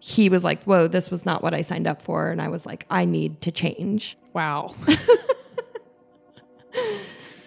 he 0.00 0.28
was 0.28 0.44
like, 0.44 0.62
"Whoa, 0.64 0.86
this 0.86 1.10
was 1.10 1.24
not 1.24 1.42
what 1.42 1.54
I 1.54 1.62
signed 1.62 1.86
up 1.86 2.02
for," 2.02 2.30
and 2.30 2.42
I 2.42 2.48
was 2.48 2.66
like, 2.66 2.84
"I 2.90 3.06
need 3.06 3.40
to 3.40 3.50
change." 3.50 4.18
Wow! 4.34 4.74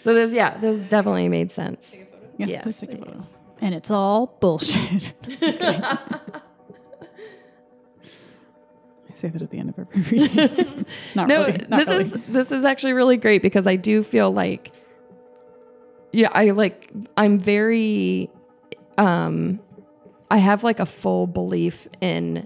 So 0.03 0.13
this, 0.13 0.31
yeah, 0.31 0.57
this 0.57 0.79
definitely 0.79 1.27
made 1.27 1.51
sense. 1.51 1.95
Yes, 2.37 2.49
Yes, 2.49 2.61
please 2.63 2.79
take 2.79 2.93
a 2.93 2.97
photo. 2.97 3.23
And 3.61 3.73
it's 3.73 3.89
all 3.91 4.37
bullshit. 4.39 5.13
Just 5.39 5.59
kidding. 5.59 5.81
I 9.09 9.13
say 9.13 9.29
that 9.29 9.41
at 9.41 9.49
the 9.49 9.57
end 9.59 9.69
of 9.69 9.79
every 9.79 10.01
reading. 10.19 10.85
not 11.15 11.27
No, 11.27 11.45
really. 11.45 11.65
Not 11.67 11.77
this 11.79 11.87
really. 11.87 12.03
is 12.03 12.13
this 12.27 12.51
is 12.51 12.63
actually 12.65 12.93
really 12.93 13.17
great 13.17 13.41
because 13.41 13.65
I 13.65 13.75
do 13.75 14.03
feel 14.03 14.31
like 14.31 14.71
yeah, 16.11 16.29
I 16.31 16.51
like 16.51 16.91
I'm 17.17 17.39
very 17.39 18.29
um 18.97 19.59
I 20.29 20.37
have 20.37 20.63
like 20.63 20.79
a 20.79 20.85
full 20.85 21.25
belief 21.27 21.87
in 22.01 22.45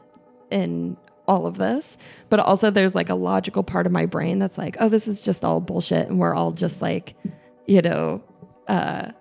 in 0.50 0.96
all 1.28 1.46
of 1.46 1.58
this, 1.58 1.98
but 2.30 2.40
also 2.40 2.70
there's 2.70 2.96
like 2.96 3.10
a 3.10 3.16
logical 3.16 3.64
part 3.64 3.86
of 3.86 3.92
my 3.92 4.06
brain 4.06 4.40
that's 4.40 4.58
like, 4.58 4.76
oh, 4.80 4.90
this 4.90 5.08
is 5.08 5.22
just 5.22 5.46
all 5.46 5.60
bullshit 5.62 6.08
and 6.10 6.20
we're 6.20 6.34
all 6.34 6.52
just 6.52 6.82
like, 6.82 7.16
you 7.68 7.82
know, 7.82 8.22
uh 8.68 9.12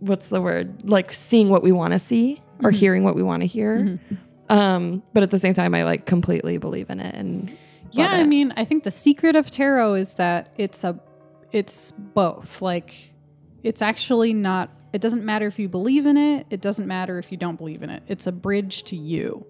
what's 0.00 0.26
the 0.26 0.40
word? 0.40 0.88
Like 0.88 1.12
seeing 1.12 1.48
what 1.48 1.62
we 1.62 1.72
want 1.72 1.92
to 1.92 1.98
see 1.98 2.42
or 2.62 2.70
hearing 2.70 3.04
what 3.04 3.14
we 3.14 3.22
want 3.22 3.42
to 3.42 3.46
hear. 3.46 3.98
Um, 4.48 5.02
but 5.14 5.22
at 5.22 5.30
the 5.30 5.38
same 5.38 5.54
time 5.54 5.74
I 5.74 5.84
like 5.84 6.06
completely 6.06 6.58
believe 6.58 6.90
in 6.90 6.98
it 7.00 7.14
and 7.14 7.56
Yeah, 7.92 8.10
I 8.10 8.20
it. 8.22 8.26
mean, 8.26 8.52
I 8.56 8.64
think 8.64 8.84
the 8.84 8.90
secret 8.90 9.36
of 9.36 9.50
tarot 9.50 9.94
is 9.94 10.14
that 10.14 10.52
it's 10.58 10.82
a 10.84 10.98
it's 11.52 11.92
both. 11.92 12.60
Like 12.60 13.12
it's 13.62 13.80
actually 13.82 14.34
not 14.34 14.70
it 14.92 15.00
doesn't 15.00 15.24
matter 15.24 15.46
if 15.46 15.58
you 15.58 15.68
believe 15.68 16.04
in 16.06 16.16
it, 16.16 16.46
it 16.50 16.60
doesn't 16.60 16.86
matter 16.88 17.18
if 17.18 17.30
you 17.30 17.38
don't 17.38 17.56
believe 17.56 17.82
in 17.84 17.90
it. 17.90 18.02
It's 18.08 18.26
a 18.26 18.32
bridge 18.32 18.82
to 18.84 18.96
you. 18.96 19.46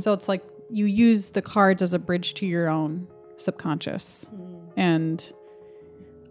So 0.00 0.12
it's 0.12 0.28
like 0.28 0.44
you 0.70 0.84
use 0.86 1.30
the 1.30 1.42
cards 1.42 1.80
as 1.82 1.94
a 1.94 1.98
bridge 1.98 2.34
to 2.34 2.46
your 2.46 2.68
own 2.68 3.06
subconscious. 3.38 4.30
And 4.76 5.32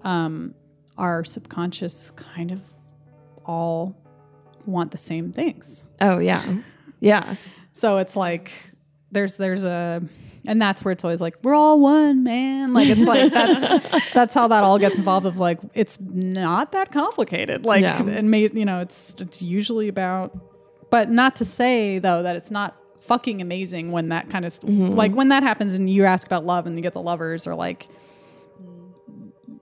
um 0.03 0.53
our 0.97 1.23
subconscious 1.23 2.11
kind 2.11 2.51
of 2.51 2.61
all 3.45 3.95
want 4.65 4.91
the 4.91 4.97
same 4.97 5.31
things. 5.31 5.85
Oh 5.99 6.19
yeah. 6.19 6.57
Yeah. 6.99 7.35
So 7.73 7.97
it's 7.97 8.15
like 8.15 8.51
there's 9.11 9.37
there's 9.37 9.63
a 9.63 10.01
and 10.45 10.61
that's 10.61 10.83
where 10.83 10.91
it's 10.91 11.03
always 11.03 11.21
like 11.21 11.35
we're 11.43 11.55
all 11.55 11.79
one 11.79 12.23
man 12.23 12.73
like 12.73 12.87
it's 12.87 13.01
like 13.01 13.31
that's 13.33 14.11
that's 14.13 14.33
how 14.33 14.47
that 14.47 14.63
all 14.63 14.79
gets 14.79 14.97
involved 14.97 15.25
of 15.25 15.39
like 15.39 15.59
it's 15.73 15.99
not 15.99 16.71
that 16.71 16.91
complicated 16.91 17.65
like 17.65 17.81
Yeah. 17.81 18.01
and 18.01 18.31
may, 18.31 18.47
you 18.53 18.65
know 18.65 18.79
it's 18.79 19.15
it's 19.19 19.41
usually 19.41 19.87
about 19.87 20.37
but 20.89 21.09
not 21.09 21.35
to 21.37 21.45
say 21.45 21.99
though 21.99 22.23
that 22.23 22.35
it's 22.35 22.51
not 22.51 22.75
fucking 22.99 23.41
amazing 23.41 23.91
when 23.91 24.09
that 24.09 24.29
kind 24.29 24.45
of 24.45 24.53
mm-hmm. 24.59 24.87
like 24.89 25.11
when 25.13 25.29
that 25.29 25.43
happens 25.43 25.75
and 25.75 25.89
you 25.89 26.05
ask 26.05 26.25
about 26.27 26.45
love 26.45 26.67
and 26.67 26.75
you 26.75 26.81
get 26.81 26.93
the 26.93 27.01
lovers 27.01 27.47
or 27.47 27.55
like 27.55 27.87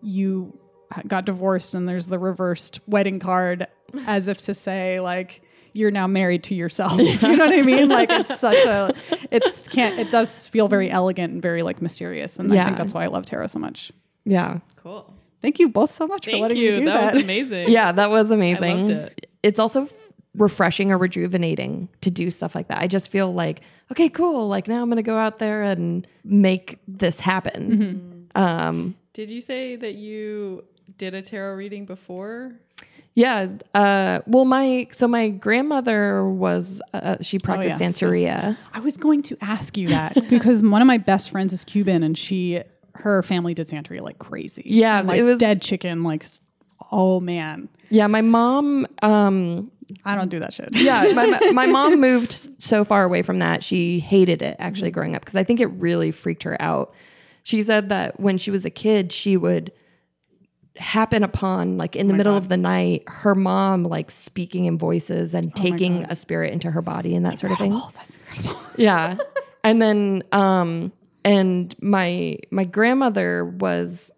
you 0.02 0.59
got 1.08 1.26
divorced 1.26 1.76
and 1.76 1.88
there's 1.88 2.08
the 2.08 2.20
reversed 2.20 2.80
wedding 2.88 3.20
card 3.20 3.68
as 4.08 4.28
if 4.28 4.40
to 4.40 4.54
say 4.54 5.00
like 5.00 5.42
you're 5.74 5.92
now 5.92 6.08
married 6.08 6.44
to 6.44 6.56
yourself 6.56 7.00
you 7.00 7.16
know 7.22 7.46
what 7.46 7.54
i 7.54 7.62
mean 7.62 7.90
like 7.90 8.10
it's 8.10 8.40
such 8.40 8.66
a 8.66 8.94
it's 9.32 9.68
can't 9.68 10.00
it 10.00 10.10
does 10.12 10.48
feel 10.48 10.68
very 10.68 10.90
elegant 10.90 11.34
and 11.34 11.42
very 11.42 11.62
like 11.62 11.82
mysterious 11.82 12.40
and 12.40 12.52
i 12.54 12.66
think 12.66 12.78
that's 12.78 12.94
why 12.94 13.04
i 13.04 13.08
love 13.08 13.26
tarot 13.26 13.48
so 13.48 13.60
much 13.60 13.92
Yeah. 14.26 14.60
Cool. 14.78 15.14
thank 15.42 15.60
you 15.60 15.70
both 15.70 15.92
so 15.94 16.08
much 16.08 16.26
for 16.26 16.38
letting 16.38 16.58
you. 16.58 16.70
me 16.72 16.76
do 16.80 16.86
that, 16.86 17.02
that, 17.02 17.14
was 17.16 17.24
amazing. 17.30 17.70
Yeah, 17.70 17.92
that 17.92 18.10
was 18.10 18.32
amazing. 18.32 18.88
loved 18.88 18.92
it. 18.92 19.30
It's 19.44 19.60
also 19.60 19.88
refreshing 20.36 20.92
or 20.92 20.98
rejuvenating 20.98 21.90
to 22.02 22.10
do 22.12 22.30
stuff 22.32 22.56
like 22.56 22.68
that. 22.70 22.78
I 22.80 22.88
just 22.88 23.10
feel 23.12 23.34
like, 23.34 23.62
okay, 23.92 24.10
cool. 24.10 24.48
Like 24.48 24.68
now 24.68 24.82
I'm 24.82 24.90
going 24.90 24.98
to 24.98 25.04
go 25.04 25.18
out 25.18 25.40
there 25.40 25.64
and 25.64 26.08
make 26.24 26.80
this 26.88 27.20
happen. 27.20 28.28
Um, 28.36 28.96
Did 29.14 29.30
you 29.30 29.42
say 29.42 29.76
that 29.76 29.96
you 29.96 30.64
did 30.98 31.14
a 31.14 31.22
tarot 31.22 31.56
reading 31.56 31.86
before? 31.86 32.54
yeah. 33.16 33.48
Uh, 33.74 34.20
well, 34.28 34.46
my 34.46 34.88
so 34.92 35.08
my 35.08 35.30
grandmother 35.30 36.26
was 36.30 36.82
uh, 36.94 37.18
she 37.22 37.38
practiced 37.40 37.80
yes, 37.82 38.00
Santeria. 38.00 38.56
i 38.74 38.80
was 38.80 38.96
going 38.98 39.22
to 39.24 39.38
ask 39.42 39.78
you 39.78 39.88
that 39.90 40.14
because 40.30 40.62
one 40.64 40.82
of 40.82 40.88
my 40.88 40.98
best 40.98 41.30
friends 41.30 41.52
is 41.52 41.66
cuban 41.66 42.04
and 42.04 42.18
she 42.18 42.62
her 42.96 43.22
family 43.24 43.54
did 43.54 43.68
santeria 43.68 44.02
like 44.02 44.20
crazy 44.20 44.62
Yeah, 44.66 45.00
And, 45.00 45.08
like 45.08 45.18
it 45.18 45.24
was- 45.24 45.38
dead 45.40 45.62
chicken 45.62 46.04
like 46.04 46.26
oh 46.92 47.20
man 47.20 47.68
Yeah, 47.90 48.08
my 48.08 48.22
mom. 48.22 48.88
Um, 49.02 49.72
i 50.06 50.16
don't 50.16 50.30
do 50.30 50.40
that 50.40 50.54
shit 50.54 50.70
yeah, 50.74 51.12
my, 51.14 51.52
my 51.54 51.66
mom 51.66 52.00
moved 52.00 52.50
so 52.64 52.86
far 52.86 53.04
away 53.04 53.22
from 53.24 53.40
that. 53.40 53.64
She 53.64 54.00
hated 54.00 54.42
it 54.44 54.56
actually 54.60 54.92
growing 54.92 55.16
up 55.16 55.22
because 55.24 55.36
I 55.36 55.44
think 55.44 55.60
it 55.60 55.66
really 55.68 56.12
freaked 56.12 56.44
her 56.44 56.62
out. 56.62 56.94
She 57.44 57.64
said 57.64 57.90
that 57.90 58.20
when 58.20 58.38
she 58.38 58.52
was 58.52 58.66
a 58.66 58.70
kid, 58.70 59.12
she 59.12 59.36
would 59.36 59.72
happen 60.80 61.24
upon 61.24 61.78
like 61.78 61.96
in 61.96 62.08
the 62.08 62.14
middle 62.14 62.36
of 62.36 62.48
the 62.48 62.58
night 62.58 63.04
her 63.08 63.36
mom 63.36 63.84
like 63.84 64.10
speaking 64.10 64.66
in 64.66 64.78
voices 64.78 65.34
and 65.34 65.54
taking 65.56 66.06
a 66.06 66.16
spirit 66.16 66.54
into 66.54 66.72
her 66.72 66.82
body 66.82 67.16
and 67.16 67.26
that 67.26 67.38
sort 67.38 67.52
of 67.52 67.58
thing. 67.58 67.74
oh 67.74 67.92
that's 67.96 68.16
incredible. 68.16 68.62
Yeah. 68.78 69.18
And 69.64 69.82
then 69.82 70.24
um 70.32 70.94
and 71.26 71.76
my 71.82 72.38
my 72.50 72.64
grandmother 72.64 73.44
was 73.44 74.10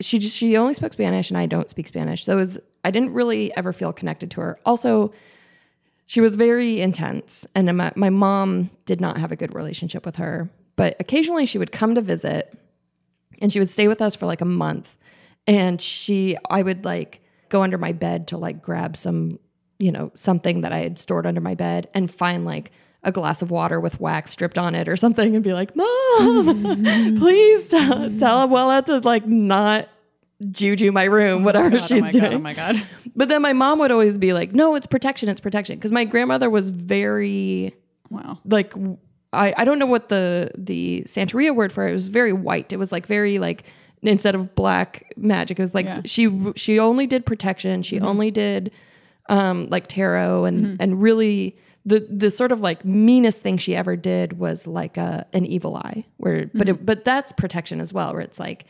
she 0.00 0.18
just 0.18 0.34
she 0.34 0.56
only 0.56 0.72
spoke 0.72 0.94
spanish 0.94 1.30
and 1.30 1.36
i 1.36 1.44
don't 1.44 1.68
speak 1.68 1.86
spanish. 1.86 2.24
So 2.24 2.32
it 2.32 2.36
was 2.36 2.58
i 2.84 2.90
didn't 2.90 3.12
really 3.12 3.54
ever 3.56 3.74
feel 3.74 3.92
connected 3.92 4.30
to 4.32 4.40
her. 4.40 4.58
Also 4.64 5.12
she 6.06 6.20
was 6.20 6.36
very 6.36 6.80
intense 6.80 7.46
and 7.54 7.76
my, 7.76 7.92
my 7.94 8.10
mom 8.10 8.70
did 8.86 9.00
not 9.00 9.18
have 9.18 9.32
a 9.32 9.36
good 9.36 9.54
relationship 9.54 10.06
with 10.06 10.16
her. 10.16 10.48
But 10.76 10.96
occasionally 10.98 11.44
she 11.44 11.58
would 11.58 11.72
come 11.72 11.94
to 11.94 12.00
visit 12.00 12.56
and 13.42 13.52
she 13.52 13.58
would 13.58 13.68
stay 13.68 13.86
with 13.86 14.00
us 14.00 14.16
for 14.16 14.24
like 14.24 14.40
a 14.40 14.46
month 14.46 14.96
and 15.46 15.80
she 15.80 16.36
i 16.50 16.62
would 16.62 16.84
like 16.84 17.20
go 17.48 17.62
under 17.62 17.78
my 17.78 17.92
bed 17.92 18.26
to 18.28 18.36
like 18.36 18.62
grab 18.62 18.96
some 18.96 19.38
you 19.78 19.92
know 19.92 20.10
something 20.14 20.62
that 20.62 20.72
i 20.72 20.78
had 20.78 20.98
stored 20.98 21.26
under 21.26 21.40
my 21.40 21.54
bed 21.54 21.88
and 21.94 22.10
find 22.10 22.44
like 22.44 22.70
a 23.02 23.12
glass 23.12 23.42
of 23.42 23.50
water 23.50 23.78
with 23.78 24.00
wax 24.00 24.32
stripped 24.32 24.58
on 24.58 24.74
it 24.74 24.88
or 24.88 24.96
something 24.96 25.34
and 25.34 25.44
be 25.44 25.52
like 25.52 25.74
mom 25.76 26.84
please 27.18 27.66
tell, 27.66 28.10
tell 28.18 28.48
abuela 28.48 28.84
to 28.84 28.98
like 28.98 29.26
not 29.26 29.88
juju 30.50 30.92
my 30.92 31.04
room 31.04 31.42
oh 31.42 31.44
whatever 31.44 31.70
God, 31.70 31.82
oh 31.82 31.86
she's 31.86 32.02
oh 32.02 32.04
my 32.04 32.10
doing. 32.10 32.22
god 32.24 32.34
oh 32.34 32.38
my 32.38 32.54
god. 32.54 32.82
But 33.16 33.30
then 33.30 33.40
my 33.40 33.54
mom 33.54 33.78
would 33.78 33.90
always 33.90 34.18
be 34.18 34.34
like 34.34 34.52
no 34.52 34.74
it's 34.74 34.86
protection 34.86 35.30
it's 35.30 35.40
protection. 35.40 35.76
Because 35.76 35.90
my 35.90 36.04
grandmother 36.04 36.50
was 36.50 36.68
very 36.68 37.74
wow. 38.10 38.38
like 38.44 38.74
I, 39.32 39.54
I 39.56 39.64
don't 39.64 39.78
know 39.78 39.86
what 39.86 40.08
the 40.08 40.50
the 40.56 41.02
Santeria 41.06 41.54
word 41.54 41.72
for 41.72 41.86
it, 41.86 41.90
it 41.90 41.94
was 41.94 42.08
very 42.08 42.32
white. 42.32 42.72
It 42.72 42.78
was 42.78 42.92
like 42.92 43.06
very 43.06 43.38
like 43.38 43.64
instead 44.02 44.34
of 44.34 44.54
black 44.54 45.12
magic, 45.16 45.58
it 45.58 45.62
was 45.62 45.74
like 45.74 45.86
Yeah. 45.86 46.00
she 46.04 46.52
she 46.56 46.78
only 46.78 47.06
did 47.06 47.26
protection. 47.26 47.82
She 47.82 47.96
mm-hmm. 47.96 48.06
only 48.06 48.30
did 48.30 48.72
um 49.28 49.68
like 49.70 49.88
tarot 49.88 50.44
and 50.44 50.64
mm-hmm. 50.64 50.76
and 50.80 51.02
really 51.02 51.56
the 51.84 52.06
the 52.10 52.30
sort 52.30 52.52
of 52.52 52.60
like 52.60 52.84
meanest 52.84 53.40
thing 53.40 53.58
she 53.58 53.74
ever 53.74 53.96
did 53.96 54.38
was 54.38 54.66
like 54.66 54.96
a 54.96 55.26
an 55.32 55.46
evil 55.46 55.76
eye 55.76 56.04
where 56.16 56.50
but 56.54 56.68
it, 56.68 56.76
mm-hmm. 56.76 56.84
but 56.84 57.04
that's 57.04 57.32
protection 57.32 57.80
as 57.80 57.92
well 57.92 58.12
where 58.12 58.20
it's 58.20 58.38
like 58.38 58.66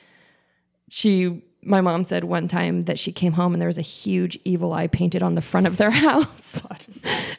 she 0.88 1.42
my 1.62 1.80
mom 1.80 2.04
said 2.04 2.24
one 2.24 2.46
time 2.46 2.82
that 2.82 2.98
she 2.98 3.10
came 3.10 3.32
home 3.32 3.52
and 3.52 3.60
there 3.60 3.66
was 3.66 3.78
a 3.78 3.82
huge 3.82 4.38
evil 4.44 4.72
eye 4.72 4.86
painted 4.86 5.22
on 5.22 5.34
the 5.34 5.42
front 5.42 5.66
of 5.66 5.76
their 5.78 5.90
house. 6.06 6.62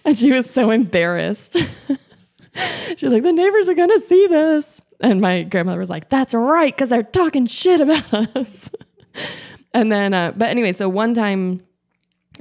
And 0.03 0.17
she 0.17 0.33
was 0.33 0.49
so 0.49 0.69
embarrassed. 0.69 1.55
She 2.95 3.05
was 3.05 3.13
like 3.13 3.21
the 3.21 3.33
neighbors 3.33 3.69
are 3.69 3.75
gonna 3.75 3.99
see 3.99 4.25
this 4.25 4.81
and 5.01 5.21
my 5.21 5.43
grandmother 5.43 5.79
was 5.79 5.89
like 5.89 6.09
that's 6.09 6.33
right 6.33 6.73
because 6.73 6.89
they're 6.89 7.03
talking 7.03 7.45
shit 7.47 7.81
about 7.81 8.13
us 8.35 8.69
and 9.73 9.91
then 9.91 10.13
uh, 10.13 10.31
but 10.35 10.49
anyway 10.49 10.71
so 10.71 10.89
one 10.89 11.13
time 11.13 11.61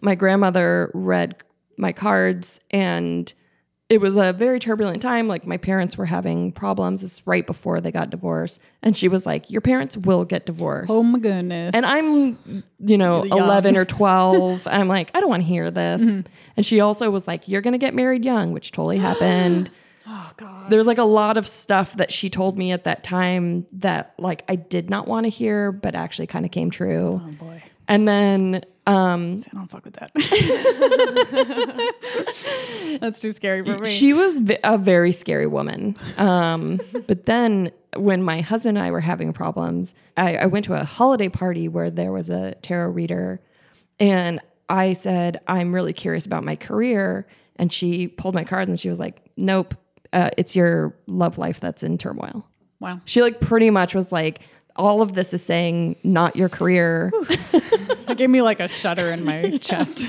my 0.03 0.15
grandmother 0.15 0.91
read 0.95 1.37
my 1.79 1.93
cards 1.93 2.61
and 2.71 3.35
it 3.89 4.01
was 4.01 4.17
a 4.17 4.33
very 4.33 4.59
turbulent 4.59 5.01
time 5.01 5.29
like 5.29 5.47
my 5.47 5.57
parents 5.57 5.97
were 5.97 6.07
having 6.07 6.51
problems 6.51 7.03
this 7.03 7.25
right 7.27 7.47
before 7.47 7.81
they 7.81 7.93
got 7.93 8.11
divorced 8.11 8.59
and 8.83 8.97
she 8.97 9.07
was 9.07 9.25
like 9.27 9.49
your 9.51 9.61
parents 9.61 9.97
will 9.97 10.25
get 10.25 10.45
divorced 10.45 10.91
oh 10.91 11.03
my 11.03 11.19
goodness 11.19 11.73
and 11.75 11.87
I'm, 11.87 12.65
you 12.79 12.99
know, 12.99 13.25
young. 13.25 13.39
11 13.39 13.77
or 13.77 13.85
12. 13.97 14.67
I'm 14.67 14.89
like, 14.89 15.11
I 15.15 15.21
don't 15.21 15.29
want 15.29 15.43
to 15.43 15.47
hear 15.47 15.71
this. 15.71 16.03
And 16.03 16.65
she 16.67 16.81
also 16.81 17.11
was 17.11 17.27
like, 17.27 17.49
You're 17.49 17.61
going 17.61 17.73
to 17.73 17.79
get 17.79 17.95
married 17.95 18.25
young, 18.25 18.53
which 18.53 18.73
totally 18.73 18.99
happened. 18.99 19.71
oh 20.07 20.31
god 20.37 20.71
There's 20.71 20.87
like 20.87 20.99
a 20.99 21.05
lot 21.05 21.37
of 21.37 21.47
stuff 21.47 21.97
that 21.97 22.13
she 22.13 22.31
told 22.31 22.57
me 22.57 22.73
at 22.73 22.85
that 22.85 23.03
time 23.05 23.67
that 23.73 24.15
like 24.19 24.45
I 24.49 24.57
did 24.57 24.91
not 24.91 25.07
want 25.09 25.25
to 25.25 25.31
hear, 25.31 25.73
but 25.73 25.95
actually 25.95 26.27
kind 26.27 26.45
of 26.45 26.51
came 26.51 26.71
true. 26.71 27.21
oh 27.25 27.31
boy 27.33 27.63
And 27.89 28.07
then, 28.09 28.63
um, 28.89 29.41
I 29.53 29.57
don't 29.57 29.71
fuck 29.71 29.85
with 29.85 29.95
that. 29.95 30.11
That's 33.01 33.21
too 33.21 33.33
scary 33.33 33.65
for 33.65 33.79
me. 33.79 33.91
She 33.91 34.13
was 34.13 34.39
v- 34.41 34.59
a 34.65 34.79
very 34.79 35.13
scary 35.13 35.47
woman. 35.47 35.97
Um, 36.19 36.81
but 37.07 37.27
then 37.27 37.71
when 37.97 38.23
my 38.23 38.41
husband 38.41 38.79
and 38.79 38.87
I 38.87 38.91
were 38.91 39.01
having 39.01 39.33
problems, 39.33 39.95
I, 40.17 40.37
I 40.37 40.47
went 40.47 40.65
to 40.67 40.75
a 40.75 40.85
holiday 40.85 41.29
party 41.29 41.69
where 41.69 41.91
there 41.91 42.13
was 42.13 42.31
a 42.31 42.55
tarot 42.63 42.91
reader, 42.91 43.41
and 43.99 44.41
I 44.69 44.93
said, 44.93 45.41
I'm 45.47 45.75
really 45.75 45.93
curious 45.93 46.27
about 46.27 46.45
my 46.45 46.57
career. 46.57 47.27
And 47.57 47.73
she 47.73 48.09
pulled 48.09 48.35
my 48.35 48.45
cards 48.45 48.69
and 48.69 48.79
she 48.79 48.91
was 48.91 48.99
like, 48.99 49.23
Nope, 49.37 49.75
uh, 50.17 50.31
it's 50.37 50.57
your 50.57 50.95
love 51.07 51.39
life 51.39 51.61
that's 51.61 51.83
in 51.83 51.97
turmoil. 51.99 52.45
wow. 52.81 53.01
She 53.05 53.23
like 53.23 53.41
pretty 53.41 53.71
much 53.71 53.95
was 53.95 54.11
like, 54.11 54.41
all 54.77 55.01
of 55.03 55.15
this 55.15 55.33
is 55.33 55.43
saying 55.43 55.97
not 56.05 56.35
your 56.37 56.49
career. 56.49 57.13
That 58.07 58.19
gave 58.19 58.31
me 58.31 58.41
like 58.41 58.61
a 58.61 58.69
shudder 58.69 59.11
in 59.11 59.25
my 59.25 59.59
chest. 59.61 60.07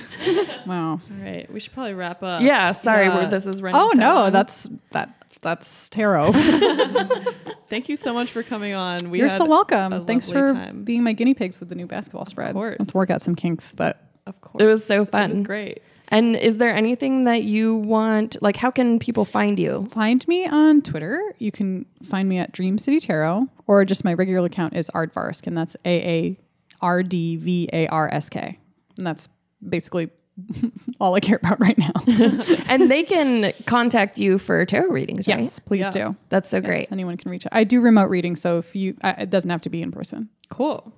Wow. 0.68 0.92
All 0.92 1.02
right, 1.20 1.52
we 1.52 1.60
should 1.60 1.74
probably 1.74 1.96
wrap 1.96 2.22
up. 2.22 2.44
Yeah, 2.44 2.72
sorry, 2.72 3.08
Yeah. 3.08 3.16
where 3.16 3.26
this 3.26 3.48
is 3.48 3.60
running. 3.60 3.82
Oh 3.82 3.90
so 3.94 3.98
no, 4.00 4.14
long. 4.14 4.32
that's 4.32 4.68
that 4.92 5.26
that's 5.42 5.90
tarot. 5.90 6.32
Thank 7.70 7.90
you 7.90 7.96
so 7.96 8.14
much 8.14 8.30
for 8.32 8.44
coming 8.44 8.74
on. 8.74 9.10
We 9.10 9.20
You're 9.20 9.30
had 9.30 9.38
so 9.40 9.46
a 9.46 9.50
welcome. 9.50 10.06
Thanks 10.06 10.30
for 10.30 10.54
time. 10.54 10.84
being 10.84 11.04
my 11.04 11.14
guinea 11.14 11.34
pigs 11.34 11.60
with 11.60 11.70
the 11.70 11.76
new 11.76 11.88
basketball 11.88 12.26
spread. 12.26 12.54
course. 12.54 12.76
Let's 12.80 12.94
work 12.94 13.10
out 13.10 13.22
some 13.22 13.36
kinks, 13.36 13.74
but 13.74 14.00
Of 14.28 14.40
course. 14.42 14.64
It 14.64 14.68
was 14.68 14.86
so 14.86 15.04
fun. 15.06 15.32
It 15.32 15.34
was 15.34 15.42
great. 15.42 15.82
And 16.10 16.36
is 16.36 16.58
there 16.58 16.74
anything 16.74 17.26
that 17.26 17.44
you 17.44 17.76
want? 17.76 18.38
Like, 18.42 18.56
how 18.56 18.72
can 18.72 18.98
people 19.00 19.26
find 19.26 19.60
you? 19.60 19.88
Find 19.92 20.26
me 20.28 20.48
on 20.48 20.82
Twitter. 20.82 21.22
You 21.40 21.52
can 21.52 21.86
find 22.04 22.30
me 22.30 22.38
at 22.38 22.52
Dream 22.54 22.78
City 22.78 23.00
Tarot, 23.00 23.48
or 23.68 23.84
just 23.86 24.04
my 24.06 24.14
regular 24.14 24.46
account 24.48 24.76
is 24.76 24.90
Ardvarsk, 24.96 25.48
and 25.48 25.58
that's 25.58 25.76
A 25.86 25.90
A 25.90 26.40
R 26.82 27.04
D 27.04 27.36
V 27.36 27.70
A 27.74 27.88
R 27.88 28.10
S 28.14 28.30
K. 28.30 28.58
And 28.98 29.06
that's 29.06 29.28
basically 29.68 30.10
all 31.02 31.16
I 31.16 31.20
care 31.20 31.38
about 31.44 31.60
right 31.60 31.78
now. 31.78 31.92
and 32.70 32.90
they 32.92 33.04
can 33.04 33.54
contact 33.66 34.18
you 34.20 34.38
for 34.38 34.64
tarot 34.66 34.90
readings, 34.90 35.28
right? 35.28 35.40
yes, 35.44 35.60
please 35.60 35.88
Yeah. 35.94 36.12
do. 36.12 36.18
That's 36.30 36.48
so 36.48 36.58
Yes, 36.58 36.66
great. 36.66 36.92
anyone 36.92 37.18
can 37.18 37.32
reach 37.32 37.46
out. 37.48 37.54
I 37.54 37.64
do 37.64 37.82
remote 37.82 38.10
readings, 38.10 38.40
so 38.40 38.60
if 38.60 38.76
you, 38.76 38.96
uh, 39.04 39.14
it 39.18 39.30
doesn't 39.30 39.50
have 39.50 39.62
to 39.62 39.70
be 39.70 39.82
in 39.82 39.92
person. 39.92 40.30
Cool. 40.50 40.94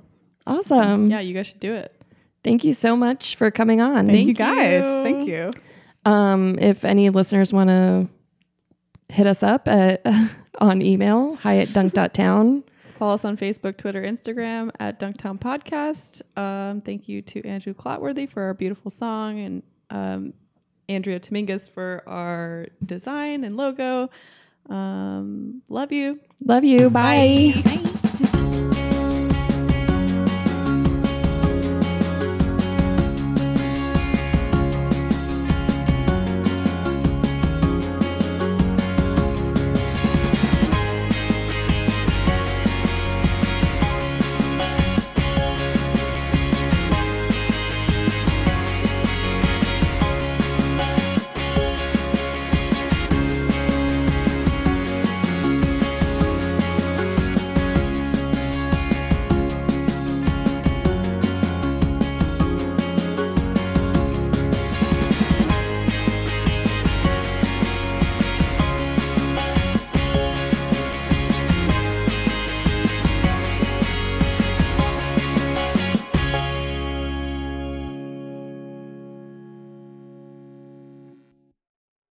Awesome. 0.45 1.10
Yeah, 1.10 1.19
you 1.22 1.34
guys 1.34 1.48
should 1.48 1.60
do 1.60 1.73
it. 1.73 1.99
Thank 2.44 2.64
you 2.64 2.74
so 2.74 2.95
much 2.95 3.36
for 3.36 3.52
coming 3.52 3.82
on. 3.82 4.07
Thank, 4.07 4.28
you 4.28 4.34
guys. 4.34 4.86
you. 4.86 5.03
Thank 5.03 5.28
you. 5.28 5.52
Um, 6.06 6.57
if 6.60 6.86
any 6.86 7.10
listeners 7.10 7.52
want 7.52 7.70
to 7.70 8.07
hit 9.10 9.28
us 9.28 9.44
up 9.44 9.68
at, 9.68 10.06
on 10.60 10.82
email, 10.82 11.36
hi 11.36 11.57
at 11.57 11.74
dunk.town. 11.74 12.64
Follow 12.99 13.14
us 13.14 13.24
on 13.24 13.38
Facebook, 13.38 13.78
Twitter, 13.78 14.02
Instagram 14.02 14.72
at 14.80 14.99
Dunktown 14.99 15.40
Podcast. 15.40 16.22
Um, 16.38 16.82
thank 16.82 17.07
you 17.07 17.22
to 17.22 17.45
Andrew 17.48 17.74
Clotworthy 17.74 18.30
for 18.30 18.44
our 18.44 18.53
beautiful 18.53 18.91
song 18.91 19.40
and 19.40 19.64
um, 19.90 20.34
Andrea 20.90 21.20
Dominguez 21.20 21.70
for 21.70 22.03
our 22.06 22.68
design 22.86 23.45
and 23.45 23.56
logo. 23.56 24.10
Um, 24.70 25.61
love 25.70 25.94
you. 25.94 26.20
Love 26.44 26.66
you. 26.66 26.90
Bye. 26.90 27.53
Bye. 27.64 27.99